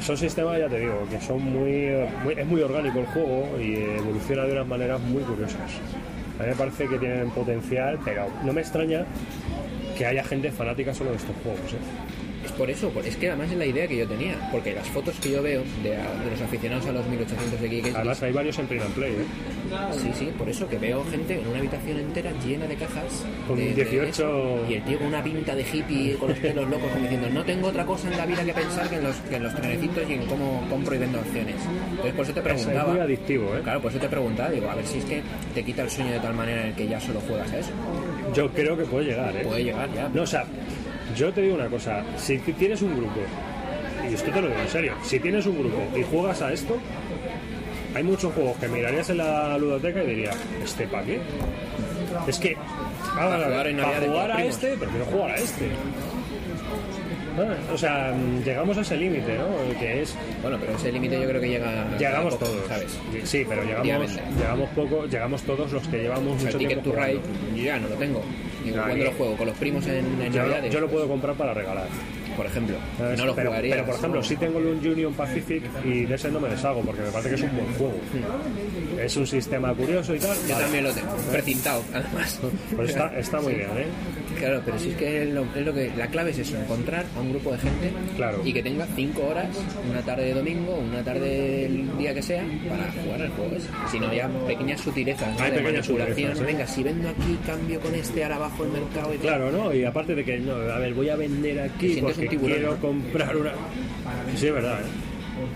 son 0.00 0.16
sistemas, 0.16 0.58
ya 0.58 0.68
te 0.68 0.80
digo, 0.80 1.06
que 1.08 1.20
son 1.20 1.40
muy, 1.44 1.88
muy- 2.24 2.34
Es 2.36 2.46
muy 2.46 2.60
orgánico 2.62 2.98
el 2.98 3.06
juego 3.06 3.46
y 3.60 3.74
evoluciona 3.76 4.42
de 4.44 4.52
unas 4.54 4.66
maneras 4.66 5.00
muy 5.00 5.22
curiosas. 5.22 5.60
A 6.40 6.44
mí 6.44 6.48
me 6.48 6.56
parece 6.56 6.88
que 6.88 6.98
tienen 6.98 7.28
potencial, 7.30 7.98
pero 8.02 8.26
no 8.44 8.54
me 8.54 8.62
extraña 8.62 9.04
que 9.98 10.06
haya 10.06 10.24
gente 10.24 10.50
fanática 10.50 10.94
solo 10.94 11.10
de 11.10 11.16
estos 11.16 11.36
juegos. 11.42 11.74
¿eh? 11.74 12.19
Por 12.52 12.70
eso, 12.70 12.88
por- 12.90 13.04
es 13.06 13.16
que 13.16 13.28
además 13.28 13.50
es 13.50 13.58
la 13.58 13.66
idea 13.66 13.86
que 13.86 13.96
yo 13.96 14.06
tenía. 14.06 14.48
Porque 14.52 14.74
las 14.74 14.86
fotos 14.88 15.14
que 15.20 15.30
yo 15.32 15.42
veo 15.42 15.62
de, 15.82 15.90
de 15.90 16.30
los 16.30 16.40
aficionados 16.40 16.86
a 16.86 16.92
los 16.92 17.06
1800 17.06 17.58
XX. 17.58 17.94
Además, 17.96 18.22
hay 18.22 18.32
varios 18.32 18.58
en 18.58 18.66
print 18.66 18.82
and 18.84 18.94
play. 18.94 19.12
¿eh? 19.12 19.24
Sí, 19.92 20.10
sí, 20.18 20.28
por 20.36 20.48
eso 20.48 20.68
que 20.68 20.78
veo 20.78 21.04
gente 21.10 21.40
en 21.40 21.46
una 21.46 21.58
habitación 21.58 21.98
entera 21.98 22.32
llena 22.44 22.66
de 22.66 22.74
cajas. 22.74 23.24
Con 23.46 23.56
de- 23.56 23.66
de 23.74 23.84
18 23.84 24.02
eso, 24.04 24.66
y 24.68 24.74
el 24.74 24.82
tío 24.84 24.98
con 24.98 25.06
una 25.08 25.22
pinta 25.22 25.54
de 25.54 25.62
hippie 25.62 26.14
con 26.16 26.30
los 26.30 26.38
pelos 26.38 26.68
locos 26.68 26.88
como 26.90 27.02
diciendo 27.02 27.28
no 27.30 27.44
tengo 27.44 27.68
otra 27.68 27.84
cosa 27.86 28.10
en 28.10 28.16
la 28.16 28.26
vida 28.26 28.44
que 28.44 28.52
pensar 28.52 28.88
que 28.88 28.96
en 28.96 29.04
los, 29.04 29.16
que 29.16 29.36
en 29.36 29.42
los 29.44 29.54
trenecitos 29.54 30.10
y 30.10 30.12
en 30.14 30.26
cómo 30.26 30.66
compro 30.68 30.94
y 30.94 30.98
vendo 30.98 31.18
acciones. 31.20 31.54
Entonces 31.90 32.12
por 32.14 32.24
eso 32.24 32.34
te 32.34 32.40
Es, 32.40 32.46
es 32.46 32.52
preguntaba. 32.64 32.92
muy 32.92 33.00
adictivo. 33.00 33.54
¿eh? 33.56 33.60
Claro, 33.62 33.80
por 33.80 33.90
eso 33.92 34.00
te 34.00 34.08
preguntaba, 34.08 34.50
digo, 34.50 34.68
a 34.70 34.74
ver 34.74 34.86
si 34.86 34.98
es 34.98 35.04
que 35.04 35.22
te 35.54 35.62
quita 35.62 35.82
el 35.82 35.90
sueño 35.90 36.12
de 36.12 36.20
tal 36.20 36.34
manera 36.34 36.62
en 36.62 36.68
el 36.68 36.74
que 36.74 36.88
ya 36.88 37.00
solo 37.00 37.20
juegas 37.20 37.52
a 37.52 37.58
eso. 37.58 37.70
Yo 38.34 38.48
creo 38.50 38.76
que 38.76 38.84
puede 38.84 39.06
llegar. 39.06 39.36
¿eh? 39.36 39.40
Puede 39.44 39.64
llegar 39.64 39.88
ya. 39.94 40.08
No, 40.12 40.22
o 40.22 40.26
sea, 40.26 40.44
yo 41.16 41.32
te 41.32 41.42
digo 41.42 41.54
una 41.54 41.68
cosa, 41.68 42.04
si 42.16 42.38
tienes 42.38 42.82
un 42.82 42.96
grupo, 42.96 43.20
y 44.08 44.14
esto 44.14 44.30
te 44.30 44.40
lo 44.40 44.48
digo 44.48 44.60
en 44.60 44.68
serio, 44.68 44.94
si 45.02 45.20
tienes 45.20 45.46
un 45.46 45.58
grupo 45.58 45.78
y 45.96 46.02
juegas 46.02 46.42
a 46.42 46.52
esto, 46.52 46.76
hay 47.94 48.04
muchos 48.04 48.32
juegos 48.34 48.56
que 48.58 48.68
mirarías 48.68 49.10
en 49.10 49.18
la 49.18 49.58
ludoteca 49.58 50.02
y 50.02 50.06
dirías, 50.06 50.36
¿este 50.62 50.86
para 50.86 51.04
qué? 51.04 51.20
Es 52.26 52.38
que, 52.38 52.56
Para 53.14 53.44
jugar 53.44 53.66
en 53.66 53.76
para 53.78 54.00
jugar 54.00 54.32
a 54.32 54.44
este, 54.44 54.76
prefiero 54.76 55.04
jugar 55.06 55.30
a 55.30 55.36
este. 55.36 55.68
O 57.72 57.78
sea, 57.78 58.14
llegamos 58.44 58.76
a 58.78 58.80
ese 58.80 58.96
límite, 58.96 59.36
¿no? 59.38 59.78
Que 59.78 60.02
es... 60.02 60.16
Bueno, 60.42 60.58
pero 60.60 60.76
ese 60.76 60.92
límite 60.92 61.20
yo 61.20 61.28
creo 61.28 61.40
que 61.40 61.48
llega. 61.48 61.86
Llegamos 61.98 62.34
poco, 62.34 62.46
todos, 62.46 62.66
¿sabes? 62.68 62.98
Sí, 63.24 63.44
pero 63.48 63.62
llegamos, 63.64 64.16
llegamos 64.38 64.70
poco, 64.70 65.06
llegamos 65.06 65.42
todos 65.42 65.72
los 65.72 65.86
que 65.88 65.98
llevamos 65.98 66.36
O 66.36 66.38
sea, 66.38 66.46
mucho 66.46 66.58
Ticket 66.58 66.82
tiempo 66.82 66.90
to 66.90 67.04
Ride, 67.04 67.20
yo 67.56 67.62
ya 67.64 67.78
no 67.78 67.88
lo 67.88 67.94
tengo. 67.96 68.22
Digo, 68.64 68.76
¿cuándo 68.76 69.04
lo 69.04 69.12
juego? 69.12 69.36
¿Con 69.36 69.46
los 69.46 69.56
primos 69.56 69.86
en, 69.86 70.20
en 70.20 70.32
Yo, 70.32 70.42
Navidades? 70.42 70.72
yo 70.72 70.80
lo 70.80 70.88
puedo 70.88 71.08
comprar 71.08 71.34
para 71.34 71.54
regalar. 71.54 71.86
Por 72.36 72.46
ejemplo. 72.46 72.76
No 73.16 73.26
lo 73.26 73.34
pero, 73.34 73.50
jugarías. 73.50 73.74
pero, 73.76 73.86
por 73.86 73.94
ejemplo, 73.96 74.22
sí 74.22 74.36
tengo 74.36 74.58
el 74.58 74.66
Union 74.66 75.12
Pacific 75.14 75.62
y 75.84 76.04
de 76.06 76.14
ese 76.14 76.30
no 76.30 76.40
me 76.40 76.48
deshago 76.48 76.80
porque 76.82 77.02
me 77.02 77.10
parece 77.10 77.28
que 77.30 77.34
es 77.36 77.42
un 77.42 77.56
buen 77.56 77.72
juego. 77.74 77.94
Es 79.00 79.16
un 79.16 79.26
sistema 79.26 79.74
curioso 79.74 80.14
y 80.14 80.18
tal. 80.18 80.36
Yo 80.46 80.54
Vale. 80.54 80.64
también 80.64 80.84
lo 80.84 80.92
tengo, 80.92 81.12
precintado, 81.30 81.82
además. 81.92 82.40
Pues 82.76 82.90
está, 82.90 83.18
está 83.18 83.40
muy 83.40 83.52
Sí. 83.52 83.58
bien, 83.58 83.70
¿eh? 83.70 83.86
Claro, 84.38 84.62
pero 84.64 84.78
si 84.78 84.90
es 84.90 84.96
que 84.96 85.22
es 85.24 85.28
lo, 85.34 85.44
es 85.54 85.66
lo 85.66 85.74
que 85.74 85.90
la 85.96 86.06
clave 86.06 86.30
es 86.30 86.38
eso, 86.38 86.56
encontrar 86.58 87.04
a 87.16 87.20
un 87.20 87.30
grupo 87.30 87.52
de 87.52 87.58
gente 87.58 87.90
Claro. 88.16 88.40
y 88.44 88.52
que 88.52 88.62
tenga 88.62 88.86
cinco 88.96 89.26
horas, 89.26 89.48
una 89.90 90.00
tarde 90.02 90.26
de 90.26 90.34
domingo, 90.34 90.76
una 90.76 91.02
tarde 91.02 91.28
del 91.68 91.98
día 91.98 92.14
que 92.14 92.22
sea, 92.22 92.42
para 92.68 92.90
jugar 93.02 93.22
al 93.22 93.28
juego 93.30 93.56
ese. 93.56 93.68
Si 93.90 93.98
no, 94.00 94.12
ya 94.14 94.28
pequeñas 94.46 94.80
sutilezas 94.80 95.36
¿no? 95.38 95.44
Hay 95.44 95.50
de 95.50 95.60
manipulación. 95.60 96.32
¿eh? 96.38 96.42
Venga, 96.46 96.66
si 96.66 96.82
vendo 96.82 97.08
aquí, 97.08 97.38
cambio 97.46 97.80
con 97.80 97.94
este, 97.94 98.22
ahora 98.24 98.38
bajo 98.38 98.64
el 98.64 98.70
mercado 98.70 99.14
y. 99.14 99.18
Claro, 99.18 99.50
¿no? 99.50 99.74
Y 99.74 99.84
aparte 99.84 100.14
de 100.14 100.24
que, 100.24 100.38
no, 100.38 100.54
a 100.54 100.78
ver, 100.78 100.94
voy 100.94 101.08
a 101.10 101.16
vender 101.16 101.60
aquí 101.60 101.98
porque 102.00 102.19
un 102.24 102.28
tiburón, 102.28 102.56
quiero 102.58 102.76
comprar 102.76 103.36
una... 103.36 103.50
Sí, 104.36 104.46
es 104.46 104.52
verdad, 104.54 104.80
¿eh? 104.80 104.84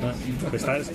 Ah, 0.02 0.12
estás- 0.54 0.90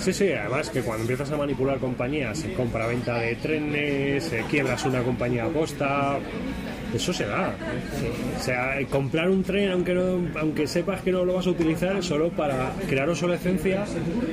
Sí, 0.00 0.12
sí, 0.12 0.32
además 0.32 0.68
que 0.68 0.80
cuando 0.80 1.02
empiezas 1.02 1.30
a 1.30 1.36
manipular 1.36 1.78
compañías, 1.78 2.44
compra-venta 2.56 3.18
de 3.18 3.36
trenes, 3.36 4.32
quiebras 4.50 4.84
una 4.86 5.02
compañía 5.02 5.44
a 5.44 5.48
posta, 5.48 6.18
eso 6.92 7.12
se 7.12 7.26
da. 7.26 7.54
O 8.36 8.42
sea, 8.42 8.76
comprar 8.90 9.30
un 9.30 9.44
tren, 9.44 9.70
aunque, 9.70 9.94
no, 9.94 10.18
aunque 10.40 10.66
sepas 10.66 11.00
que 11.02 11.12
no 11.12 11.24
lo 11.24 11.34
vas 11.34 11.46
a 11.46 11.50
utilizar, 11.50 12.02
solo 12.02 12.28
para 12.30 12.72
crear 12.88 13.08
obsolescencia 13.08 13.84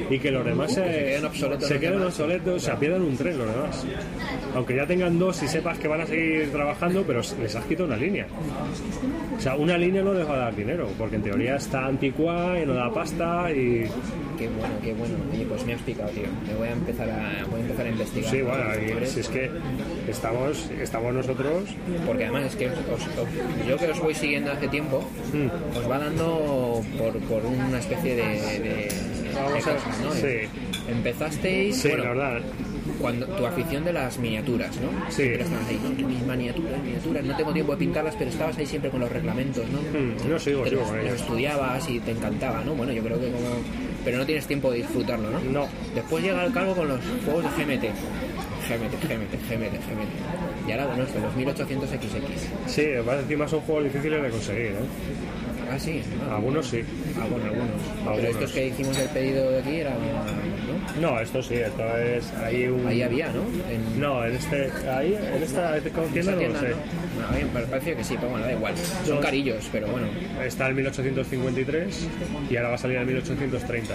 y 0.09 0.17
que 0.17 0.31
los 0.31 0.45
demás 0.45 0.73
se, 0.73 1.19
se 1.67 1.79
queden 1.79 2.01
obsoletos 2.01 2.63
se 2.63 2.71
pierdan 2.73 3.03
un 3.03 3.15
tren 3.17 3.37
los 3.37 3.47
demás. 3.53 3.85
Aunque 4.55 4.75
ya 4.75 4.85
tengan 4.85 5.17
dos 5.17 5.41
y 5.43 5.47
sepas 5.47 5.77
que 5.79 5.87
van 5.87 6.01
a 6.01 6.05
seguir 6.05 6.51
trabajando, 6.51 7.03
pero 7.07 7.21
les 7.41 7.55
has 7.55 7.65
quitado 7.65 7.87
una 7.87 7.97
línea. 7.97 8.27
O 9.37 9.39
sea, 9.41 9.55
una 9.55 9.77
línea 9.77 10.01
no 10.03 10.13
les 10.13 10.27
va 10.27 10.33
a 10.33 10.37
dar 10.37 10.55
dinero, 10.55 10.89
porque 10.97 11.15
en 11.15 11.23
teoría 11.23 11.55
está 11.55 11.85
anticuada 11.85 12.61
y 12.61 12.65
no 12.65 12.73
da 12.73 12.91
pasta 12.93 13.49
y... 13.51 13.85
Qué 14.37 14.47
bueno, 14.49 14.73
qué 14.83 14.93
bueno. 14.93 15.15
Oye, 15.31 15.45
pues 15.45 15.65
me 15.65 15.73
has 15.73 15.81
picado, 15.81 16.09
tío. 16.09 16.23
Me 16.47 16.55
voy 16.55 16.67
a 16.67 16.71
empezar 16.71 17.09
a, 17.09 17.45
voy 17.49 17.59
a, 17.59 17.63
empezar 17.63 17.85
a 17.85 17.89
investigar. 17.89 18.31
Sí, 18.31 18.41
bueno, 18.41 18.63
y 19.03 19.05
si 19.07 19.19
es 19.21 19.27
que 19.29 19.49
estamos, 20.07 20.69
estamos 20.81 21.13
nosotros... 21.13 21.69
Porque 22.05 22.23
además 22.25 22.45
es 22.45 22.55
que 22.55 22.67
os- 22.67 23.67
yo 23.67 23.77
que 23.77 23.87
os 23.91 23.99
voy 23.99 24.13
siguiendo 24.15 24.51
hace 24.51 24.67
tiempo, 24.67 25.07
Mm. 25.33 25.77
os 25.77 25.89
va 25.89 25.97
dando 25.99 26.81
por, 26.97 27.13
por 27.19 27.45
una 27.45 27.79
especie 27.79 28.15
de, 28.15 28.23
de, 28.59 28.89
Vamos 29.33 29.63
de 29.65 29.71
a- 29.71 30.03
¿no? 30.03 30.11
sí. 30.11 30.49
Empezasteis, 30.89 31.77
Sí, 31.81 31.87
bueno, 31.89 32.03
la 32.03 32.09
verdad. 32.31 32.41
Cuando 33.01 33.25
tu 33.27 33.45
afición 33.45 33.83
de 33.83 33.93
las 33.93 34.17
miniaturas, 34.17 34.75
¿no? 34.77 34.89
Sí. 35.09 35.23
Siempre 35.23 35.43
estabas 35.43 35.67
ahí, 35.67 35.79
¿no? 35.83 36.07
Mis 36.07 36.21
miniaturas, 36.25 36.83
miniaturas, 36.83 37.25
no 37.25 37.35
tengo 37.37 37.53
tiempo 37.53 37.71
de 37.73 37.77
pintarlas, 37.79 38.15
pero 38.17 38.29
estabas 38.29 38.57
ahí 38.57 38.65
siempre 38.65 38.89
con 38.91 38.99
los 39.01 39.11
reglamentos, 39.11 39.65
¿no? 39.69 39.79
Mm, 39.79 40.29
yo 40.29 40.39
sigo, 40.39 40.63
Te 40.63 40.69
sigo 40.69 40.81
los- 40.95 41.13
estudiabas 41.21 41.89
y 41.89 41.99
te 41.99 42.11
encantaba, 42.11 42.63
¿no? 42.63 42.73
Bueno, 42.75 42.93
yo 42.93 43.03
creo 43.03 43.19
que 43.19 43.27
como... 43.31 43.47
Pero 44.05 44.17
no 44.17 44.25
tienes 44.25 44.47
tiempo 44.47 44.71
de 44.71 44.77
disfrutarlo, 44.77 45.29
¿no? 45.29 45.39
No. 45.41 45.67
Después 45.93 46.23
llega 46.23 46.43
el 46.45 46.51
cargo 46.53 46.73
con 46.75 46.87
los 46.87 46.99
juegos 47.25 47.43
de 47.43 47.49
GMT. 47.63 47.83
GMT, 48.67 48.93
GMT, 49.03 49.33
GMT, 49.49 49.73
GMT. 49.73 50.67
Y 50.67 50.71
ahora, 50.71 50.85
bueno, 50.87 51.03
esto, 51.03 51.19
los 51.19 51.35
1800XX. 51.35 52.67
Sí, 52.67 52.81
encima 53.21 53.47
son 53.47 53.61
juegos 53.61 53.83
difíciles 53.85 54.23
de 54.23 54.29
conseguir, 54.29 54.65
¿eh? 54.67 54.75
Ah, 55.71 55.79
sí. 55.79 56.01
Algunos 56.29 56.67
sí. 56.67 56.83
Ah, 57.17 57.23
algunos. 57.23 57.45
Algunos. 57.45 58.15
Pero 58.17 58.27
estos 58.27 58.51
que 58.51 58.67
hicimos 58.67 58.97
el 58.97 59.07
pedido 59.09 59.51
de 59.51 59.59
aquí 59.59 59.75
eran. 59.77 59.93
¿no? 59.93 61.11
No, 61.11 61.19
esto 61.19 61.41
sí, 61.41 61.55
esto 61.55 61.83
es... 61.97 62.31
Hay 62.43 62.67
un... 62.67 62.85
Ahí 62.85 63.01
había, 63.01 63.31
¿no? 63.31 63.43
En, 63.69 63.99
No, 63.99 64.25
en 64.25 64.35
este... 64.35 64.69
Ahí, 64.89 65.15
en 65.15 65.43
esta 65.43 65.79
tienda 65.79 66.19
esa 66.19 66.31
no 66.31 66.35
lo 66.35 66.39
tienda, 66.39 66.59
sé. 66.59 66.69
¿no? 66.69 67.59
Me 67.59 67.65
parece 67.67 67.95
que 67.95 68.03
sí, 68.03 68.15
pero 68.15 68.31
bueno, 68.31 68.45
da 68.45 68.53
igual. 68.53 68.73
Son 69.05 69.19
carillos, 69.21 69.69
pero 69.71 69.87
bueno. 69.87 70.07
Está 70.43 70.67
el 70.67 70.75
1853 70.75 72.07
y 72.49 72.55
ahora 72.57 72.69
va 72.69 72.75
a 72.75 72.77
salir 72.77 72.97
el 72.97 73.05
1830. 73.05 73.93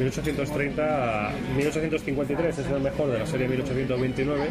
1830, 0.00 1.30
1853 1.56 2.58
es 2.58 2.66
el 2.66 2.80
mejor 2.80 3.10
de 3.10 3.18
la 3.20 3.26
serie 3.26 3.46
1829 3.46 4.48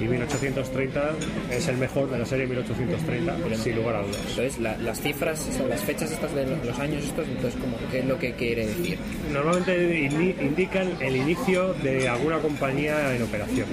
Y 0.00 0.04
1830 0.04 1.10
es 1.50 1.68
el 1.68 1.76
mejor 1.76 2.10
de 2.10 2.18
la 2.18 2.26
serie 2.26 2.46
1830, 2.46 3.36
sin 3.56 3.76
lugar 3.76 3.96
a 3.96 4.02
dudas. 4.02 4.16
Entonces, 4.30 4.58
la- 4.58 4.76
las 4.78 5.00
cifras, 5.00 5.46
o 5.48 5.52
sea, 5.52 5.66
las 5.66 5.80
fechas 5.82 6.10
estas 6.10 6.34
de 6.34 6.46
los 6.46 6.78
años 6.78 7.04
estos, 7.04 7.26
entonces, 7.28 7.58
como, 7.60 7.76
¿qué 7.90 8.00
es 8.00 8.04
lo 8.04 8.18
que 8.18 8.32
quiere 8.32 8.66
decir? 8.66 8.98
Normalmente 9.32 10.00
indican 10.42 10.88
el 11.00 11.16
inicio 11.16 11.74
de 11.74 12.08
alguna 12.08 12.38
compañía 12.38 13.14
en 13.14 13.22
operación. 13.22 13.66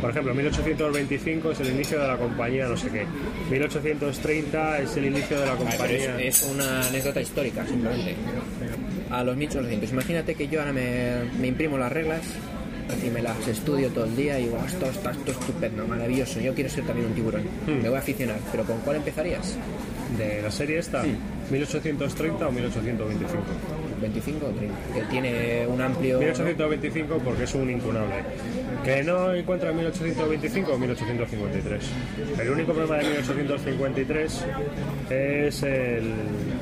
Por 0.00 0.10
ejemplo, 0.10 0.34
1825 0.34 1.50
es 1.52 1.60
el 1.60 1.70
inicio 1.70 2.00
de 2.00 2.08
la 2.08 2.16
compañía 2.16 2.66
no 2.68 2.76
sé 2.76 2.88
qué. 2.90 3.04
1830 3.50 4.78
es 4.80 4.96
el 4.96 5.06
inicio 5.06 5.40
de 5.40 5.46
la 5.46 5.54
compañía... 5.56 6.20
es, 6.20 6.42
es 6.42 6.50
una 6.50 6.86
anécdota 6.88 7.20
histórica, 7.20 7.66
simplemente. 7.66 8.14
A 9.10 9.24
los 9.24 9.36
1800. 9.36 9.90
Imagínate 9.92 10.34
que 10.34 10.48
yo 10.48 10.60
ahora 10.60 10.72
me, 10.72 11.24
me 11.40 11.48
imprimo 11.48 11.76
las 11.78 11.90
reglas 11.92 12.20
y 13.04 13.10
me 13.10 13.22
las 13.22 13.46
estudio 13.48 13.88
todo 13.90 14.04
el 14.04 14.16
día 14.16 14.38
y 14.38 14.44
digo, 14.44 14.58
esto 14.66 14.86
está 14.86 15.10
esto 15.10 15.32
estupendo, 15.32 15.86
maravilloso. 15.86 16.40
Yo 16.40 16.54
quiero 16.54 16.70
ser 16.70 16.84
también 16.84 17.08
un 17.08 17.14
tiburón. 17.14 17.42
Hmm. 17.66 17.82
Me 17.82 17.88
voy 17.88 17.96
a 17.96 18.00
aficionar. 18.00 18.38
¿Pero 18.50 18.64
con 18.64 18.78
cuál 18.80 18.96
empezarías? 18.96 19.56
de 20.16 20.42
la 20.42 20.50
serie 20.50 20.78
esta, 20.78 21.02
1830 21.50 22.48
o 22.48 22.52
1825. 22.52 23.42
25 24.02 24.46
o 24.46 24.50
30. 24.50 24.74
Que 24.94 25.00
tiene 25.10 25.66
un 25.66 25.80
amplio... 25.80 26.18
1825 26.18 27.18
porque 27.24 27.44
es 27.44 27.54
un 27.54 27.70
incunable. 27.70 28.14
Que 28.84 29.02
no 29.02 29.32
encuentra 29.34 29.72
1825 29.72 30.72
o 30.72 30.78
1853. 30.78 31.82
El 32.40 32.50
único 32.50 32.72
problema 32.72 32.96
de 32.96 33.04
1853 33.04 34.44
es 35.10 35.62
el, 35.62 36.12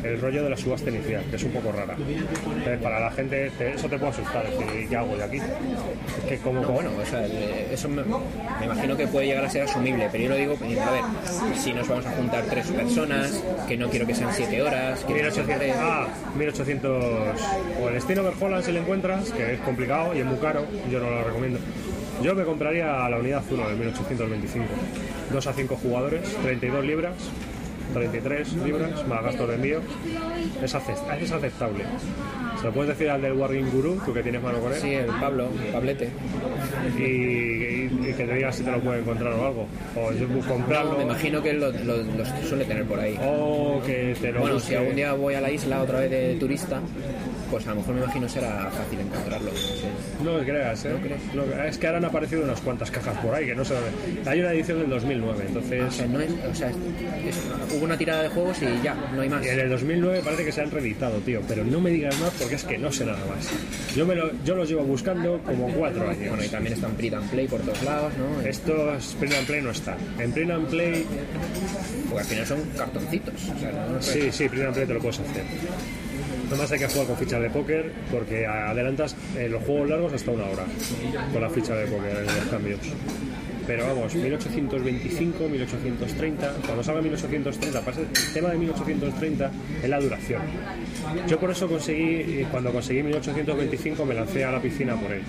el 0.05 0.20
rollo 0.20 0.43
de 0.45 0.51
la 0.51 0.57
subasta 0.57 0.91
inicial, 0.91 1.22
que 1.30 1.36
es 1.36 1.43
un 1.45 1.53
poco 1.53 1.72
rara. 1.72 1.97
Entonces, 1.97 2.78
para 2.82 3.01
la 3.01 3.11
gente 3.11 3.51
te- 3.57 3.72
eso 3.74 3.88
te 3.88 3.99
puede 3.99 4.12
asustar, 4.12 4.45
es 4.47 4.59
decir, 4.59 4.88
¿qué 4.88 4.97
hago 4.97 5.16
de 5.16 5.24
aquí? 5.24 5.36
Es 5.38 6.28
que 6.28 6.38
como... 6.38 6.61
No, 6.61 6.68
bueno, 6.68 6.91
o 7.01 7.07
sea, 7.07 7.26
eh, 7.26 7.68
eso 7.72 7.88
me, 7.88 8.03
me 8.03 8.66
imagino 8.66 8.97
que 8.97 9.07
puede 9.07 9.26
llegar 9.26 9.45
a 9.45 9.51
ser 9.51 9.62
asumible, 9.62 10.09
pero 10.12 10.24
yo 10.24 10.30
lo 10.30 10.36
digo, 10.36 10.55
pues, 10.57 10.78
a 10.78 10.91
ver, 10.91 11.03
si 11.57 11.72
nos 11.72 11.88
vamos 11.88 12.05
a 12.07 12.11
juntar 12.12 12.45
tres 12.51 12.66
personas, 12.68 13.43
que 13.66 13.76
no 13.76 13.88
quiero 13.88 14.07
que 14.07 14.14
sean 14.14 14.32
siete 14.34 14.61
horas, 14.61 15.03
quiero 15.07 15.22
que 15.28 15.30
sean 15.34 15.47
1800, 15.47 15.59
tres. 15.59 15.76
ah, 15.78 16.09
1800 16.36 17.30
o 17.81 17.89
el 17.89 17.97
estilo 17.97 18.22
Overholland 18.22 18.64
si 18.64 18.72
lo 18.72 18.81
encuentras, 18.81 19.31
que 19.31 19.55
es 19.55 19.61
complicado 19.61 20.14
y 20.14 20.20
es 20.20 20.26
muy 20.26 20.39
caro, 20.39 20.64
yo 20.91 21.01
no 21.01 21.11
lo 21.11 21.24
recomiendo. 21.24 21.59
Yo 22.22 22.35
me 22.35 22.45
compraría 22.45 23.09
la 23.09 23.18
unidad 23.18 23.43
1 23.51 23.68
del 23.68 23.76
1825. 23.76 24.66
2 25.33 25.47
a 25.47 25.53
5 25.53 25.76
jugadores, 25.76 26.37
32 26.43 26.85
libras, 26.85 27.14
33 27.93 28.53
libras, 28.64 29.07
más 29.09 29.22
gastos 29.22 29.49
de 29.49 29.55
envío. 29.55 29.80
Es, 30.62 30.74
acep- 30.74 31.20
es 31.20 31.32
aceptable. 31.32 31.84
Se 32.61 32.66
lo 32.66 32.72
puedes 32.72 32.91
decir 32.91 33.09
al 33.11 33.22
del 33.22 33.32
Warring 33.32 33.70
Guru, 33.70 34.01
tú 34.05 34.12
que 34.12 34.22
tienes 34.22 34.43
mano 34.43 34.59
con 34.61 34.72
él. 34.72 34.78
Sí, 34.80 34.93
el 34.93 35.07
Pablo, 35.07 35.49
el 35.64 35.72
Pablete. 35.72 36.11
Y, 36.99 37.03
y- 37.03 38.01
y 38.11 38.12
que 38.14 38.24
te 38.26 38.34
diga 38.34 38.53
si 38.53 38.62
te 38.62 38.70
lo 38.70 38.80
puede 38.80 39.01
encontrar 39.01 39.32
o 39.32 39.47
algo. 39.47 39.66
O 39.97 40.47
comprarlo. 40.49 40.93
No, 40.93 40.99
me 40.99 41.05
imagino 41.05 41.43
que 41.43 41.51
él 41.51 41.61
lo, 41.61 41.70
lo- 41.72 42.03
los 42.03 42.28
suele 42.49 42.64
tener 42.64 42.84
por 42.84 42.99
ahí. 43.01 43.18
O 43.22 43.80
que 43.86 44.14
te 44.20 44.32
lo 44.32 44.41
Bueno, 44.41 44.55
busque. 44.57 44.70
si 44.70 44.74
algún 44.76 44.97
día 44.97 45.12
voy 45.14 45.34
a 45.34 45.41
la 45.41 45.51
isla 45.51 45.80
otra 45.82 46.01
vez 46.01 46.11
de 46.11 46.36
turista, 46.38 46.80
pues 47.51 47.66
a 47.66 47.70
lo 47.70 47.76
mejor 47.76 47.95
me 47.95 48.03
imagino 48.03 48.28
será 48.28 48.70
fácil 48.70 49.01
encontrarlo. 49.01 49.51
No 50.24 50.38
lo 50.38 50.45
creas, 50.45 50.84
¿eh? 50.84 50.91
No, 51.34 51.43
es 51.64 51.78
que 51.78 51.86
ahora 51.86 51.99
han 51.99 52.05
aparecido 52.05 52.45
unas 52.45 52.61
cuantas 52.61 52.91
cajas 52.91 53.16
por 53.18 53.34
ahí 53.34 53.47
que 53.47 53.55
no 53.55 53.64
sé 53.64 53.74
dónde. 53.74 54.30
Hay 54.30 54.41
una 54.41 54.53
edición 54.53 54.80
del 54.80 54.91
2009, 54.91 55.45
entonces. 55.49 55.82
O 55.82 55.91
sea, 55.91 56.07
no 56.07 56.20
es, 56.20 56.30
o 56.51 56.55
sea, 56.55 56.68
es- 56.70 56.76
es- 57.28 57.80
hubo 57.81 57.87
una 57.87 57.97
tirada 57.97 58.22
de 58.22 58.28
juegos 58.28 58.59
y 58.61 58.85
ya, 58.85 58.95
no 58.95 59.22
hay 59.22 59.28
más. 59.28 59.45
Y 59.45 59.49
en 59.49 59.59
el 59.59 59.70
2009 59.70 60.20
parece 60.22 60.45
que 60.45 60.53
se 60.53 60.61
han 60.61 60.70
reeditado, 60.70 61.18
tío, 61.20 61.41
pero 61.49 61.64
no 61.64 61.81
me 61.81 61.91
digas 61.91 62.18
más 62.20 62.31
porque 62.39 62.57
es 62.57 62.64
que 62.64 62.76
no 62.76 62.93
sé 62.93 63.07
nada 63.07 63.24
más. 63.26 63.49
Yo, 63.97 64.05
me 64.05 64.14
lo, 64.14 64.31
yo 64.45 64.55
los 64.55 64.68
llevo 64.68 64.83
buscando 64.83 65.41
como 65.45 65.68
cuatro 65.72 66.09
años. 66.09 66.28
Bueno, 66.28 66.45
y 66.45 66.49
también 66.49 66.74
están 66.74 66.93
print 66.93 67.14
and 67.14 67.31
play 67.31 67.49
por 67.49 67.61
todos 67.61 67.83
lados, 67.83 68.12
¿no? 68.18 68.41
Estos 68.47 69.16
Print 69.18 69.35
and 69.35 69.47
Play 69.47 69.62
no 69.62 69.70
están. 69.70 69.97
En 70.18 70.33
Print 70.33 70.51
and 70.51 70.68
Play, 70.68 71.07
Porque 72.09 72.20
al 72.20 72.26
final 72.26 72.47
son 72.47 72.61
cartoncitos. 72.76 73.35
O 73.35 73.59
sea, 73.59 73.72
no, 73.72 73.95
no 73.95 74.03
sí, 74.03 74.31
sí, 74.31 74.49
Print 74.49 74.66
and 74.66 74.74
Play 74.74 74.87
te 74.87 74.95
lo 74.95 75.01
puedes 75.01 75.20
hacer. 75.20 75.45
Nomás 76.51 76.70
hay 76.72 76.81
que 76.81 76.89
jugar 76.89 77.07
con 77.07 77.16
fichas 77.16 77.41
de 77.41 77.49
póker 77.49 77.93
porque 78.11 78.45
adelantas 78.47 79.14
eh, 79.39 79.49
los 79.49 79.62
juegos 79.62 79.89
largos 79.89 80.12
hasta 80.12 80.33
una 80.33 80.45
hora 80.47 80.64
con 81.33 81.41
la 81.41 81.49
ficha 81.49 81.74
de 81.74 81.87
póker 81.87 82.16
en 82.16 82.26
los 82.26 82.47
cambios. 82.51 82.81
Pero 83.70 83.86
vamos, 83.86 84.12
1825, 84.16 85.48
1830, 85.48 86.54
cuando 86.66 86.82
salga 86.82 87.02
1830, 87.02 87.80
pasa- 87.82 88.00
el 88.00 88.32
tema 88.34 88.48
de 88.48 88.58
1830 88.58 89.48
es 89.80 89.88
la 89.88 90.00
duración. 90.00 90.42
Yo 91.28 91.38
por 91.38 91.52
eso 91.52 91.68
conseguí, 91.68 92.44
cuando 92.50 92.72
conseguí 92.72 93.00
1825 93.04 94.04
me 94.04 94.14
lancé 94.14 94.44
a 94.44 94.50
la 94.50 94.60
piscina 94.60 94.96
por 94.96 95.12
él. 95.12 95.22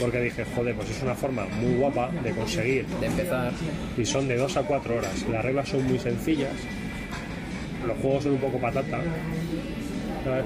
Porque 0.00 0.20
dije, 0.22 0.46
joder, 0.56 0.74
pues 0.74 0.88
es 0.88 1.02
una 1.02 1.14
forma 1.14 1.44
muy 1.60 1.74
guapa 1.74 2.10
de 2.24 2.30
conseguir. 2.30 2.86
De 2.98 3.08
empezar. 3.08 3.52
Y 3.98 4.06
son 4.06 4.26
de 4.26 4.38
2 4.38 4.56
a 4.56 4.62
4 4.62 4.96
horas. 4.96 5.26
Las 5.30 5.44
reglas 5.44 5.68
son 5.68 5.84
muy 5.84 5.98
sencillas. 5.98 6.52
Los 7.86 7.98
juegos 7.98 8.22
son 8.24 8.32
un 8.32 8.38
poco 8.38 8.58
patata. 8.58 9.00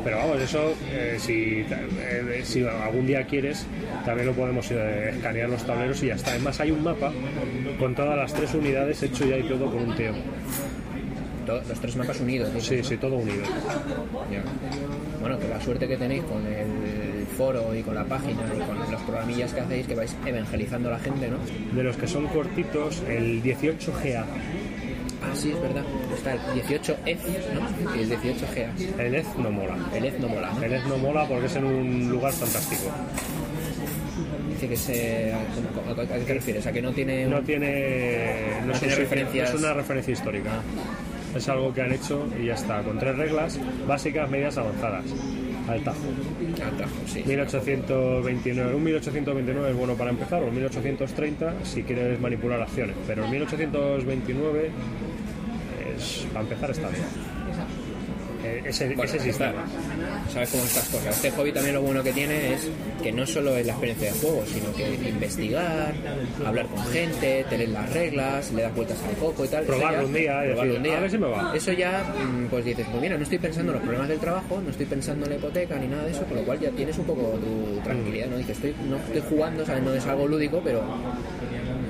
Pero 0.05 0.17
vamos, 0.17 0.41
eso, 0.41 0.75
eh, 0.93 1.17
si, 1.19 1.65
eh, 1.71 2.41
si 2.45 2.65
algún 2.67 3.07
día 3.07 3.25
quieres, 3.25 3.65
también 4.05 4.27
lo 4.27 4.33
podemos 4.35 4.69
eh, 4.71 5.11
escanear 5.15 5.49
los 5.49 5.65
tableros 5.65 6.03
y 6.03 6.07
ya 6.09 6.15
está. 6.15 6.31
Además, 6.33 6.59
hay 6.61 6.71
un 6.73 6.83
mapa 6.83 7.13
con 7.79 7.95
todas 7.95 8.17
las 8.17 8.35
tres 8.35 8.53
unidades 8.55 9.03
hecho 9.03 9.25
ya 9.27 9.37
y 9.39 9.45
todo 9.45 9.67
por 9.71 9.81
un. 9.83 9.95
To- 11.47 11.63
los 11.67 11.81
tres 11.81 11.97
mapas 11.97 12.21
unidos. 12.21 12.51
Sí, 12.63 12.83
sí, 12.83 12.97
todo 12.99 13.17
unido. 13.17 13.43
Ya. 14.31 14.43
Bueno, 15.21 15.39
que 15.39 15.49
la 15.49 15.59
suerte 15.61 15.89
que 15.89 15.97
tenéis 15.97 16.23
con 16.25 16.45
el 16.47 17.27
foro 17.39 17.75
y 17.75 17.83
con 17.83 17.95
la 17.95 18.05
página 18.05 18.43
y 18.55 18.61
con 18.61 18.79
los 18.93 19.01
programillas 19.03 19.55
que 19.55 19.61
hacéis 19.61 19.87
que 19.87 19.95
vais 19.95 20.15
evangelizando 20.27 20.89
a 20.91 20.93
la 20.93 20.99
gente, 20.99 21.29
¿no? 21.29 21.39
De 21.75 21.83
los 21.83 21.97
que 21.97 22.07
son 22.07 22.27
cortitos, 22.27 23.03
el 23.09 23.43
18GA. 23.43 24.25
Ah, 25.29 25.35
sí, 25.35 25.51
es 25.51 25.61
verdad. 25.61 25.85
Está 26.15 26.35
el 26.35 26.41
18F, 26.63 27.19
¿no? 27.55 27.97
Y 27.97 28.01
el 28.03 28.11
18GA. 28.11 28.99
El 28.99 29.15
EZ 29.15 29.27
no 29.37 29.51
mola. 29.51 29.77
El 29.95 30.05
EZ 30.05 30.19
no 30.21 30.29
mola. 30.29 30.53
¿no? 30.53 30.63
El 30.63 30.73
EZ 30.73 30.87
no 30.87 30.99
mola 30.99 31.27
porque 31.29 31.47
es 31.47 31.57
en 31.57 31.65
un 31.65 32.11
lugar 32.11 32.33
fantástico. 32.33 32.91
Dice 34.51 34.69
que 34.69 34.77
se... 34.77 35.33
¿A 35.33 36.19
qué 36.19 36.25
te 36.25 36.35
refieres? 36.35 36.67
¿A 36.67 36.73
que 36.73 36.83
no 36.83 36.93
tiene... 36.93 37.27
No 37.27 37.43
tiene, 37.43 38.61
no 38.63 38.73
No 38.73 38.79
tiene 38.79 38.95
referencias. 38.95 39.51
no 39.51 39.57
es 39.57 39.63
una 39.63 39.75
referencia 39.75 40.13
histórica. 40.13 40.51
Es 41.35 41.49
algo 41.49 41.73
que 41.75 41.83
han 41.83 41.93
hecho 41.93 42.27
y 42.41 42.47
ya 42.47 42.55
está, 42.55 42.83
con 42.83 42.99
tres 42.99 43.17
reglas 43.17 43.61
básicas, 43.87 44.31
medias, 44.31 44.57
avanzadas. 44.57 45.05
Al 45.69 45.83
tajo. 45.83 45.99
Al 46.65 46.77
tajo, 46.79 46.95
sí. 47.07 47.23
1829, 47.27 48.75
un 48.75 48.83
1829 48.83 49.71
es 49.71 49.77
bueno 49.77 49.95
para 49.95 50.11
empezar, 50.11 50.43
o 50.43 50.47
un 50.47 50.55
1830 50.55 51.65
si 51.65 51.83
quieres 51.83 52.19
manipular 52.19 52.63
acciones, 52.63 52.97
pero 53.07 53.27
el 53.27 53.31
1829 53.31 54.71
es, 55.99 56.27
para 56.33 56.41
empezar 56.41 56.71
está 56.71 56.89
bien. 56.89 57.05
Eh, 58.45 58.63
ese, 58.67 58.87
Bueno, 58.89 59.03
ese 59.05 59.19
sistema. 59.19 59.65
sabes 60.33 60.51
cómo 60.51 60.63
estas 60.63 60.89
cosas. 60.89 61.17
Este 61.17 61.31
hobby 61.33 61.53
también 61.53 61.75
lo 61.75 61.83
bueno 61.83 62.03
que 62.03 62.13
tiene 62.13 62.55
es 62.55 62.69
que 63.03 63.11
no 63.11 63.27
solo 63.27 63.57
es 63.57 63.67
la 63.67 63.73
experiencia 63.73 64.13
de 64.13 64.19
juego, 64.21 64.45
sino 64.47 64.73
que 64.75 65.09
investigar, 65.09 65.93
hablar 66.45 66.67
con 66.67 66.85
gente, 66.87 67.45
tener 67.51 67.69
las 67.71 67.93
reglas, 67.93 68.53
le 68.53 68.63
das 68.63 68.75
vueltas 68.75 68.99
al 69.03 69.17
coco 69.17 69.45
y 69.45 69.49
tal. 69.49 69.65
Probarlo 69.65 70.07
un 70.07 70.13
día 70.13 70.45
y 70.45 70.49
probarlo 70.51 70.77
un 70.77 70.87
a 70.87 71.01
ver 71.01 71.11
si 71.11 71.19
me 71.19 71.27
va. 71.27 71.53
Eso 71.55 71.73
ya, 71.73 72.15
mm, 72.15 72.47
pues 72.47 72.65
dices, 72.65 72.87
pues 72.91 73.03
mira, 73.03 73.17
no 73.17 73.25
estoy 73.25 73.39
pensando 73.39 73.73
en 73.73 73.79
los 73.79 73.83
problemas 73.83 74.09
del 74.09 74.19
trabajo, 74.21 74.61
no 74.63 74.71
estoy 74.71 74.87
pensando 74.87 75.27
en 75.27 75.31
la 75.33 75.37
hipoteca 75.37 75.77
ni 75.77 75.89
nada 75.89 76.05
de 76.05 76.13
eso, 76.13 76.25
con 76.25 76.37
lo 76.37 76.43
cual 76.45 76.61
ya 76.61 76.71
tienes 76.71 76.97
un 76.99 77.05
poco 77.07 77.23
tu 77.39 77.81
tranquilidad, 77.81 78.29
¿no? 78.29 78.37
Dices, 78.39 78.57
estoy, 78.57 78.75
no 78.89 78.97
estoy 78.97 79.23
jugando, 79.29 79.67
¿sabes? 79.67 79.83
No 79.83 79.95
es 79.95 80.07
algo 80.07 80.29
lúdico, 80.29 80.61
pero 80.63 80.83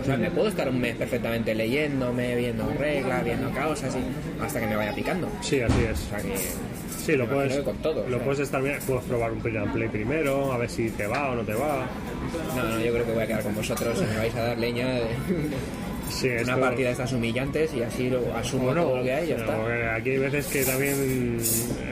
sea, 0.08 0.16
me 0.16 0.30
puedo 0.30 0.48
estar 0.48 0.68
un 0.68 0.80
mes 0.80 0.96
perfectamente 0.96 1.54
leyéndome, 1.54 2.34
viendo 2.36 2.68
reglas, 2.78 3.24
viendo 3.24 3.50
causas 3.50 3.94
y 3.96 4.42
hasta 4.42 4.60
que 4.60 4.66
me 4.66 4.76
vaya 4.76 4.94
picando. 4.94 5.28
Sí, 5.40 5.60
así 5.60 5.84
es. 5.90 6.00
O 6.06 6.08
sea 6.10 6.18
que 6.18 6.34
Sí, 6.98 7.16
lo 7.16 7.26
puedes, 7.26 7.56
con 7.60 7.76
todo, 7.78 8.02
o 8.04 8.08
lo 8.08 8.16
sea. 8.16 8.24
puedes 8.24 8.40
estar 8.40 8.62
bien, 8.62 8.78
puedes 8.86 9.02
probar 9.04 9.32
un 9.32 9.38
print 9.40 9.56
and 9.56 9.72
play 9.72 9.88
primero, 9.88 10.52
a 10.52 10.58
ver 10.58 10.68
si 10.68 10.90
te 10.90 11.06
va 11.06 11.30
o 11.30 11.36
no 11.36 11.42
te 11.42 11.54
va. 11.54 11.86
No, 12.54 12.62
no, 12.64 12.80
yo 12.80 12.92
creo 12.92 13.06
que 13.06 13.12
voy 13.12 13.22
a 13.22 13.26
quedar 13.26 13.42
con 13.42 13.54
vosotros 13.54 13.98
y 14.02 14.04
me 14.12 14.16
vais 14.18 14.34
a 14.34 14.42
dar 14.42 14.58
leña 14.58 14.86
de 14.88 15.04
Sí, 16.10 16.28
una 16.28 16.40
esto- 16.40 16.60
partida 16.60 16.86
de 16.86 16.92
estas 16.92 17.12
humillantes 17.12 17.74
y 17.74 17.82
así 17.82 18.10
lo 18.10 18.34
asumo 18.36 18.64
Bueno, 18.64 18.82
todo 18.82 18.96
lo 18.98 19.02
que 19.04 19.12
hay 19.12 19.24
y 19.26 19.28
ya 19.28 19.36
pero, 19.36 19.72
está. 19.72 19.94
aquí 19.94 20.10
hay 20.10 20.18
veces 20.18 20.46
que 20.46 20.64
también 20.64 21.38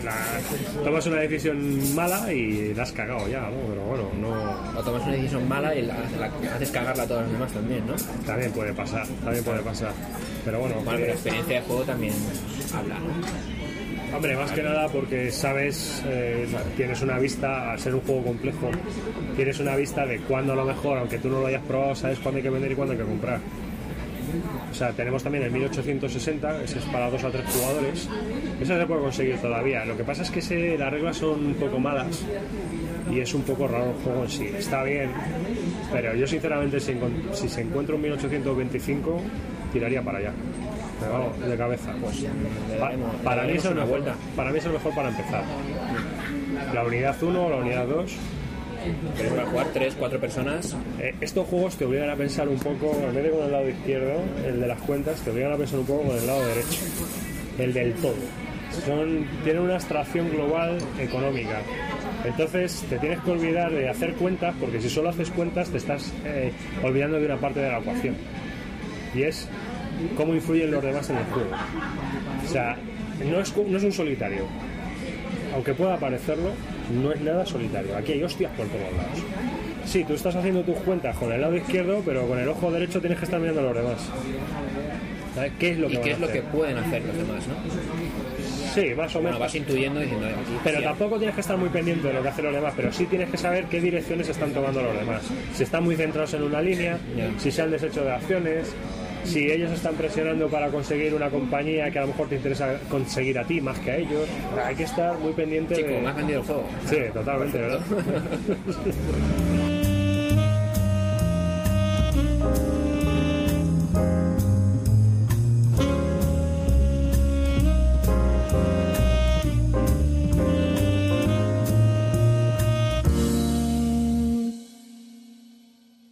la- 0.05 0.83
tomas 0.85 1.07
una 1.07 1.17
decisión 1.17 1.95
mala 1.95 2.33
y 2.33 2.73
la 2.75 2.83
has 2.83 2.93
cagado 2.93 3.29
ya, 3.29 3.41
¿no? 3.41 3.57
Pero 3.69 3.83
bueno, 3.85 4.11
no... 4.21 4.79
O 4.81 4.83
tomas 4.83 5.03
una 5.03 5.13
decisión 5.13 5.49
mala 5.49 5.75
y 5.75 5.83
la, 5.83 5.95
la- 6.19 6.55
haces 6.55 6.71
cagarla 6.71 7.03
a 7.03 7.07
todos 7.07 7.23
los 7.23 7.33
demás 7.33 7.53
también, 7.53 7.87
¿no? 7.87 7.95
También 8.25 8.51
puede 8.53 8.73
pasar, 8.73 9.07
también 9.23 9.45
puede 9.45 9.61
pasar. 9.61 9.93
Pero 10.45 10.61
bueno, 10.61 10.77
Bueno, 10.77 10.91
pero 10.93 11.07
la 11.07 11.13
experiencia 11.13 11.57
de 11.61 11.67
juego 11.67 11.83
también 11.83 12.15
habla, 12.75 12.95
¿no? 12.99 14.17
hombre, 14.17 14.35
más 14.37 14.51
que 14.53 14.63
nada 14.63 14.89
porque 14.89 15.31
sabes, 15.31 16.03
eh, 16.07 16.47
tienes 16.77 17.03
una 17.03 17.19
vista, 17.19 17.73
al 17.73 17.79
ser 17.79 17.95
un 17.95 18.01
juego 18.01 18.23
complejo, 18.25 18.71
tienes 19.35 19.59
una 19.61 19.77
vista 19.77 20.07
de 20.07 20.19
cuándo 20.21 20.55
a 20.55 20.57
lo 20.57 20.65
mejor, 20.65 20.99
aunque 20.99 21.19
tú 21.19 21.29
no 21.29 21.41
lo 21.41 21.47
hayas 21.49 21.63
probado, 21.65 21.95
sabes 21.95 22.19
cuándo 22.21 22.39
hay 22.39 22.43
que 22.43 22.49
vender 22.51 22.73
y 22.73 22.75
cuándo 22.77 22.93
hay 22.93 22.99
que 22.99 23.05
comprar. 23.05 23.41
O 24.71 24.75
sea, 24.75 24.93
tenemos 24.93 25.23
también 25.23 25.45
el 25.45 25.51
1860, 25.51 26.63
ese 26.63 26.79
es 26.79 26.85
para 26.87 27.11
dos 27.11 27.23
a 27.25 27.31
tres 27.31 27.45
jugadores. 27.47 28.09
Ese 28.61 28.79
se 28.79 28.87
puede 28.87 29.01
conseguir 29.01 29.39
todavía. 29.39 29.85
Lo 29.85 29.97
que 29.97 30.05
pasa 30.05 30.23
es 30.23 30.31
que 30.31 30.77
las 30.79 30.93
reglas 30.93 31.17
son 31.17 31.47
un 31.47 31.55
poco 31.55 31.79
malas 31.79 32.25
y 33.11 33.21
es 33.21 33.35
un 33.35 33.43
poco 33.43 33.69
raro 33.69 33.91
el 33.91 34.05
juego 34.05 34.25
en 34.25 34.31
sí. 34.31 34.47
Está 34.47 34.83
bien, 34.83 35.11
pero 35.93 36.15
yo 36.15 36.27
sinceramente 36.27 36.81
si, 36.81 36.95
se 37.49 37.61
encuentra 37.61 37.95
un 37.95 38.03
1825 38.03 39.21
tiraría 39.73 40.03
para 40.03 40.19
allá. 40.19 40.33
Pero 41.01 41.13
vamos, 41.13 41.41
de 41.41 41.57
cabeza. 41.57 41.95
Pues, 42.01 42.25
para, 43.23 43.43
mí 43.45 43.53
es 43.53 43.65
una 43.67 43.85
vuelta. 43.85 44.15
para 44.35 44.51
mí 44.51 44.59
es 44.59 44.65
el 44.65 44.73
mejor 44.73 44.95
para 44.95 45.11
empezar. 45.11 45.45
La 46.73 46.85
unidad 46.85 47.23
1 47.23 47.47
o 47.47 47.51
la 47.51 47.57
unidad 47.57 47.87
2 47.87 48.17
Pero 49.17 49.31
para 49.31 49.47
jugar 49.47 49.67
tres, 49.73 49.95
cuatro 49.99 50.21
personas. 50.21 50.77
eh, 51.01 51.15
estos 51.21 51.47
juegos 51.47 51.77
te 51.77 51.85
obligan 51.85 52.11
a 52.11 52.17
pensar 52.17 52.49
un 52.49 52.59
poco, 52.59 52.97
en 53.07 53.15
vez 53.15 53.25
de 53.25 53.31
con 53.31 53.45
el 53.45 53.53
lado 53.53 53.69
izquierdo, 53.69 54.21
el 54.47 54.61
de 54.61 54.67
las 54.67 54.81
cuentas, 54.81 55.21
te 55.21 55.31
obligan 55.31 55.53
a 55.53 55.57
pensar 55.57 55.79
un 55.79 55.87
poco 55.87 56.03
con 56.03 56.17
el 56.17 56.27
lado 56.27 56.47
derecho, 56.47 56.81
el 57.59 57.73
del 57.73 57.95
todo. 57.95 58.15
Tienen 59.45 59.63
una 59.63 59.75
abstracción 59.77 60.31
global 60.31 60.77
económica. 61.01 61.61
Entonces 62.25 62.85
te 62.91 62.99
tienes 62.99 63.21
que 63.21 63.31
olvidar 63.31 63.73
de 63.73 63.89
hacer 63.89 64.15
cuentas, 64.15 64.55
porque 64.61 64.81
si 64.81 64.91
solo 64.91 65.09
haces 65.11 65.31
cuentas 65.31 65.71
te 65.71 65.79
estás 65.79 66.13
eh, 66.25 66.53
olvidando 66.83 67.19
de 67.19 67.27
una 67.27 67.37
parte 67.37 67.61
de 67.61 67.71
la 67.71 67.79
ecuación. 67.79 68.17
Y 69.15 69.23
es 69.23 69.49
cómo 70.17 70.35
influyen 70.35 70.71
los 70.71 70.83
demás 70.83 71.09
en 71.09 71.17
el 71.17 71.25
juego. 71.25 71.51
O 72.45 72.49
sea, 72.49 72.77
no 73.25 73.41
es 73.79 73.85
un 73.85 73.93
solitario. 73.93 74.45
Aunque 75.57 75.73
pueda 75.73 75.97
parecerlo, 75.97 76.51
no 77.03 77.13
es 77.13 77.21
nada 77.23 77.47
solitario. 77.47 77.97
Aquí 77.97 78.13
hay 78.13 78.23
hostias 78.23 78.53
por 78.53 78.67
todos 78.67 78.93
lados. 78.93 79.19
Sí, 79.87 80.05
tú 80.05 80.13
estás 80.13 80.37
haciendo 80.37 80.61
tus 80.61 80.77
cuentas 80.81 81.17
con 81.17 81.33
el 81.33 81.41
lado 81.41 81.57
izquierdo, 81.57 82.03
pero 82.05 82.29
con 82.29 82.39
el 82.39 82.47
ojo 82.47 82.71
derecho 82.71 83.01
tienes 83.01 83.19
que 83.19 83.25
estar 83.25 83.41
mirando 83.41 83.63
a 83.63 83.65
los 83.65 83.75
demás. 83.75 83.97
¿Sabes? 85.35 85.53
¿Qué 85.59 85.71
es 85.71 85.79
lo 85.79 85.87
que 85.89 85.95
¿Y 85.95 85.97
van 85.97 86.05
qué 86.05 86.11
a 86.11 86.13
es 86.13 86.21
lo 86.21 86.29
que 86.29 86.43
pueden 86.43 86.77
hacer 86.77 87.03
los 87.07 87.17
demás, 87.17 87.47
no? 87.49 87.55
Sí, 88.75 88.93
más 88.95 89.09
o 89.17 89.19
Bueno, 89.21 89.23
menos. 89.23 89.41
vas 89.41 89.55
intuyendo 89.55 90.01
diciendo. 90.01 90.27
Pero 90.63 90.83
tampoco 90.83 91.17
tienes 91.17 91.35
que 91.35 91.41
estar 91.41 91.57
muy 91.57 91.71
pendiente 91.71 92.07
de 92.09 92.13
lo 92.13 92.23
que 92.23 92.29
hacen 92.29 92.45
los 92.45 92.55
demás, 92.55 92.75
pero 92.77 92.93
sí 92.93 93.07
tienes 93.07 93.31
que 93.31 93.39
saber 93.39 93.65
qué 93.65 93.81
direcciones 93.81 94.29
están 94.29 94.51
tomando 94.51 94.83
los 94.83 94.93
demás. 94.95 95.23
Si 95.55 95.63
están 95.63 95.85
muy 95.85 95.97
centrados 95.97 96.35
en 96.35 96.43
una 96.43 96.61
línea, 96.61 96.99
si 97.39 97.51
se 97.51 97.63
han 97.63 97.71
deshecho 97.71 98.05
de 98.05 98.13
acciones, 98.13 98.75
si 99.27 99.51
ellos 99.51 99.71
están 99.73 99.95
presionando 99.95 100.49
para 100.49 100.69
conseguir 100.69 101.15
una 101.15 101.29
compañía 101.29 101.91
que 101.91 101.99
a 101.99 102.03
lo 102.03 102.09
mejor 102.09 102.29
te 102.29 102.37
interesa 102.37 102.79
conseguir 102.89 103.39
a 103.39 103.45
ti 103.45 103.61
más 103.61 103.79
que 103.81 103.91
a 103.91 103.97
ellos. 103.97 104.29
Hay 104.65 104.75
que 104.75 104.85
estar 104.85 105.19
muy 105.19 105.33
pendiente 105.33 105.75
Chico, 105.75 105.89
de... 105.89 106.01
me 106.01 106.09
has 106.09 106.17
vendido 106.17 106.41
el 106.41 106.47
juego. 106.47 106.65
Sí, 106.87 106.97
totalmente, 107.13 107.59
¿verdad? 107.59 107.81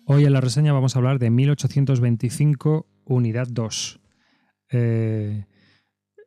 Hoy 0.07 0.27
en 0.27 0.33
la 0.33 0.41
reseña 0.41 0.73
vamos 0.73 0.95
a 0.95 0.99
hablar 1.01 1.19
de 1.19 1.31
1825 1.31 2.87
Unidad 3.07 3.47
2. 3.51 4.01
Eh, 4.71 5.45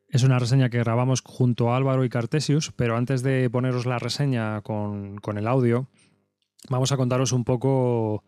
es 0.10 0.24
una 0.24 0.40
reseña 0.40 0.70
que 0.70 0.80
grabamos 0.80 1.22
junto 1.22 1.72
a 1.72 1.78
Álvaro 1.78 2.06
y 2.06 2.10
Cartesius, 2.10 2.72
pero 2.76 2.96
antes 2.96 3.24
de 3.24 3.50
poneros 3.50 3.86
la 3.86 4.00
reseña 4.00 4.62
con, 4.62 5.18
con 5.18 5.38
el 5.38 5.48
audio, 5.48 5.88
vamos 6.70 6.92
a 6.92 6.98
contaros 6.98 7.34
un 7.34 7.44
poco 7.44 8.24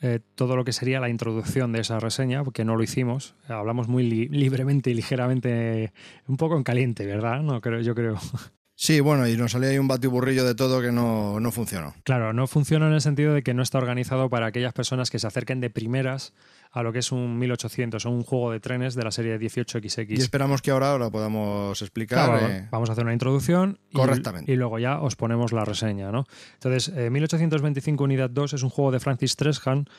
eh, 0.00 0.18
todo 0.34 0.56
lo 0.56 0.64
que 0.64 0.72
sería 0.72 0.98
la 0.98 1.08
introducción 1.08 1.72
de 1.72 1.80
esa 1.80 2.00
reseña, 2.00 2.42
porque 2.42 2.64
no 2.64 2.74
lo 2.76 2.82
hicimos. 2.82 3.36
Hablamos 3.48 3.86
muy 3.86 4.02
li- 4.02 4.28
libremente 4.28 4.90
y 4.90 4.94
ligeramente, 4.94 5.92
un 6.26 6.36
poco 6.36 6.56
en 6.56 6.64
caliente, 6.64 7.06
¿verdad? 7.06 7.42
No 7.42 7.60
creo, 7.60 7.80
yo 7.80 7.94
creo. 7.94 8.16
Sí, 8.82 9.00
bueno, 9.00 9.28
y 9.28 9.36
nos 9.36 9.52
salía 9.52 9.68
ahí 9.68 9.78
un 9.78 9.88
batiburrillo 9.88 10.42
de 10.42 10.54
todo 10.54 10.80
que 10.80 10.90
no, 10.90 11.38
no 11.38 11.52
funcionó. 11.52 11.94
Claro, 12.02 12.32
no 12.32 12.46
funciona 12.46 12.86
en 12.86 12.94
el 12.94 13.02
sentido 13.02 13.34
de 13.34 13.42
que 13.42 13.52
no 13.52 13.62
está 13.62 13.76
organizado 13.76 14.30
para 14.30 14.46
aquellas 14.46 14.72
personas 14.72 15.10
que 15.10 15.18
se 15.18 15.26
acerquen 15.26 15.60
de 15.60 15.68
primeras 15.68 16.32
a 16.72 16.82
lo 16.82 16.90
que 16.90 17.00
es 17.00 17.12
un 17.12 17.38
1800 17.38 18.06
o 18.06 18.10
un 18.10 18.22
juego 18.22 18.52
de 18.52 18.58
trenes 18.58 18.94
de 18.94 19.04
la 19.04 19.10
serie 19.10 19.38
18XX. 19.38 20.16
Y 20.16 20.22
esperamos 20.22 20.62
que 20.62 20.70
ahora 20.70 20.96
lo 20.96 21.10
podamos 21.10 21.82
explicar. 21.82 22.30
Claro, 22.30 22.48
eh, 22.48 22.68
vamos 22.70 22.88
a 22.88 22.92
hacer 22.92 23.04
una 23.04 23.12
introducción 23.12 23.78
Correctamente. 23.92 24.50
Y, 24.50 24.56
luego 24.56 24.78
ya 24.78 24.98
os 24.98 25.14
ponemos 25.14 25.52
la 25.52 25.66
reseña, 25.66 26.10
¿no? 26.10 26.24
Entonces, 26.54 26.90
eh, 26.96 27.10
1825 27.10 28.02
Unidad 28.02 28.30
2 28.30 28.54
es 28.54 28.62
un 28.62 28.70
juego 28.70 28.92
de 28.92 29.00
Francis 29.00 29.36
Trejan 29.36 29.90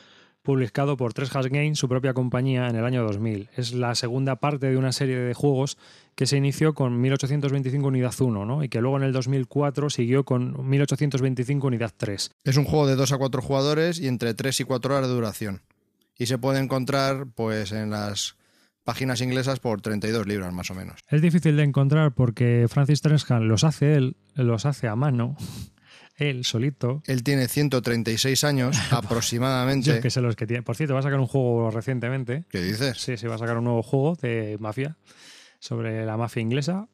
publicado 0.42 0.96
por 0.96 1.14
Trejas 1.14 1.46
Games, 1.46 1.78
su 1.78 1.88
propia 1.88 2.14
compañía, 2.14 2.66
en 2.66 2.74
el 2.74 2.84
año 2.84 3.04
2000. 3.04 3.48
Es 3.56 3.74
la 3.74 3.94
segunda 3.94 4.36
parte 4.36 4.68
de 4.68 4.76
una 4.76 4.90
serie 4.90 5.18
de 5.18 5.34
juegos 5.34 5.78
que 6.14 6.26
se 6.26 6.36
inició 6.36 6.74
con 6.74 7.00
1825 7.00 7.86
Unidad 7.86 8.14
1, 8.18 8.44
¿no? 8.44 8.62
Y 8.64 8.68
que 8.68 8.80
luego 8.80 8.96
en 8.96 9.04
el 9.04 9.12
2004 9.12 9.90
siguió 9.90 10.24
con 10.24 10.68
1825 10.68 11.66
Unidad 11.66 11.92
3. 11.96 12.30
Es 12.44 12.56
un 12.56 12.64
juego 12.64 12.86
de 12.86 12.96
2 12.96 13.12
a 13.12 13.18
4 13.18 13.42
jugadores 13.42 13.98
y 13.98 14.08
entre 14.08 14.34
3 14.34 14.60
y 14.60 14.64
4 14.64 14.94
horas 14.94 15.08
de 15.08 15.14
duración. 15.14 15.62
Y 16.18 16.26
se 16.26 16.38
puede 16.38 16.60
encontrar 16.60 17.26
pues 17.34 17.72
en 17.72 17.90
las 17.90 18.36
páginas 18.84 19.20
inglesas 19.20 19.60
por 19.60 19.80
32 19.80 20.26
libras 20.26 20.52
más 20.52 20.70
o 20.70 20.74
menos. 20.74 21.00
Es 21.08 21.22
difícil 21.22 21.56
de 21.56 21.62
encontrar 21.62 22.12
porque 22.12 22.66
Francis 22.68 23.00
Trejan 23.00 23.48
los 23.48 23.64
hace 23.64 23.94
él, 23.94 24.16
los 24.34 24.66
hace 24.66 24.88
a 24.88 24.96
mano, 24.96 25.36
él 26.16 26.44
solito. 26.44 27.02
Él 27.06 27.22
tiene 27.22 27.48
136 27.48 28.44
años 28.44 28.76
aproximadamente. 28.90 29.94
Yo 29.94 30.00
que 30.00 30.10
sé 30.10 30.20
los 30.20 30.36
que 30.36 30.46
tiene. 30.46 30.62
Por 30.62 30.76
cierto, 30.76 30.94
va 30.94 31.00
a 31.00 31.04
sacar 31.04 31.20
un 31.20 31.26
juego 31.26 31.70
recientemente. 31.70 32.44
¿Qué 32.50 32.60
dices? 32.62 32.98
Sí, 32.98 33.16
sí, 33.16 33.26
va 33.26 33.36
a 33.36 33.38
sacar 33.38 33.56
un 33.56 33.64
nuevo 33.64 33.82
juego 33.82 34.16
de 34.20 34.56
mafia 34.60 34.96
sobre 35.62 36.04
la 36.04 36.16
mafia 36.16 36.42
inglesa. 36.42 36.88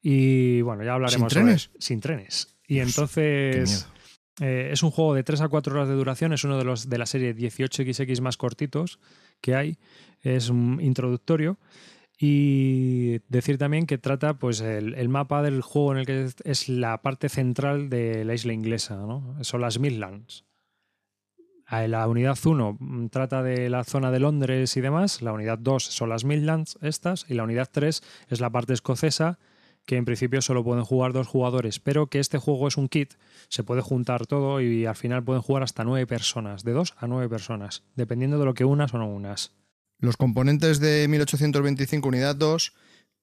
Y 0.00 0.60
bueno, 0.60 0.84
ya 0.84 0.94
hablaremos 0.94 1.32
¿Sin 1.32 1.42
trenes? 1.42 1.62
sobre- 1.62 1.80
sin 1.80 2.00
trenes. 2.00 2.56
Y 2.68 2.78
entonces 2.78 3.88
eh, 4.40 4.68
es 4.72 4.82
un 4.84 4.90
juego 4.92 5.14
de 5.14 5.24
3 5.24 5.40
a 5.40 5.48
4 5.48 5.74
horas 5.74 5.88
de 5.88 5.94
duración, 5.94 6.32
es 6.32 6.44
uno 6.44 6.56
de 6.56 6.64
los 6.64 6.88
de 6.88 6.98
la 6.98 7.06
serie 7.06 7.34
18XX 7.34 8.20
más 8.20 8.36
cortitos 8.36 9.00
que 9.40 9.54
hay, 9.54 9.78
es 10.22 10.48
un 10.48 10.78
introductorio. 10.80 11.58
Y 12.18 13.18
decir 13.28 13.58
también 13.58 13.86
que 13.86 13.98
trata, 13.98 14.34
pues, 14.38 14.60
el, 14.60 14.94
el 14.94 15.08
mapa 15.08 15.42
del 15.42 15.62
juego 15.62 15.92
en 15.92 15.98
el 15.98 16.06
que 16.06 16.24
es, 16.24 16.36
es 16.44 16.68
la 16.68 17.02
parte 17.02 17.28
central 17.28 17.90
de 17.90 18.24
la 18.24 18.34
isla 18.34 18.52
inglesa, 18.52 18.94
¿no? 18.96 19.36
Son 19.42 19.60
las 19.60 19.80
Midlands. 19.80 20.44
La 21.70 22.06
unidad 22.08 22.38
1 22.44 22.76
mm, 22.78 23.06
trata 23.08 23.42
de 23.42 23.70
la 23.70 23.84
zona 23.84 24.10
de 24.10 24.20
Londres 24.20 24.76
y 24.76 24.80
demás, 24.80 25.22
la 25.22 25.32
unidad 25.32 25.58
2 25.58 25.82
son 25.82 26.08
las 26.08 26.24
Midlands 26.24 26.78
estas, 26.82 27.26
y 27.28 27.34
la 27.34 27.44
unidad 27.44 27.68
3 27.70 28.02
es 28.28 28.40
la 28.40 28.50
parte 28.50 28.72
escocesa, 28.72 29.38
que 29.86 29.96
en 29.96 30.04
principio 30.04 30.40
solo 30.40 30.64
pueden 30.64 30.84
jugar 30.84 31.12
dos 31.12 31.26
jugadores, 31.26 31.78
pero 31.78 32.06
que 32.06 32.20
este 32.20 32.38
juego 32.38 32.68
es 32.68 32.76
un 32.76 32.88
kit, 32.88 33.14
se 33.48 33.64
puede 33.64 33.82
juntar 33.82 34.26
todo 34.26 34.60
y 34.60 34.86
al 34.86 34.96
final 34.96 35.24
pueden 35.24 35.42
jugar 35.42 35.62
hasta 35.62 35.84
nueve 35.84 36.06
personas, 36.06 36.64
de 36.64 36.72
dos 36.72 36.94
a 36.96 37.06
nueve 37.06 37.28
personas, 37.28 37.82
dependiendo 37.94 38.38
de 38.38 38.44
lo 38.44 38.54
que 38.54 38.64
unas 38.64 38.94
o 38.94 38.98
no 38.98 39.08
unas. 39.08 39.52
Los 39.98 40.16
componentes 40.16 40.80
de 40.80 41.06
1825 41.08 42.08
Unidad 42.08 42.36
2 42.36 42.74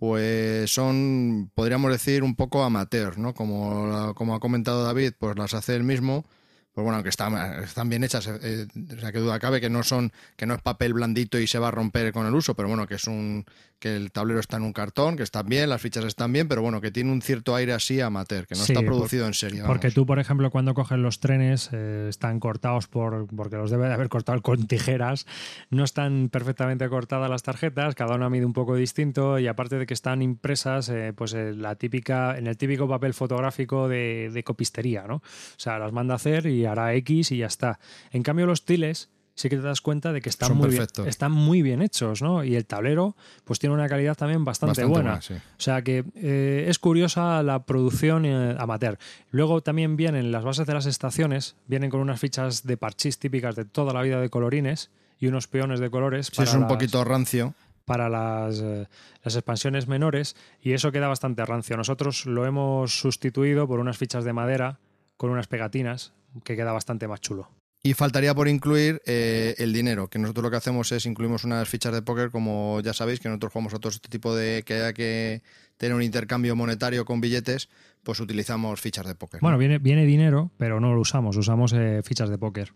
pues 0.02 0.72
son, 0.72 1.52
podríamos 1.54 1.92
decir, 1.92 2.24
un 2.24 2.36
poco 2.36 2.64
amateur, 2.64 3.20
¿no? 3.20 3.36
Como, 3.36 4.16
como 4.16 4.34
ha 4.34 4.40
comentado 4.40 4.84
David, 4.84 5.14
pues 5.20 5.38
las 5.38 5.54
hace 5.54 5.76
él 5.76 5.84
mismo. 5.84 6.26
Pues 6.74 6.84
bueno, 6.84 6.96
aunque 6.96 7.10
están, 7.10 7.64
están 7.64 7.90
bien 7.90 8.04
hechas, 8.04 8.28
eh, 8.28 8.66
o 8.96 9.00
sea, 9.00 9.12
que 9.12 9.20
duda 9.20 9.40
cabe 9.40 9.60
que 9.60 9.70
no 9.70 9.84
son, 9.84 10.12
que 10.38 10.46
no 10.46 10.54
es 10.54 10.62
papel 10.62 10.94
blandito 10.94 11.38
y 11.38 11.46
se 11.46 11.60
va 11.60 11.68
a 11.68 11.72
romper 11.72 12.14
con 12.14 12.26
el 12.26 12.34
uso, 12.34 12.56
pero 12.56 12.70
bueno, 12.70 12.88
que 12.88 12.96
es 12.96 13.08
un, 13.08 13.44
que 13.78 13.96
el 13.98 14.12
tablero 14.14 14.40
está 14.40 14.56
en 14.56 14.64
un 14.64 14.72
cartón, 14.72 15.18
que 15.18 15.24
están 15.24 15.48
bien, 15.48 15.68
las 15.70 15.82
fichas 15.82 16.06
están 16.06 16.32
bien, 16.32 16.48
pero 16.48 16.62
bueno, 16.62 16.80
que 16.80 16.90
tiene 16.90 17.12
un 17.12 17.22
cierto 17.22 17.56
aire 17.56 17.74
así 17.74 18.00
amateur, 18.00 18.48
que 18.48 18.56
no 18.56 18.62
Sí, 18.62 18.72
está 18.72 18.80
por- 18.82 18.92
producido 18.94 19.28
en 19.28 19.34
serie. 19.34 19.64
Porque 19.66 19.92
tú, 19.92 20.06
por 20.06 20.20
ejemplo, 20.20 20.50
cuando 20.50 20.74
coges 20.74 20.98
los 20.98 21.20
trenes, 21.20 21.70
eh, 21.74 22.06
están 22.10 22.40
cortados 22.40 22.88
por. 22.88 23.28
porque 23.36 23.58
los 23.58 23.70
debe 23.70 23.88
de 23.88 23.94
haber 23.94 24.08
cortado 24.08 24.42
con 24.42 24.66
tijeras. 24.68 25.26
No 25.72 25.84
están 25.84 26.30
perfectamente 26.30 26.88
cortadas 26.88 27.30
las 27.30 27.44
tarjetas, 27.44 27.96
cada 27.96 28.16
una 28.16 28.30
mide 28.30 28.46
un 28.46 28.54
poco 28.54 28.76
distinto, 28.78 29.40
y 29.40 29.48
aparte 29.48 29.78
de 29.78 29.86
que 29.86 29.94
están 29.94 30.22
impresas, 30.22 30.88
eh, 30.88 31.12
pues 31.14 31.34
en 31.34 31.62
la 31.62 31.76
típica, 31.76 32.38
en 32.38 32.48
el 32.48 32.56
típico 32.56 32.88
papel 32.88 33.14
fotográfico 33.14 33.90
de, 33.90 34.30
de 34.32 34.44
copistería, 34.46 35.04
¿no? 35.06 35.16
O 35.16 35.22
sea, 35.58 35.78
las 35.80 35.92
manda 35.92 36.14
a 36.14 36.16
hacer 36.16 36.46
y 36.46 36.61
hará 36.66 36.94
X 36.96 37.32
y 37.32 37.38
ya 37.38 37.48
está. 37.48 37.80
En 38.12 38.24
cambio, 38.24 38.46
los 38.46 38.66
tiles. 38.66 39.10
Sí 39.34 39.48
que 39.50 39.56
te 39.56 39.62
das 39.64 39.80
cuenta 39.80 40.12
de 40.12 40.22
que 40.22 40.28
están 40.28 40.50
Son 40.50 40.58
muy, 40.58 40.70
bien, 40.70 40.86
están 41.08 41.32
muy 41.32 41.62
bien 41.62 41.82
hechos, 41.82 42.22
¿no? 42.22 42.44
Y 42.44 42.56
el 42.58 42.66
tablero, 42.66 43.16
pues 43.46 43.60
tiene 43.60 43.74
una 43.74 43.88
calidad 43.88 44.16
también 44.16 44.44
bastante, 44.44 44.72
Bastante 44.84 44.92
buena. 44.92 45.10
buena, 45.12 45.22
sí. 45.22 45.34
O 45.36 45.40
sea 45.62 45.82
que 45.84 46.04
eh, 46.16 46.66
es 46.68 46.78
curiosa 46.80 47.42
la 47.42 47.66
producción 47.66 48.26
eh, 48.26 48.56
amateur. 48.60 49.00
Luego 49.32 49.62
también 49.64 49.96
vienen 49.96 50.34
las 50.34 50.44
bases 50.44 50.68
de 50.68 50.74
las 50.74 50.86
estaciones, 50.86 51.56
vienen 51.66 51.90
con 51.90 52.02
unas 52.02 52.20
fichas 52.20 52.64
de 52.68 52.76
parchís 52.76 53.20
típicas 53.20 53.56
de 53.56 53.64
toda 53.64 53.94
la 53.94 54.02
vida 54.02 54.20
de 54.20 54.30
colorines 54.30 54.92
y 55.18 55.28
unos 55.28 55.48
peones 55.48 55.80
de 55.80 55.90
colores. 55.90 56.28
Sí, 56.28 56.34
es 56.44 56.50
para 56.50 56.52
un 56.58 56.64
las- 56.64 56.72
poquito 56.74 57.04
rancio. 57.06 57.56
para 57.86 58.10
las, 58.10 58.60
eh, 58.62 58.88
las 59.24 59.36
expansiones 59.36 59.88
menores 59.88 60.36
y 60.62 60.74
eso 60.74 60.92
queda 60.92 61.08
bastante 61.08 61.44
rancio. 61.46 61.78
Nosotros 61.78 62.26
lo 62.26 62.46
hemos 62.46 63.00
sustituido 63.00 63.66
por 63.66 63.80
unas 63.80 63.98
fichas 63.98 64.26
de 64.26 64.34
madera 64.34 64.80
con 65.16 65.30
unas 65.30 65.48
pegatinas 65.48 66.12
que 66.44 66.56
queda 66.56 66.72
bastante 66.72 67.08
más 67.08 67.22
chulo. 67.22 67.50
Y 67.84 67.96
faltaría 67.96 68.36
por 68.36 68.48
incluir 68.48 69.02
eh, 69.08 69.56
el 69.58 69.74
dinero, 69.74 70.08
que 70.08 70.20
nosotros 70.20 70.44
lo 70.44 70.52
que 70.52 70.58
hacemos 70.58 70.92
es 70.92 71.08
incluimos 71.08 71.44
unas 71.46 71.68
fichas 71.68 71.92
de 71.92 72.04
póker, 72.04 72.30
como 72.30 72.80
ya 72.82 72.94
sabéis, 72.94 73.20
que 73.20 73.28
nosotros 73.28 73.54
jugamos 73.54 73.74
a 73.74 73.80
todo 73.80 73.90
este 73.90 74.08
tipo 74.08 74.36
de 74.36 74.62
que 74.64 74.76
haya 74.76 74.94
que 74.94 75.42
tener 75.78 75.96
un 75.96 76.04
intercambio 76.04 76.56
monetario 76.56 77.06
con 77.06 77.22
billetes, 77.22 77.70
pues 78.04 78.20
utilizamos 78.20 78.80
fichas 78.80 79.08
de 79.08 79.16
póker. 79.16 79.42
¿no? 79.42 79.48
Bueno, 79.48 79.58
viene, 79.58 79.80
viene 79.80 80.06
dinero, 80.06 80.52
pero 80.58 80.80
no 80.80 80.94
lo 80.94 81.02
usamos, 81.02 81.38
usamos 81.38 81.74
eh, 81.74 82.02
fichas 82.04 82.30
de 82.30 82.38
póker, 82.38 82.72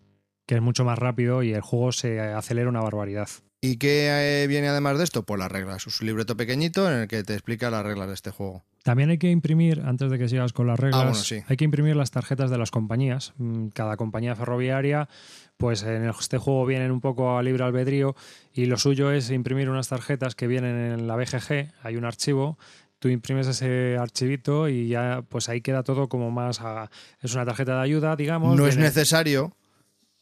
que 0.45 0.55
es 0.55 0.61
mucho 0.61 0.83
más 0.85 0.97
rápido 0.99 1.43
y 1.43 1.53
el 1.53 1.61
juego 1.61 1.91
se 1.91 2.19
acelera 2.19 2.69
una 2.69 2.81
barbaridad. 2.81 3.27
¿Y 3.61 3.77
qué 3.77 4.43
eh, 4.43 4.47
viene 4.47 4.67
además 4.67 4.97
de 4.99 5.03
esto? 5.05 5.23
Pues 5.23 5.39
las 5.39 5.51
reglas. 5.51 5.87
Es 5.87 5.99
un 5.99 6.05
libreto 6.07 6.37
pequeñito 6.37 6.91
en 6.91 6.99
el 7.01 7.07
que 7.07 7.23
te 7.23 7.33
explica 7.33 7.71
las 7.71 7.83
reglas 7.83 8.07
de 8.07 8.13
este 8.13 8.29
juego. 8.29 8.63
También 8.83 9.09
hay 9.09 9.17
que 9.17 9.31
imprimir, 9.31 9.81
antes 9.83 10.11
de 10.11 10.19
que 10.19 10.29
sigas 10.29 10.53
con 10.53 10.67
las 10.67 10.79
reglas, 10.79 11.01
Ah, 11.01 11.05
bueno, 11.05 11.15
sí. 11.23 11.41
hay 11.47 11.57
que 11.57 11.65
imprimir 11.65 11.95
las 11.95 12.11
tarjetas 12.11 12.51
de 12.51 12.59
las 12.59 12.69
compañías. 12.69 13.33
Mm, 13.37 13.69
Cada 13.69 13.97
compañía 13.97 14.35
ferroviaria, 14.35 15.09
pues 15.57 15.81
en 15.81 16.07
este 16.07 16.37
juego 16.37 16.67
vienen 16.67 16.91
un 16.91 17.01
poco 17.01 17.35
a 17.39 17.41
libre 17.41 17.63
albedrío 17.63 18.15
y 18.53 18.65
lo 18.65 18.77
suyo 18.77 19.09
es 19.11 19.31
imprimir 19.31 19.71
unas 19.71 19.87
tarjetas 19.87 20.35
que 20.35 20.45
vienen 20.45 20.75
en 20.91 21.07
la 21.07 21.15
BGG, 21.15 21.71
hay 21.81 21.95
un 21.95 22.05
archivo, 22.05 22.59
tú 22.99 23.07
imprimes 23.09 23.47
ese 23.47 23.97
archivito 23.99 24.69
y 24.69 24.89
ya 24.89 25.23
pues 25.27 25.49
ahí 25.49 25.61
queda 25.61 25.81
todo 25.81 26.07
como 26.07 26.29
más... 26.29 26.61
a- 26.61 26.91
es 27.21 27.33
una 27.33 27.45
tarjeta 27.45 27.77
de 27.77 27.81
ayuda, 27.81 28.15
digamos. 28.15 28.55
No 28.55 28.67
es 28.67 28.77
necesario, 28.77 29.55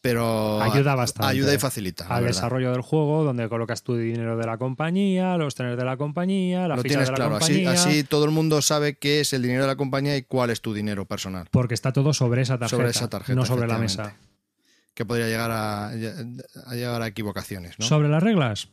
pero 0.04 0.62
Ayuda 0.62 0.96
bastante. 0.96 1.32
Ayuda 1.32 1.54
y 1.54 1.58
facilita. 1.58 2.06
Al 2.08 2.26
desarrollo 2.26 2.74
del 2.74 2.82
juego, 2.82 3.24
donde 3.24 3.48
colocas 3.48 3.84
tu 3.84 3.96
dinero 3.96 4.36
de 4.36 4.46
la 4.46 4.58
compañía, 4.58 5.38
los 5.38 5.56
trenes 5.56 5.78
de 5.78 5.86
la 5.86 5.96
compañía, 5.96 6.68
la 6.68 6.76
Lo 6.76 6.82
ficha 6.82 6.90
tienes 6.96 7.08
de 7.08 7.12
la 7.14 7.16
claro. 7.16 7.36
Así, 7.38 7.64
compañía. 7.64 7.72
así 7.72 8.04
todo 8.04 8.26
el 8.26 8.32
mundo 8.32 8.62
sabe 8.62 8.96
qué 8.98 9.22
es 9.22 9.32
el 9.32 9.42
dinero 9.42 9.62
de 9.62 9.68
la 9.70 9.78
compañía 9.78 10.18
y 10.18 10.24
cuál 10.24 10.50
es 10.50 10.60
tu 10.60 10.74
dinero 10.74 11.06
personal. 11.06 11.48
Porque 11.52 11.74
está 11.74 11.94
todo 11.94 12.12
sobre 12.14 12.42
esa 12.42 12.58
tarjeta, 12.60 12.76
Sobre 12.76 12.90
esa 12.90 13.08
tarjeta, 13.10 13.34
no 13.36 13.46
sobre 13.46 13.66
la 13.66 13.78
mesa. 13.78 14.18
Que 14.94 15.06
podría 15.06 15.28
llegar 15.28 15.52
a, 15.52 15.88
a 15.88 16.76
llegar 16.76 17.02
a 17.02 17.08
equivocaciones. 17.08 17.80
¿no? 17.80 17.86
Sobre 17.86 18.10
las 18.10 18.22
reglas, 18.22 18.68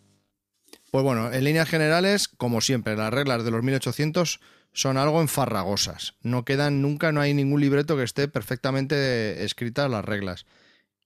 Pues 0.90 1.04
bueno, 1.04 1.32
en 1.32 1.44
líneas 1.44 1.68
generales, 1.68 2.26
como 2.26 2.60
siempre, 2.60 2.96
las 2.96 3.14
reglas 3.14 3.44
de 3.44 3.52
los 3.52 3.62
1800 3.62 4.40
son 4.72 4.96
algo 4.96 5.20
enfarragosas. 5.20 6.14
No 6.22 6.44
quedan 6.44 6.82
nunca, 6.82 7.12
no 7.12 7.20
hay 7.20 7.34
ningún 7.34 7.60
libreto 7.60 7.96
que 7.96 8.02
esté 8.02 8.26
perfectamente 8.26 9.44
escritas 9.44 9.88
las 9.88 10.04
reglas. 10.04 10.44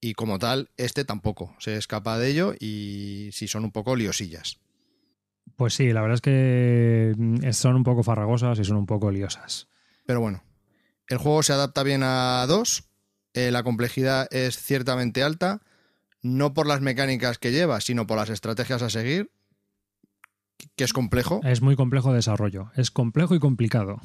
Y 0.04 0.12
como 0.12 0.38
tal, 0.38 0.68
este 0.76 1.06
tampoco 1.06 1.56
se 1.58 1.76
escapa 1.78 2.18
de 2.18 2.28
ello 2.28 2.52
y 2.60 3.30
si 3.32 3.48
son 3.48 3.64
un 3.64 3.72
poco 3.72 3.96
liosillas. 3.96 4.58
pues 5.56 5.72
sí, 5.72 5.94
la 5.94 6.02
verdad 6.02 6.16
es 6.16 6.20
que 6.20 7.14
mm, 7.16 7.50
son 7.52 7.74
un 7.74 7.84
poco 7.84 8.02
farragosas 8.02 8.58
y 8.58 8.64
son 8.64 8.76
un 8.76 8.84
poco 8.84 9.10
liosas. 9.10 9.66
Pero 10.04 10.20
bueno, 10.20 10.44
el 11.08 11.16
juego 11.16 11.42
se 11.42 11.54
adapta 11.54 11.82
bien 11.82 12.02
a 12.04 12.44
dos, 12.46 12.84
eh, 13.32 13.50
la 13.50 13.62
complejidad 13.62 14.28
es 14.30 14.58
ciertamente 14.58 15.22
alta, 15.22 15.62
no 16.20 16.52
por 16.52 16.66
las 16.66 16.82
mecánicas 16.82 17.38
que 17.38 17.52
lleva, 17.52 17.80
sino 17.80 18.06
por 18.06 18.18
las 18.18 18.28
estrategias 18.28 18.82
a 18.82 18.90
seguir, 18.90 19.30
que 20.76 20.84
es 20.84 20.92
complejo. 20.92 21.40
Es 21.44 21.62
muy 21.62 21.76
complejo 21.76 22.10
de 22.10 22.16
desarrollo. 22.16 22.70
Es 22.76 22.90
complejo 22.90 23.34
y 23.36 23.38
complicado. 23.38 24.02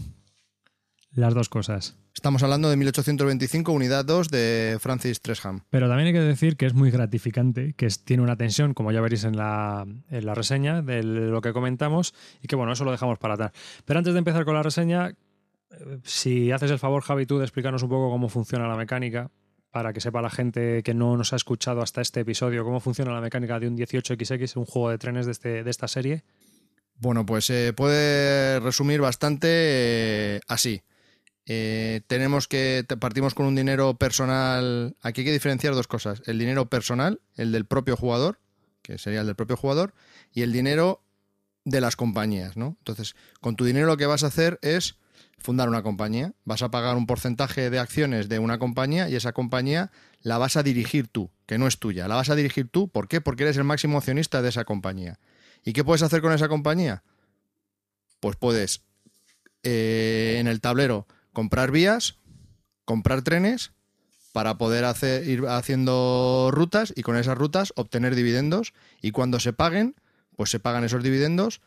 Las 1.12 1.34
dos 1.34 1.50
cosas. 1.50 1.98
Estamos 2.14 2.44
hablando 2.44 2.70
de 2.70 2.76
1825, 2.78 3.72
unidad 3.72 4.06
2 4.06 4.30
de 4.30 4.78
Francis 4.80 5.22
Tresham. 5.22 5.62
Pero 5.70 5.88
también 5.88 6.08
hay 6.08 6.14
que 6.14 6.20
decir 6.20 6.56
que 6.56 6.66
es 6.68 6.74
muy 6.74 6.92
gratificante, 6.92 7.74
que 7.74 7.88
es- 7.88 8.04
tiene 8.04 8.22
una 8.24 8.36
tensión, 8.36 8.74
como 8.74 8.92
ya 8.92 9.02
veréis 9.02 9.24
en 9.24 9.36
la, 9.36 9.86
en 10.10 10.26
la 10.26 10.36
reseña 10.36 10.82
de 10.82 11.02
lo 11.04 11.42
que 11.42 11.52
comentamos, 11.54 12.14
y 12.42 12.48
que 12.48 12.56
bueno, 12.56 12.74
eso 12.74 12.84
lo 12.86 12.92
dejamos 12.92 13.18
para 13.18 13.34
atrás. 13.36 13.52
Pero 13.86 13.98
antes 14.00 14.14
de 14.14 14.20
empezar 14.20 14.46
con 14.46 14.54
la 14.54 14.62
reseña, 14.64 15.10
eh, 15.10 16.00
si 16.04 16.52
haces 16.52 16.70
el 16.72 16.80
favor, 16.80 17.02
Javi, 17.02 17.26
tú 17.26 17.38
de 17.40 17.46
explicarnos 17.46 17.82
un 17.84 17.90
poco 17.90 18.10
cómo 18.12 18.30
funciona 18.30 18.68
la 18.68 18.76
mecánica, 18.76 19.32
para 19.72 19.94
que 19.94 20.02
sepa 20.02 20.22
la 20.22 20.30
gente 20.32 20.82
que 20.84 20.94
no 20.94 21.16
nos 21.18 21.32
ha 21.34 21.36
escuchado 21.38 21.82
hasta 21.82 22.02
este 22.02 22.20
episodio, 22.22 22.64
cómo 22.64 22.80
funciona 22.80 23.12
la 23.14 23.22
mecánica 23.22 23.60
de 23.60 23.68
un 23.68 23.78
18XX, 23.78 24.58
un 24.58 24.66
juego 24.66 24.90
de 24.90 24.98
trenes 24.98 25.26
de, 25.26 25.32
este, 25.32 25.64
de 25.64 25.70
esta 25.72 25.88
serie. 25.88 26.24
Bueno, 26.96 27.26
pues 27.26 27.46
se 27.46 27.72
puede 27.74 28.60
resumir 28.60 29.00
bastante 29.00 29.48
eh, 29.50 30.40
así. 30.48 30.82
Eh, 31.52 32.02
tenemos 32.06 32.48
que 32.48 32.86
partimos 33.00 33.34
con 33.34 33.48
un 33.48 33.56
dinero 33.56 33.96
personal. 33.96 34.96
Aquí 35.02 35.22
hay 35.22 35.26
que 35.26 35.32
diferenciar 35.34 35.74
dos 35.74 35.88
cosas: 35.88 36.22
el 36.28 36.38
dinero 36.38 36.70
personal, 36.70 37.22
el 37.36 37.52
del 37.52 37.66
propio 37.66 37.98
jugador, 37.98 38.40
que 38.84 39.00
sería 39.00 39.22
el 39.22 39.26
del 39.26 39.36
propio 39.36 39.58
jugador, 39.58 39.96
y 40.32 40.44
el 40.44 40.54
dinero 40.54 41.02
de 41.66 41.82
las 41.82 41.96
compañías, 41.96 42.56
¿no? 42.56 42.78
Entonces, 42.78 43.16
con 43.42 43.56
tu 43.56 43.66
dinero 43.66 43.88
lo 43.88 43.98
que 43.98 44.06
vas 44.06 44.24
a 44.24 44.28
hacer 44.28 44.60
es 44.62 44.98
fundar 45.40 45.70
una 45.70 45.82
compañía. 45.82 46.34
Vas 46.46 46.62
a 46.62 46.70
pagar 46.70 46.96
un 46.96 47.08
porcentaje 47.08 47.72
de 47.72 47.80
acciones 47.80 48.30
de 48.30 48.38
una 48.38 48.60
compañía 48.60 49.10
y 49.10 49.16
esa 49.16 49.34
compañía 49.34 49.92
la 50.22 50.38
vas 50.38 50.56
a 50.56 50.62
dirigir 50.62 51.08
tú, 51.08 51.32
que 51.48 51.58
no 51.58 51.66
es 51.66 51.80
tuya. 51.80 52.08
La 52.08 52.14
vas 52.14 52.30
a 52.30 52.36
dirigir 52.36 52.70
tú, 52.70 52.90
¿por 52.90 53.08
qué? 53.08 53.22
Porque 53.22 53.42
eres 53.44 53.58
el 53.58 53.64
máximo 53.64 53.98
accionista 53.98 54.44
de 54.44 54.50
esa 54.50 54.66
compañía. 54.66 55.18
¿Y 55.66 55.74
qué 55.74 55.84
puedes 55.84 56.04
hacer 56.04 56.22
con 56.22 56.32
esa 56.32 56.48
compañía? 56.48 57.02
Pues 58.20 58.36
puedes 58.36 58.84
eh, 59.64 60.38
en 60.40 60.48
el 60.48 60.62
tablero 60.62 61.08
comprar 61.34 61.72
vías, 61.72 62.18
comprar 62.86 63.22
trenes 63.22 63.72
para 64.32 64.58
poder 64.58 64.86
hacer, 64.86 65.28
ir 65.28 65.46
haciendo 65.48 66.50
rutas 66.52 66.94
y 66.96 67.02
con 67.02 67.18
esas 67.18 67.38
rutas 67.38 67.74
obtener 67.76 68.16
dividendos 68.16 68.74
y 69.02 69.12
cuando 69.12 69.40
se 69.40 69.54
paguen, 69.54 69.96
pues 70.36 70.50
se 70.50 70.60
pagan 70.60 70.84
esos 70.84 71.04
dividendos 71.04 71.62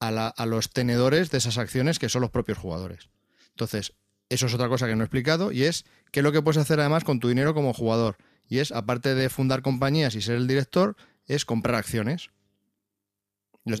a, 0.00 0.08
a 0.28 0.46
los 0.46 0.70
tenedores 0.70 1.30
de 1.30 1.38
esas 1.38 1.58
acciones 1.58 1.98
que 1.98 2.08
son 2.08 2.22
los 2.22 2.30
propios 2.30 2.58
jugadores. 2.58 3.10
Entonces, 3.50 3.94
eso 4.28 4.46
es 4.46 4.54
otra 4.54 4.68
cosa 4.68 4.86
que 4.86 4.96
no 4.96 5.02
he 5.02 5.06
explicado 5.06 5.52
y 5.52 5.64
es 5.64 5.84
qué 6.12 6.20
es 6.20 6.24
lo 6.24 6.32
que 6.32 6.40
puedes 6.40 6.58
hacer 6.58 6.80
además 6.80 7.04
con 7.04 7.20
tu 7.20 7.28
dinero 7.28 7.52
como 7.52 7.74
jugador. 7.74 8.16
Y 8.48 8.58
es, 8.58 8.72
aparte 8.72 9.14
de 9.14 9.28
fundar 9.28 9.62
compañías 9.62 10.14
y 10.14 10.22
ser 10.22 10.36
el 10.36 10.46
director, 10.46 10.96
es 11.26 11.44
comprar 11.44 11.76
acciones. 11.76 12.30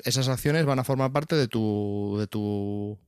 Esas 0.04 0.28
acciones 0.28 0.66
van 0.66 0.78
a 0.78 0.84
formar 0.84 1.12
parte 1.12 1.34
de 1.36 1.48
tu, 1.48 2.16
de 2.18 2.26
tu 2.26 2.98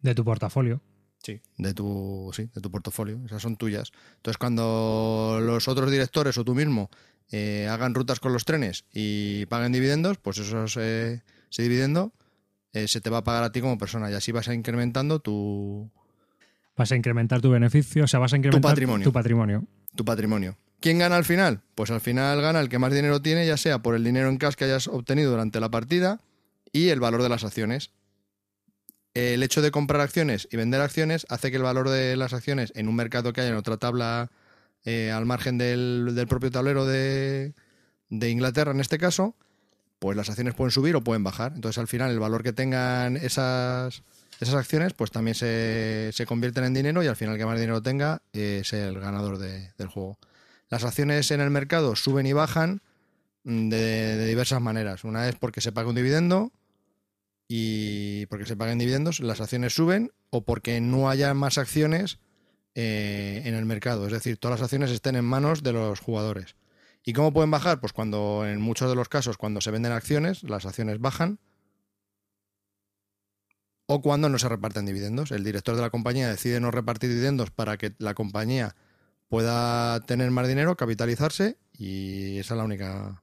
De 0.00 0.14
tu 0.14 0.24
portafolio. 0.24 0.80
Sí, 1.24 1.40
de 1.56 1.72
tu, 1.72 2.30
sí, 2.34 2.50
de 2.54 2.60
tu 2.60 2.70
portafolio. 2.70 3.18
Esas 3.24 3.40
son 3.40 3.56
tuyas. 3.56 3.92
Entonces, 4.16 4.36
cuando 4.36 5.40
los 5.42 5.68
otros 5.68 5.90
directores 5.90 6.36
o 6.36 6.44
tú 6.44 6.54
mismo 6.54 6.90
eh, 7.30 7.66
hagan 7.70 7.94
rutas 7.94 8.20
con 8.20 8.34
los 8.34 8.44
trenes 8.44 8.84
y 8.92 9.46
paguen 9.46 9.72
dividendos, 9.72 10.18
pues 10.18 10.38
esos, 10.38 10.76
eh, 10.76 11.22
ese 11.50 11.62
dividendo 11.62 12.12
eh, 12.74 12.88
se 12.88 13.00
te 13.00 13.08
va 13.08 13.18
a 13.18 13.24
pagar 13.24 13.42
a 13.42 13.52
ti 13.52 13.62
como 13.62 13.78
persona 13.78 14.10
y 14.10 14.14
así 14.14 14.32
vas 14.32 14.48
a 14.48 14.54
incrementando 14.54 15.20
tu, 15.20 15.90
Vas 16.76 16.90
a 16.90 16.96
incrementar 16.96 17.40
tu 17.40 17.50
beneficio, 17.50 18.04
o 18.04 18.06
sea, 18.06 18.18
vas 18.18 18.32
a 18.32 18.36
incrementar 18.36 18.72
patrimonio. 18.72 19.04
Tu 19.04 19.12
patrimonio. 19.12 19.64
tu 19.94 20.04
patrimonio. 20.04 20.56
¿Quién 20.80 20.98
gana 20.98 21.16
al 21.16 21.24
final? 21.24 21.62
Pues 21.74 21.90
al 21.90 22.00
final 22.00 22.40
gana 22.42 22.60
el 22.60 22.68
que 22.68 22.78
más 22.78 22.92
dinero 22.92 23.22
tiene, 23.22 23.46
ya 23.46 23.56
sea 23.56 23.78
por 23.78 23.94
el 23.94 24.04
dinero 24.04 24.28
en 24.28 24.36
cash 24.36 24.54
que 24.54 24.64
hayas 24.64 24.88
obtenido 24.88 25.30
durante 25.30 25.60
la 25.60 25.70
partida 25.70 26.20
y 26.72 26.88
el 26.88 27.00
valor 27.00 27.22
de 27.22 27.28
las 27.28 27.44
acciones. 27.44 27.90
El 29.14 29.42
hecho 29.44 29.62
de 29.62 29.70
comprar 29.70 30.00
acciones 30.00 30.48
y 30.50 30.56
vender 30.56 30.80
acciones 30.80 31.24
hace 31.28 31.50
que 31.50 31.56
el 31.56 31.62
valor 31.62 31.88
de 31.88 32.16
las 32.16 32.32
acciones 32.32 32.72
en 32.74 32.88
un 32.88 32.96
mercado 32.96 33.32
que 33.32 33.40
haya 33.42 33.50
en 33.50 33.56
otra 33.56 33.76
tabla 33.76 34.30
eh, 34.84 35.10
al 35.12 35.24
margen 35.24 35.56
del, 35.56 36.12
del 36.14 36.26
propio 36.26 36.50
tablero 36.50 36.84
de, 36.84 37.54
de 38.10 38.30
Inglaterra, 38.30 38.72
en 38.72 38.80
este 38.80 38.98
caso, 38.98 39.36
pues 40.00 40.16
las 40.16 40.28
acciones 40.28 40.54
pueden 40.54 40.72
subir 40.72 40.96
o 40.96 41.00
pueden 41.02 41.22
bajar. 41.22 41.52
Entonces 41.54 41.78
al 41.78 41.86
final 41.86 42.10
el 42.10 42.18
valor 42.18 42.42
que 42.42 42.52
tengan 42.52 43.16
esas, 43.16 44.02
esas 44.40 44.54
acciones 44.56 44.94
pues 44.94 45.12
también 45.12 45.36
se, 45.36 46.10
se 46.12 46.26
convierten 46.26 46.64
en 46.64 46.74
dinero 46.74 47.02
y 47.02 47.06
al 47.06 47.14
final 47.16 47.34
el 47.34 47.38
que 47.40 47.46
más 47.46 47.58
dinero 47.60 47.80
tenga 47.82 48.20
eh, 48.32 48.58
es 48.62 48.72
el 48.72 48.98
ganador 48.98 49.38
de- 49.38 49.70
del 49.78 49.86
juego. 49.88 50.18
Las 50.70 50.82
acciones 50.82 51.30
en 51.30 51.40
el 51.40 51.50
mercado 51.50 51.94
suben 51.94 52.26
y 52.26 52.32
bajan 52.32 52.82
mm, 53.44 53.68
de, 53.68 54.16
de 54.16 54.26
diversas 54.26 54.60
maneras. 54.60 55.04
Una 55.04 55.28
es 55.28 55.36
porque 55.36 55.60
se 55.60 55.70
paga 55.70 55.88
un 55.90 55.94
dividendo 55.94 56.50
y 57.48 58.26
porque 58.26 58.46
se 58.46 58.56
paguen 58.56 58.78
dividendos, 58.78 59.20
las 59.20 59.40
acciones 59.40 59.74
suben 59.74 60.12
o 60.30 60.44
porque 60.44 60.80
no 60.80 61.08
haya 61.08 61.34
más 61.34 61.58
acciones 61.58 62.18
eh, 62.74 63.42
en 63.44 63.54
el 63.54 63.66
mercado. 63.66 64.06
Es 64.06 64.12
decir, 64.12 64.38
todas 64.38 64.58
las 64.58 64.64
acciones 64.64 64.90
estén 64.90 65.16
en 65.16 65.24
manos 65.24 65.62
de 65.62 65.72
los 65.72 66.00
jugadores. 66.00 66.56
¿Y 67.04 67.12
cómo 67.12 67.32
pueden 67.32 67.50
bajar? 67.50 67.80
Pues 67.80 67.92
cuando, 67.92 68.46
en 68.46 68.60
muchos 68.60 68.88
de 68.88 68.96
los 68.96 69.08
casos, 69.08 69.36
cuando 69.36 69.60
se 69.60 69.70
venden 69.70 69.92
acciones, 69.92 70.42
las 70.42 70.64
acciones 70.64 70.98
bajan. 70.98 71.38
O 73.86 74.00
cuando 74.00 74.30
no 74.30 74.38
se 74.38 74.48
reparten 74.48 74.86
dividendos. 74.86 75.30
El 75.30 75.44
director 75.44 75.76
de 75.76 75.82
la 75.82 75.90
compañía 75.90 76.28
decide 76.28 76.58
no 76.58 76.70
repartir 76.70 77.10
dividendos 77.10 77.50
para 77.50 77.76
que 77.76 77.94
la 77.98 78.14
compañía 78.14 78.74
pueda 79.28 80.00
tener 80.00 80.30
más 80.30 80.48
dinero, 80.48 80.76
capitalizarse, 80.76 81.58
y 81.76 82.38
esa 82.38 82.54
es 82.54 82.58
la 82.58 82.64
única. 82.64 83.22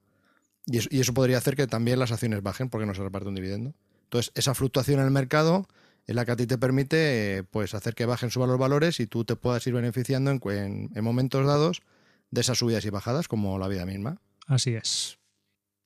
Y 0.68 0.78
eso, 0.78 0.90
y 0.92 1.00
eso 1.00 1.14
podría 1.16 1.40
hacer 1.40 1.56
que 1.56 1.66
también 1.66 1.98
las 1.98 2.12
acciones 2.12 2.44
bajen 2.44 2.70
porque 2.70 2.86
no 2.86 2.94
se 2.94 3.02
reparte 3.02 3.30
un 3.30 3.36
dividendo. 3.36 3.74
Entonces, 4.12 4.34
esa 4.36 4.54
fluctuación 4.54 5.00
en 5.00 5.06
el 5.06 5.12
mercado 5.12 5.70
es 6.06 6.14
la 6.16 6.26
que 6.26 6.34
a 6.34 6.36
ti 6.36 6.46
te 6.46 6.58
permite 6.58 7.46
pues, 7.50 7.74
hacer 7.74 7.96
que 7.96 8.06
bajen 8.06 8.30
sus 8.30 8.46
los 8.46 8.58
valores 8.60 9.00
y 9.00 9.08
tú 9.08 9.24
te 9.24 9.38
puedas 9.38 9.66
ir 9.68 9.74
beneficiando 9.74 10.32
en- 10.32 10.90
en 10.94 11.04
momentos 11.04 11.48
dados 11.48 11.82
de 12.30 12.42
esas 12.42 12.58
subidas 12.58 12.84
y 12.84 12.90
bajadas, 12.90 13.30
como 13.30 13.58
la 13.58 13.70
vida 13.70 13.86
misma. 13.86 14.18
Así 14.48 14.74
es. 14.74 15.18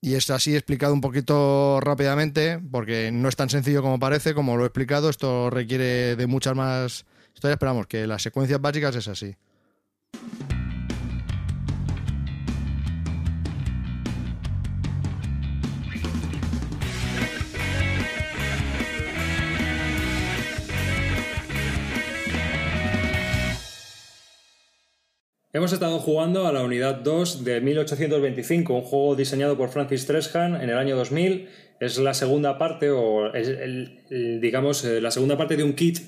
Y 0.02 0.16
es 0.16 0.28
así 0.32 0.56
explicado 0.56 0.92
un 0.96 1.02
poquito 1.02 1.80
rápidamente, 1.82 2.60
porque 2.72 3.12
no 3.12 3.30
es 3.30 3.36
tan 3.36 3.52
sencillo 3.52 3.84
como 3.84 4.00
parece, 4.00 4.34
como 4.34 4.58
lo 4.58 4.64
he 4.64 4.68
explicado, 4.68 5.12
esto 5.12 5.52
requiere 5.52 6.16
de 6.16 6.26
muchas 6.26 6.56
más 6.56 7.06
historias, 7.36 7.60
pero 7.60 7.74
vamos, 7.74 7.86
que 7.86 8.08
las 8.08 8.24
secuencias 8.24 8.60
básicas 8.60 8.96
es 8.96 9.08
así. 9.08 9.36
Hemos 25.56 25.72
estado 25.72 26.00
jugando 26.00 26.48
a 26.48 26.52
la 26.52 26.64
unidad 26.64 26.96
2 26.96 27.46
de 27.46 27.62
1825, 27.62 28.74
un 28.74 28.82
juego 28.82 29.16
diseñado 29.16 29.56
por 29.56 29.70
Francis 29.70 30.06
Treshan 30.06 30.60
en 30.62 30.70
el 30.70 30.78
año 30.78 30.98
2000. 30.98 31.48
Es 31.80 31.98
la 31.98 32.14
segunda 32.14 32.58
parte, 32.58 32.90
o 32.90 33.34
es 33.34 33.48
el- 33.48 34.02
el- 34.10 34.42
digamos, 34.42 34.84
eh, 34.84 35.00
la 35.00 35.12
segunda 35.12 35.38
parte 35.38 35.56
de 35.56 35.64
un 35.64 35.72
kit 35.72 36.00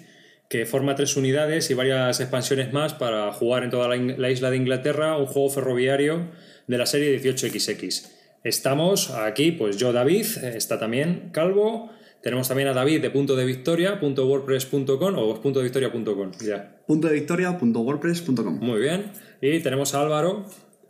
que 0.49 0.65
forma 0.65 0.95
tres 0.95 1.15
unidades 1.15 1.69
y 1.71 1.75
varias 1.75 2.19
expansiones 2.19 2.73
más 2.73 2.93
para 2.93 3.31
jugar 3.31 3.63
en 3.63 3.69
toda 3.69 3.87
la, 3.87 4.29
isla 4.29 4.51
de 4.51 4.57
Inglaterra, 4.57 5.15
un 5.17 5.27
juego 5.27 5.49
ferroviario 5.49 6.27
de 6.67 6.77
la 6.77 6.85
serie 6.85 7.17
18XX. 7.17 8.11
Estamos 8.43 9.11
aquí, 9.11 9.53
pues 9.53 9.77
yo, 9.77 9.93
David, 9.93 10.25
eh, 10.43 10.57
está 10.57 10.77
también 10.77 11.29
Calvo. 11.31 11.89
Tenemos 12.21 12.49
también 12.49 12.67
a 12.67 12.73
David 12.73 13.01
de 13.01 13.09
punto 13.11 13.37
de 13.37 13.45
victoria, 13.45 13.97
punto 14.01 14.27
wordpress.com 14.27 15.17
o 15.17 15.41
punto 15.41 15.59
de 15.59 15.63
victoria.com. 15.63 16.31
Ya. 16.45 16.75
Punto 16.85 17.07
de 17.07 17.13
victoria.wordpress.com. 17.13 18.59
Muy 18.59 18.81
bien. 18.81 19.11
Y 19.41 19.59
tenemos 19.59 19.93
a 19.93 20.01
Álvaro 20.01 20.45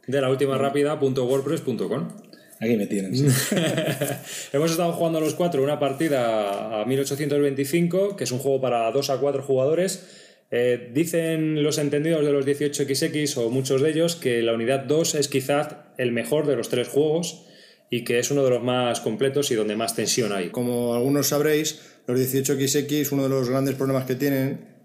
de 0.08 0.22
la 0.22 0.30
última 0.30 0.58
rápida.wordpress.com. 0.58 2.08
Aquí 2.60 2.76
me 2.76 2.88
tienen. 2.88 3.16
sí. 3.16 3.28
Hemos 4.54 4.72
estado 4.72 4.94
jugando 4.94 5.20
los 5.20 5.36
cuatro 5.36 5.62
una 5.62 5.80
partida 5.80 6.82
a 6.82 6.86
1825, 6.86 8.16
que 8.16 8.24
es 8.24 8.32
un 8.32 8.40
juego 8.40 8.60
para 8.62 8.92
2 8.92 9.10
a 9.10 9.18
4 9.20 9.44
jugadores. 9.44 10.08
Eh, 10.50 10.92
dicen 10.94 11.62
los 11.62 11.78
entendidos 11.78 12.26
de 12.26 12.32
los 12.32 12.46
18XX 12.46 13.38
o 13.38 13.50
muchos 13.50 13.82
de 13.82 13.90
ellos 13.90 14.16
que 14.16 14.42
la 14.42 14.54
unidad 14.54 14.86
2 14.86 15.16
es 15.16 15.28
quizás 15.28 15.76
el 15.98 16.14
mejor 16.14 16.48
de 16.48 16.56
los 16.56 16.70
tres 16.70 16.88
juegos 16.88 17.44
y 17.90 18.06
que 18.06 18.20
es 18.20 18.32
uno 18.32 18.44
de 18.46 18.52
los 18.52 18.64
más 18.64 19.02
completos 19.02 19.52
y 19.52 19.56
donde 19.56 19.76
más 19.76 19.96
tensión 19.96 20.32
hay. 20.32 20.50
Como 20.50 20.96
algunos 20.96 21.28
sabréis, 21.28 21.82
los 22.08 22.20
18XX, 22.20 23.12
uno 23.12 23.24
de 23.24 23.30
los 23.30 23.50
grandes 23.50 23.76
problemas 23.76 24.06
que 24.06 24.16
tienen, 24.16 24.77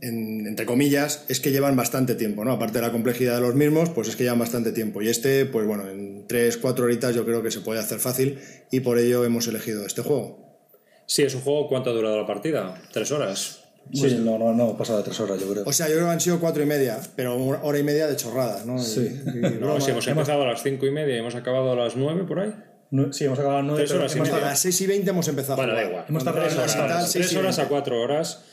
en- 0.00 0.46
entre 0.46 0.66
comillas, 0.66 1.24
es 1.28 1.40
que 1.40 1.50
llevan 1.50 1.76
bastante 1.76 2.14
tiempo, 2.14 2.44
¿no? 2.44 2.52
Aparte 2.52 2.78
de 2.78 2.82
la 2.86 2.92
complejidad 2.92 3.36
de 3.36 3.40
los 3.40 3.54
mismos, 3.54 3.90
pues 3.90 4.08
es 4.08 4.16
que 4.16 4.24
llevan 4.24 4.38
bastante 4.38 4.72
tiempo. 4.72 5.02
Y 5.02 5.08
este, 5.08 5.46
pues 5.46 5.66
bueno, 5.66 5.88
en 5.88 6.26
3, 6.26 6.56
4 6.58 6.84
horitas 6.84 7.14
yo 7.14 7.24
creo 7.24 7.42
que 7.42 7.50
se 7.50 7.60
puede 7.60 7.80
hacer 7.80 7.98
fácil 7.98 8.38
y 8.70 8.80
por 8.80 8.98
ello 8.98 9.24
hemos 9.24 9.46
elegido 9.48 9.84
este 9.86 10.02
juego. 10.02 10.58
Sí, 11.06 11.22
es 11.22 11.34
un 11.34 11.42
juego. 11.42 11.68
¿Cuánto 11.68 11.90
ha 11.90 11.92
durado 11.92 12.16
la 12.20 12.26
partida? 12.26 12.74
¿Tres 12.92 13.10
horas? 13.12 13.60
Sí, 13.92 14.18
no, 14.24 14.38
no, 14.38 14.54
no, 14.54 14.78
pasa 14.78 14.96
de 14.96 15.02
tres 15.02 15.20
horas, 15.20 15.38
yo 15.38 15.46
creo. 15.52 15.64
O 15.66 15.72
sea, 15.72 15.86
yo 15.88 15.94
creo 15.96 16.06
que 16.06 16.12
han 16.12 16.20
sido 16.20 16.40
cuatro 16.40 16.62
y 16.62 16.66
media, 16.66 16.98
pero 17.16 17.36
una 17.36 17.62
hora 17.62 17.78
y 17.78 17.82
media 17.82 18.06
de 18.06 18.16
chorradas, 18.16 18.64
¿no? 18.64 18.78
Sí. 18.78 19.20
Y- 19.26 19.38
y 19.38 19.40
No, 19.60 19.78
si 19.80 19.90
hemos 19.90 20.06
empezado 20.08 20.42
a 20.42 20.46
las 20.46 20.62
cinco 20.62 20.86
y 20.86 20.90
media 20.90 21.16
y 21.16 21.18
hemos 21.18 21.34
acabado 21.34 21.72
a 21.72 21.76
las 21.76 21.94
nueve 21.94 22.24
por 22.24 22.40
ahí. 22.40 22.54
No, 22.90 23.12
sí, 23.12 23.24
hemos 23.26 23.38
acabado 23.38 23.58
a 23.58 23.62
las 23.62 23.66
nueve, 23.70 23.84
Tres 23.86 23.98
horas 23.98 24.12
y 24.14 24.16
hemos 24.16 24.28
media. 24.30 24.42
A 24.46 24.48
las 24.50 24.58
6 24.60 24.80
y 24.80 24.86
20 24.86 25.10
hemos 25.10 25.28
empezado 25.28 25.56
Bueno, 25.56 25.72
a 25.72 25.76
da 25.76 25.84
igual. 25.84 26.04
Hemos 26.08 26.24
tardado 26.24 26.46
tres 26.46 26.58
horas, 26.58 26.76
horas, 26.76 27.12
tres 27.12 27.26
seis 27.26 27.36
horas 27.38 27.58
a 27.58 27.62
veinte. 27.62 27.70
cuatro 27.74 28.00
horas. 28.00 28.44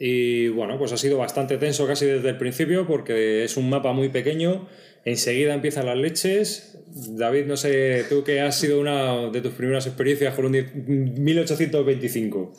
Y 0.00 0.46
bueno, 0.48 0.78
pues 0.78 0.92
ha 0.92 0.96
sido 0.96 1.18
bastante 1.18 1.58
tenso 1.58 1.84
casi 1.86 2.06
desde 2.06 2.28
el 2.28 2.38
principio 2.38 2.86
porque 2.86 3.42
es 3.44 3.56
un 3.56 3.68
mapa 3.68 3.92
muy 3.92 4.08
pequeño. 4.10 4.68
Enseguida 5.04 5.54
empiezan 5.54 5.86
las 5.86 5.96
leches. 5.96 6.78
David, 6.90 7.46
no 7.46 7.56
sé, 7.56 8.04
tú 8.08 8.22
que 8.24 8.40
has 8.40 8.58
sido 8.60 8.80
una 8.80 9.28
de 9.30 9.40
tus 9.40 9.52
primeras 9.54 9.86
experiencias 9.86 10.34
con 10.34 10.46
un 10.46 10.52
10 10.52 10.74
1825. 10.76 12.54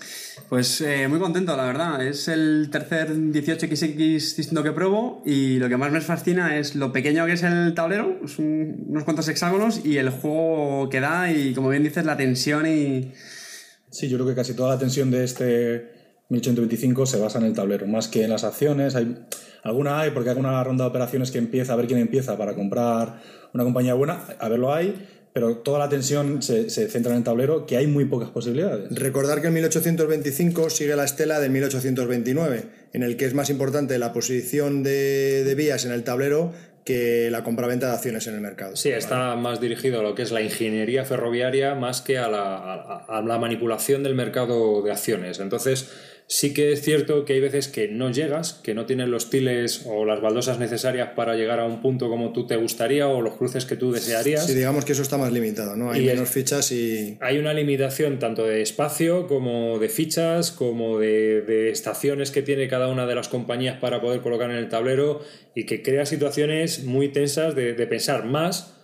Pues 0.50 0.82
eh, 0.82 1.08
muy 1.08 1.20
contento, 1.20 1.56
la 1.56 1.66
verdad. 1.66 2.06
Es 2.06 2.28
el 2.28 2.70
tercer 2.72 3.10
18XX 3.10 3.96
distinto 3.96 4.64
que 4.64 4.72
pruebo 4.72 5.22
y 5.26 5.58
lo 5.60 5.70
que 5.70 5.78
más 5.78 5.92
me 5.92 6.02
fascina 6.02 6.58
es 6.58 6.76
lo 6.76 6.92
pequeño 6.92 7.26
que 7.26 7.34
es 7.34 7.44
el 7.44 7.74
tablero, 7.74 8.20
es 8.26 8.38
un- 8.40 8.86
unos 8.90 9.04
cuantos 9.04 9.28
hexágonos 9.28 9.86
y 9.86 9.98
el 9.98 10.10
juego 10.10 10.90
que 10.90 11.00
da 11.00 11.32
y, 11.32 11.54
como 11.54 11.70
bien 11.70 11.84
dices, 11.84 12.06
la 12.06 12.18
tensión 12.18 12.66
y... 12.68 13.12
Sí, 13.92 14.08
yo 14.10 14.18
creo 14.18 14.28
que 14.30 14.36
casi 14.36 14.54
toda 14.54 14.76
la 14.76 14.80
tensión 14.80 15.10
de 15.12 15.24
este 15.24 15.99
1825 16.30 17.06
se 17.06 17.18
basa 17.20 17.40
en 17.40 17.46
el 17.46 17.54
tablero, 17.54 17.88
más 17.88 18.08
que 18.08 18.24
en 18.24 18.30
las 18.30 18.44
acciones. 18.44 18.96
Hay, 18.96 19.18
alguna 19.64 20.00
hay, 20.02 20.12
porque 20.12 20.30
hay 20.30 20.38
una 20.38 20.64
ronda 20.64 20.86
de 20.86 20.90
operaciones 20.90 21.32
que 21.32 21.38
empieza, 21.40 21.74
a 21.74 21.76
ver 21.76 21.88
quién 21.88 22.00
empieza 22.00 22.38
para 22.38 22.54
comprar 22.54 23.22
una 23.54 23.64
compañía 23.64 23.96
buena, 23.96 24.24
a 24.40 24.48
verlo 24.48 24.74
hay, 24.74 25.08
pero 25.34 25.58
toda 25.58 25.80
la 25.80 25.90
tensión 25.90 26.42
se, 26.42 26.70
se 26.70 26.88
centra 26.88 27.12
en 27.14 27.20
el 27.20 27.24
tablero, 27.24 27.66
que 27.66 27.78
hay 27.78 27.88
muy 27.88 28.06
pocas 28.06 28.30
posibilidades. 28.30 28.90
Recordar 28.92 29.42
que 29.42 29.48
el 29.48 29.54
1825 29.54 30.70
sigue 30.70 30.96
la 30.96 31.04
estela 31.06 31.40
del 31.40 31.52
1829, 31.52 32.64
en 32.94 33.04
el 33.04 33.18
que 33.18 33.26
es 33.26 33.34
más 33.34 33.50
importante 33.50 33.98
la 34.00 34.14
posición 34.14 34.84
de, 34.84 35.44
de 35.44 35.56
vías 35.56 35.86
en 35.86 35.92
el 35.92 36.04
tablero 36.04 36.52
que 36.86 37.30
la 37.30 37.44
compraventa 37.44 37.88
de 37.88 37.94
acciones 37.94 38.26
en 38.28 38.36
el 38.36 38.42
mercado. 38.42 38.76
Sí, 38.76 38.90
está 38.90 39.36
más 39.36 39.62
dirigido 39.62 40.00
a 40.00 40.04
lo 40.04 40.16
que 40.16 40.24
es 40.24 40.32
la 40.32 40.42
ingeniería 40.42 41.06
ferroviaria 41.06 41.76
más 41.76 42.02
que 42.02 42.18
a 42.18 42.28
la, 42.28 42.56
a- 42.58 43.06
a 43.18 43.22
la 43.22 43.38
manipulación 43.38 44.02
del 44.02 44.16
mercado 44.16 44.82
de 44.82 44.92
acciones. 44.92 45.40
Entonces, 45.40 45.90
sí 46.32 46.54
que 46.54 46.72
es 46.72 46.84
cierto 46.84 47.26
que 47.26 47.34
hay 47.34 47.40
veces 47.40 47.68
que 47.68 47.88
no 47.88 48.12
llegas, 48.12 48.54
que 48.54 48.76
no 48.76 48.86
tienes 48.86 49.08
los 49.10 49.32
tiles 49.32 49.82
o 49.88 50.06
las 50.06 50.22
baldosas 50.22 50.60
necesarias 50.60 51.10
para 51.16 51.34
llegar 51.36 51.60
a 51.60 51.66
un 51.66 51.82
punto 51.82 52.08
como 52.08 52.34
tú 52.34 52.46
te 52.46 52.56
gustaría 52.56 53.08
o 53.08 53.20
los 53.24 53.34
cruces 53.36 53.66
que 53.66 53.76
tú 53.76 53.92
desearías. 53.92 54.46
Sí, 54.46 54.54
digamos 54.54 54.86
que 54.86 54.92
eso 54.92 55.02
está 55.02 55.18
más 55.18 55.32
limitado, 55.34 55.76
¿no? 55.76 55.90
Hay 55.92 56.04
Y 56.04 56.08
es- 56.08 56.14
menos 56.14 56.30
fichas 56.30 56.72
y... 56.72 57.18
Hay 57.20 57.40
una 57.40 57.52
limitación 57.56 58.20
tanto 58.20 58.46
de 58.46 58.62
espacio 58.62 59.26
como 59.28 59.80
de 59.80 59.90
fichas, 59.90 60.52
como 60.52 61.00
de, 61.00 61.42
de 61.42 61.72
estaciones 61.72 62.30
que 62.30 62.44
tiene 62.44 62.68
cada 62.68 62.90
una 62.90 63.08
de 63.08 63.16
las 63.16 63.28
compañías 63.28 63.80
para 63.80 64.00
poder 64.00 64.22
colocar 64.22 64.52
en 64.52 64.58
el 64.58 64.70
tablero 64.70 65.22
y 65.56 65.66
que 65.66 65.82
crea 65.82 66.06
situaciones 66.06 66.84
muy 66.84 67.10
tensas 67.12 67.56
de, 67.56 67.74
de 67.74 67.88
pensar 67.88 68.26
más 68.26 68.76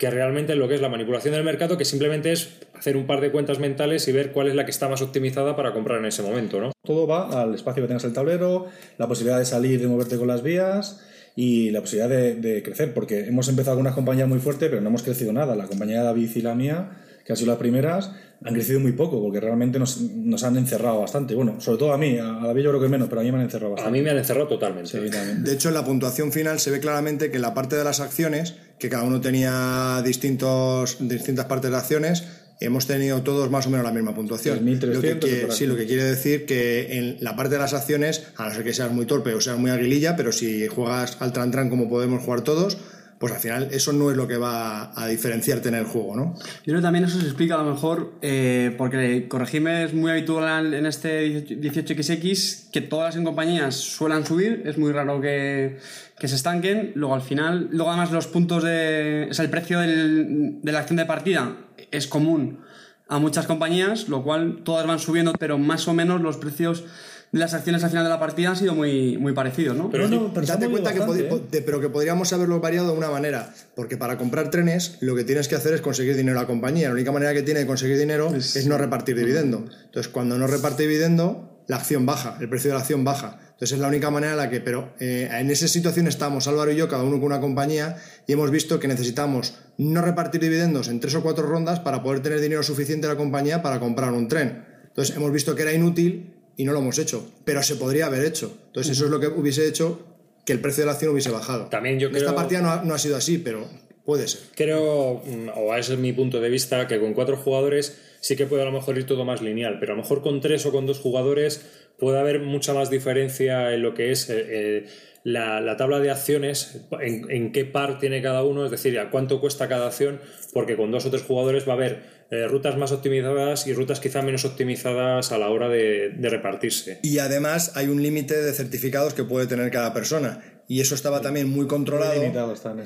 que 0.00 0.08
realmente 0.08 0.54
en 0.54 0.58
lo 0.58 0.66
que 0.66 0.76
es 0.76 0.80
la 0.80 0.88
manipulación 0.88 1.34
del 1.34 1.44
mercado, 1.44 1.76
que 1.76 1.84
simplemente 1.84 2.32
es 2.32 2.48
hacer 2.72 2.96
un 2.96 3.06
par 3.06 3.20
de 3.20 3.30
cuentas 3.30 3.58
mentales 3.58 4.08
y 4.08 4.12
ver 4.12 4.32
cuál 4.32 4.48
es 4.48 4.54
la 4.54 4.64
que 4.64 4.70
está 4.70 4.88
más 4.88 5.02
optimizada 5.02 5.54
para 5.54 5.74
comprar 5.74 5.98
en 5.98 6.06
ese 6.06 6.22
momento, 6.22 6.58
¿no? 6.58 6.72
Todo 6.82 7.06
va 7.06 7.42
al 7.42 7.54
espacio 7.54 7.82
que 7.82 7.86
tengas 7.86 8.04
el 8.04 8.14
tablero, 8.14 8.64
la 8.96 9.06
posibilidad 9.06 9.38
de 9.38 9.44
salir, 9.44 9.78
de 9.78 9.86
moverte 9.88 10.16
con 10.16 10.26
las 10.26 10.42
vías 10.42 11.02
y 11.36 11.70
la 11.70 11.82
posibilidad 11.82 12.08
de, 12.08 12.34
de 12.36 12.62
crecer, 12.62 12.94
porque 12.94 13.26
hemos 13.26 13.46
empezado 13.50 13.76
con 13.76 13.82
unas 13.82 13.94
compañías 13.94 14.26
muy 14.26 14.38
fuertes, 14.38 14.70
pero 14.70 14.80
no 14.80 14.88
hemos 14.88 15.02
crecido 15.02 15.34
nada. 15.34 15.54
La 15.54 15.66
compañía 15.66 15.98
de 15.98 16.04
David 16.04 16.30
y 16.34 16.40
la 16.40 16.54
mía, 16.54 16.92
que 17.26 17.34
han 17.34 17.36
sido 17.36 17.50
las 17.50 17.58
primeras, 17.58 18.10
han 18.42 18.54
crecido 18.54 18.80
muy 18.80 18.92
poco, 18.92 19.20
porque 19.20 19.38
realmente 19.38 19.78
nos, 19.78 20.00
nos 20.00 20.42
han 20.44 20.56
encerrado 20.56 21.00
bastante. 21.00 21.34
Bueno, 21.34 21.60
sobre 21.60 21.76
todo 21.76 21.92
a 21.92 21.98
mí, 21.98 22.16
a 22.16 22.46
David 22.46 22.62
yo 22.62 22.70
creo 22.70 22.80
que 22.80 22.88
menos, 22.88 23.08
pero 23.10 23.20
a 23.20 23.24
mí 23.24 23.30
me 23.30 23.36
han 23.36 23.44
encerrado 23.44 23.72
bastante. 23.72 23.88
A 23.90 23.92
mí 23.92 24.02
me 24.02 24.10
han 24.10 24.16
encerrado 24.16 24.48
totalmente. 24.48 24.88
Sí. 24.88 24.98
De 24.98 25.52
hecho, 25.52 25.68
en 25.68 25.74
la 25.74 25.84
puntuación 25.84 26.32
final 26.32 26.58
se 26.58 26.70
ve 26.70 26.80
claramente 26.80 27.30
que 27.30 27.36
en 27.36 27.42
la 27.42 27.52
parte 27.52 27.76
de 27.76 27.84
las 27.84 28.00
acciones, 28.00 28.56
que 28.80 28.88
cada 28.88 29.04
uno 29.04 29.20
tenía 29.20 30.02
distintos, 30.04 30.96
distintas 31.00 31.46
partes 31.46 31.70
de 31.70 31.76
acciones, 31.76 32.24
hemos 32.60 32.86
tenido 32.86 33.22
todos 33.22 33.50
más 33.50 33.66
o 33.66 33.70
menos 33.70 33.84
la 33.86 33.92
misma 33.92 34.14
puntuación. 34.14 34.58
3.300 34.58 34.94
Lo 34.94 35.00
que 35.00 35.18
quiere- 35.20 35.46
por 35.46 35.52
sí, 35.54 35.66
lo 35.66 35.76
que 35.76 35.86
quiere 35.86 36.04
decir 36.04 36.46
que 36.46 36.98
en 36.98 37.16
la 37.20 37.36
parte 37.36 37.54
de 37.54 37.60
las 37.60 37.72
acciones, 37.74 38.22
a 38.36 38.48
no 38.48 38.54
ser 38.54 38.64
que 38.64 38.72
seas 38.74 38.90
muy 38.92 39.06
torpe 39.06 39.32
o 39.34 39.40
seas 39.40 39.58
muy 39.58 39.70
aguililla, 39.70 40.16
pero 40.16 40.32
si 40.32 40.66
juegas 40.66 41.16
al 41.20 41.32
tran 41.32 41.50
tran 41.50 41.70
como 41.70 41.88
podemos 41.88 42.22
jugar 42.24 42.40
todos, 42.42 42.78
pues 43.20 43.34
al 43.34 43.38
final 43.38 43.68
eso 43.70 43.92
no 43.92 44.10
es 44.10 44.16
lo 44.16 44.26
que 44.26 44.38
va 44.38 44.98
a 44.98 45.06
diferenciarte 45.06 45.68
en 45.68 45.74
el 45.74 45.84
juego, 45.84 46.16
¿no? 46.16 46.34
Yo 46.38 46.42
creo 46.64 46.76
que 46.78 46.82
también 46.82 47.04
eso 47.04 47.20
se 47.20 47.26
explica 47.26 47.54
a 47.56 47.62
lo 47.62 47.70
mejor 47.74 48.14
eh, 48.22 48.74
porque 48.78 49.28
corregirme 49.28 49.84
es 49.84 49.92
muy 49.92 50.10
habitual 50.10 50.72
en 50.72 50.86
este 50.86 51.44
18XX 51.60 52.70
que 52.70 52.80
todas 52.80 53.14
las 53.14 53.22
compañías 53.24 53.74
suelan 53.74 54.24
subir, 54.24 54.62
es 54.64 54.78
muy 54.78 54.90
raro 54.92 55.20
que, 55.20 55.78
que 56.18 56.28
se 56.28 56.36
estanquen. 56.36 56.92
Luego 56.94 57.14
al 57.14 57.20
final, 57.22 57.68
luego 57.72 57.90
además 57.90 58.10
los 58.10 58.26
puntos 58.26 58.62
de. 58.64 59.28
O 59.30 59.34
sea, 59.34 59.44
el 59.44 59.50
precio 59.50 59.80
del- 59.80 60.60
de 60.62 60.72
la 60.72 60.78
acción 60.80 60.96
de 60.96 61.04
partida 61.04 61.56
es 61.90 62.06
común 62.06 62.60
a 63.08 63.18
muchas 63.18 63.46
compañías, 63.46 64.08
lo 64.08 64.22
cual 64.22 64.60
todas 64.64 64.86
van 64.86 64.98
subiendo, 64.98 65.32
pero 65.38 65.58
más 65.58 65.88
o 65.88 65.92
menos 65.94 66.20
los 66.22 66.36
precios 66.38 66.84
las 67.32 67.54
acciones 67.54 67.84
al 67.84 67.90
final 67.90 68.04
de 68.04 68.10
la 68.10 68.18
partida 68.18 68.48
han 68.50 68.56
sido 68.56 68.74
muy, 68.74 69.16
muy 69.18 69.32
parecidos, 69.32 69.76
¿no? 69.76 69.88
Pero 69.90 70.08
date 70.52 70.68
cuenta 70.68 70.92
que, 70.92 70.98
podi- 71.12 71.28
po- 71.28 71.38
de- 71.38 71.62
pero 71.62 71.80
que 71.80 71.88
podríamos 71.88 72.32
haberlo 72.32 72.58
variado 72.60 72.90
de 72.92 72.98
una 72.98 73.10
manera, 73.10 73.54
porque 73.76 73.96
para 73.96 74.18
comprar 74.18 74.50
trenes 74.50 74.96
lo 75.00 75.14
que 75.14 75.22
tienes 75.24 75.46
que 75.46 75.54
hacer 75.54 75.72
es 75.74 75.80
conseguir 75.80 76.16
dinero 76.16 76.38
a 76.38 76.42
la 76.42 76.46
compañía. 76.48 76.88
La 76.88 76.94
única 76.94 77.12
manera 77.12 77.32
que 77.32 77.42
tiene 77.42 77.60
de 77.60 77.66
conseguir 77.66 77.98
dinero 77.98 78.34
es 78.34 78.66
no 78.66 78.76
repartir 78.78 79.16
dividendo. 79.16 79.64
Entonces, 79.84 80.08
cuando 80.10 80.38
no 80.38 80.46
reparte 80.48 80.82
dividendo, 80.82 81.62
la 81.68 81.76
acción 81.76 82.04
baja, 82.04 82.36
el 82.40 82.48
precio 82.48 82.70
de 82.70 82.74
la 82.74 82.80
acción 82.80 83.04
baja. 83.04 83.38
Entonces, 83.52 83.72
es 83.76 83.78
la 83.78 83.86
única 83.86 84.10
manera 84.10 84.32
en 84.32 84.38
la 84.38 84.50
que, 84.50 84.60
pero 84.60 84.92
eh, 84.98 85.28
en 85.30 85.50
esa 85.52 85.68
situación 85.68 86.08
estamos 86.08 86.48
Álvaro 86.48 86.72
y 86.72 86.76
yo, 86.76 86.88
cada 86.88 87.04
uno 87.04 87.16
con 87.18 87.26
una 87.26 87.40
compañía, 87.40 87.96
y 88.26 88.32
hemos 88.32 88.50
visto 88.50 88.80
que 88.80 88.88
necesitamos 88.88 89.54
no 89.78 90.02
repartir 90.02 90.40
dividendos 90.40 90.88
en 90.88 90.98
tres 90.98 91.14
o 91.14 91.22
cuatro 91.22 91.46
rondas 91.46 91.78
para 91.78 92.02
poder 92.02 92.22
tener 92.22 92.40
dinero 92.40 92.62
suficiente 92.64 93.06
en 93.06 93.12
la 93.12 93.16
compañía 93.18 93.62
para 93.62 93.78
comprar 93.78 94.12
un 94.12 94.26
tren. 94.26 94.64
Entonces, 94.88 95.14
hemos 95.14 95.30
visto 95.30 95.54
que 95.54 95.62
era 95.62 95.72
inútil 95.72 96.34
y 96.60 96.64
no 96.64 96.72
lo 96.72 96.80
hemos 96.80 96.98
hecho, 96.98 97.26
pero 97.44 97.62
se 97.62 97.76
podría 97.76 98.06
haber 98.06 98.24
hecho. 98.24 98.52
Entonces, 98.66 98.92
eso 98.92 99.04
es 99.06 99.10
lo 99.10 99.18
que 99.20 99.28
hubiese 99.28 99.66
hecho 99.66 100.00
que 100.44 100.52
el 100.52 100.60
precio 100.60 100.82
de 100.82 100.86
la 100.86 100.92
acción 100.92 101.12
hubiese 101.12 101.30
bajado. 101.30 101.66
También 101.66 101.98
yo 101.98 102.08
En 102.08 102.16
Esta 102.16 102.28
creo- 102.28 102.36
partida 102.36 102.60
no 102.60 102.70
ha, 102.70 102.82
no 102.84 102.94
ha 102.94 102.98
sido 102.98 103.16
así, 103.16 103.38
pero 103.38 103.66
puede 104.04 104.26
ser. 104.28 104.40
Creo, 104.56 105.22
mm, 105.24 105.48
o 105.56 105.74
ese 105.76 105.94
es 105.94 105.98
mi 105.98 106.12
punto 106.12 106.40
de 106.40 106.48
vista, 106.48 106.86
que 106.86 106.98
con 107.00 107.14
cuatro 107.14 107.36
jugadores 107.36 107.98
sí 108.20 108.36
que 108.36 108.46
puede 108.46 108.62
a 108.62 108.66
lo 108.66 108.72
mejor 108.72 108.96
ir 108.98 109.06
todo 109.06 109.24
más 109.24 109.40
lineal, 109.42 109.78
pero 109.80 109.92
a 109.92 109.96
lo 109.96 110.02
mejor 110.02 110.22
con 110.22 110.40
tres 110.40 110.66
o 110.66 110.72
con 110.72 110.86
dos 110.86 110.98
jugadores 110.98 111.64
puede 111.98 112.18
haber 112.18 112.40
mucha 112.40 112.74
más 112.74 112.90
diferencia 112.90 113.72
en 113.74 113.82
lo 113.82 113.94
que 113.94 114.10
es 114.12 114.28
eh, 114.30 114.44
eh, 114.48 114.86
la, 115.24 115.60
la 115.60 115.76
tabla 115.76 116.00
de 116.00 116.10
acciones, 116.10 116.80
en, 117.00 117.30
en 117.30 117.52
qué 117.52 117.64
par 117.66 117.98
tiene 117.98 118.22
cada 118.22 118.42
uno, 118.42 118.64
es 118.64 118.70
decir, 118.70 118.98
a 118.98 119.10
cuánto 119.10 119.40
cuesta 119.40 119.68
cada 119.68 119.86
acción, 119.86 120.20
porque 120.54 120.76
con 120.76 120.90
dos 120.90 121.04
o 121.06 121.10
tres 121.10 121.22
jugadores 121.22 121.68
va 121.68 121.72
a 121.72 121.76
haber 121.76 122.19
eh, 122.30 122.46
rutas 122.46 122.76
más 122.76 122.92
optimizadas 122.92 123.66
y 123.66 123.74
rutas 123.74 124.00
quizá 124.00 124.22
menos 124.22 124.44
optimizadas 124.44 125.32
a 125.32 125.38
la 125.38 125.50
hora 125.50 125.68
de, 125.68 126.10
de 126.10 126.28
repartirse. 126.28 127.00
Y 127.02 127.18
además 127.18 127.72
hay 127.74 127.88
un 127.88 128.02
límite 128.02 128.40
de 128.40 128.52
certificados 128.52 129.14
que 129.14 129.24
puede 129.24 129.46
tener 129.46 129.70
cada 129.70 129.92
persona. 129.92 130.40
y 130.68 130.80
eso 130.80 130.94
estaba 130.94 131.20
también 131.20 131.50
muy 131.50 131.66
controlado. 131.66 132.22
Muy 132.22 132.30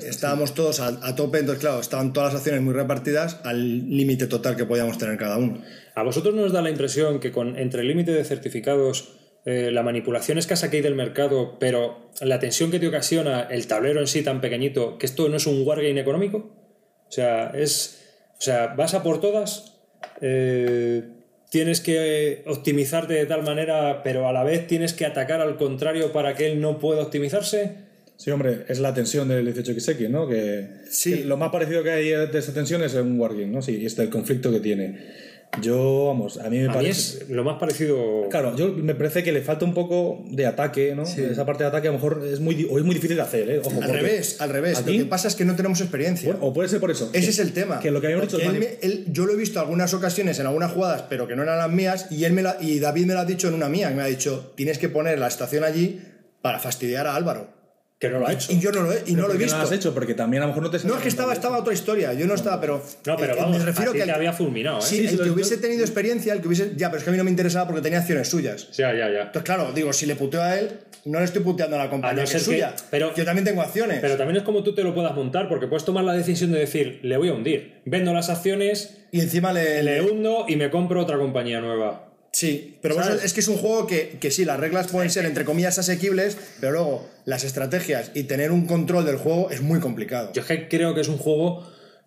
Estábamos 0.07 0.55
todos 0.55 0.79
a, 0.79 0.87
a 1.03 1.15
tope, 1.15 1.37
entonces 1.37 1.61
claro, 1.61 1.79
estaban 1.79 2.13
todas 2.13 2.33
las 2.33 2.41
acciones 2.41 2.63
muy 2.63 2.73
repartidas 2.73 3.39
al 3.43 3.87
límite 3.87 4.25
total 4.25 4.55
que 4.55 4.65
podíamos 4.65 4.97
tener 4.97 5.17
cada 5.19 5.37
uno. 5.37 5.61
¿A 5.93 6.01
vosotros 6.01 6.33
no 6.33 6.41
os 6.41 6.51
da 6.51 6.63
la 6.63 6.71
impresión 6.71 7.19
que 7.19 7.31
con, 7.31 7.55
entre 7.59 7.81
el 7.81 7.87
límite 7.87 8.11
de 8.11 8.23
certificados, 8.23 9.13
eh, 9.45 9.69
la 9.71 9.83
manipulación 9.83 10.39
escasa 10.39 10.71
que 10.71 10.77
hay 10.77 10.81
del 10.81 10.95
mercado, 10.95 11.59
pero 11.59 12.09
la 12.21 12.39
tensión 12.39 12.71
que 12.71 12.79
te 12.79 12.87
ocasiona 12.87 13.41
el 13.43 13.67
tablero 13.67 13.99
en 13.99 14.07
sí 14.07 14.23
tan 14.23 14.41
pequeñito, 14.41 14.97
que 14.97 15.05
esto 15.05 15.29
no 15.29 15.37
es 15.37 15.45
un 15.45 15.61
wargame 15.63 16.01
económico? 16.01 16.37
O 17.07 17.11
sea, 17.11 17.51
es. 17.51 18.01
O 18.37 18.41
sea, 18.41 18.67
vas 18.75 18.93
a 18.93 19.03
por 19.03 19.19
todas. 19.21 19.73
eh, 20.21 21.03
tienes 21.49 21.79
que 21.81 22.43
optimizarte 22.47 23.13
de 23.13 23.25
tal 23.25 23.43
manera, 23.43 24.01
pero 24.03 24.27
a 24.27 24.33
la 24.33 24.43
vez 24.43 24.67
tienes 24.67 24.93
que 24.93 25.05
atacar 25.05 25.39
al 25.41 25.57
contrario 25.57 26.11
para 26.11 26.35
que 26.35 26.47
él 26.51 26.59
no 26.59 26.79
pueda 26.79 27.01
optimizarse. 27.01 27.71
Sí, 28.17 28.31
hombre, 28.31 28.63
es 28.67 28.79
la 28.79 28.93
tensión 28.93 29.27
del 29.27 29.45
18XX, 29.53 30.09
¿no? 30.09 30.27
Que, 30.27 30.67
Sí. 30.89 31.17
que 31.19 31.25
lo 31.25 31.37
más 31.37 31.51
parecido 31.51 31.83
que 31.83 31.91
hay 31.91 32.09
de 32.09 32.37
esta 32.39 32.53
tensión 32.53 32.81
es 32.83 32.93
un 32.95 33.19
wargame, 33.19 33.47
¿no? 33.47 33.61
Sí, 33.61 33.77
y 33.81 33.85
este 33.85 34.03
el 34.03 34.09
conflicto 34.09 34.51
que 34.51 34.59
tiene. 34.59 34.97
Yo, 35.61 36.07
vamos, 36.07 36.37
a 36.37 36.49
mí 36.49 36.57
me 36.59 36.65
A 36.65 36.67
mí 36.69 36.73
parece... 36.73 37.23
es 37.23 37.29
lo 37.29 37.43
más 37.43 37.57
parecido. 37.59 38.27
Claro, 38.29 38.55
yo 38.55 38.73
me 38.73 38.95
parece 38.95 39.23
que 39.23 39.31
le 39.31 39.41
falta 39.41 39.65
un 39.65 39.73
poco 39.73 40.23
de 40.29 40.45
ataque, 40.45 40.93
¿no? 40.95 41.03
Esa 41.03 41.45
parte 41.45 41.63
de 41.63 41.69
ataque 41.69 41.87
a 41.87 41.91
lo 41.91 41.97
mejor 41.97 42.23
es 42.31 42.39
muy, 42.39 42.67
o 42.69 42.77
es 42.77 42.83
muy 42.85 42.95
difícil 42.95 43.15
de 43.17 43.21
hacer, 43.23 43.49
¿eh? 43.49 43.61
Ojo, 43.63 43.81
Al 43.81 43.89
revés, 43.91 44.41
al 44.41 44.49
revés. 44.49 44.77
aquí- 44.79 44.97
Lo 44.97 45.03
que 45.05 45.09
pasa 45.09 45.27
es 45.27 45.35
que 45.35 45.45
no 45.45 45.55
tenemos 45.55 45.79
experiencia. 45.81 46.29
Bueno, 46.31 46.45
o 46.45 46.53
puede 46.53 46.69
ser 46.69 46.79
por 46.79 46.91
eso. 46.91 47.09
Ese 47.13 47.25
que- 47.25 47.29
es 47.31 47.39
el 47.39 47.53
tema. 47.53 47.79
Que 47.79 47.91
lo 47.91 48.01
que 48.01 48.07
habíamos 48.07 48.27
dicho 48.27 48.37
Porque 48.37 48.47
es 48.47 48.53
él 48.53 48.59
mani- 48.59 48.77
me- 48.81 48.87
él- 48.87 49.05
yo 49.11 49.25
lo 49.25 49.33
he 49.33 49.37
visto 49.37 49.59
algunas 49.59 49.93
ocasiones 49.93 50.39
en 50.39 50.47
algunas 50.47 50.71
jugadas, 50.71 51.03
pero 51.09 51.27
que 51.27 51.35
no 51.35 51.43
eran 51.43 51.57
las 51.57 51.71
mías, 51.71 52.07
y 52.11 52.23
él 52.25 52.33
me 52.33 52.41
la- 52.41 52.57
y 52.59 52.79
David 52.79 53.05
me 53.05 53.13
lo 53.13 53.19
ha 53.21 53.25
dicho 53.25 53.47
en 53.47 53.53
una 53.53 53.69
mía, 53.69 53.89
que 53.89 53.95
me 53.95 54.03
ha 54.03 54.07
dicho, 54.07 54.51
tienes 54.55 54.77
que 54.77 54.89
poner 54.89 55.19
la 55.19 55.27
estación 55.27 55.63
allí 55.63 55.99
para 56.41 56.59
fastidiar 56.59 57.07
a 57.07 57.15
Álvaro. 57.15 57.54
Que 58.07 58.13
no 58.13 58.19
lo 58.19 58.27
ha 58.27 58.33
hecho. 58.33 58.51
Y 58.51 58.59
yo 58.59 58.71
no 58.71 58.81
lo 58.83 58.91
he, 58.93 59.03
y 59.05 59.13
no 59.13 59.21
lo 59.21 59.27
he 59.27 59.29
¿por 59.29 59.37
qué 59.37 59.43
visto. 59.43 59.57
No 59.57 59.63
lo 59.63 59.67
has 59.69 59.75
hecho 59.75 59.93
porque 59.93 60.13
también 60.13 60.43
a 60.43 60.45
lo 60.45 60.51
mejor 60.53 60.63
no 60.63 60.69
te 60.69 60.85
No, 60.87 60.95
es 60.95 61.01
que 61.01 61.09
estaba, 61.09 61.33
estaba 61.33 61.57
otra 61.59 61.73
historia, 61.73 62.13
yo 62.13 62.25
no 62.27 62.33
estaba, 62.35 62.59
pero... 62.61 62.81
No, 63.05 63.15
pero 63.17 63.35
vamos, 63.35 63.57
me 63.59 63.65
refiero 63.65 63.91
a 63.91 63.93
ti 63.93 63.99
que 63.99 64.05
te 64.05 64.11
había 64.11 64.33
fulminado, 64.33 64.79
¿eh? 64.79 64.81
Sí, 64.81 64.97
Sí, 64.97 65.07
sí, 65.09 65.15
el 65.15 65.21
que 65.23 65.29
hubiese 65.31 65.57
tenido 65.57 65.81
experiencia, 65.83 66.33
el 66.33 66.41
que 66.41 66.47
hubiese... 66.47 66.73
Ya, 66.75 66.87
pero 66.89 66.97
es 66.99 67.03
que 67.03 67.09
a 67.09 67.11
mí 67.11 67.17
no 67.17 67.23
me 67.23 67.29
interesaba 67.31 67.67
porque 67.67 67.81
tenía 67.81 67.99
acciones 67.99 68.27
suyas. 68.27 68.69
Ya, 68.77 68.91
ya, 68.93 69.09
ya. 69.11 69.21
Entonces, 69.23 69.43
claro, 69.43 69.71
digo, 69.73 69.91
si 69.93 70.05
le 70.05 70.15
puteo 70.15 70.41
a 70.41 70.57
él, 70.59 70.69
no 71.05 71.19
le 71.19 71.25
estoy 71.25 71.41
puteando 71.43 71.75
a 71.75 71.79
la 71.79 71.85
A 71.85 71.89
compañía 71.89 72.23
no 72.23 72.29
que 72.29 72.37
es 72.37 72.43
que- 72.43 72.51
suya. 72.51 72.73
pero- 72.89 73.13
yo 73.15 73.25
también 73.25 73.45
tengo 73.45 73.61
acciones. 73.61 73.99
Pero 74.01 74.15
también 74.17 74.37
es 74.37 74.43
como 74.43 74.63
tú 74.63 74.73
te 74.73 74.83
lo 74.83 74.93
puedas 74.93 75.13
montar, 75.15 75.47
porque 75.49 75.67
puedes 75.67 75.85
tomar 75.85 76.03
la 76.03 76.13
decisión 76.13 76.51
de 76.51 76.59
decir, 76.59 76.99
le 77.03 77.17
voy 77.17 77.29
a 77.29 77.33
hundir. 77.33 77.81
Vendo 77.85 78.13
las 78.13 78.29
acciones, 78.29 78.97
y 79.11 79.21
encima 79.21 79.53
le... 79.53 79.83
le 79.83 80.01
hundo 80.01 80.45
y 80.47 80.55
me 80.55 80.69
compro 80.69 81.01
otra 81.01 81.17
compañía 81.17 81.61
nueva. 81.61 82.04
Sí, 82.35 82.75
pero 82.81 82.95
¿Sabes? 82.95 83.09
bueno, 83.11 83.23
es 83.23 83.33
que 83.33 83.39
es 83.39 83.47
un 83.47 83.55
juego 83.55 83.87
que, 83.87 84.17
que 84.19 84.29
sí, 84.29 84.43
las 84.43 84.59
reglas 84.59 84.87
pueden 84.87 85.09
ser 85.09 85.23
entre 85.23 85.45
comillas 85.45 85.79
asequibles, 85.79 86.35
pero 86.59 86.73
luego 86.73 87.09
las 87.23 87.45
estrategias 87.45 88.11
y 88.13 88.23
tener 88.23 88.51
un 88.51 88.65
control 88.65 89.05
del 89.05 89.15
juego 89.15 89.49
es 89.51 89.61
muy 89.61 89.79
complicado. 89.79 90.33
Yo 90.33 90.41
es 90.41 90.47
que 90.49 90.67
creo 90.67 90.93
que 90.93 90.99
es 90.99 91.07
un 91.07 91.17
juego 91.17 91.65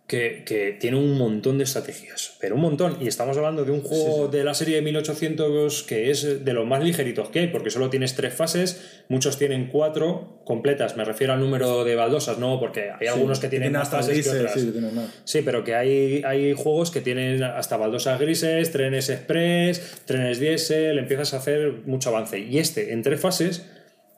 que, 0.09 0.43
que 0.47 0.72
tiene 0.72 0.97
un 0.97 1.18
montón 1.18 1.59
de 1.59 1.64
estrategias, 1.64 2.35
pero 2.40 2.55
un 2.55 2.62
montón. 2.62 2.97
Y 2.98 3.09
estamos 3.09 3.36
hablando 3.36 3.66
de 3.66 3.72
un 3.72 3.82
juego 3.82 4.28
de 4.28 4.43
la 4.43 4.55
serie 4.55 4.76
de 4.76 4.82
1800 4.82 5.82
que 5.82 6.10
es 6.10 6.47
de 6.47 6.52
los 6.55 6.66
más 6.66 6.82
ligeritos 6.82 7.28
que 7.28 7.40
hay, 7.40 7.48
porque 7.48 7.68
solo 7.68 7.90
tienes 7.90 8.14
tres 8.16 8.32
fases, 8.32 9.02
muchos 9.09 9.36
tienen 9.36 9.68
cuatro 9.68 10.40
completas. 10.47 10.97
Me 10.97 11.05
refiero 11.05 11.35
al 11.35 11.40
número 11.40 11.85
de 11.85 11.94
baldosas, 11.94 12.39
no, 12.39 12.59
porque 12.59 12.90
hay 12.98 13.06
algunos 13.06 13.39
que 13.39 13.48
tienen 13.48 13.72
más 13.72 13.82
hasta 13.82 13.98
fases 13.98 14.26
que 14.26 14.35
otras. 14.35 14.55
sí, 14.55 14.70
tienen 14.72 14.94
más. 14.94 15.20
Sí, 15.24 15.43
pero 15.44 15.62
que 15.62 15.74
hay, 15.74 16.22
hay 16.24 16.55
juegos 16.55 16.90
que 16.90 17.02
tienen 17.02 17.43
hasta 17.43 17.76
baldosas 17.76 18.18
grises, 18.18 18.72
trenes 18.72 19.10
express, 19.10 20.01
trenes 20.06 20.40
diésel, 20.40 20.98
empiezas 20.98 21.35
a 21.35 21.36
hacer 21.36 21.82
mucho 21.85 22.09
avance. 22.09 22.39
Y 22.39 22.59
este, 22.59 22.94
en 22.94 23.02
tres 23.02 23.20
fases, 23.20 23.66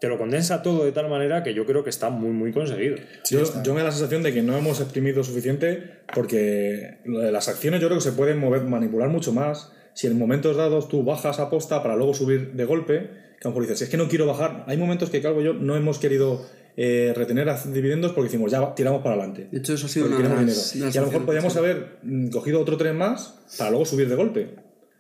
te 0.00 0.08
lo 0.08 0.16
condensa 0.16 0.62
todo 0.62 0.84
de 0.84 0.92
tal 0.92 1.08
manera 1.10 1.42
que 1.42 1.52
yo 1.52 1.66
creo 1.66 1.84
que 1.84 1.90
está 1.90 2.08
muy, 2.08 2.30
muy 2.30 2.52
conseguido. 2.52 2.96
yo, 3.28 3.42
yo 3.62 3.74
me 3.74 3.80
da 3.80 3.86
la 3.86 3.92
sensación 3.92 4.22
de 4.22 4.32
que 4.32 4.42
no 4.42 4.56
hemos 4.56 4.80
exprimido 4.80 5.22
suficiente 5.22 6.00
porque 6.14 6.98
las 7.04 7.48
acciones 7.48 7.80
yo 7.82 7.88
creo 7.88 7.98
que 7.98 8.04
se 8.04 8.12
pueden 8.12 8.38
mover, 8.38 8.62
manipular 8.62 9.10
mucho 9.10 9.32
más. 9.32 9.72
Si 9.92 10.06
en 10.06 10.18
momentos 10.18 10.56
dados 10.56 10.88
tú 10.88 11.04
bajas 11.04 11.38
a 11.38 11.50
posta 11.50 11.82
para 11.82 11.96
luego 11.96 12.14
subir 12.14 12.52
de 12.52 12.64
golpe, 12.64 13.10
que 13.38 13.46
a 13.46 13.48
lo 13.48 13.50
mejor 13.50 13.62
dices, 13.64 13.82
es 13.82 13.88
que 13.90 13.98
no 13.98 14.08
quiero 14.08 14.24
bajar. 14.24 14.64
Hay 14.66 14.78
momentos 14.78 15.10
que 15.10 15.20
Calvo 15.20 15.42
y 15.42 15.44
yo 15.44 15.52
no 15.52 15.76
hemos 15.76 15.98
querido 15.98 16.46
eh, 16.78 17.12
retener 17.14 17.48
dividendos 17.66 18.12
porque 18.12 18.28
decimos, 18.28 18.50
ya 18.50 18.74
tiramos 18.74 19.02
para 19.02 19.16
adelante. 19.16 19.48
De 19.52 19.58
hecho, 19.58 19.74
eso 19.74 19.84
ha 19.84 19.88
sido 19.90 20.06
una 20.06 20.16
de 20.18 20.46
las 20.46 20.74
Y 20.76 20.82
a 20.82 21.00
lo 21.02 21.08
mejor 21.08 21.26
podríamos 21.26 21.52
sí. 21.52 21.58
haber 21.58 21.98
mm, 22.02 22.28
cogido 22.28 22.58
otro 22.58 22.78
tren 22.78 22.96
más 22.96 23.38
para 23.58 23.68
luego 23.68 23.84
subir 23.84 24.08
de 24.08 24.14
golpe. 24.14 24.54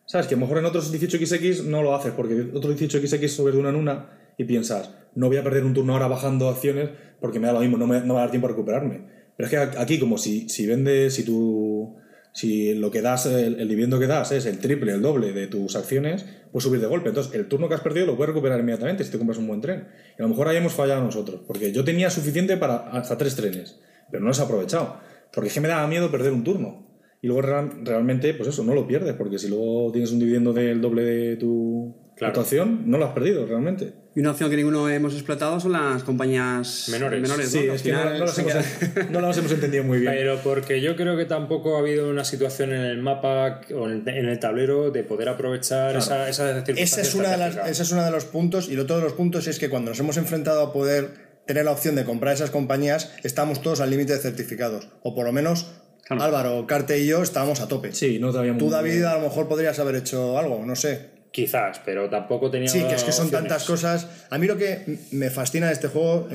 ¿Sabes? 0.04 0.26
Que 0.26 0.34
a 0.34 0.36
lo 0.36 0.42
mejor 0.42 0.58
en 0.58 0.66
otros 0.66 0.92
18XX 0.92 1.64
no 1.64 1.82
lo 1.82 1.94
haces 1.94 2.12
porque 2.12 2.50
otro 2.52 2.74
18XX 2.74 3.28
subes 3.28 3.54
de 3.54 3.60
una 3.60 3.70
en 3.70 3.76
una 3.76 4.19
y 4.40 4.44
piensas, 4.44 4.90
no 5.14 5.28
voy 5.28 5.36
a 5.36 5.42
perder 5.44 5.64
un 5.64 5.74
turno 5.74 5.92
ahora 5.92 6.08
bajando 6.08 6.48
acciones 6.48 6.88
porque 7.20 7.38
me 7.38 7.46
da 7.46 7.52
lo 7.52 7.60
mismo, 7.60 7.76
no 7.76 7.86
me 7.86 8.00
no 8.00 8.14
va 8.14 8.20
a 8.20 8.22
dar 8.24 8.30
tiempo 8.30 8.46
a 8.46 8.50
recuperarme. 8.50 9.02
Pero 9.36 9.46
es 9.46 9.50
que 9.50 9.78
aquí, 9.78 9.98
como 9.98 10.18
si, 10.18 10.48
si 10.48 10.66
vendes, 10.66 11.14
si 11.14 11.24
tú. 11.24 11.96
Si 12.32 12.74
lo 12.74 12.92
que 12.92 13.02
das, 13.02 13.26
el, 13.26 13.58
el 13.58 13.68
dividendo 13.68 13.98
que 13.98 14.06
das 14.06 14.30
es 14.30 14.46
el 14.46 14.58
triple, 14.58 14.92
el 14.92 15.02
doble 15.02 15.32
de 15.32 15.48
tus 15.48 15.74
acciones, 15.74 16.24
puedes 16.52 16.62
subir 16.62 16.80
de 16.80 16.86
golpe. 16.86 17.08
Entonces, 17.08 17.34
el 17.34 17.48
turno 17.48 17.68
que 17.68 17.74
has 17.74 17.80
perdido 17.80 18.06
lo 18.06 18.16
puedes 18.16 18.32
recuperar 18.32 18.60
inmediatamente 18.60 19.02
si 19.02 19.10
te 19.10 19.18
compras 19.18 19.38
un 19.38 19.48
buen 19.48 19.60
tren. 19.60 19.88
Y 20.16 20.22
a 20.22 20.22
lo 20.22 20.28
mejor 20.28 20.46
ahí 20.46 20.56
hemos 20.56 20.72
fallado 20.72 21.02
nosotros, 21.02 21.40
porque 21.44 21.72
yo 21.72 21.82
tenía 21.82 22.08
suficiente 22.08 22.56
para 22.56 22.76
hasta 22.90 23.18
tres 23.18 23.34
trenes, 23.34 23.80
pero 24.12 24.20
no 24.22 24.28
los 24.28 24.38
he 24.38 24.42
aprovechado. 24.44 25.00
Porque 25.34 25.48
es 25.48 25.54
que 25.54 25.60
me 25.60 25.66
daba 25.66 25.88
miedo 25.88 26.08
perder 26.12 26.32
un 26.32 26.44
turno. 26.44 26.86
Y 27.20 27.26
luego 27.26 27.42
real- 27.42 27.80
realmente, 27.84 28.32
pues 28.34 28.48
eso, 28.48 28.62
no 28.62 28.74
lo 28.74 28.86
pierdes, 28.86 29.14
porque 29.14 29.36
si 29.38 29.48
luego 29.48 29.90
tienes 29.90 30.12
un 30.12 30.20
dividendo 30.20 30.52
del 30.52 30.80
doble 30.80 31.02
de 31.02 31.36
tu, 31.36 32.09
de 32.28 32.32
tu 32.32 32.40
acción, 32.40 32.82
no 32.86 32.98
lo 32.98 33.06
has 33.06 33.12
perdido 33.12 33.46
realmente. 33.46 33.92
Y 34.14 34.20
una 34.20 34.32
opción 34.32 34.50
que 34.50 34.56
ninguno 34.56 34.88
hemos 34.88 35.14
explotado 35.14 35.58
son 35.60 35.72
las 35.72 36.02
compañías 36.02 36.88
Menores. 36.90 37.22
menores 37.22 37.48
Sí, 37.50 37.64
¿no? 37.66 37.74
es 37.74 37.82
que 37.82 37.92
no, 37.92 38.00
Al 38.00 38.18
no 38.18 38.24
las 38.26 38.38
hemos, 38.38 38.52
se 38.52 38.94
queda- 38.94 39.06
no 39.10 39.20
las 39.20 39.38
hemos 39.38 39.52
entendido 39.52 39.84
muy 39.84 40.00
bien. 40.00 40.12
Pero 40.12 40.38
porque 40.42 40.80
yo 40.80 40.96
creo 40.96 41.16
que 41.16 41.24
tampoco 41.26 41.76
ha 41.76 41.78
habido 41.78 42.10
una 42.10 42.24
situación 42.24 42.72
en 42.72 42.80
el 42.82 42.98
mapa 42.98 43.60
o 43.74 43.88
en 43.88 44.06
el 44.08 44.38
tablero 44.40 44.90
de 44.90 45.02
poder 45.04 45.28
aprovechar 45.28 45.96
esa, 45.96 46.28
esa 46.28 46.64
circunstancia 46.64 46.82
Esa 46.84 47.00
es, 47.02 47.14
una 47.14 47.30
de 47.30 47.36
las, 47.36 47.56
ese 47.68 47.82
es 47.82 47.92
uno 47.92 48.04
de 48.04 48.10
los 48.10 48.24
puntos. 48.24 48.68
Y 48.68 48.74
el 48.74 48.80
otro 48.80 48.96
de 48.96 49.02
los 49.02 49.12
puntos 49.12 49.46
es 49.46 49.58
que 49.58 49.68
cuando 49.70 49.90
nos 49.90 50.00
hemos 50.00 50.16
enfrentado 50.16 50.60
a 50.62 50.72
poder 50.72 51.30
tener 51.46 51.64
la 51.64 51.70
opción 51.72 51.94
de 51.94 52.04
comprar 52.04 52.34
esas 52.34 52.50
compañías, 52.50 53.12
estamos 53.22 53.62
todos 53.62 53.80
al 53.80 53.90
límite 53.90 54.12
de 54.12 54.18
certificados. 54.18 54.88
O 55.02 55.14
por 55.14 55.24
lo 55.24 55.32
menos 55.32 55.70
Álvaro, 56.08 56.66
Carte 56.66 56.98
y 56.98 57.06
yo 57.06 57.22
estábamos 57.22 57.60
a 57.60 57.68
tope. 57.68 57.92
Sí, 57.92 58.18
no 58.18 58.32
te 58.32 58.38
habíamos... 58.38 58.58
Tú, 58.58 58.68
David, 58.70 59.04
a 59.04 59.14
lo 59.14 59.20
mejor 59.20 59.46
podrías 59.46 59.78
haber 59.78 59.94
hecho 59.94 60.36
algo, 60.38 60.64
no 60.66 60.74
sé. 60.74 61.19
Quizás, 61.32 61.80
pero 61.84 62.08
tampoco 62.10 62.50
tenía 62.50 62.68
Sí, 62.68 62.80
que 62.82 62.94
es 62.94 63.04
que 63.04 63.12
son 63.12 63.26
opciones. 63.26 63.48
tantas 63.48 63.64
cosas. 63.66 64.06
A 64.30 64.38
mí 64.38 64.46
lo 64.46 64.56
que 64.56 64.98
me 65.12 65.30
fascina 65.30 65.68
de 65.68 65.74
este 65.74 65.88
juego 65.88 66.28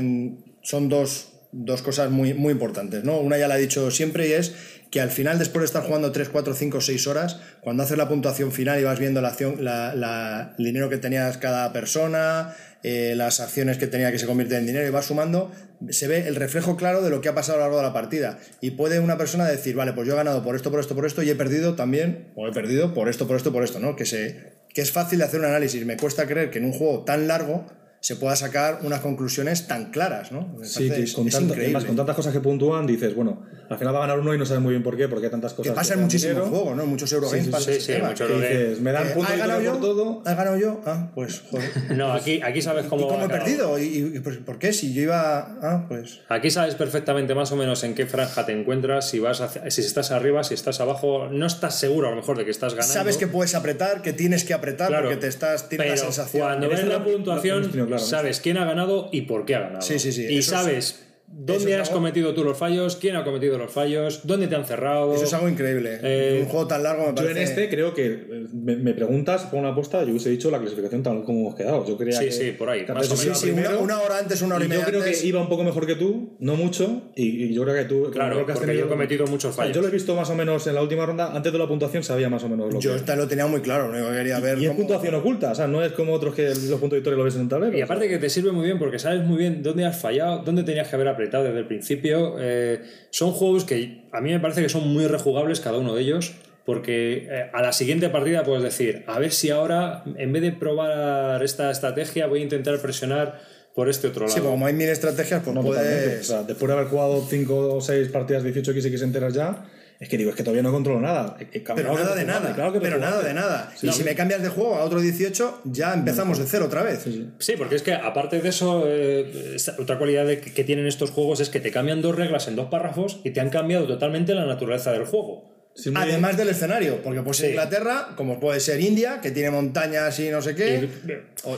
son 0.62 0.90
dos, 0.90 1.34
dos 1.52 1.82
cosas 1.82 2.10
muy, 2.12 2.34
muy 2.34 2.54
importantes. 2.54 3.04
¿no? 3.04 3.18
Una 3.20 3.38
ya 3.38 3.48
la 3.48 3.58
he 3.58 3.62
dicho 3.62 3.92
siempre 3.92 4.28
y 4.30 4.34
es 4.34 4.56
que 4.92 5.02
al 5.02 5.10
final, 5.12 5.38
después 5.40 5.62
de 5.62 5.66
estar 5.66 5.84
jugando 5.84 6.12
3, 6.14 6.30
4, 6.30 6.54
5, 6.54 6.80
6 6.80 7.08
horas, 7.08 7.42
cuando 7.60 7.84
haces 7.84 7.98
la 7.98 8.08
puntuación 8.08 8.52
final 8.54 8.80
y 8.80 8.84
vas 8.84 8.98
viendo 9.00 9.22
la 9.22 9.30
acción, 9.30 9.64
la- 9.66 9.94
la- 9.94 10.56
el 10.58 10.64
dinero 10.66 10.90
que 10.90 10.98
tenías 10.98 11.38
cada 11.38 11.74
persona, 11.74 12.56
eh, 12.84 13.14
las 13.18 13.40
acciones 13.42 13.78
que 13.78 13.88
tenía 13.88 14.12
que 14.12 14.20
se 14.20 14.26
convierten 14.28 14.60
en 14.60 14.68
dinero 14.68 14.88
y 14.88 14.92
vas 14.92 15.08
sumando, 15.08 15.52
se 15.90 16.08
ve 16.08 16.28
el 16.28 16.36
reflejo 16.36 16.78
claro 16.78 17.02
de 17.02 17.10
lo 17.10 17.20
que 17.20 17.28
ha 17.28 17.36
pasado 17.36 17.58
a 17.58 17.62
lo 17.62 17.64
largo 17.66 17.78
de 17.78 17.84
la 17.84 17.94
partida. 17.94 18.38
Y 18.62 18.72
puede 18.72 19.00
una 19.02 19.18
persona 19.18 19.46
decir, 19.46 19.76
vale, 19.76 19.92
pues 19.92 20.08
yo 20.08 20.14
he 20.14 20.18
ganado 20.18 20.42
por 20.44 20.56
esto, 20.56 20.72
por 20.72 20.80
esto, 20.80 20.96
por 20.96 21.06
esto, 21.06 21.22
y 21.24 21.30
he 21.30 21.36
perdido 21.36 21.76
también, 21.76 22.32
o 22.36 22.48
he 22.48 22.54
perdido 22.54 22.94
por 22.94 23.10
esto, 23.10 23.28
por 23.28 23.36
esto, 23.36 23.52
por 23.52 23.64
esto, 23.64 23.80
¿no? 23.80 23.96
Que, 23.96 24.06
se, 24.06 24.54
que 24.76 24.82
es 24.82 24.92
fácil 24.92 25.20
de 25.20 25.26
hacer 25.26 25.40
un 25.40 25.46
análisis. 25.46 25.86
Me 25.86 25.96
cuesta 25.96 26.28
creer 26.28 26.52
que 26.52 26.60
en 26.60 26.66
un 26.66 26.74
juego 26.74 27.06
tan 27.06 27.30
largo 27.30 27.66
se 28.06 28.16
pueda 28.18 28.36
sacar 28.36 28.82
unas 28.84 29.00
conclusiones 29.00 29.66
tan 29.66 29.90
claras, 29.90 30.32
¿no? 30.32 30.56
Sí, 30.64 30.92
que 30.92 31.02
es- 31.02 31.14
con, 31.14 31.28
es 31.28 31.34
tanto- 31.34 31.54
increíble. 31.54 31.66
además, 31.76 31.86
con 31.86 31.96
tantas 31.96 32.16
cosas 32.16 32.34
que 32.34 32.40
puntúan, 32.40 32.86
dices, 32.86 33.16
bueno, 33.16 33.42
al 33.68 33.80
final 33.80 33.96
va 33.96 33.98
a 33.98 34.02
ganar 34.02 34.20
uno 34.20 34.32
y 34.36 34.38
no 34.38 34.46
sabes 34.46 34.62
muy 34.62 34.74
bien 34.74 34.84
por 34.84 34.96
qué, 34.96 35.08
porque 35.08 35.26
hay 35.26 35.32
tantas 35.32 35.54
Que 35.54 35.58
cosas. 35.58 35.74
pasa 35.74 35.88
te 35.88 35.94
en 35.96 36.00
dan 36.02 36.06
muchísimos 36.06 36.50
juegos, 36.50 36.78
¿no? 36.78 36.86
Muchos 36.86 37.12
Eurogames 37.12 37.46
Sí, 37.46 37.52
sí, 37.52 37.74
sí, 37.82 37.94
sí, 37.96 38.02
mucho 38.04 38.28
que 38.28 38.34
dices, 38.36 38.80
me 38.82 38.92
dan 38.92 39.08
eh, 39.08 39.12
puntos 39.16 39.32
¿ha 39.32 39.36
y 39.36 39.40
ganado 39.40 39.62
yo? 39.64 39.72
por 39.72 39.82
todo. 39.82 40.22
¿Ha 40.24 40.34
ganado 40.36 40.58
yo? 40.58 40.82
Ah, 40.86 41.10
pues 41.16 41.42
joder. 41.50 41.72
No, 41.98 42.14
aquí, 42.14 42.42
aquí 42.44 42.62
sabes 42.62 42.86
cómo 42.86 43.06
¿Y 43.06 43.08
cómo 43.08 43.18
va 43.22 43.26
he 43.26 43.30
perdido? 43.30 43.80
¿Y, 43.80 43.84
y- 43.86 44.18
y 44.18 44.20
por 44.20 44.38
por 44.46 44.60
qué? 44.60 44.72
Si 44.72 44.94
yo 44.94 45.02
iba... 45.02 45.58
Ah, 45.64 45.86
pues... 45.88 46.20
Aquí 46.30 46.52
sabes 46.52 46.76
perfectamente 46.76 47.34
más 47.34 47.52
o 47.54 47.56
menos 47.56 47.84
en 47.84 47.96
qué 47.96 48.06
franja 48.06 48.46
te 48.46 48.52
encuentras, 48.52 49.10
si 49.10 49.18
vas 49.20 49.42
hacia- 49.42 49.72
si 49.72 49.82
estás 49.82 50.12
arriba, 50.12 50.44
si 50.44 50.54
estás 50.54 50.80
abajo, 50.80 51.28
no 51.32 51.48
estás 51.48 51.80
seguro 51.80 52.08
a 52.08 52.12
lo 52.12 52.18
mejor 52.18 52.38
de 52.38 52.46
que 52.46 52.52
estás 52.52 52.76
ganando. 52.76 52.94
Sabes 52.94 53.18
que 53.18 53.26
puedes 53.26 53.56
apretar, 53.56 54.04
que 54.04 54.14
tienes 54.14 54.44
que 54.44 54.54
apretar 54.54 54.90
Claro. 54.90 55.06
porque 55.10 55.18
te 55.22 55.28
estás... 55.28 55.70
Tienes 55.70 55.90
la 55.90 55.98
sensación... 55.98 56.44
cuando 56.46 56.70
ves 56.70 56.86
la 56.86 57.04
puntuación, 57.04 57.72
sabes 58.00 58.40
quién 58.40 58.58
ha 58.58 58.66
ganado 58.66 59.10
y 59.12 59.22
por 59.24 59.46
qué 59.46 59.56
ha 59.56 59.60
ganado. 59.62 59.82
Sí, 59.82 60.00
sí, 60.00 60.12
sí, 60.12 60.26
Y 60.26 60.42
sabes 60.42 61.05
¿Dónde 61.38 61.56
Eso 61.56 61.68
es 61.68 61.76
has 61.82 61.90
algo- 61.90 62.00
cometido 62.00 62.34
tú 62.34 62.46
los 62.46 62.58
fallos? 62.58 62.96
¿Quién 62.96 63.18
ha 63.18 63.26
cometido 63.26 63.58
los 63.58 63.70
fallos? 63.70 64.22
¿Dónde 64.24 64.48
te 64.48 64.56
han 64.56 64.64
cerrado? 64.66 65.14
Eso 65.14 65.26
es 65.26 65.34
algo 65.34 65.50
increíble. 65.50 66.00
Eh, 66.02 66.40
un 66.44 66.48
juego 66.48 66.66
tan 66.66 66.82
largo 66.82 67.02
me 67.04 67.10
Yo 67.10 67.16
parece. 67.16 67.32
en 67.34 67.38
este 67.40 67.70
creo 67.70 67.94
que 67.94 68.06
eh, 68.06 68.46
me, 68.54 68.78
me 68.78 68.94
preguntas, 68.94 69.44
pongo 69.44 69.60
una 69.64 69.70
apuesta, 69.72 70.02
yo 70.04 70.12
hubiese 70.12 70.30
dicho 70.30 70.50
la 70.50 70.60
clasificación 70.60 71.04
tal 71.04 71.24
como 71.26 71.42
hemos 71.42 71.56
quedado. 71.56 71.86
Yo 71.86 71.98
creía 71.98 72.18
Sí, 72.20 72.26
que, 72.26 72.32
sí, 72.32 72.52
por 72.58 72.70
ahí, 72.70 72.86
más 72.88 73.12
o 73.12 73.18
menos. 73.18 73.20
Sí, 73.20 73.30
sí, 73.48 73.52
una, 73.52 73.62
primero, 73.64 73.82
una 73.84 74.00
hora 74.00 74.18
antes, 74.20 74.42
una 74.42 74.56
hora 74.56 74.64
y, 74.64 74.68
y 74.68 74.70
media 74.70 74.84
yo 74.86 74.88
creo 74.90 75.02
antes. 75.04 75.22
que 75.22 75.28
iba 75.28 75.42
un 75.42 75.50
poco 75.50 75.64
mejor 75.66 75.86
que 75.86 75.96
tú, 75.96 76.38
no 76.40 76.56
mucho, 76.56 77.12
y, 77.18 77.44
y 77.46 77.54
yo 77.54 77.64
creo 77.64 77.76
que 77.76 77.84
tú... 77.84 78.10
Claro, 78.12 78.36
creo 78.36 78.46
que 78.46 78.52
has 78.54 78.58
porque 78.60 78.78
yo 78.78 78.86
he 78.86 78.88
cometido 78.88 79.28
muchos 79.28 79.52
O 79.52 79.54
sea, 79.56 79.64
fallos. 79.66 79.76
Yo 79.76 79.82
lo 79.82 79.90
he 79.90 79.92
visto 79.92 80.16
más 80.16 80.30
o 80.30 80.36
menos 80.36 80.66
en 80.68 80.76
la 80.76 80.82
última 80.82 81.06
ronda, 81.06 81.36
antes 81.36 81.52
de 81.52 81.60
la 81.60 81.68
puntuación 81.68 82.02
sabía 82.04 82.30
más 82.30 82.44
o 82.46 82.50
menos 82.50 82.74
lo 82.74 82.80
Yo 82.80 82.92
que... 82.92 82.96
esta 82.98 83.16
lo 83.18 83.28
tenía 83.28 83.46
muy 83.48 83.60
claro, 83.60 83.92
que 83.92 84.16
quería 84.18 84.40
ver. 84.40 84.58
Y 84.58 84.64
es 84.64 84.68
cómo- 84.70 84.80
puntuación 84.80 85.16
oculta, 85.16 85.52
o 85.52 85.56
sea, 85.56 85.68
no 85.68 85.84
es 85.84 85.92
como 85.92 86.14
otros 86.14 86.34
que 86.34 86.46
los 86.48 86.56
puntos 86.80 86.92
de 86.92 86.96
victoria 86.98 87.18
lo 87.18 87.26
ves 87.26 87.36
en 87.36 87.42
un 87.42 87.50
tablero. 87.50 87.78
Y 87.78 87.82
aparte 87.82 88.08
que 88.08 88.20
te 88.20 88.30
sirve 88.30 88.54
muy 88.54 88.64
bien 88.66 88.80
porque 88.80 89.00
sabes 89.00 89.24
muy 89.26 89.38
bien 89.38 89.62
dónde 89.62 89.84
has 89.84 90.00
fallado, 90.00 90.42
dónde 90.46 90.64
tenías 90.64 90.88
que 90.88 90.96
haber 90.96 91.10
apretado 91.26 91.44
desde 91.44 91.60
el 91.60 91.68
principio. 91.68 92.36
Eh, 92.40 92.82
son 93.10 93.32
juegos 93.32 93.66
que 93.66 94.04
a 94.12 94.22
mí 94.22 94.32
me 94.32 94.40
parece 94.40 94.62
que 94.62 94.70
son 94.70 94.88
muy 94.88 95.08
rejugables 95.08 95.60
cada 95.60 95.78
uno 95.78 95.96
de 95.96 96.02
ellos 96.02 96.34
porque 96.66 97.28
eh, 97.30 97.50
a 97.54 97.62
la 97.62 97.72
siguiente 97.74 98.10
partida 98.10 98.44
puedes 98.44 98.64
decir, 98.64 99.04
a 99.08 99.20
ver 99.20 99.32
si 99.32 99.52
ahora 99.52 100.04
en 100.18 100.34
vez 100.34 100.42
de 100.42 100.52
probar 100.52 101.44
esta 101.44 101.70
estrategia 101.70 102.26
voy 102.28 102.40
a 102.40 102.44
intentar 102.44 102.80
presionar 102.80 103.40
por 103.76 103.90
este 103.90 104.08
otro 104.08 104.26
lado. 104.26 104.34
Sí, 104.36 104.42
como 104.42 104.66
hay 104.66 104.74
mil 104.74 104.90
estrategias, 104.90 105.42
pues 105.44 105.54
No, 105.56 105.62
totalmente. 105.62 106.00
O 106.00 106.08
puedes. 106.08 106.28
sea, 106.28 106.44
después 106.44 106.68
de 106.68 106.74
haber 106.74 106.88
jugado 106.88 107.24
5 107.30 107.76
o 107.76 107.82
6 107.82 108.08
partidas 108.10 108.44
18xx 108.44 109.04
enteras 109.04 109.34
ya, 109.34 109.66
es 110.00 110.10
que 110.10 110.18
digo, 110.18 110.30
es 110.30 110.36
que 110.36 110.44
todavía 110.44 110.62
no 110.64 110.72
controlo 110.72 111.00
nada. 111.00 111.38
Pero 111.76 111.94
nada 111.94 112.16
de 112.16 112.26
nada. 112.26 112.54
claro 112.54 112.74
que 112.74 112.80
pero 112.82 112.98
nada 113.00 113.22
de 113.22 113.34
nada. 113.34 113.72
Sí, 113.76 113.88
y 113.88 113.92
sí. 113.92 114.00
si 114.00 114.04
me 114.04 114.16
cambias 114.16 114.42
de 114.42 114.50
juego 114.50 114.76
a 114.76 114.84
otro 114.84 115.00
18, 115.00 115.62
ya 115.66 115.94
empezamos 115.94 116.38
de 116.40 116.46
cero 116.46 116.66
otra 116.66 116.84
vez. 116.84 117.06
Sí, 117.40 117.54
porque 117.58 117.76
es 117.76 117.82
que 117.82 117.94
aparte 117.94 118.42
de 118.42 118.50
eso, 118.50 118.84
eh, 118.88 119.56
otra 119.80 119.98
cualidad 119.98 120.26
de 120.26 120.40
que, 120.42 120.54
que 120.54 120.64
tienen 120.64 120.86
estos 120.86 121.12
juegos 121.12 121.40
es 121.40 121.50
que 121.50 121.60
te 121.60 121.72
cambian 121.72 122.02
dos 122.02 122.16
reglas 122.16 122.48
en 122.48 122.56
dos 122.56 122.68
párrafos 122.70 123.20
y 123.24 123.32
te 123.32 123.40
han 123.40 123.50
cambiado 123.50 123.88
totalmente 123.88 124.34
la 124.34 124.46
naturaleza 124.46 124.92
del 124.92 125.06
juego. 125.06 125.54
Sí, 125.78 125.92
Además 125.94 126.38
del 126.38 126.48
escenario, 126.48 127.02
porque 127.04 127.22
puede 127.22 127.34
ser 127.34 127.46
Sí. 127.48 127.52
Inglaterra, 127.52 128.10
como 128.16 128.40
puede 128.40 128.62
ser 128.62 128.80
India, 128.80 129.20
que 129.22 129.32
tiene 129.32 129.52
montañas 129.52 130.18
y 130.22 130.30
no 130.30 130.42
sé 130.42 130.56
qué. 130.56 130.88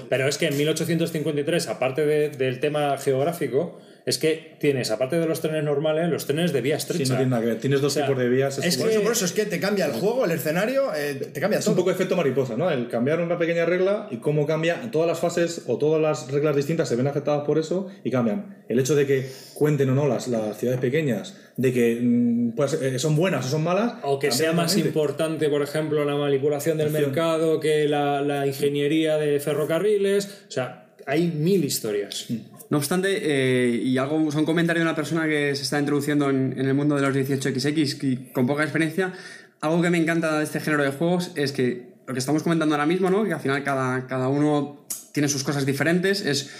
Pero 0.09 0.27
es 0.27 0.39
que 0.39 0.47
en 0.47 0.57
1853, 0.57 1.67
aparte 1.67 2.03
de- 2.03 2.29
del 2.29 2.59
tema 2.59 2.97
geográfico, 2.97 3.79
es 4.07 4.17
que 4.17 4.55
tienes, 4.59 4.89
aparte 4.89 5.19
de 5.19 5.27
los 5.27 5.41
trenes 5.41 5.63
normales, 5.63 6.09
los 6.09 6.25
trenes 6.25 6.53
de 6.53 6.61
vía 6.61 6.79
Sí, 6.79 6.87
estrecha. 6.89 7.13
no 7.13 7.17
tiene 7.19 7.29
nada 7.29 7.41
que 7.43 7.47
ver. 7.49 7.59
Tienes 7.59 7.81
dos 7.81 7.91
O 7.91 7.95
sea, 7.99 8.07
tipos 8.07 8.17
de 8.19 8.29
vías. 8.29 8.57
es 8.57 8.77
Por 8.77 8.87
que- 8.87 8.93
eso, 8.93 9.03
por 9.03 9.11
eso 9.11 9.25
es 9.25 9.33
que 9.33 9.45
te 9.45 9.59
cambia 9.59 9.85
el 9.85 9.91
juego, 9.91 10.23
el 10.25 10.31
escenario, 10.31 10.93
eh, 10.95 11.13
te 11.33 11.39
cambia 11.39 11.59
Es 11.59 11.65
todo. 11.65 11.73
un 11.73 11.77
poco 11.79 11.91
efecto 11.91 12.15
mariposa, 12.15 12.55
¿no? 12.55 12.71
El 12.71 12.87
cambiar 12.87 13.19
una 13.19 13.37
pequeña 13.37 13.65
regla 13.65 14.07
y 14.09 14.17
cómo 14.17 14.47
cambia 14.47 14.89
todas 14.91 15.07
las 15.07 15.19
fases 15.19 15.63
o 15.67 15.77
todas 15.77 16.01
las 16.01 16.31
reglas 16.31 16.55
distintas 16.55 16.87
se 16.89 16.95
ven 16.95 17.05
afectadas 17.07 17.45
por 17.45 17.59
eso 17.59 17.87
y 18.03 18.09
cambian. 18.09 18.63
El 18.69 18.79
hecho 18.79 18.95
de 18.95 19.05
que 19.05 19.29
cuenten 19.53 19.89
o 19.89 19.93
no 19.95 20.07
las, 20.07 20.27
las 20.29 20.57
ciudades 20.57 20.79
pequeñas, 20.79 21.35
de 21.57 21.73
que 21.73 21.99
mm, 22.01 22.51
pues, 22.55 22.73
eh, 22.81 22.99
son 22.99 23.15
buenas 23.17 23.45
o 23.45 23.49
son 23.49 23.63
malas. 23.63 23.95
O 24.03 24.19
que 24.19 24.31
sea 24.31 24.53
más 24.53 24.77
importante, 24.77 25.49
por 25.49 25.61
ejemplo, 25.61 26.05
la 26.05 26.15
manipulación 26.15 26.77
del 26.77 26.87
Acción. 26.87 27.05
mercado 27.07 27.59
que 27.59 27.87
la, 27.89 28.21
la 28.21 28.47
ingeniería 28.47 29.17
de 29.17 29.39
ferrocarriles. 29.41 30.45
O 30.47 30.51
sea, 30.51 30.85
hay 31.05 31.27
mil 31.27 31.65
historias. 31.65 32.27
No 32.69 32.77
obstante, 32.77 33.19
eh, 33.21 33.69
y 33.69 33.97
algo, 33.97 34.17
un 34.17 34.45
comentario 34.45 34.81
de 34.81 34.87
una 34.87 34.95
persona 34.95 35.25
que 35.25 35.55
se 35.55 35.63
está 35.63 35.79
introduciendo 35.79 36.29
en, 36.29 36.53
en 36.57 36.67
el 36.67 36.73
mundo 36.73 36.95
de 36.95 37.01
los 37.01 37.15
18XX 37.15 38.03
y 38.03 38.31
con 38.33 38.45
poca 38.45 38.63
experiencia, 38.63 39.13
algo 39.61 39.81
que 39.81 39.89
me 39.89 39.97
encanta 39.97 40.37
de 40.37 40.43
este 40.43 40.59
género 40.59 40.83
de 40.83 40.91
juegos 40.91 41.31
es 41.35 41.51
que 41.51 41.97
lo 42.07 42.13
que 42.13 42.19
estamos 42.19 42.43
comentando 42.43 42.75
ahora 42.75 42.85
mismo, 42.85 43.09
¿no? 43.09 43.25
que 43.25 43.33
al 43.33 43.39
final 43.39 43.63
cada, 43.63 44.07
cada 44.07 44.29
uno 44.29 44.85
tiene 45.11 45.27
sus 45.27 45.43
cosas 45.43 45.65
diferentes, 45.65 46.25
es 46.25 46.51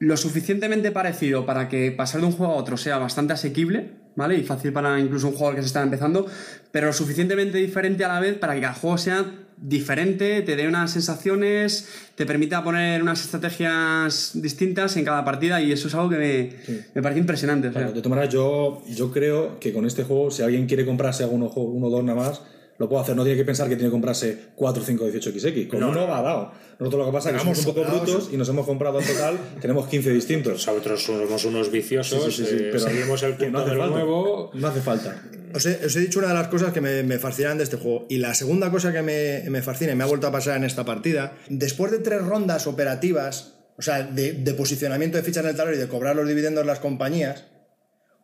lo 0.00 0.16
suficientemente 0.16 0.90
parecido 0.90 1.44
para 1.44 1.68
que 1.68 1.92
pasar 1.92 2.20
de 2.20 2.26
un 2.26 2.32
juego 2.32 2.52
a 2.52 2.56
otro 2.56 2.76
sea 2.76 2.98
bastante 2.98 3.32
asequible, 3.32 3.90
¿vale? 4.14 4.36
Y 4.36 4.44
fácil 4.44 4.72
para 4.72 4.98
incluso 4.98 5.28
un 5.28 5.34
jugador 5.34 5.56
que 5.56 5.62
se 5.62 5.66
está 5.66 5.82
empezando, 5.82 6.26
pero 6.70 6.88
lo 6.88 6.92
suficientemente 6.92 7.58
diferente 7.58 8.04
a 8.04 8.08
la 8.08 8.20
vez 8.20 8.38
para 8.38 8.54
que 8.54 8.60
cada 8.60 8.74
juego 8.74 8.98
sea 8.98 9.24
diferente, 9.60 10.42
te 10.42 10.56
dé 10.56 10.68
unas 10.68 10.90
sensaciones, 10.92 11.88
te 12.14 12.26
permita 12.26 12.62
poner 12.62 13.02
unas 13.02 13.20
estrategias 13.22 14.30
distintas 14.34 14.96
en 14.96 15.04
cada 15.04 15.24
partida 15.24 15.60
y 15.60 15.72
eso 15.72 15.88
es 15.88 15.94
algo 15.94 16.10
que 16.10 16.16
me, 16.16 16.50
me 16.94 17.02
parece 17.02 17.20
impresionante. 17.20 17.68
o 17.68 17.72
sea. 17.72 17.80
Claro, 17.82 17.94
de 17.94 18.00
todas 18.02 18.10
maneras, 18.16 18.32
yo, 18.34 18.82
yo 18.88 19.10
creo 19.12 19.58
que 19.60 19.72
con 19.72 19.86
este 19.86 20.04
juego, 20.04 20.30
si 20.30 20.42
alguien 20.42 20.66
quiere 20.66 20.84
comprarse 20.86 21.22
alguno 21.24 21.50
uno 21.56 21.86
o 21.86 21.90
dos 21.90 22.04
nada 22.04 22.20
más, 22.20 22.42
lo 22.78 22.88
puede 22.88 23.02
hacer. 23.02 23.16
No 23.16 23.24
tiene 23.24 23.36
que 23.36 23.44
pensar 23.44 23.68
que 23.68 23.74
tiene 23.74 23.88
que 23.88 23.92
comprarse 23.92 24.38
4, 24.54 24.82
5, 24.84 25.08
18xx. 25.08 25.68
Con 25.68 25.80
No, 25.80 25.88
uno 25.90 26.02
no. 26.02 26.08
va 26.08 26.22
dado. 26.22 26.52
Nosotros 26.78 27.00
lo 27.00 27.06
que 27.06 27.12
pasa 27.12 27.30
es 27.30 27.32
que 27.32 27.38
Vamos 27.38 27.58
somos 27.58 27.76
un 27.76 27.84
poco 27.84 27.90
brutos 28.04 28.30
y 28.32 28.36
nos 28.36 28.48
hemos 28.48 28.64
comprado 28.66 29.00
en 29.00 29.06
total, 29.06 29.36
tenemos 29.60 29.88
15 29.88 30.10
distintos. 30.10 30.66
Nosotros 30.66 31.02
somos 31.02 31.44
unos 31.44 31.70
viciosos, 31.72 32.24
Sí, 32.24 32.30
sí, 32.30 32.44
sí, 32.44 32.50
sí, 32.50 32.54
eh, 32.56 32.68
pero 32.70 32.78
seguimos 32.80 33.22
el 33.24 33.36
que 33.36 33.50
no 33.50 33.58
punto 33.58 33.60
hace 33.62 33.70
del 33.70 33.78
falta. 33.78 33.94
nuevo. 33.96 34.50
No 34.54 34.68
hace 34.68 34.80
falta. 34.80 35.22
Os 35.54 35.66
he, 35.66 35.86
os 35.86 35.96
he 35.96 36.00
dicho 36.00 36.18
una 36.20 36.28
de 36.28 36.34
las 36.34 36.48
cosas 36.48 36.72
que 36.72 36.80
me, 36.80 37.02
me 37.02 37.18
fascinan 37.18 37.58
de 37.58 37.64
este 37.64 37.78
juego. 37.78 38.06
Y 38.08 38.18
la 38.18 38.34
segunda 38.34 38.70
cosa 38.70 38.92
que 38.92 39.02
me, 39.02 39.42
me 39.50 39.60
fascina 39.62 39.92
y 39.92 39.96
me 39.96 40.04
ha 40.04 40.06
vuelto 40.06 40.26
a 40.28 40.32
pasar 40.32 40.56
en 40.56 40.64
esta 40.64 40.84
partida, 40.84 41.32
después 41.48 41.90
de 41.90 41.98
tres 41.98 42.22
rondas 42.22 42.66
operativas, 42.68 43.54
o 43.76 43.82
sea, 43.82 44.02
de, 44.04 44.32
de 44.34 44.54
posicionamiento 44.54 45.16
de 45.16 45.24
fichas 45.24 45.42
en 45.44 45.50
el 45.50 45.56
tablero 45.56 45.76
y 45.78 45.80
de 45.80 45.88
cobrar 45.88 46.14
los 46.14 46.28
dividendos 46.28 46.64
las 46.66 46.78
compañías, 46.80 47.44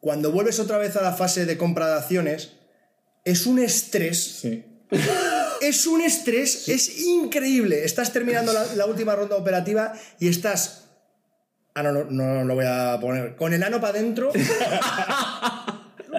cuando 0.01 0.31
vuelves 0.31 0.61
otra 0.61 0.79
vez 0.79 0.97
a 0.97 1.03
la 1.03 1.13
fase 1.13 1.47
de 1.47 1.57
compra 1.57 1.89
de 1.89 1.95
acciones, 1.95 2.53
es 3.25 3.47
un 3.47 3.59
estrés. 3.59 4.23
Sí. 4.43 4.65
Es 5.69 5.87
un 5.87 6.03
estrés, 6.03 6.69
es 6.69 7.01
increíble. 7.01 7.85
Estás 7.85 8.13
terminando 8.13 8.53
la, 8.53 8.67
la 8.75 8.87
última 8.87 9.17
ronda 9.17 9.37
operativa 9.37 9.95
y 10.21 10.29
estás. 10.29 10.91
Ah, 11.75 11.83
no, 11.83 11.93
no, 11.93 12.05
no 12.05 12.45
lo 12.45 12.55
voy 12.55 12.67
a 12.69 12.99
poner. 13.01 13.35
Con 13.35 13.55
el 13.55 13.63
ano 13.63 13.81
para 13.81 13.99
adentro. 13.99 14.31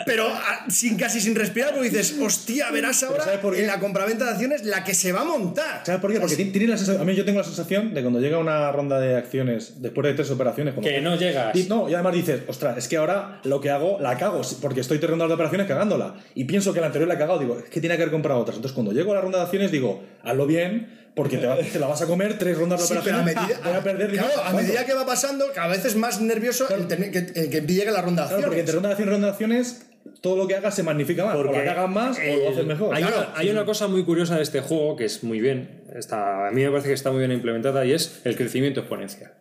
pero 0.05 0.27
ah, 0.27 0.65
sin, 0.69 0.97
casi 0.97 1.19
sin 1.21 1.35
respirar, 1.35 1.73
porque 1.73 1.89
dices, 1.89 2.15
hostia, 2.21 2.71
verás 2.71 3.01
ahora 3.03 3.23
¿sabes 3.23 3.39
por 3.39 3.53
qué? 3.53 3.61
en 3.61 3.67
la 3.67 3.79
compraventa 3.79 4.25
de 4.25 4.31
acciones 4.31 4.63
la 4.65 4.83
que 4.83 4.93
se 4.93 5.11
va 5.11 5.21
a 5.21 5.25
montar. 5.25 5.81
¿Sabes 5.85 6.01
por 6.01 6.11
qué? 6.11 6.19
Porque 6.19 6.35
ti- 6.35 6.45
tiene 6.45 6.67
la 6.67 6.77
sensación, 6.77 7.01
a 7.01 7.05
mí 7.05 7.15
yo 7.15 7.25
tengo 7.25 7.39
la 7.39 7.45
sensación 7.45 7.93
de 7.93 8.01
cuando 8.01 8.19
llega 8.19 8.37
una 8.37 8.71
ronda 8.71 8.99
de 8.99 9.15
acciones 9.15 9.81
después 9.81 10.05
de 10.07 10.13
tres 10.13 10.31
operaciones. 10.31 10.73
Que 10.81 11.01
no 11.01 11.15
llegas. 11.15 11.55
Y, 11.55 11.63
no, 11.63 11.89
y 11.89 11.93
además 11.93 12.13
dices, 12.13 12.41
ostras, 12.47 12.77
es 12.77 12.87
que 12.87 12.97
ahora 12.97 13.39
lo 13.43 13.61
que 13.61 13.69
hago, 13.69 13.99
la 13.99 14.17
cago, 14.17 14.41
porque 14.61 14.81
estoy 14.81 14.97
tres 14.99 15.09
rondas 15.09 15.27
de 15.27 15.33
operaciones 15.35 15.67
cagándola. 15.67 16.15
Y 16.35 16.45
pienso 16.45 16.73
que 16.73 16.79
la 16.81 16.87
anterior 16.87 17.07
la 17.07 17.15
he 17.15 17.17
cagado, 17.17 17.39
digo, 17.39 17.57
es 17.59 17.65
que 17.69 17.79
tiene 17.79 17.95
que 17.95 18.03
haber 18.03 18.11
comprado 18.13 18.39
otras. 18.39 18.57
Entonces 18.57 18.73
cuando 18.73 18.91
llego 18.93 19.11
a 19.11 19.15
la 19.15 19.21
ronda 19.21 19.37
de 19.39 19.43
acciones 19.45 19.71
digo, 19.71 20.03
hazlo 20.23 20.45
bien, 20.47 21.04
porque 21.15 21.37
te, 21.37 21.47
va- 21.47 21.57
te 21.57 21.79
la 21.79 21.87
vas 21.87 22.01
a 22.01 22.07
comer 22.07 22.37
tres 22.37 22.57
rondas 22.57 22.81
de 22.81 22.87
Sí, 22.95 23.01
pero 23.03 23.17
a 23.17 23.21
operaciones. 23.21 23.49
medida, 23.49 23.67
voy 23.69 23.77
a 23.77 23.83
perder 23.83 24.11
claro, 24.11 24.27
dinero. 24.29 24.43
a 24.45 24.53
medida 24.53 24.85
que 24.85 24.93
va 24.93 25.05
pasando, 25.05 25.45
cada 25.53 25.67
vez 25.69 25.85
es 25.85 25.95
más 25.95 26.19
nervioso 26.21 26.67
el, 26.75 26.87
tener- 26.87 27.11
que, 27.11 27.39
el 27.39 27.49
que 27.49 27.61
llegue 27.61 27.91
la 27.91 28.01
ronda 28.01 28.23
de 28.23 28.29
Claro, 28.29 28.43
porque 28.43 28.59
acciones. 28.59 28.59
entre 28.59 28.73
ronda 28.75 28.89
de 28.89 28.93
acciones 28.93 29.09
y 29.09 29.13
ronda 29.13 29.27
de 29.27 29.31
acciones, 29.31 29.87
todo 30.21 30.35
lo 30.37 30.47
que 30.47 30.55
hagas 30.55 30.75
se 30.75 30.83
magnifica 30.83 31.25
más. 31.25 31.35
o 31.35 31.43
la 31.43 31.63
cagas 31.63 31.89
más 31.89 32.17
o 32.17 32.37
lo 32.43 32.49
haces 32.49 32.65
mejor. 32.65 32.93
Hay, 32.95 33.03
Claro, 33.03 33.17
una, 33.29 33.39
hay 33.39 33.49
una 33.49 33.65
cosa 33.65 33.87
muy 33.87 34.03
curiosa 34.03 34.35
de 34.35 34.43
este 34.43 34.61
juego 34.61 34.95
que 34.95 35.05
es 35.05 35.23
muy 35.23 35.39
bien, 35.39 35.83
está, 35.95 36.47
a 36.47 36.51
mí 36.51 36.61
me 36.63 36.69
parece 36.69 36.89
que 36.89 36.93
está 36.93 37.11
muy 37.11 37.19
bien 37.19 37.31
implementada 37.31 37.85
y 37.85 37.93
es 37.93 38.21
el 38.23 38.35
crecimiento 38.35 38.81
exponencial. 38.81 39.31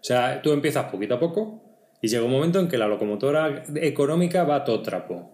O 0.00 0.04
sea, 0.06 0.40
tú 0.42 0.52
empiezas 0.52 0.84
poquito 0.86 1.14
a 1.14 1.20
poco 1.20 1.62
y 2.00 2.08
llega 2.08 2.22
un 2.24 2.30
momento 2.30 2.60
en 2.60 2.68
que 2.68 2.76
la 2.78 2.86
locomotora 2.86 3.64
económica 3.76 4.44
va 4.44 4.56
a 4.56 4.64
todo 4.64 4.82
trapo. 4.82 5.33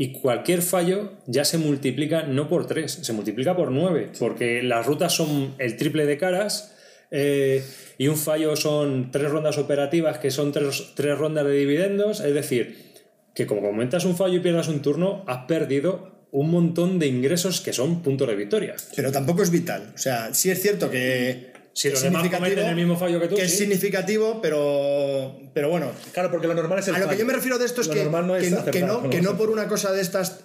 Y 0.00 0.12
cualquier 0.12 0.62
fallo 0.62 1.12
ya 1.26 1.44
se 1.44 1.58
multiplica 1.58 2.22
no 2.22 2.48
por 2.48 2.66
3, 2.66 2.90
se 3.02 3.12
multiplica 3.12 3.54
por 3.54 3.70
9, 3.70 4.12
porque 4.18 4.62
las 4.62 4.86
rutas 4.86 5.12
son 5.12 5.54
el 5.58 5.76
triple 5.76 6.06
de 6.06 6.16
caras 6.16 6.74
eh, 7.10 7.62
y 7.98 8.08
un 8.08 8.16
fallo 8.16 8.56
son 8.56 9.10
tres 9.10 9.30
rondas 9.30 9.58
operativas 9.58 10.16
que 10.16 10.30
son 10.30 10.52
tres, 10.52 10.92
tres 10.94 11.18
rondas 11.18 11.44
de 11.44 11.52
dividendos, 11.52 12.20
es 12.20 12.32
decir, 12.32 12.94
que 13.34 13.46
como 13.46 13.60
comentas 13.60 14.06
un 14.06 14.16
fallo 14.16 14.36
y 14.36 14.40
pierdas 14.40 14.68
un 14.68 14.80
turno, 14.80 15.22
has 15.26 15.44
perdido 15.44 16.26
un 16.32 16.50
montón 16.50 16.98
de 16.98 17.06
ingresos 17.06 17.60
que 17.60 17.74
son 17.74 18.02
puntos 18.02 18.26
de 18.26 18.36
victoria. 18.36 18.76
Pero 18.96 19.12
tampoco 19.12 19.42
es 19.42 19.50
vital. 19.50 19.92
O 19.94 19.98
sea, 19.98 20.32
sí 20.32 20.50
es 20.50 20.62
cierto 20.62 20.90
que. 20.90 21.49
Si 21.80 21.88
los 21.88 22.02
demás 22.02 22.28
cometen 22.28 22.58
el 22.58 22.76
mismo 22.76 22.94
fallo 22.94 23.18
que 23.18 23.28
tú, 23.28 23.36
Que 23.36 23.44
es 23.44 23.52
sí. 23.52 23.58
significativo, 23.60 24.42
pero. 24.42 25.34
Pero 25.54 25.70
bueno. 25.70 25.92
Claro, 26.12 26.30
porque 26.30 26.46
lo 26.46 26.52
normal 26.52 26.80
es 26.80 26.88
el 26.88 26.94
A 26.94 26.98
lo 26.98 27.04
que 27.04 27.12
fallo. 27.12 27.20
yo 27.20 27.26
me 27.26 27.32
refiero 27.32 27.58
de 27.58 27.64
esto 27.64 27.80
es 27.80 27.86
Lo 27.86 27.94
que, 27.94 28.04
no 28.04 28.36
es 28.36 28.44
que, 28.44 28.50
no, 28.50 28.64
que, 28.66 28.80
no, 28.82 29.08
que 29.08 29.22
no 29.22 29.38
por 29.38 29.48
una 29.48 29.66
cosa 29.66 29.90
de 29.90 30.02
estas. 30.02 30.40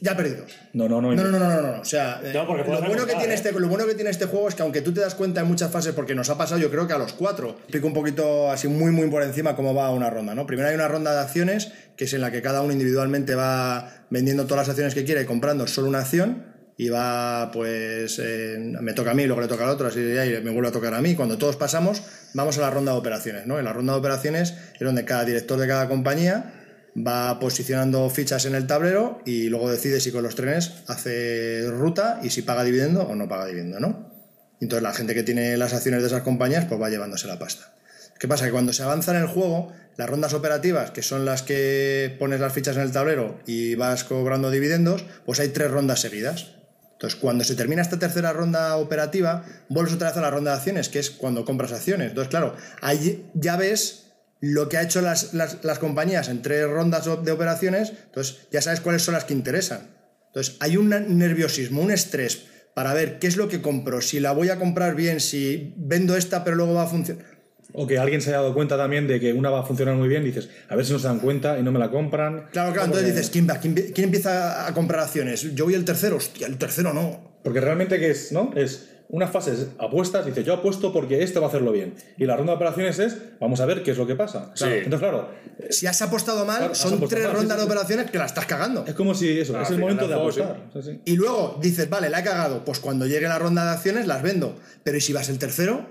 Ya 0.00 0.12
ha 0.12 0.16
perdido. 0.16 0.44
No, 0.74 0.88
no, 0.88 1.02
no. 1.02 1.12
No, 1.12 1.24
no, 1.24 1.38
no, 1.40 1.48
no, 1.50 1.60
no. 1.60 1.80
O 1.80 1.84
sea, 1.84 2.20
eh, 2.22 2.30
No, 2.32 2.46
porque 2.46 2.70
lo, 2.70 2.80
bueno 2.82 3.04
que 3.04 3.14
tiene 3.16 3.32
¿eh? 3.32 3.34
este, 3.34 3.50
lo 3.50 3.68
bueno 3.68 3.84
que 3.84 3.94
tiene 3.94 4.10
este 4.10 4.26
juego 4.26 4.48
es 4.48 4.54
que 4.54 4.62
aunque 4.62 4.80
tú 4.80 4.94
te 4.94 5.00
das 5.00 5.16
cuenta 5.16 5.40
en 5.40 5.48
muchas 5.48 5.72
fases, 5.72 5.92
porque 5.92 6.14
nos 6.14 6.30
ha 6.30 6.38
pasado 6.38 6.60
yo 6.60 6.70
creo 6.70 6.86
que 6.86 6.92
a 6.92 6.98
los 6.98 7.14
cuatro, 7.14 7.50
explico 7.58 7.88
un 7.88 7.92
poquito 7.92 8.48
así 8.50 8.68
muy 8.68 8.92
muy 8.92 9.10
por 9.10 9.24
encima 9.24 9.56
cómo 9.56 9.74
va 9.74 9.90
una 9.90 10.08
ronda, 10.08 10.36
¿no? 10.36 10.46
Primero 10.46 10.68
hay 10.68 10.76
una 10.76 10.86
ronda 10.86 11.12
de 11.12 11.20
acciones, 11.20 11.72
que 11.96 12.04
es 12.04 12.12
en 12.14 12.20
la 12.20 12.30
que 12.30 12.40
cada 12.42 12.62
uno 12.62 12.72
individualmente 12.72 13.34
va 13.34 14.04
vendiendo 14.08 14.44
todas 14.44 14.62
las 14.62 14.68
acciones 14.68 14.94
que 14.94 15.04
quiere 15.04 15.22
y 15.22 15.26
comprando 15.26 15.66
solo 15.66 15.88
una 15.88 15.98
acción, 15.98 16.55
y 16.76 16.88
va, 16.88 17.50
pues, 17.52 18.20
me 18.58 18.92
toca 18.92 19.12
a 19.12 19.14
mí, 19.14 19.24
luego 19.26 19.40
le 19.40 19.48
toca 19.48 19.64
al 19.64 19.70
otro, 19.70 19.86
así 19.86 20.00
y 20.00 20.42
me 20.42 20.50
vuelve 20.50 20.68
a 20.68 20.72
tocar 20.72 20.94
a 20.94 21.00
mí. 21.00 21.14
Cuando 21.14 21.38
todos 21.38 21.56
pasamos, 21.56 22.02
vamos 22.34 22.58
a 22.58 22.60
la 22.60 22.70
ronda 22.70 22.92
de 22.92 22.98
operaciones, 22.98 23.46
¿no? 23.46 23.58
En 23.58 23.64
la 23.64 23.72
ronda 23.72 23.94
de 23.94 23.98
operaciones 23.98 24.54
es 24.74 24.80
donde 24.80 25.04
cada 25.04 25.24
director 25.24 25.58
de 25.58 25.66
cada 25.66 25.88
compañía 25.88 26.52
va 26.96 27.38
posicionando 27.38 28.08
fichas 28.10 28.46
en 28.46 28.54
el 28.54 28.66
tablero 28.66 29.20
y 29.26 29.48
luego 29.48 29.70
decide 29.70 30.00
si 30.00 30.12
con 30.12 30.22
los 30.22 30.34
trenes 30.34 30.72
hace 30.86 31.66
ruta 31.70 32.20
y 32.22 32.30
si 32.30 32.42
paga 32.42 32.64
dividendo 32.64 33.02
o 33.02 33.14
no 33.14 33.28
paga 33.28 33.46
dividendo, 33.46 33.80
¿no? 33.80 34.12
Entonces 34.60 34.82
la 34.82 34.94
gente 34.94 35.14
que 35.14 35.22
tiene 35.22 35.56
las 35.56 35.74
acciones 35.74 36.00
de 36.00 36.08
esas 36.08 36.22
compañías 36.22 36.64
pues 36.64 36.80
va 36.80 36.88
llevándose 36.88 37.26
la 37.26 37.38
pasta. 37.38 37.74
¿Qué 38.18 38.28
pasa? 38.28 38.46
Que 38.46 38.52
cuando 38.52 38.72
se 38.72 38.82
avanza 38.82 39.14
en 39.14 39.22
el 39.22 39.28
juego, 39.28 39.72
las 39.96 40.08
rondas 40.08 40.32
operativas, 40.32 40.90
que 40.90 41.02
son 41.02 41.26
las 41.26 41.42
que 41.42 42.16
pones 42.18 42.40
las 42.40 42.52
fichas 42.52 42.76
en 42.76 42.82
el 42.82 42.92
tablero 42.92 43.40
y 43.46 43.74
vas 43.74 44.04
cobrando 44.04 44.50
dividendos, 44.50 45.04
pues 45.26 45.40
hay 45.40 45.48
tres 45.48 45.70
rondas 45.70 46.00
seguidas. 46.00 46.52
Entonces, 46.96 47.18
cuando 47.20 47.44
se 47.44 47.54
termina 47.54 47.82
esta 47.82 47.98
tercera 47.98 48.32
ronda 48.32 48.76
operativa, 48.78 49.44
vuelves 49.68 49.94
otra 49.94 50.08
vez 50.08 50.16
a 50.16 50.22
la 50.22 50.30
ronda 50.30 50.52
de 50.52 50.56
acciones, 50.56 50.88
que 50.88 50.98
es 50.98 51.10
cuando 51.10 51.44
compras 51.44 51.72
acciones. 51.72 52.08
Entonces, 52.08 52.30
claro, 52.30 52.56
ahí 52.80 53.30
ya 53.34 53.56
ves 53.56 54.04
lo 54.40 54.68
que 54.70 54.78
ha 54.78 54.82
hecho 54.82 55.02
las, 55.02 55.34
las- 55.34 55.62
las 55.62 55.78
compañías 55.78 56.28
en 56.28 56.40
tres 56.42 56.66
rondas 56.68 57.04
de 57.22 57.30
operaciones, 57.32 57.92
entonces 58.06 58.38
ya 58.50 58.62
sabes 58.62 58.80
cuáles 58.80 59.02
son 59.02 59.12
las 59.14 59.24
que 59.24 59.34
interesan. 59.34 59.94
Entonces, 60.28 60.56
hay 60.60 60.76
un 60.78 60.88
nerviosismo, 60.88 61.82
un 61.82 61.90
estrés 61.90 62.44
para 62.74 62.92
ver 62.94 63.18
qué 63.18 63.26
es 63.26 63.36
lo 63.36 63.48
que 63.48 63.60
compro, 63.62 64.00
si 64.02 64.18
la 64.20 64.32
voy 64.32 64.48
a 64.50 64.58
comprar 64.58 64.94
bien, 64.94 65.20
si 65.20 65.74
vendo 65.78 66.16
esta 66.16 66.44
pero 66.44 66.56
luego 66.56 66.74
va 66.74 66.82
a 66.84 66.86
funcionar. 66.86 67.35
O 67.78 67.86
que 67.86 67.98
alguien 67.98 68.22
se 68.22 68.30
haya 68.30 68.38
dado 68.38 68.54
cuenta 68.54 68.76
también 68.76 69.06
de 69.06 69.20
que 69.20 69.32
una 69.34 69.50
va 69.50 69.60
a 69.60 69.62
funcionar 69.62 69.94
muy 69.94 70.08
bien, 70.08 70.24
dices, 70.24 70.48
a 70.68 70.74
ver 70.76 70.86
si 70.86 70.92
no 70.94 70.98
se 70.98 71.06
dan 71.08 71.20
cuenta 71.20 71.58
y 71.58 71.62
no 71.62 71.72
me 71.72 71.78
la 71.78 71.90
compran. 71.90 72.46
Claro, 72.50 72.72
claro, 72.72 72.86
entonces 72.86 73.14
dices, 73.14 73.28
¿quién, 73.30 73.46
va? 73.48 73.58
¿Quién, 73.58 73.74
quién 73.74 74.04
empieza 74.04 74.66
a 74.66 74.72
comprar 74.72 75.00
acciones? 75.00 75.54
Yo 75.54 75.66
voy 75.66 75.74
el 75.74 75.84
tercero, 75.84 76.16
hostia, 76.16 76.46
el 76.46 76.56
tercero 76.56 76.94
no. 76.94 77.36
Porque 77.44 77.60
realmente, 77.60 77.98
¿qué 77.98 78.10
es? 78.10 78.32
¿No? 78.32 78.50
Es 78.56 78.88
unas 79.08 79.30
fases 79.30 79.68
apuestas, 79.78 80.26
dice, 80.26 80.42
yo 80.42 80.54
apuesto 80.54 80.92
porque 80.92 81.22
este 81.22 81.38
va 81.38 81.46
a 81.46 81.48
hacerlo 81.48 81.70
bien. 81.70 81.94
Y 82.16 82.24
la 82.24 82.36
ronda 82.36 82.52
de 82.52 82.56
operaciones 82.56 82.98
es, 82.98 83.16
vamos 83.40 83.60
a 83.60 83.66
ver 83.66 83.82
qué 83.82 83.92
es 83.92 83.98
lo 83.98 84.06
que 84.06 84.16
pasa. 84.16 84.50
Sí. 84.54 84.64
Entonces, 84.64 84.98
claro. 84.98 85.30
Si 85.70 85.86
has 85.86 86.00
apostado 86.02 86.44
mal, 86.44 86.58
Claro, 86.58 86.74
son 86.74 86.94
apostado 86.94 87.08
tres 87.10 87.24
mal, 87.28 87.36
rondas 87.36 87.58
sí, 87.58 87.60
de 87.66 87.72
operaciones 87.72 88.10
que 88.10 88.18
la 88.18 88.26
estás 88.26 88.46
cagando. 88.46 88.84
Es 88.86 88.94
como 88.94 89.14
si 89.14 89.38
eso, 89.38 89.56
Ah, 89.56 89.62
es 89.62 89.70
el 89.70 89.78
momento 89.78 90.08
de 90.08 90.14
apostar. 90.14 90.70
Y 91.04 91.14
luego 91.16 91.58
dices, 91.62 91.88
vale, 91.88 92.10
la 92.10 92.20
he 92.20 92.24
cagado, 92.24 92.64
pues 92.64 92.80
cuando 92.80 93.06
llegue 93.06 93.28
la 93.28 93.38
ronda 93.38 93.64
de 93.64 93.70
acciones 93.72 94.06
las 94.06 94.22
vendo. 94.22 94.56
Pero 94.82 94.96
¿y 94.96 95.00
si 95.00 95.12
vas 95.12 95.28
el 95.28 95.38
tercero? 95.38 95.86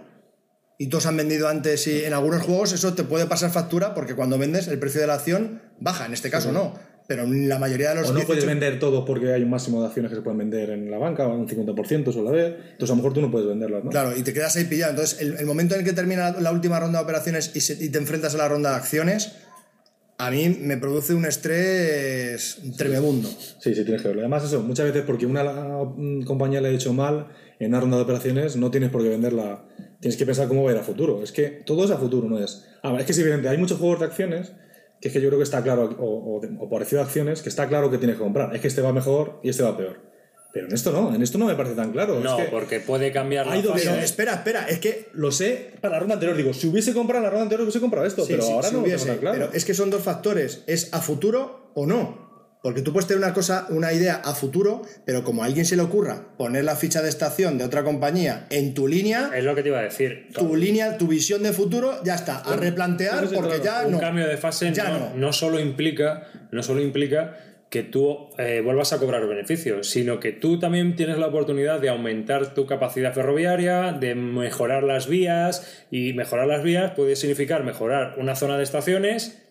Y 0.77 0.87
todos 0.87 1.05
han 1.05 1.15
vendido 1.17 1.47
antes 1.47 1.87
y 1.87 2.03
en 2.03 2.13
algunos 2.13 2.41
juegos 2.41 2.73
eso 2.73 2.93
te 2.93 3.03
puede 3.03 3.25
pasar 3.27 3.49
factura 3.51 3.93
porque 3.93 4.13
cuando 4.15 4.37
vendes 4.37 4.67
el 4.67 4.77
precio 4.79 4.99
de 5.01 5.07
la 5.07 5.13
acción 5.15 5.61
baja, 5.79 6.05
en 6.05 6.13
este 6.13 6.29
caso 6.29 6.49
Sí. 6.49 6.53
no. 6.53 6.73
Pero 7.07 7.21
en 7.23 7.47
la 7.47 7.59
mayoría 7.59 7.89
de 7.89 7.95
los 8.01 8.05
O 8.09 8.13
no 8.13 8.15
18 8.15 8.27
puedes 8.27 8.45
vender 8.47 8.79
todo 8.79 9.05
porque 9.05 9.31
hay 9.31 9.43
un 9.43 9.51
máximo 9.51 9.79
de 9.79 9.87
acciones 9.87 10.09
que 10.09 10.15
se 10.15 10.21
pueden 10.23 10.39
vender 10.39 10.71
en 10.71 10.89
la 10.89 10.97
banca, 10.97 11.27
un 11.27 11.47
50% 11.47 12.11
suele 12.11 12.29
haber. 12.29 12.45
Entonces, 12.71 12.89
a 12.89 12.93
lo 12.93 12.95
mejor 12.95 13.13
tú 13.13 13.21
no 13.21 13.29
puedes 13.29 13.47
venderlas, 13.47 13.83
¿no? 13.83 13.91
Claro, 13.91 14.17
y 14.17 14.23
te 14.23 14.33
quedas 14.33 14.55
ahí 14.55 14.63
pillado. 14.65 14.89
Entonces, 14.89 15.21
el, 15.21 15.35
el 15.37 15.45
momento 15.45 15.75
en 15.75 15.81
el 15.81 15.85
que 15.85 15.93
termina 15.93 16.31
la, 16.31 16.41
la 16.41 16.51
última 16.51 16.79
ronda 16.79 16.97
de 16.97 17.03
operaciones 17.03 17.51
y, 17.53 17.61
se- 17.61 17.77
y 17.79 17.89
te 17.89 17.99
enfrentas 17.99 18.33
a 18.33 18.39
la 18.39 18.47
ronda 18.47 18.71
de 18.71 18.77
acciones, 18.77 19.33
a 20.17 20.31
mí 20.31 20.49
me 20.61 20.77
produce 20.77 21.13
un 21.13 21.25
estrés 21.25 22.57
tremebundo. 22.77 23.29
Sí, 23.29 23.75
sí, 23.75 23.83
tienes 23.83 24.01
que 24.01 24.07
verlo. 24.07 24.21
Además, 24.23 24.43
eso, 24.43 24.61
muchas 24.61 24.87
veces 24.87 25.03
porque 25.05 25.25
una 25.27 25.43
mm, 25.43 26.23
compañía 26.23 26.59
le 26.61 26.69
ha 26.69 26.71
hecho 26.71 26.91
mal 26.93 27.27
en 27.59 27.69
una 27.69 27.81
ronda 27.81 27.97
de 27.97 28.03
operaciones, 28.03 28.55
no 28.55 28.71
tienes 28.71 28.89
por 28.89 29.03
qué 29.03 29.09
venderla. 29.09 29.63
Tienes 30.05 30.17
que 30.17 30.25
pensar 30.27 30.47
cómo 30.47 30.63
va 30.63 30.69
a 30.69 30.73
ir 30.75 30.79
a 30.79 30.83
futuro. 30.83 31.23
Es 31.23 31.31
que 31.31 31.47
todo 31.65 31.83
es 31.83 31.89
a 31.89 31.97
futuro, 31.97 32.29
no 32.29 32.37
es. 32.37 32.63
Ah, 32.83 32.95
es 32.99 33.07
que 33.07 33.11
es 33.11 33.17
evidente, 33.17 33.49
hay 33.49 33.57
muchos 33.57 33.79
juegos 33.79 34.01
de 34.01 34.05
acciones 34.05 34.51
que 35.01 35.07
es 35.07 35.13
que 35.15 35.19
yo 35.19 35.29
creo 35.29 35.39
que 35.39 35.43
está 35.43 35.63
claro, 35.63 35.95
o, 35.97 36.05
o, 36.05 36.41
o 36.63 36.69
parecido 36.69 37.01
a 37.01 37.05
acciones, 37.05 37.41
que 37.41 37.49
está 37.49 37.67
claro 37.67 37.89
que 37.89 37.97
tienes 37.97 38.15
que 38.17 38.21
comprar. 38.21 38.53
Es 38.55 38.61
que 38.61 38.67
este 38.67 38.81
va 38.81 38.93
mejor 38.93 39.39
y 39.41 39.49
este 39.49 39.63
va 39.63 39.75
peor. 39.75 39.97
Pero 40.53 40.67
en 40.67 40.73
esto 40.75 40.91
no, 40.91 41.15
en 41.15 41.23
esto 41.23 41.39
no 41.39 41.47
me 41.47 41.55
parece 41.55 41.73
tan 41.73 41.91
claro. 41.91 42.19
No, 42.19 42.37
es 42.37 42.45
que 42.45 42.51
porque 42.51 42.79
puede 42.81 43.11
cambiar 43.11 43.47
la 43.47 43.55
fase. 43.55 43.89
doble- 43.89 44.03
Espera, 44.03 44.35
espera, 44.35 44.67
es 44.69 44.77
que. 44.77 45.07
Lo 45.13 45.31
sé 45.31 45.71
para 45.81 45.93
la 45.95 45.99
ronda 46.01 46.13
anterior. 46.13 46.37
Digo, 46.37 46.53
si 46.53 46.67
hubiese 46.67 46.93
comprado 46.93 47.17
en 47.21 47.23
la 47.23 47.29
ronda 47.31 47.43
anterior, 47.43 47.63
hubiese 47.63 47.79
comprado 47.79 48.05
esto. 48.05 48.25
Sí, 48.25 48.33
pero 48.33 48.43
sí, 48.43 48.51
ahora 48.51 48.67
sí 48.67 48.73
no 48.75 48.81
lo 48.81 48.85
hubiese, 48.85 49.05
tengo 49.05 49.13
tan 49.15 49.21
claro. 49.21 49.37
Pero 49.39 49.57
es 49.57 49.65
que 49.65 49.73
son 49.73 49.89
dos 49.89 50.03
factores: 50.03 50.63
es 50.67 50.93
a 50.93 51.01
futuro 51.01 51.71
o 51.73 51.87
no. 51.87 52.24
Porque 52.65 52.81
tú 52.81 52.91
puedes 52.93 53.07
tener 53.07 53.23
una 53.23 53.31
cosa, 53.31 53.67
una 53.69 53.93
idea 53.93 54.15
a 54.25 54.33
futuro, 54.33 54.81
pero 55.05 55.23
como 55.23 55.43
a 55.43 55.45
alguien 55.45 55.67
se 55.67 55.75
le 55.75 55.83
ocurra 55.83 56.29
poner 56.35 56.63
la 56.63 56.75
ficha 56.75 57.03
de 57.03 57.09
estación 57.09 57.59
de 57.59 57.63
otra 57.63 57.83
compañía 57.83 58.47
en 58.49 58.73
tu 58.73 58.87
línea, 58.87 59.29
Es 59.35 59.43
lo 59.43 59.53
que 59.53 59.61
te 59.61 59.69
iba 59.69 59.77
a 59.77 59.83
decir. 59.83 60.29
tu 60.33 60.55
línea, 60.55 60.97
tu 60.97 61.05
visión 61.05 61.43
de 61.43 61.53
futuro, 61.53 62.01
ya 62.03 62.15
está, 62.15 62.39
a 62.39 62.55
replantear 62.55 63.27
porque 63.31 63.61
ya 63.63 63.85
un 63.85 63.91
no. 63.91 63.99
cambio 63.99 64.27
de 64.27 64.37
fase 64.37 64.73
Ya 64.73 64.89
no, 64.89 64.97
no. 64.97 65.11
no 65.15 65.31
solo 65.31 65.59
implica 65.59 66.23
no 66.51 66.63
solo 66.63 66.81
implica 66.81 67.37
que 67.69 67.83
tú 67.83 68.29
eh, 68.39 68.61
vuelvas 68.65 68.93
a 68.93 68.97
cobrar 68.97 69.27
beneficios, 69.27 69.87
sino 69.87 70.19
que 70.19 70.31
tú 70.31 70.57
también 70.57 70.95
tienes 70.95 71.19
la 71.19 71.27
oportunidad 71.27 71.79
de 71.79 71.89
aumentar 71.89 72.55
tu 72.55 72.65
capacidad 72.65 73.13
ferroviaria, 73.13 73.91
de 73.91 74.15
mejorar 74.15 74.81
las 74.81 75.07
vías 75.07 75.85
y 75.91 76.13
mejorar 76.13 76.47
las 76.47 76.63
vías 76.63 76.93
puede 76.95 77.15
significar 77.15 77.63
mejorar 77.63 78.15
una 78.17 78.35
zona 78.35 78.57
de 78.57 78.63
estaciones 78.63 79.44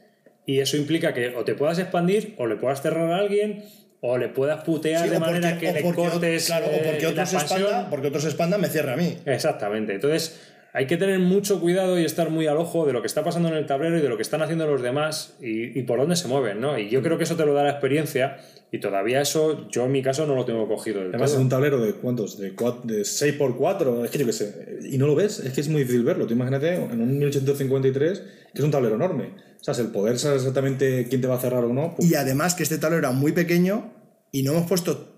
y 0.46 0.60
eso 0.60 0.76
implica 0.76 1.14
que 1.14 1.28
o 1.36 1.44
te 1.44 1.54
puedas 1.54 1.78
expandir 1.78 2.34
o 2.38 2.46
le 2.46 2.56
puedas 2.56 2.82
cerrar 2.82 3.10
a 3.12 3.16
alguien 3.18 3.64
o 4.00 4.18
le 4.18 4.28
puedas 4.28 4.62
putear 4.64 5.04
Sí, 5.04 5.10
de 5.10 5.16
o 5.16 5.20
manera 5.20 5.50
porque- 5.52 5.66
que 5.66 5.70
o 5.70 5.74
le 5.74 5.94
cortes 5.94 6.46
claro, 6.46 6.66
o 6.66 6.70
eh, 6.70 6.82
porque 6.84 7.02
la 7.02 7.08
otros 7.10 7.32
expandan, 7.34 7.90
porque 7.90 8.06
otros 8.08 8.24
expandan, 8.26 8.60
me 8.60 8.68
cierra 8.68 8.92
a 8.92 8.96
mí. 8.96 9.16
Exactamente. 9.24 9.94
Entonces, 9.94 10.40
hay 10.74 10.86
que 10.86 10.96
tener 10.98 11.20
mucho 11.20 11.60
cuidado 11.60 11.98
y 11.98 12.04
estar 12.04 12.28
muy 12.30 12.46
al 12.46 12.56
ojo 12.58 12.84
de 12.84 12.92
lo 12.92 13.00
que 13.00 13.06
está 13.06 13.22
pasando 13.24 13.48
en 13.48 13.54
el 13.54 13.64
tablero 13.64 13.96
y 13.96 14.02
de 14.02 14.08
lo 14.08 14.16
que 14.16 14.22
están 14.22 14.42
haciendo 14.42 14.66
los 14.66 14.82
demás 14.82 15.36
y, 15.40 15.78
y 15.78 15.82
por 15.84 16.00
dónde 16.00 16.16
se 16.16 16.26
mueven, 16.28 16.60
¿no? 16.60 16.76
Y 16.78 16.90
yo 16.90 17.00
creo 17.00 17.16
que 17.16 17.24
eso 17.24 17.36
te 17.36 17.46
lo 17.46 17.54
da 17.54 17.62
la 17.62 17.70
experiencia 17.70 18.36
y 18.72 18.78
todavía 18.80 19.20
eso, 19.22 19.68
yo 19.70 19.84
en 19.86 19.92
mi 19.92 20.02
caso 20.02 20.26
no 20.26 20.34
lo 20.34 20.44
tengo 20.44 20.66
cogido 20.68 20.98
del 20.98 21.10
Además, 21.10 21.30
todo. 21.30 21.38
es 21.38 21.42
un 21.44 21.48
tablero 21.48 21.80
de 21.80 21.92
cuántos? 21.94 22.38
De, 22.38 22.54
cua- 22.56 22.82
de 22.82 23.04
6 23.04 23.34
por 23.34 23.56
4 23.56 24.04
es 24.04 24.10
que 24.10 24.18
yo 24.18 24.26
qué 24.26 24.32
sé. 24.32 24.78
Y 24.90 24.98
no 24.98 25.06
lo 25.06 25.14
ves, 25.14 25.38
es 25.38 25.52
que 25.52 25.60
es 25.60 25.68
muy 25.68 25.82
difícil 25.82 26.02
verlo. 26.02 26.26
Tú 26.26 26.34
imagínate 26.34 26.74
en 26.74 27.00
un 27.00 27.18
1853, 27.18 28.18
que 28.52 28.58
es 28.58 28.64
un 28.64 28.70
tablero 28.72 28.96
enorme. 28.96 29.30
O 29.66 29.72
sea, 29.74 29.82
el 29.82 29.90
poder 29.90 30.18
saber 30.18 30.36
exactamente 30.36 31.06
quién 31.08 31.20
te 31.22 31.26
va 31.26 31.36
a 31.36 31.40
cerrar 31.40 31.64
o 31.64 31.72
no. 31.72 31.94
pues- 31.96 32.10
Y 32.10 32.14
además 32.14 32.54
que 32.54 32.62
este 32.64 32.76
tablero 32.78 32.98
era 32.98 33.10
muy 33.12 33.32
pequeño 33.32 33.92
y 34.30 34.42
no 34.42 34.52
hemos 34.52 34.66
puesto 34.68 35.14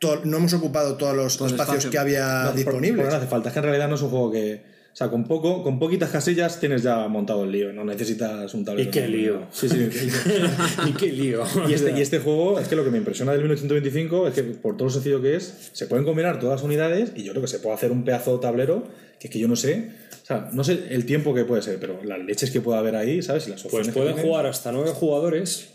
to- 0.00 0.22
no 0.24 0.38
hemos 0.38 0.52
ocupado 0.52 0.96
todos 0.96 1.14
los 1.14 1.34
espacios 1.34 1.60
espacio. 1.60 1.90
que 1.90 1.98
había 1.98 2.44
No, 2.46 2.52
disponibles. 2.52 3.04
por 3.04 3.12
no 3.12 3.18
hace 3.18 3.26
falta, 3.28 3.48
es 3.48 3.52
que 3.52 3.58
en 3.60 3.64
realidad 3.64 3.88
no 3.88 3.94
es 3.94 4.02
un 4.02 4.10
juego 4.10 4.32
que. 4.32 4.74
O 4.92 4.96
sea, 4.96 5.08
con 5.10 5.24
poco, 5.24 5.64
con 5.64 5.80
poquitas 5.80 6.08
casillas 6.10 6.60
tienes 6.60 6.84
ya 6.84 7.08
montado 7.08 7.42
el 7.42 7.50
lío, 7.50 7.72
no 7.72 7.84
necesitas 7.84 8.54
un 8.54 8.64
tablero. 8.64 8.88
Y 8.88 8.92
qué 8.92 9.08
lío. 9.08 9.46
Sí, 9.50 9.68
sí. 9.68 9.88
y 10.86 10.92
qué 10.92 11.06
lío. 11.12 11.42
Y 11.68 11.72
este, 11.74 11.90
y 11.98 12.00
este 12.00 12.20
juego, 12.20 12.60
es 12.60 12.68
que 12.68 12.76
lo 12.76 12.84
que 12.84 12.90
me 12.90 12.98
impresiona 12.98 13.32
del 13.32 13.40
1825 13.42 14.28
es 14.28 14.34
que 14.34 14.42
por 14.44 14.76
todo 14.76 14.86
lo 14.86 14.92
sencillo 14.94 15.20
que 15.20 15.34
es, 15.36 15.70
se 15.72 15.86
pueden 15.86 16.04
combinar 16.04 16.38
todas 16.38 16.60
las 16.60 16.64
unidades 16.64 17.10
y 17.16 17.24
yo 17.24 17.32
creo 17.32 17.42
que 17.42 17.48
se 17.48 17.58
puede 17.58 17.74
hacer 17.74 17.90
un 17.90 18.04
pedazo 18.04 18.34
de 18.36 18.42
tablero 18.42 18.84
que 19.18 19.28
es 19.28 19.32
que 19.32 19.38
yo 19.40 19.48
no 19.48 19.56
sé, 19.56 19.90
o 20.24 20.26
sea, 20.26 20.48
no 20.52 20.64
sé 20.64 20.86
el 20.90 21.04
tiempo 21.04 21.34
que 21.34 21.44
puede 21.44 21.60
ser, 21.60 21.78
pero 21.78 22.02
las 22.02 22.18
leches 22.18 22.50
que 22.50 22.62
puede 22.62 22.78
haber 22.78 22.96
ahí, 22.96 23.20
¿sabes? 23.20 23.46
Las 23.46 23.62
Pues 23.62 23.86
que 23.88 23.92
pueden 23.92 24.16
jugar 24.16 24.46
hasta 24.46 24.72
nueve 24.72 24.90
jugadores 24.90 25.68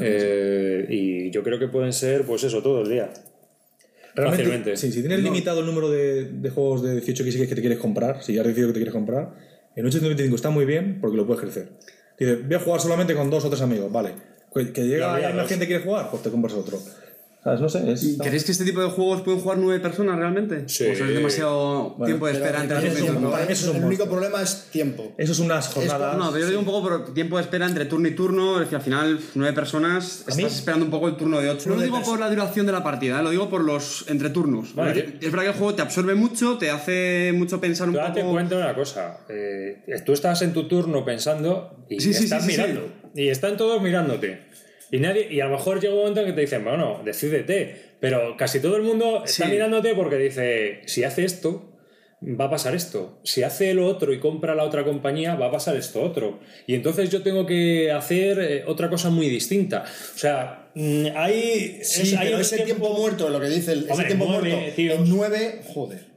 eh, 0.00 0.86
y 0.88 1.30
yo 1.30 1.42
creo 1.42 1.58
que 1.58 1.68
pueden 1.68 1.92
ser, 1.92 2.24
pues 2.24 2.42
eso, 2.44 2.62
todo 2.62 2.82
el 2.82 2.88
día. 2.88 3.10
Realmente, 4.14 4.42
Fácilmente. 4.44 4.76
sí, 4.76 4.90
si 4.92 5.00
tienes 5.00 5.20
No. 5.20 5.24
limitado 5.24 5.60
el 5.60 5.66
número 5.66 5.88
de, 5.90 6.24
de 6.24 6.50
juegos 6.50 6.82
de 6.82 7.00
18 7.00 7.22
que 7.24 7.30
que 7.48 7.54
te 7.54 7.60
quieres 7.60 7.78
comprar, 7.78 8.22
si 8.22 8.34
ya 8.34 8.40
has 8.40 8.46
decidido 8.46 8.68
que 8.68 8.74
te 8.74 8.78
quieres 8.80 8.94
comprar, 8.94 9.34
en 9.76 9.86
825 9.86 10.34
está 10.36 10.50
muy 10.50 10.64
bien 10.64 10.98
porque 11.00 11.16
lo 11.16 11.26
puedes 11.26 11.42
crecer. 11.42 11.68
Dices, 12.18 12.44
voy 12.46 12.54
a 12.56 12.60
jugar 12.60 12.80
solamente 12.80 13.14
con 13.14 13.30
dos 13.30 13.44
o 13.44 13.48
tres 13.50 13.62
amigos, 13.62 13.90
vale. 13.92 14.10
Que 14.54 14.72
que 14.72 14.82
llega 14.86 15.16
Ya, 15.16 15.20
ya, 15.22 15.30
y 15.30 15.34
la 15.36 15.42
dos. 15.42 15.48
gente 15.50 15.66
quiere 15.66 15.84
jugar, 15.84 16.10
pues 16.10 16.22
te 16.22 16.30
compras 16.30 16.54
otro. 16.54 16.78
¿Sabes? 17.42 17.60
No 17.62 17.68
sé. 17.70 17.90
Es, 17.90 18.02
¿Y 18.04 18.18
¿Creéis 18.18 18.44
que 18.44 18.52
este 18.52 18.66
tipo 18.66 18.82
de 18.82 18.90
juegos 18.90 19.22
pueden 19.22 19.40
jugar 19.40 19.56
nueve 19.56 19.80
personas 19.80 20.18
realmente? 20.18 20.68
Sí. 20.68 20.86
¿O 20.88 20.94
sea, 20.94 21.06
es 21.08 21.14
demasiado 21.14 21.90
Bueno, 21.96 22.04
tiempo 22.04 22.26
de 22.26 22.32
espera 22.34 22.60
entre 22.60 22.76
para 22.76 22.80
mí 22.80 22.88
turno 22.88 22.98
y 22.98 23.02
es 23.02 23.08
un- 23.08 23.14
turno? 23.16 23.30
para 23.30 23.46
mí 23.46 23.52
eso 23.52 23.64
es 23.64 23.70
un 23.70 23.76
el 23.78 23.84
único 23.84 24.06
problema 24.10 24.42
es 24.42 24.66
tiempo. 24.70 25.12
Eso 25.16 25.32
es 25.32 25.38
unas 25.38 25.68
jornadas. 25.68 26.18
No, 26.18 26.30
pero 26.32 26.40
yo 26.44 26.48
digo 26.48 26.60
un 26.60 26.66
poco 26.66 26.82
por 26.82 27.14
tiempo 27.14 27.36
de 27.38 27.42
espera 27.44 27.64
entre 27.66 27.86
turno 27.86 28.08
y 28.08 28.14
turno, 28.14 28.60
es 28.60 28.68
que 28.68 28.76
al 28.76 28.82
final 28.82 29.18
nueve 29.34 29.54
personas 29.54 30.24
estás 30.28 30.38
esperando 30.54 30.84
un 30.84 30.90
poco 30.90 31.08
el 31.08 31.16
turno 31.16 31.40
de 31.40 31.48
otro. 31.48 31.70
No 31.70 31.76
lo 31.76 31.82
digo 31.82 32.02
por 32.02 32.20
la 32.20 32.28
duración 32.28 32.66
de 32.66 32.72
la 32.72 32.84
partida, 32.84 33.20
¿eh? 33.20 33.22
lo 33.22 33.30
digo 33.30 33.48
por 33.48 33.64
los 33.64 34.04
entreturnos. 34.08 34.74
Vale. 34.74 35.16
Es 35.22 35.30
verdad 35.32 35.44
que 35.44 35.50
el 35.52 35.54
juego 35.56 35.74
te 35.74 35.80
absorbe 35.80 36.14
mucho, 36.14 36.58
te 36.58 36.70
hace 36.70 37.32
mucho 37.34 37.58
pensar 37.58 37.88
un 37.88 37.94
date 37.94 38.20
poco. 38.20 38.32
cuenta 38.32 38.56
de 38.58 38.62
una 38.64 38.74
cosa. 38.74 39.20
eh, 39.30 39.82
tú 40.04 40.12
estás 40.12 40.42
en 40.42 40.52
tu 40.52 40.68
turno 40.68 41.06
pensando 41.06 41.86
y 41.88 42.00
Sí, 42.00 42.12
sí, 42.12 42.24
estás 42.24 42.44
sí, 42.44 42.50
sí, 42.52 42.56
mirando. 42.58 42.92
Y 43.14 43.28
están 43.28 43.56
todos 43.56 43.80
mirándote. 43.80 44.50
Y 44.92 44.98
nadie 44.98 45.28
y 45.30 45.40
a 45.40 45.46
lo 45.46 45.52
mejor 45.56 45.80
llega 45.80 45.92
un 45.94 46.00
momento 46.00 46.20
en 46.20 46.26
que 46.26 46.32
te 46.32 46.40
dicen, 46.42 46.64
bueno, 46.64 47.00
decídete. 47.04 47.90
Pero 48.00 48.36
casi 48.36 48.60
todo 48.60 48.76
el 48.76 48.82
mundo 48.82 49.22
está 49.24 49.46
Sí. 49.46 49.50
mirándote 49.52 49.94
porque 49.94 50.16
dice, 50.16 50.80
si 50.86 51.04
hace 51.04 51.24
esto, 51.24 51.66
va 52.22 52.46
a 52.46 52.50
pasar 52.50 52.74
esto. 52.74 53.20
Si 53.24 53.42
hace 53.42 53.72
lo 53.74 53.86
otro 53.86 54.12
y 54.12 54.18
compra 54.18 54.54
la 54.54 54.64
otra 54.64 54.84
compañía, 54.84 55.36
va 55.36 55.46
a 55.46 55.50
pasar 55.52 55.76
esto 55.76 56.02
otro. 56.02 56.40
Y 56.66 56.74
entonces 56.74 57.08
yo 57.10 57.22
tengo 57.22 57.46
que 57.46 57.90
hacer 57.92 58.38
eh, 58.40 58.64
otra 58.66 58.90
cosa 58.90 59.10
muy 59.10 59.28
distinta. 59.28 59.84
O 60.14 60.18
sea, 60.18 60.70
mm, 60.74 61.06
hay... 61.14 61.78
Sí, 61.82 62.02
es- 62.02 62.14
hay 62.14 62.26
pero 62.26 62.36
un 62.36 62.40
ese 62.42 62.58
tiempo 62.60 62.92
muerto, 62.94 63.28
lo 63.28 63.40
que 63.40 63.48
dice 63.48 63.72
el 63.72 63.86
ese 63.88 64.04
tiempo 64.04 64.26
nueve, 64.28 64.50
muerto, 64.50 64.72
tío. 64.76 64.92
en 64.94 65.08
9, 65.08 65.60
joder. 65.72 66.09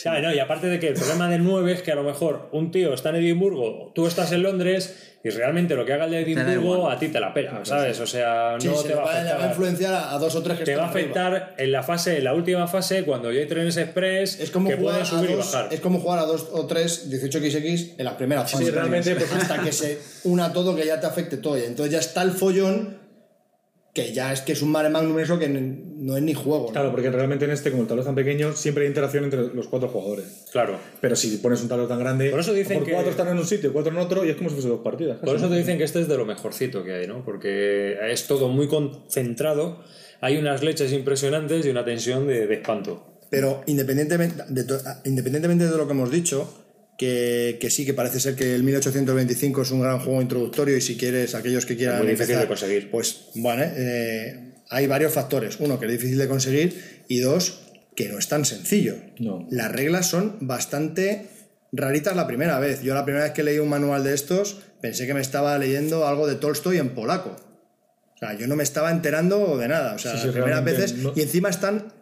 Sea, 0.00 0.20
no, 0.20 0.32
y 0.32 0.38
aparte 0.38 0.68
de 0.68 0.78
que 0.78 0.88
el 0.88 0.94
problema 0.94 1.28
del 1.28 1.42
9 1.42 1.72
es 1.72 1.82
que 1.82 1.90
a 1.90 1.96
lo 1.96 2.04
mejor 2.04 2.50
un 2.52 2.70
tío 2.70 2.94
está 2.94 3.08
en 3.08 3.16
Edimburgo, 3.16 3.90
tú 3.96 4.06
estás 4.06 4.30
en 4.30 4.44
Londres 4.44 4.94
y 5.24 5.30
realmente 5.30 5.74
lo 5.74 5.84
que 5.84 5.92
haga 5.92 6.04
el 6.04 6.12
de 6.12 6.20
Edimburgo 6.20 6.88
a 6.88 6.96
ti 7.00 7.08
te 7.08 7.18
la 7.18 7.34
pela, 7.34 7.64
¿sabes? 7.64 7.98
O 7.98 8.06
sea, 8.06 8.52
no 8.54 8.60
Sí, 8.60 8.68
se 8.76 8.82
te 8.84 8.88
le 8.90 8.94
va 8.94 9.02
a 9.02 9.04
va, 9.06 9.12
le 9.14 9.18
afectar. 9.18 9.40
va 9.40 9.44
a 9.44 9.48
influenciar 9.48 9.94
a, 9.94 10.12
a 10.14 10.18
dos 10.18 10.36
o 10.36 10.42
tres 10.44 10.58
que 10.58 10.64
te 10.64 10.76
va 10.76 10.84
a 10.84 10.86
están 10.86 11.02
arriba. 11.02 11.36
afectar 11.36 11.54
en 11.58 11.72
la 11.72 11.82
fase, 11.82 12.18
en 12.18 12.24
la 12.24 12.34
última 12.34 12.68
fase, 12.68 13.02
cuando 13.02 13.32
ya 13.32 13.40
hay 13.40 13.46
trenes 13.48 13.76
express 13.76 14.38
Es 14.38 14.52
como, 14.52 14.68
que 14.68 14.76
jugar 14.76 15.00
pueden 15.00 15.02
a 15.02 15.10
subir 15.10 15.30
y 15.30 15.34
dos, 15.34 15.52
bajar. 15.52 15.74
es 15.74 15.80
como 15.80 15.98
jugar 15.98 16.20
a 16.20 16.22
2 16.26 16.48
o 16.52 16.66
3 16.66 17.10
18xx 17.10 17.94
en 17.98 18.04
las 18.04 18.14
primeras 18.14 18.48
Sí, 18.48 18.56
fases. 18.58 18.72
realmente, 18.74 19.16
pues- 19.16 19.32
hasta 19.32 19.62
que 19.64 19.72
se 19.72 19.98
una 20.22 20.52
todo, 20.52 20.76
que 20.76 20.86
ya 20.86 21.00
te 21.00 21.06
afecte 21.08 21.38
todo. 21.38 21.58
Y 21.58 21.62
entonces 21.64 21.92
ya 21.92 21.98
está 21.98 22.22
el 22.22 22.30
follón 22.30 22.97
que 24.06 24.12
ya 24.12 24.32
es 24.32 24.40
que 24.42 24.52
es 24.52 24.62
un 24.62 24.70
mare 24.70 24.88
magnum 24.90 25.18
eso 25.18 25.38
que 25.38 25.48
no 25.48 26.16
es 26.16 26.22
ni 26.22 26.34
juego. 26.34 26.66
¿no? 26.66 26.72
Claro, 26.72 26.90
porque 26.92 27.10
realmente 27.10 27.44
en 27.46 27.50
este, 27.50 27.70
como 27.70 27.82
el 27.82 27.88
tablero 27.88 28.02
es 28.02 28.06
tan 28.06 28.14
pequeño, 28.14 28.52
siempre 28.52 28.84
hay 28.84 28.88
interacción 28.88 29.24
entre 29.24 29.52
los 29.54 29.66
cuatro 29.66 29.88
jugadores. 29.88 30.44
Claro. 30.52 30.78
Pero 31.00 31.16
si 31.16 31.36
pones 31.38 31.60
un 31.62 31.68
tablero 31.68 31.88
tan 31.88 31.98
grande, 31.98 32.30
Por 32.30 32.40
eso 32.40 32.52
dicen 32.52 32.84
que- 32.84 32.92
cuatro 32.92 33.10
están 33.10 33.28
en 33.28 33.38
un 33.38 33.46
sitio, 33.46 33.72
cuatro 33.72 33.90
en 33.92 33.98
otro, 33.98 34.24
y 34.24 34.30
es 34.30 34.36
como 34.36 34.48
si 34.50 34.54
fuese 34.54 34.68
dos 34.68 34.80
partidas. 34.82 35.18
Por 35.18 35.36
eso 35.36 35.48
te 35.48 35.56
dicen 35.56 35.78
que 35.78 35.84
este 35.84 36.00
es 36.00 36.08
de 36.08 36.16
lo 36.16 36.24
mejorcito 36.24 36.84
que 36.84 36.92
hay, 36.94 37.06
¿no? 37.08 37.24
Porque 37.24 37.96
es 38.10 38.26
todo 38.26 38.48
muy 38.48 38.68
concentrado, 38.68 39.82
hay 40.20 40.36
unas 40.36 40.62
leches 40.62 40.92
impresionantes 40.92 41.66
y 41.66 41.70
una 41.70 41.84
tensión 41.84 42.26
de, 42.26 42.46
de 42.46 42.54
espanto. 42.54 43.04
Pero 43.30 43.62
independientemente 43.66 44.42
de, 44.48 44.64
independientemente 45.04 45.66
de 45.68 45.76
lo 45.76 45.86
que 45.86 45.92
hemos 45.92 46.10
dicho, 46.10 46.48
que, 46.98 47.56
que 47.60 47.70
sí, 47.70 47.86
que 47.86 47.94
parece 47.94 48.18
ser 48.20 48.34
que 48.34 48.54
el 48.54 48.62
1825 48.64 49.62
es 49.62 49.70
un 49.70 49.80
gran 49.80 50.00
juego 50.00 50.20
introductorio 50.20 50.76
y 50.76 50.80
si 50.82 50.96
quieres, 50.96 51.34
aquellos 51.34 51.64
que 51.64 51.76
quieran 51.76 51.98
muy 51.98 52.08
difícil 52.08 52.34
empezar, 52.34 52.42
de 52.42 52.48
conseguir. 52.48 52.90
pues 52.90 53.26
bueno, 53.36 53.62
eh, 53.64 54.52
hay 54.68 54.86
varios 54.88 55.12
factores. 55.12 55.56
Uno, 55.60 55.78
que 55.78 55.86
es 55.86 55.92
difícil 55.92 56.18
de 56.18 56.28
conseguir 56.28 57.04
y 57.08 57.20
dos, 57.20 57.60
que 57.96 58.08
no 58.08 58.18
es 58.18 58.28
tan 58.28 58.44
sencillo. 58.44 58.96
No. 59.18 59.46
Las 59.50 59.70
reglas 59.72 60.06
son 60.06 60.36
bastante 60.40 61.26
raritas 61.72 62.16
la 62.16 62.26
primera 62.26 62.58
vez. 62.58 62.82
Yo 62.82 62.94
la 62.94 63.04
primera 63.04 63.24
vez 63.24 63.32
que 63.32 63.44
leí 63.44 63.58
un 63.60 63.68
manual 63.68 64.02
de 64.04 64.14
estos 64.14 64.58
pensé 64.82 65.06
que 65.06 65.14
me 65.14 65.20
estaba 65.20 65.56
leyendo 65.58 66.06
algo 66.06 66.26
de 66.26 66.34
Tolstoy 66.34 66.78
en 66.78 66.90
polaco. 66.90 67.36
O 68.14 68.18
sea, 68.18 68.36
yo 68.36 68.48
no 68.48 68.56
me 68.56 68.64
estaba 68.64 68.90
enterando 68.90 69.56
de 69.56 69.68
nada. 69.68 69.94
O 69.94 69.98
sea, 69.98 70.12
Sí, 70.12 70.18
sí, 70.18 70.24
las 70.26 70.34
primeras 70.34 70.64
veces. 70.64 70.94
no- 70.96 71.12
Y 71.14 71.20
encima 71.22 71.48
están, 71.48 71.92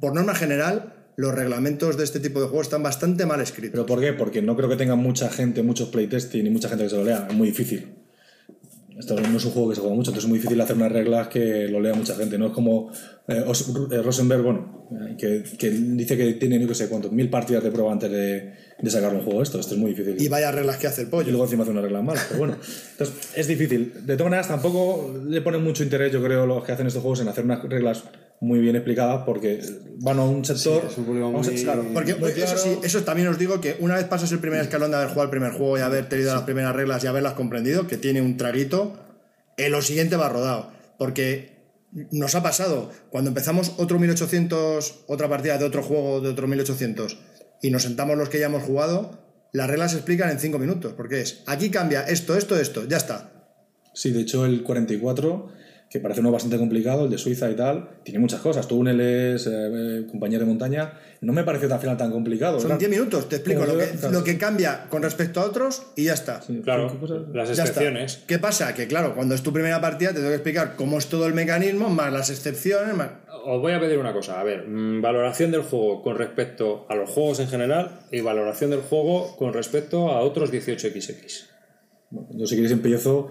por 0.00 0.14
norma 0.14 0.34
general, 0.36 0.92
los 1.16 1.34
reglamentos 1.34 1.96
de 1.96 2.04
este 2.04 2.20
tipo 2.20 2.40
de 2.40 2.46
juegos 2.48 2.66
están 2.66 2.82
bastante 2.82 3.24
mal 3.26 3.40
escritos. 3.40 3.72
¿Pero 3.72 3.86
por 3.86 4.00
qué? 4.00 4.12
Porque 4.12 4.42
no 4.42 4.56
creo 4.56 4.68
que 4.68 4.76
tenga 4.76 4.96
mucha 4.96 5.28
gente, 5.30 5.62
muchos 5.62 5.88
playtesting 5.90 6.46
y 6.46 6.50
mucha 6.50 6.68
gente 6.68 6.84
que 6.84 6.90
se 6.90 6.96
lo 6.96 7.04
lea. 7.04 7.26
Es 7.30 7.34
muy 7.36 7.48
difícil. 7.48 7.94
Esto 8.98 9.18
no 9.18 9.36
es 9.36 9.44
un 9.44 9.50
juego 9.50 9.70
que 9.70 9.74
se 9.74 9.80
juega 9.80 9.96
mucho, 9.96 10.10
entonces 10.10 10.24
es 10.24 10.28
muy 10.28 10.38
difícil 10.38 10.60
hacer 10.60 10.76
unas 10.76 10.92
reglas 10.92 11.26
que 11.26 11.66
lo 11.68 11.80
lea 11.80 11.94
mucha 11.94 12.14
gente. 12.14 12.38
No 12.38 12.46
es 12.46 12.52
como 12.52 12.92
eh, 13.26 13.42
Os- 13.44 13.68
eh, 13.90 14.02
Rosenberg, 14.02 14.42
bueno, 14.42 14.86
eh, 14.92 15.16
que, 15.18 15.42
que 15.58 15.70
dice 15.70 16.16
que 16.16 16.34
tiene, 16.34 16.60
no 16.60 16.72
sé 16.74 16.88
cuántos, 16.88 17.10
mil 17.10 17.28
partidas 17.28 17.64
de 17.64 17.72
prueba 17.72 17.90
antes 17.90 18.08
de, 18.08 18.52
de 18.80 18.90
sacar 18.90 19.12
un 19.12 19.22
juego 19.22 19.42
esto. 19.42 19.58
Esto 19.58 19.74
es 19.74 19.80
muy 19.80 19.90
difícil. 19.94 20.22
Y 20.22 20.28
vaya 20.28 20.52
reglas 20.52 20.76
que 20.76 20.86
hace 20.86 21.02
el 21.02 21.08
Y 21.08 21.10
pollo. 21.10 21.28
luego 21.30 21.42
encima 21.44 21.62
hace 21.64 21.72
unas 21.72 21.82
reglas 21.82 22.04
malas, 22.04 22.24
pero 22.28 22.38
bueno. 22.38 22.56
Entonces, 22.92 23.16
es 23.34 23.46
difícil. 23.48 23.92
De 24.06 24.16
todas 24.16 24.30
maneras, 24.30 24.46
tampoco 24.48 25.12
le 25.26 25.40
ponen 25.42 25.64
mucho 25.64 25.82
interés, 25.82 26.12
yo 26.12 26.22
creo, 26.22 26.46
los 26.46 26.62
que 26.64 26.70
hacen 26.70 26.86
estos 26.86 27.02
juegos 27.02 27.20
en 27.20 27.26
hacer 27.28 27.44
unas 27.44 27.64
reglas 27.64 28.04
muy 28.40 28.58
bien 28.60 28.76
explicadas 28.76 29.22
porque 29.24 29.60
van 30.00 30.18
a 30.18 30.24
un 30.24 30.44
sector... 30.44 30.82
vamos 30.98 31.48
a- 31.48 31.52
claro, 31.52 31.84
Porque 31.94 32.14
muy 32.14 32.30
eso 32.30 32.40
claro. 32.44 32.58
sí, 32.58 32.78
eso 32.82 33.02
también 33.04 33.28
os 33.28 33.38
digo 33.38 33.60
que 33.60 33.76
una 33.80 33.96
vez 33.96 34.04
pasas 34.04 34.30
el 34.32 34.38
primer 34.38 34.60
escalón 34.60 34.90
de 34.90 34.96
haber 34.96 35.08
jugado 35.08 35.24
el 35.24 35.30
primer 35.30 35.52
juego 35.52 35.78
y 35.78 35.80
haber 35.80 36.08
tenido 36.08 36.34
las 36.34 36.42
primeras 36.42 36.74
reglas 36.76 37.02
y 37.04 37.06
haberlas 37.06 37.32
comprendido, 37.34 37.86
que 37.86 37.96
tiene 37.96 38.20
un 38.20 38.36
traguito, 38.36 38.98
en 39.56 39.72
lo 39.72 39.80
siguiente 39.82 40.16
va 40.16 40.28
rodado. 40.28 40.72
Porque 40.98 41.54
nos 42.10 42.34
ha 42.34 42.42
pasado, 42.42 42.90
cuando 43.10 43.30
empezamos 43.30 43.74
otro 43.78 43.98
1800, 43.98 45.04
otra 45.06 45.28
partida 45.28 45.56
de 45.58 45.64
otro 45.64 45.82
juego 45.82 46.20
de 46.20 46.28
otro 46.28 46.46
1800, 46.46 47.18
y 47.62 47.70
nos 47.70 47.82
sentamos 47.84 48.18
los 48.18 48.28
que 48.28 48.38
ya 48.40 48.46
hemos 48.46 48.62
jugado, 48.64 49.18
las 49.52 49.70
reglas 49.70 49.92
se 49.92 49.98
explican 49.98 50.28
en 50.30 50.38
5 50.40 50.58
minutos. 50.58 50.92
Porque 50.94 51.20
es, 51.22 51.42
aquí 51.46 51.70
cambia 51.70 52.02
esto, 52.02 52.36
esto, 52.36 52.58
esto, 52.58 52.84
ya 52.86 52.96
está. 52.98 53.30
Sí, 53.94 54.10
de 54.10 54.20
hecho 54.22 54.44
el 54.44 54.64
44, 54.64 55.48
que 55.94 56.00
parece 56.00 56.18
uno 56.18 56.32
bastante 56.32 56.58
complicado, 56.58 57.04
el 57.04 57.10
de 57.12 57.18
Suiza 57.18 57.48
y 57.48 57.54
tal, 57.54 57.88
tiene 58.02 58.18
muchas 58.18 58.40
cosas. 58.40 58.66
Túneles, 58.66 59.48
eh, 59.48 60.04
compañía 60.10 60.40
de 60.40 60.44
montaña, 60.44 60.94
no 61.20 61.32
me 61.32 61.44
pareció 61.44 61.72
al 61.72 61.78
final 61.78 61.96
tan 61.96 62.10
complicado. 62.10 62.58
Son 62.58 62.72
Era- 62.72 62.78
10 62.78 62.90
minutos, 62.90 63.28
te 63.28 63.36
explico 63.36 63.64
lo 63.64 63.78
que, 63.78 63.90
claro. 63.90 64.10
lo 64.10 64.24
que 64.24 64.36
cambia 64.36 64.86
con 64.88 65.04
respecto 65.04 65.38
a 65.40 65.44
otros 65.44 65.86
y 65.94 66.06
ya 66.06 66.14
está. 66.14 66.40
Claro, 66.64 66.90
las 67.32 67.48
excepciones. 67.48 68.24
¿Qué 68.26 68.40
pasa? 68.40 68.74
Que 68.74 68.88
claro, 68.88 69.14
cuando 69.14 69.36
es 69.36 69.44
tu 69.44 69.52
primera 69.52 69.80
partida 69.80 70.08
te 70.08 70.16
tengo 70.16 70.30
que 70.30 70.34
explicar 70.34 70.74
cómo 70.74 70.98
es 70.98 71.06
todo 71.06 71.28
el 71.28 71.32
mecanismo, 71.34 71.88
más 71.90 72.12
las 72.12 72.28
excepciones, 72.28 72.92
más... 72.96 73.10
Os 73.46 73.60
voy 73.60 73.72
a 73.72 73.78
pedir 73.78 73.98
una 73.98 74.12
cosa, 74.12 74.40
a 74.40 74.42
ver, 74.42 74.66
mm, 74.66 75.00
valoración 75.00 75.52
del 75.52 75.62
juego 75.62 76.02
con 76.02 76.18
respecto 76.18 76.86
a 76.88 76.96
los 76.96 77.08
juegos 77.08 77.38
en 77.38 77.46
general 77.46 78.00
y 78.10 78.20
valoración 78.20 78.70
del 78.70 78.80
juego 78.80 79.36
con 79.36 79.52
respecto 79.52 80.10
a 80.10 80.22
otros 80.22 80.50
18XX. 80.50 81.50
Yo 82.32 82.46
si 82.46 82.56
queréis 82.56 82.72
empiezo, 82.72 83.28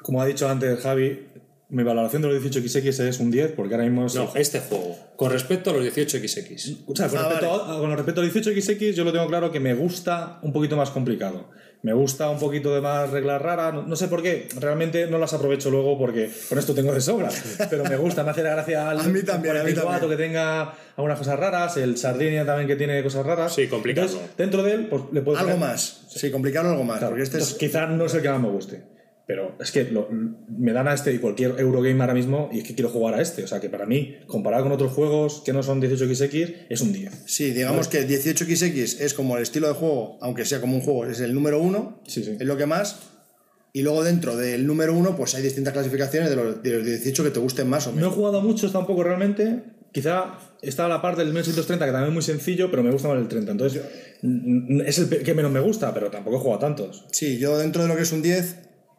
como 0.00 0.22
ha 0.22 0.26
dicho 0.26 0.48
antes 0.48 0.78
Javi, 0.80 1.27
mi 1.70 1.82
valoración 1.82 2.22
de 2.22 2.28
los 2.28 2.42
18XX 2.42 3.08
es 3.08 3.20
un 3.20 3.30
10, 3.30 3.52
porque 3.52 3.74
ahora 3.74 3.84
mismo 3.86 4.06
es... 4.06 4.14
No, 4.14 4.30
este 4.34 4.60
juego, 4.60 4.96
con 5.16 5.30
respecto 5.30 5.70
a 5.70 5.74
los 5.74 5.84
18XX. 5.84 6.84
O 6.86 6.96
sea, 6.96 7.08
con, 7.08 7.18
Ah, 7.18 7.28
respecto 7.28 7.54
a, 7.54 7.78
con 7.78 7.96
respecto 7.96 8.20
al 8.22 8.32
18XX, 8.32 8.92
yo 8.94 9.04
lo 9.04 9.12
tengo 9.12 9.26
claro 9.26 9.52
que 9.52 9.60
me 9.60 9.74
gusta 9.74 10.38
un 10.42 10.52
poquito 10.52 10.76
más 10.76 10.90
complicado. 10.90 11.50
Me 11.80 11.92
gusta 11.92 12.28
un 12.28 12.40
poquito 12.40 12.74
de 12.74 12.80
más 12.80 13.10
reglas 13.10 13.40
raras. 13.40 13.72
No, 13.72 13.82
no 13.82 13.94
sé 13.94 14.08
por 14.08 14.20
qué, 14.20 14.48
realmente 14.58 15.06
no 15.06 15.18
las 15.18 15.32
aprovecho 15.34 15.70
luego 15.70 15.96
porque 15.96 16.28
con 16.48 16.58
esto 16.58 16.74
tengo 16.74 16.92
de 16.92 17.00
sobra. 17.00 17.28
Pero 17.70 17.84
me 17.84 17.96
gusta, 17.96 18.24
me 18.24 18.30
hace 18.30 18.42
la 18.42 18.50
gracia 18.50 18.90
al 18.90 18.98
A 18.98 19.02
mí 19.04 19.22
también, 19.22 19.56
a 19.56 19.62
mí 19.62 19.72
44 19.74 20.00
también. 20.00 20.18
que 20.18 20.24
tenga 20.24 20.74
algunas 20.96 21.18
cosas 21.18 21.38
raras, 21.38 21.76
el 21.76 21.96
Sardinia 21.96 22.44
también 22.44 22.66
que 22.66 22.74
tiene 22.74 23.00
cosas 23.02 23.24
raras. 23.24 23.54
Sí, 23.54 23.68
complicado. 23.68 24.08
Entonces, 24.08 24.36
dentro 24.36 24.62
de 24.64 24.72
él, 24.72 24.86
pues 24.88 25.02
le 25.12 25.20
puedo 25.22 25.38
Algo 25.38 25.52
poner- 25.52 25.68
más. 25.68 26.00
Sí, 26.08 26.30
complicarlo 26.32 26.70
algo 26.70 26.82
más. 26.82 26.98
Claro, 26.98 27.10
porque 27.12 27.22
este 27.22 27.36
entonces, 27.36 27.54
es... 27.54 27.60
quizá 27.60 27.86
no 27.86 28.06
es 28.06 28.14
el 28.14 28.22
que 28.22 28.28
más 28.30 28.40
me 28.40 28.48
guste. 28.48 28.82
Pero 29.28 29.54
es 29.60 29.70
que 29.72 29.84
lo- 29.84 30.08
me 30.10 30.72
dan 30.72 30.88
a 30.88 30.94
este 30.94 31.12
y 31.12 31.18
cualquier 31.18 31.60
Eurogame 31.60 32.00
ahora 32.00 32.14
mismo 32.14 32.48
y 32.50 32.58
es 32.60 32.64
que 32.64 32.74
quiero 32.74 32.88
jugar 32.88 33.12
a 33.14 33.20
este. 33.20 33.44
O 33.44 33.46
sea 33.46 33.60
que 33.60 33.68
para 33.68 33.84
mí, 33.84 34.16
comparado 34.26 34.62
con 34.64 34.72
otros 34.72 34.90
juegos 34.92 35.42
que 35.44 35.52
no 35.52 35.62
son 35.62 35.80
18XX, 35.82 36.66
es 36.70 36.80
un 36.80 36.92
10. 36.94 37.12
Sí, 37.26 37.50
digamos 37.52 37.88
que 37.88 38.08
18XX 38.08 39.00
es 39.00 39.12
como 39.14 39.36
el 39.36 39.42
estilo 39.42 39.68
de 39.68 39.74
juego, 39.74 40.16
aunque 40.22 40.46
sea 40.46 40.60
como 40.62 40.74
un 40.76 40.80
juego, 40.80 41.04
es 41.04 41.20
el 41.20 41.34
número 41.34 41.60
uno, 41.60 42.00
Sí, 42.06 42.24
sí. 42.24 42.36
es 42.40 42.46
lo 42.46 42.56
que 42.56 42.64
más. 42.64 43.00
Y 43.74 43.82
luego 43.82 44.02
dentro 44.02 44.34
del 44.34 44.66
número 44.66 44.94
uno, 44.94 45.14
pues 45.14 45.34
hay 45.34 45.42
distintas 45.42 45.74
clasificaciones 45.74 46.30
de 46.30 46.36
los, 46.36 46.62
de 46.62 46.70
los 46.78 46.86
18 46.86 47.22
que 47.24 47.30
te 47.30 47.38
gusten 47.38 47.68
más 47.68 47.86
o 47.86 47.90
No 47.90 47.96
he 47.98 48.00
menos. 48.00 48.14
jugado 48.14 48.40
mucho 48.40 48.72
tampoco 48.72 49.04
realmente. 49.04 49.62
Quizá 49.92 50.38
está 50.62 50.86
a 50.86 50.88
la 50.88 51.02
parte 51.02 51.20
del 51.20 51.28
1930, 51.28 51.84
que 51.84 51.92
también 51.92 52.08
es 52.08 52.14
muy 52.14 52.22
sencillo, 52.22 52.70
pero 52.70 52.82
me 52.82 52.90
gusta 52.90 53.08
más 53.08 53.18
el 53.18 53.28
30. 53.28 53.52
Entonces, 53.52 53.82
mm, 54.22 54.80
es 54.82 54.98
el 54.98 55.08
que 55.22 55.34
menos 55.34 55.52
me 55.52 55.60
gusta, 55.60 55.92
pero 55.92 56.10
tampoco 56.10 56.36
he 56.36 56.40
jugado 56.40 56.60
tantos. 56.60 57.04
Sí, 57.12 57.36
yo 57.38 57.58
dentro 57.58 57.82
de 57.82 57.88
lo 57.88 57.96
que 57.96 58.02
es 58.02 58.12
un 58.12 58.22
10, 58.22 58.56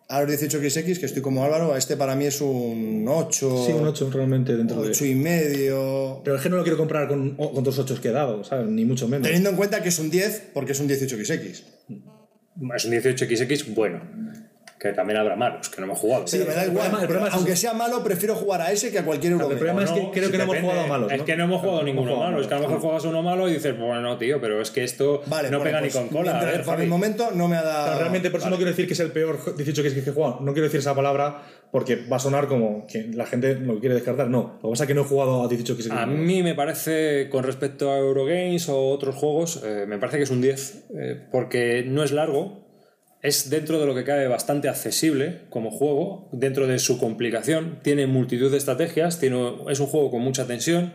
a 0.10 0.22
los 0.22 0.31
18XX, 0.31 0.99
que 0.99 1.06
estoy 1.06 1.22
como 1.22 1.44
Álvaro, 1.44 1.77
este 1.77 1.95
para 1.95 2.15
mí 2.15 2.26
es 2.26 2.41
un 2.41 3.06
8. 3.07 3.65
Sí, 3.65 3.72
un 3.73 3.88
8 3.88 4.10
realmente 4.11 4.57
dentro 4.57 4.81
de... 4.81 4.90
8 4.90 5.06
y 5.06 5.14
medio. 5.14 6.22
Pero 6.23 6.38
es 6.38 6.41
que 6.41 6.49
no 6.49 6.57
lo 6.57 6.64
quiero 6.64 6.80
comprar 6.80 7.07
con, 7.07 7.36
con 7.36 7.57
otros 7.60 7.77
8 7.77 8.02
que 8.02 8.10
he 8.10 8.11
dado, 8.11 8.44
¿sabes? 8.44 8.68
Ni 8.68 8.86
mucho 8.86 9.07
menos. 9.07 9.27
Teniendo 9.27 9.52
en 9.52 9.56
cuenta 9.56 9.84
que 9.84 9.90
es 9.90 9.99
un 9.99 10.10
10 10.10 10.49
porque 10.53 10.72
es 10.72 10.80
un 10.80 10.90
18XX. 10.90 11.64
Es 12.76 12.86
un 12.86 12.91
18XX 12.91 13.73
bueno, 13.76 14.02
que 14.80 14.94
también 14.94 15.20
habrá 15.20 15.36
malos, 15.36 15.70
que 15.70 15.82
no 15.82 15.88
hemos 15.88 16.00
jugado. 16.00 16.26
Sí, 16.26 16.38
me 16.40 16.46
da 16.46 16.64
el 16.64 16.70
igual. 16.72 16.86
problema- 16.86 17.02
el 17.02 17.08
problema 17.08 17.28
es- 17.28 17.34
Aunque 17.34 17.56
sea 17.58 17.74
malo, 17.74 18.02
prefiero 18.02 18.34
jugar 18.36 18.62
a 18.62 18.72
ese 18.72 18.92
que 18.92 19.00
a 19.00 19.04
cualquier 19.04 19.34
Eurogame. 19.34 19.54
el 19.56 19.60
problema 19.60 19.84
es 19.84 19.92
que 19.92 20.10
creo 20.14 20.32
que 20.32 20.38
no 20.38 20.44
hemos 20.46 20.58
jugado 20.60 20.80
a 20.80 20.88
malos. 20.88 21.12
Es 21.12 21.18
¿no? 21.20 21.26
que 21.26 21.36
no 21.36 21.44
hemos 21.44 21.60
jugado 21.62 21.80
No 21.80 21.84
ninguno 21.84 22.12
jugado 22.14 22.32
malo. 22.32 22.42
Es 22.42 22.48
que 22.48 22.54
a 22.54 22.58
lo 22.60 22.64
mejor 22.68 22.80
juegas 22.82 23.04
uno 23.04 23.22
malo 23.22 23.50
y 23.50 23.54
dices, 23.54 23.78
bueno, 23.78 24.18
tío, 24.18 24.40
pero 24.40 24.62
es 24.62 24.72
que 24.72 24.86
esto 24.86 25.22
Vale, 25.28 25.52
no 25.52 25.58
bueno, 25.58 25.70
pega 25.70 25.80
pues, 25.82 25.94
ni 25.96 26.00
con 26.00 26.08
cola. 26.10 26.40
Ver, 26.40 26.64
por 26.64 26.80
el 26.80 26.88
momento 26.88 27.30
no 27.36 27.50
me 27.50 27.58
ha 27.58 27.62
dado. 27.62 27.84
Claro, 27.88 28.00
realmente 28.00 28.32
por 28.32 28.40
eso 28.40 28.50
no 28.50 28.56
quiero 28.56 28.72
decir 28.72 28.88
que 28.88 28.94
es 28.94 29.00
el 29.02 29.12
peor 29.12 29.38
18 29.58 29.84
que 29.84 29.90
he 29.90 30.14
jugado. 30.14 30.40
No 30.40 30.54
quiero 30.54 30.64
decir 30.64 30.80
esa 30.80 30.96
palabra 30.96 31.42
porque 31.72 31.98
va 31.98 32.16
a 32.16 32.20
sonar 32.20 32.48
como 32.48 32.88
que 32.88 33.04
la 33.14 33.26
gente 33.26 33.56
lo 33.56 33.80
quiere 33.82 33.96
descartar. 33.96 34.30
No, 34.30 34.60
lo 34.64 34.70
que 34.70 34.72
pasa 34.72 34.84
es 34.86 34.88
que 34.88 34.94
no 34.94 35.02
he 35.02 35.06
jugado 35.06 35.44
a 35.44 35.48
18 35.50 35.76
que 35.76 35.84
he 35.84 35.92
A 35.92 36.06
mí 36.06 36.42
me 36.42 36.56
parece, 36.56 37.28
con 37.30 37.44
respecto 37.44 37.92
a 37.92 37.98
Eurogames 37.98 38.70
o 38.70 38.88
otros 38.92 39.14
juegos, 39.16 39.62
eh, 39.66 39.84
me 39.88 39.98
parece 39.98 40.18
que 40.18 40.24
es 40.24 40.32
un 40.32 40.40
10, 40.42 40.86
eh, 40.98 41.22
porque 41.32 41.84
no 41.86 42.02
es 42.04 42.12
largo, 42.14 42.69
es 43.22 43.50
dentro 43.50 43.80
de 43.80 43.86
lo 43.86 43.96
que 43.96 44.04
cabe 44.04 44.28
bastante 44.28 44.70
accesible 44.70 45.41
como 45.50 45.72
juego, 45.72 46.30
dentro 46.32 46.68
de 46.68 46.80
su 46.80 46.98
complicación, 46.98 47.80
tiene 47.82 48.08
multitud 48.08 48.50
de 48.50 48.58
estrategias, 48.58 49.20
tiene, 49.20 49.56
es 49.70 49.80
un 49.80 49.88
juego 49.88 50.12
con 50.12 50.22
mucha 50.22 50.48
tensión, 50.48 50.94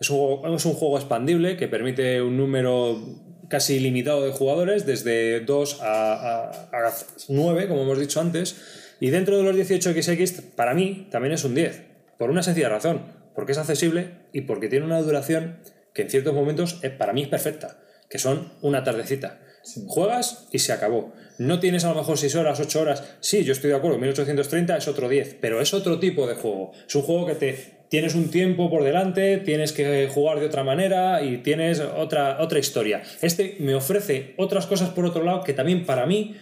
es 0.00 0.10
un, 0.10 0.18
juego, 0.18 0.56
es 0.56 0.64
un 0.64 0.74
juego 0.74 0.98
expandible 0.98 1.56
que 1.56 1.68
permite 1.68 2.22
un 2.22 2.36
número 2.36 2.98
casi 3.48 3.76
ilimitado 3.76 4.24
de 4.24 4.32
jugadores, 4.32 4.86
desde 4.86 5.40
2 5.40 5.80
a, 5.82 6.12
a, 6.12 6.50
a 6.72 6.94
9, 7.28 7.68
como 7.68 7.82
hemos 7.82 7.98
dicho 7.98 8.20
antes, 8.20 8.56
y 9.00 9.10
dentro 9.10 9.36
de 9.36 9.44
los 9.44 9.56
18XX, 9.56 10.42
para 10.54 10.74
mí, 10.74 11.08
también 11.10 11.34
es 11.34 11.44
un 11.44 11.54
10, 11.54 11.82
por 12.18 12.30
una 12.30 12.42
sencilla 12.42 12.68
razón, 12.68 13.02
porque 13.34 13.52
es 13.52 13.58
accesible 13.58 14.10
y 14.32 14.42
porque 14.42 14.68
tiene 14.68 14.86
una 14.86 15.00
duración 15.00 15.58
que 15.94 16.02
en 16.02 16.10
ciertos 16.10 16.34
momentos 16.34 16.78
es, 16.82 16.90
para 16.90 17.12
mí 17.12 17.22
es 17.22 17.28
perfecta, 17.28 17.78
que 18.08 18.18
son 18.18 18.52
una 18.60 18.84
tardecita. 18.84 19.40
Juegas 19.86 20.48
y 20.52 20.58
se 20.58 20.72
acabó. 20.72 21.12
No 21.40 21.58
tienes 21.58 21.86
a 21.86 21.88
lo 21.88 21.94
mejor 21.94 22.18
6 22.18 22.36
horas, 22.36 22.60
8 22.60 22.80
horas. 22.82 23.16
Sí, 23.20 23.44
yo 23.44 23.52
estoy 23.52 23.70
de 23.70 23.76
acuerdo, 23.76 23.96
1830 23.96 24.76
es 24.76 24.88
otro 24.88 25.08
10, 25.08 25.38
pero 25.40 25.62
es 25.62 25.72
otro 25.72 25.98
tipo 25.98 26.26
de 26.26 26.34
juego. 26.34 26.72
Es 26.86 26.94
un 26.94 27.00
juego 27.00 27.24
que 27.24 27.34
te 27.34 27.80
tienes 27.88 28.14
un 28.14 28.30
tiempo 28.30 28.68
por 28.68 28.84
delante, 28.84 29.38
tienes 29.38 29.72
que 29.72 30.06
jugar 30.12 30.38
de 30.38 30.44
otra 30.44 30.64
manera 30.64 31.22
y 31.22 31.38
tienes 31.38 31.80
otra, 31.80 32.42
otra 32.42 32.58
historia. 32.58 33.02
Este 33.22 33.56
me 33.58 33.74
ofrece 33.74 34.34
otras 34.36 34.66
cosas 34.66 34.90
por 34.90 35.06
otro 35.06 35.24
lado 35.24 35.42
que 35.42 35.54
también 35.54 35.86
para 35.86 36.04
mí 36.04 36.36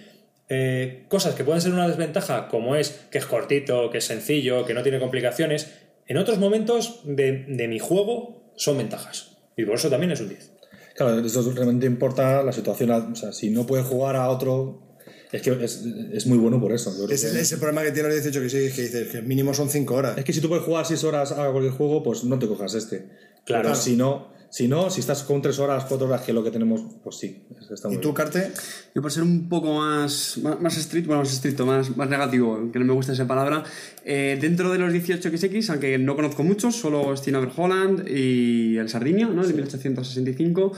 eh, 0.49 1.05
cosas 1.07 1.37
que 1.37 1.45
pueden 1.45 1.61
ser 1.61 1.73
una 1.75 1.87
desventaja, 1.87 2.49
como 2.49 2.75
es 2.75 3.07
que 3.13 3.19
es 3.19 3.27
cortito, 3.27 3.91
que 3.91 3.99
es 3.99 4.05
sencillo, 4.05 4.65
que 4.65 4.75
no 4.75 4.83
tiene 4.83 4.99
complicaciones, 4.99 5.79
en 6.09 6.17
otros 6.17 6.41
momentos 6.41 7.03
de, 7.05 7.45
de 7.47 7.69
mi 7.69 7.79
juego 7.79 8.53
son 8.57 8.79
ventajas. 8.79 9.37
Y 9.57 9.65
por 9.65 9.77
eso 9.77 9.91
también 9.91 10.11
es 10.11 10.21
un 10.21 10.31
10. 10.31 10.55
Claro, 10.97 11.21
eso 11.21 11.53
realmente 11.53 11.87
importa 11.87 12.43
la 12.43 12.53
situación. 12.53 12.91
O 12.91 13.15
sea, 13.15 13.31
si 13.31 13.51
no 13.51 13.65
puedes 13.65 13.87
jugar 13.87 14.17
a 14.17 14.29
otro 14.29 14.88
Es 15.31 15.43
que 15.43 15.51
es, 15.63 15.85
es 16.13 16.27
muy 16.27 16.39
bueno 16.39 16.59
por 16.61 16.73
eso. 16.73 16.91
Ese 17.11 17.31
que- 17.33 17.41
es 17.41 17.53
el 17.53 17.59
problema 17.59 17.83
que 17.83 17.93
tiene 17.93 18.09
los 18.09 18.23
18 18.23 18.41
que 18.41 18.49
sí, 18.49 18.75
que 18.75 18.83
dices 18.83 19.09
que 19.09 19.23
mínimo 19.23 19.53
son 19.53 19.69
5 19.69 19.95
horas. 19.95 20.17
Es 20.17 20.25
que 20.25 20.33
si 20.33 20.41
tú 20.41 20.49
puedes 20.49 20.65
jugar 20.65 20.87
6 20.87 21.05
horas 21.05 21.33
a 21.33 21.51
cualquier 21.51 21.73
juego, 21.75 22.03
pues 22.03 22.25
no 22.25 22.39
te 22.39 22.49
cojas 22.49 22.75
este. 22.75 23.09
Claro. 23.45 23.65
Pero 23.65 23.75
si 23.75 23.95
no, 23.97 24.29
si 24.51 24.67
no, 24.69 24.89
si 24.89 25.01
estás 25.01 25.23
con 25.25 25.43
3 25.43 25.59
horas, 25.59 25.85
4 25.87 26.07
horas, 26.07 26.23
que 26.23 26.31
es 26.31 26.35
lo 26.35 26.43
que 26.43 26.51
tenemos, 26.51 26.81
pues 27.05 27.17
sí. 27.17 27.45
Está 27.71 27.89
muy 27.89 27.99
¿Y 27.99 28.01
tú. 28.01 28.15
Carte? 28.15 28.51
Yo 28.95 29.03
por 29.03 29.13
ser 29.13 29.23
un 29.23 29.51
poco 29.51 29.75
más, 29.75 30.39
más, 30.43 30.59
más 30.59 30.79
estricto, 30.79 31.09
bueno, 31.09 31.23
más 31.23 31.33
estricto, 31.35 31.67
más, 31.67 31.95
más 31.95 32.09
negativo, 32.09 32.71
que 32.73 32.79
no 32.79 32.87
me 32.87 32.95
gusta 32.95 33.13
esa 33.13 33.27
palabra, 33.27 33.63
eh, 34.07 34.39
dentro 34.41 34.73
de 34.73 34.79
los 34.79 34.91
18XX, 34.91 35.69
aunque 35.69 35.99
no 35.99 36.17
conozco 36.17 36.43
muchos, 36.45 36.77
solo 36.77 37.15
Steve 37.15 37.47
Holland 37.55 38.09
y 38.09 38.79
el 38.79 38.89
Sardinio, 38.89 39.29
¿no? 39.29 39.47
De 39.47 39.53
1865, 39.53 40.73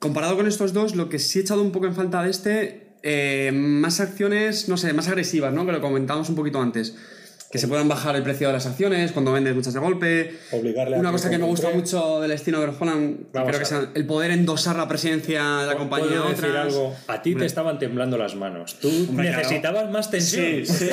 comparado 0.00 0.36
con 0.36 0.48
estos 0.48 0.72
dos, 0.72 0.96
lo 0.96 1.08
que 1.08 1.20
sí 1.20 1.38
he 1.38 1.42
echado 1.42 1.62
un 1.62 1.70
poco 1.70 1.86
en 1.86 1.94
falta 1.94 2.24
de 2.24 2.30
este, 2.30 2.89
eh, 3.02 3.50
más 3.52 4.00
acciones, 4.00 4.68
no 4.68 4.76
sé, 4.76 4.92
más 4.92 5.08
agresivas, 5.08 5.52
¿no? 5.52 5.66
Que 5.66 5.72
lo 5.72 5.80
comentábamos 5.80 6.28
un 6.28 6.36
poquito 6.36 6.60
antes. 6.60 6.94
Que 7.50 7.58
se 7.58 7.66
puedan 7.66 7.88
bajar 7.88 8.14
el 8.14 8.22
precio 8.22 8.46
de 8.46 8.52
las 8.52 8.64
acciones 8.66 9.10
cuando 9.10 9.32
vendes 9.32 9.56
muchas 9.56 9.74
de 9.74 9.80
golpe. 9.80 10.38
Obligarle 10.52 10.94
a 10.94 11.00
Una 11.00 11.08
que 11.08 11.12
cosa 11.16 11.30
que 11.30 11.38
me 11.38 11.46
gusta 11.46 11.70
mucho 11.70 12.20
del 12.20 12.38
Steve 12.38 12.56
Holland, 12.58 13.26
Vamos 13.32 13.48
creo 13.48 13.56
a 13.56 13.58
que 13.58 13.64
sea 13.64 13.88
el 13.92 14.06
poder 14.06 14.30
endosar 14.30 14.76
la 14.76 14.86
presidencia 14.86 15.42
de 15.62 15.66
la 15.66 15.74
compañía 15.76 16.18
a 16.18 16.22
¿Puedo 16.22 16.28
decir 16.28 16.44
otras. 16.50 16.66
algo? 16.66 16.94
A 17.08 17.22
ti 17.22 17.34
te 17.34 17.44
estaban 17.46 17.80
temblando 17.80 18.16
las 18.16 18.36
manos. 18.36 18.76
Tú 18.80 18.88
Hombre, 19.08 19.26
claro. 19.30 19.42
necesitabas 19.42 19.90
más 19.90 20.08
tensión. 20.12 20.64
Sí, 20.64 20.66
sí. 20.78 20.90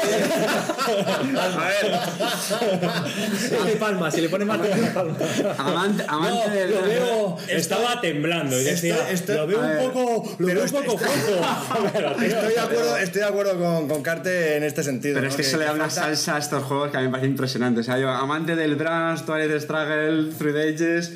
Si 3.37 3.65
le 3.65 3.75
palma, 3.75 4.09
si 4.09 4.21
le 4.21 4.29
pones 4.29 4.47
más 4.47 4.59
le 4.59 4.69
palma. 4.87 5.15
Amante, 5.59 6.05
amante 6.07 6.47
No, 6.47 6.53
del- 6.55 6.71
lo 6.71 6.81
veo, 6.81 7.37
estaba 7.49 8.01
temblando 8.01 8.59
y 8.59 8.63
decía, 8.63 8.95
Estoy- 8.95 9.13
estoy- 9.13 9.35
lo 9.35 9.47
veo 9.47 9.61
a 9.61 9.67
ver, 9.67 9.77
un 9.85 9.91
poco, 9.91 10.35
lo 10.39 10.47
veo 10.47 10.63
un 10.63 10.69
poco 10.71 10.97
flojo. 10.97 12.17
Estoy 12.23 12.53
de 12.53 12.59
acuerdo, 12.59 12.97
estoy 12.97 13.21
de 13.21 13.27
acuerdo 13.27 13.59
con, 13.59 13.87
con 13.87 14.01
Carte 14.01 14.57
en 14.57 14.63
este 14.63 14.83
sentido. 14.83 15.13
Pero 15.15 15.25
¿no? 15.25 15.29
es 15.29 15.35
que, 15.37 15.43
se 15.43 15.57
le 15.57 15.65
da 15.65 15.73
una 15.73 15.89
salsa 15.89 16.35
a 16.35 16.39
estos 16.47 16.63
juegos 16.63 16.91
que 16.91 16.97
a 16.97 16.99
mí 17.01 17.05
me 17.07 17.11
parece 17.11 17.27
impresionante. 17.29 17.81
O 17.81 17.83
sea, 17.83 17.97
yo, 17.99 18.09
amante 18.09 18.55
del 18.55 18.75
Brass, 18.75 19.25
Twilight 19.25 19.61
Struggle, 19.61 20.31
Three 20.37 20.53
Days. 20.53 21.11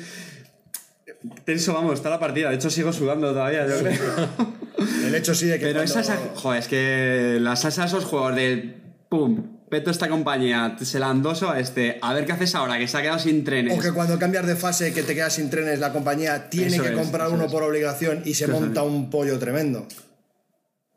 Tenso, 1.44 1.72
vamos, 1.74 1.94
está 1.94 2.10
la 2.10 2.18
partida. 2.18 2.50
De 2.50 2.56
hecho, 2.56 2.68
sigo 2.70 2.92
sudando 2.92 3.28
todavía, 3.32 3.66
yo 3.66 3.78
creo. 3.78 4.52
El 5.06 5.14
hecho 5.14 5.34
sí 5.34 5.46
de 5.46 5.58
que 5.58 5.66
Pero 5.66 5.80
cuando- 5.84 6.00
esa, 6.00 6.16
joder, 6.34 6.58
es 6.60 6.68
que 6.68 7.38
la 7.40 7.54
salsa 7.56 7.82
de 7.82 7.88
esos 7.88 8.04
juegos 8.04 8.34
de 8.34 8.76
pum, 9.08 9.58
peto 9.68 9.90
esta 9.90 10.08
compañía, 10.08 10.76
se 10.82 10.98
la 10.98 11.10
endoso 11.10 11.48
a 11.50 11.60
este, 11.60 11.98
a 12.02 12.12
ver 12.12 12.26
qué 12.26 12.32
haces 12.32 12.54
ahora, 12.56 12.78
que 12.78 12.88
se 12.88 12.96
ha 12.98 13.02
quedado 13.02 13.18
sin 13.20 13.44
trenes. 13.44 13.78
O 13.78 13.80
que 13.80 13.92
cuando 13.92 14.18
cambias 14.18 14.46
de 14.46 14.56
fase 14.56 14.92
que 14.92 15.02
te 15.04 15.14
quedas 15.14 15.34
sin 15.34 15.48
trenes, 15.50 15.78
la 15.78 15.92
compañía 15.92 16.50
tiene 16.50 16.74
Eso 16.74 16.82
que 16.82 16.88
es, 16.90 16.94
comprar 16.98 17.28
uno 17.30 17.44
es. 17.44 17.52
por 17.52 17.62
obligación 17.62 18.22
y 18.24 18.34
se 18.34 18.48
monta 18.48 18.82
un 18.82 19.08
pollo 19.10 19.38
tremendo. 19.38 19.86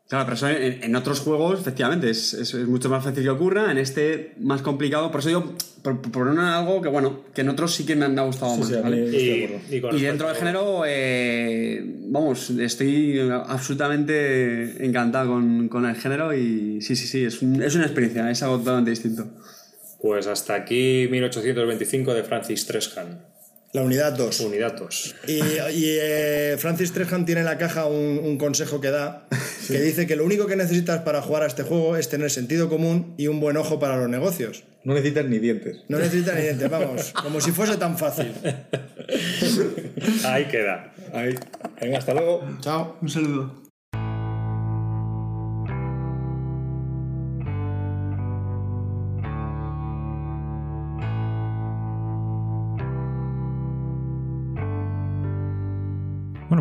Claro, 0.08 0.24
pero 0.24 0.36
eso 0.36 0.48
en, 0.48 0.84
en 0.84 0.94
otros 0.94 1.18
juegos, 1.20 1.60
efectivamente, 1.60 2.08
es, 2.10 2.32
es- 2.34 2.54
es 2.54 2.68
mucho 2.68 2.88
más 2.88 3.02
fácil 3.02 3.24
que 3.24 3.30
ocurra. 3.30 3.72
En 3.72 3.78
este, 3.78 4.34
más 4.38 4.62
complicado. 4.62 5.10
Por 5.10 5.18
eso 5.20 5.30
yo, 5.30 5.52
poner 5.82 6.38
algo 6.38 6.80
que, 6.80 6.88
bueno, 6.88 7.24
que 7.34 7.40
en 7.40 7.48
otros 7.48 7.74
sí 7.74 7.84
que 7.84 7.96
me 7.96 8.04
han 8.04 8.14
gustado 8.24 8.52
Sí, 8.54 8.60
más. 8.60 8.68
sí, 8.68 8.74
a 8.74 8.76
mí 8.78 8.82
¿vale? 8.84 9.04
estoy 9.04 9.24
de 9.24 9.44
acuerdo. 9.44 9.96
Y, 9.98 10.00
dentro 10.02 10.28
del 10.28 10.36
género, 10.36 10.82
eh, 10.86 11.82
vamos, 12.08 12.50
estoy 12.50 13.18
absolutamente 13.46 14.84
encantado 14.86 15.32
con, 15.32 15.68
con 15.68 15.84
el 15.86 15.96
género 15.96 16.32
y 16.34 16.80
sí, 16.82 16.94
sí, 16.96 17.06
sí, 17.06 17.24
es, 17.24 17.42
un- 17.42 17.62
es 17.62 17.74
una 17.74 17.84
experiencia, 17.86 18.30
es 18.30 18.42
algo 18.42 18.58
totalmente 18.58 18.90
distinto. 18.90 19.26
Pues 20.00 20.26
hasta 20.28 20.54
aquí 20.54 21.08
1825 21.10 22.14
de 22.14 22.22
Francis 22.22 22.66
Trejan. 22.66 23.20
La 23.76 23.82
unidad 23.82 24.14
2. 24.14 24.40
Unidad 24.40 24.72
2. 24.72 25.16
Y, 25.28 25.32
y, 25.34 25.98
eh, 26.00 26.56
Francis 26.58 26.92
Trejan 26.92 27.26
tiene 27.26 27.42
en 27.42 27.44
la 27.44 27.58
caja 27.58 27.84
un, 27.84 28.18
un 28.24 28.38
consejo 28.38 28.80
que 28.80 28.88
da, 28.88 29.28
que 29.68 29.78
dice 29.82 30.06
que 30.06 30.16
lo 30.16 30.24
único 30.24 30.46
que 30.46 30.56
necesitas 30.56 31.02
para 31.02 31.20
jugar 31.20 31.42
a 31.42 31.46
este 31.46 31.62
juego 31.62 31.94
es 31.94 32.08
tener 32.08 32.30
sentido 32.30 32.70
común 32.70 33.12
y 33.18 33.26
un 33.26 33.38
buen 33.38 33.58
ojo 33.58 33.78
para 33.78 33.98
los 33.98 34.08
negocios. 34.08 34.64
No 34.84 34.94
necesitas 34.94 35.26
ni 35.26 35.40
dientes. 35.40 35.82
No 35.88 35.98
necesitas 35.98 36.36
ni 36.36 36.40
dientes, 36.40 36.70
vamos, 36.70 37.12
como 37.12 37.38
si 37.38 37.52
fuese 37.52 37.76
tan 37.76 37.98
fácil. 37.98 38.32
Ahí 40.24 40.46
queda. 40.46 40.94
Ahí. 41.12 41.34
Venga, 41.78 41.98
hasta 41.98 42.14
luego. 42.14 42.48
Chao. 42.62 42.96
Un 43.02 43.10
saludo. 43.10 43.65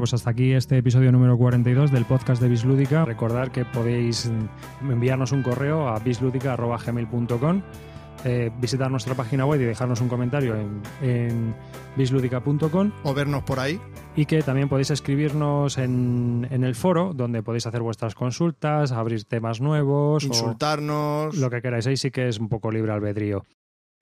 Pues 0.05 0.13
hasta 0.13 0.29
aquí 0.29 0.51
este 0.53 0.77
episodio 0.77 1.11
número 1.11 1.35
42 1.35 1.89
del 1.91 2.05
podcast 2.05 2.39
de 2.39 2.47
Bislúdica. 2.47 3.05
Recordad 3.05 3.47
que 3.47 3.65
podéis 3.65 4.29
enviarnos 4.83 5.31
un 5.31 5.41
correo 5.41 5.87
a 5.87 5.97
bislúdica.gmail.com 5.97 7.61
eh, 8.23 8.51
visitar 8.61 8.91
nuestra 8.91 9.15
página 9.15 9.47
web 9.47 9.59
y 9.61 9.63
dejarnos 9.63 10.01
un 10.01 10.07
comentario 10.07 10.55
en, 10.55 10.81
en 11.01 11.55
bislúdica.com 11.95 12.91
O 13.03 13.15
vernos 13.15 13.41
por 13.45 13.59
ahí. 13.59 13.81
y 14.15 14.27
que 14.27 14.43
también 14.43 14.69
podéis 14.69 14.91
escribirnos 14.91 15.79
en, 15.79 16.47
en 16.51 16.63
el 16.63 16.75
foro 16.75 17.13
donde 17.15 17.41
podéis 17.41 17.65
hacer 17.65 17.81
vuestras 17.81 18.13
consultas, 18.13 18.91
abrir 18.91 19.23
temas 19.23 19.59
nuevos, 19.59 20.23
o 20.23 20.27
Insultarnos. 20.27 21.35
lo 21.35 21.49
que 21.49 21.63
queráis. 21.63 21.87
Ahí 21.87 21.97
sí 21.97 22.11
que 22.11 22.27
es 22.27 22.37
un 22.39 22.47
poco 22.47 22.69
libre 22.69 22.91
albedrío. 22.91 23.43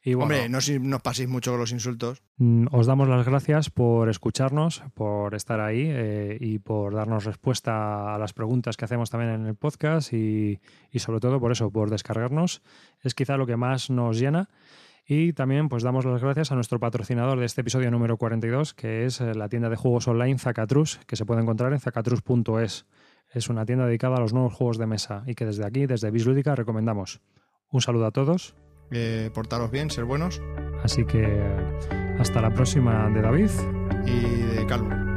Y 0.05 0.15
bueno, 0.15 0.34
Hombre, 0.34 0.49
no 0.49 0.59
si 0.59 0.80
paséis 1.01 1.30
mucho 1.30 1.51
con 1.51 1.61
los 1.61 1.71
insultos. 1.71 2.21
Mm, 2.35 2.67
Os 2.71 2.88
damos 2.88 3.07
las 3.07 3.25
gracias 3.25 3.69
por 3.69 4.09
escucharnos, 4.09 4.84
por 4.93 5.34
estar 5.34 5.61
ahí 5.61 5.85
eh, 5.88 6.38
y 6.41 6.59
por 6.59 6.93
darnos 6.93 7.23
respuesta 7.23 8.13
a 8.13 8.17
las 8.17 8.34
preguntas 8.34 8.75
que 8.75 8.84
hacemos 8.84 9.09
también 9.09 9.31
en 9.31 9.45
el 9.45 9.55
podcast 9.55 10.11
y, 10.11 10.59
y 10.91 10.99
sobre 10.99 11.21
todo 11.21 11.39
por 11.39 11.53
eso, 11.53 11.71
por 11.71 11.89
descargarnos. 11.89 12.61
Es 13.01 13.15
quizá 13.15 13.38
lo 13.38 13.47
que 13.47 13.55
más 13.55 13.89
nos 13.89 14.19
llena. 14.19 14.49
Y 15.05 15.34
también 15.34 15.69
pues 15.69 15.84
damos 15.84 16.05
las 16.05 16.21
gracias 16.21 16.51
a 16.51 16.55
nuestro 16.55 16.80
patrocinador 16.80 17.39
de 17.39 17.45
este 17.45 17.61
episodio 17.61 17.89
número 17.89 18.17
42, 18.17 18.73
que 18.73 19.05
es 19.05 19.21
eh, 19.21 19.34
la 19.35 19.47
tienda 19.47 19.69
de 19.69 19.77
juegos 19.77 20.07
online 20.09 20.38
Zacatrus, 20.38 20.99
que 21.07 21.15
se 21.15 21.25
puede 21.25 21.41
encontrar 21.41 21.71
en 21.71 21.80
zacatrus.es. 21.80 22.85
Es 23.31 23.49
una 23.49 23.65
tienda 23.65 23.85
dedicada 23.85 24.17
a 24.17 24.19
los 24.19 24.34
nuevos 24.34 24.53
juegos 24.53 24.77
de 24.77 24.85
mesa 24.85 25.23
y 25.27 25.35
que 25.35 25.45
desde 25.45 25.65
aquí, 25.65 25.85
desde 25.85 26.11
Bislúdica, 26.11 26.55
recomendamos. 26.55 27.21
Un 27.69 27.81
saludo 27.81 28.05
a 28.05 28.11
todos. 28.11 28.55
Eh, 28.93 29.29
portaros 29.33 29.71
bien, 29.71 29.89
ser 29.89 30.05
buenos. 30.05 30.41
Así 30.83 31.05
que 31.05 31.25
hasta 32.19 32.41
la 32.41 32.51
próxima 32.51 33.09
de 33.09 33.21
David. 33.21 33.49
Y 34.05 34.55
de 34.55 34.65
Calvo. 34.67 35.12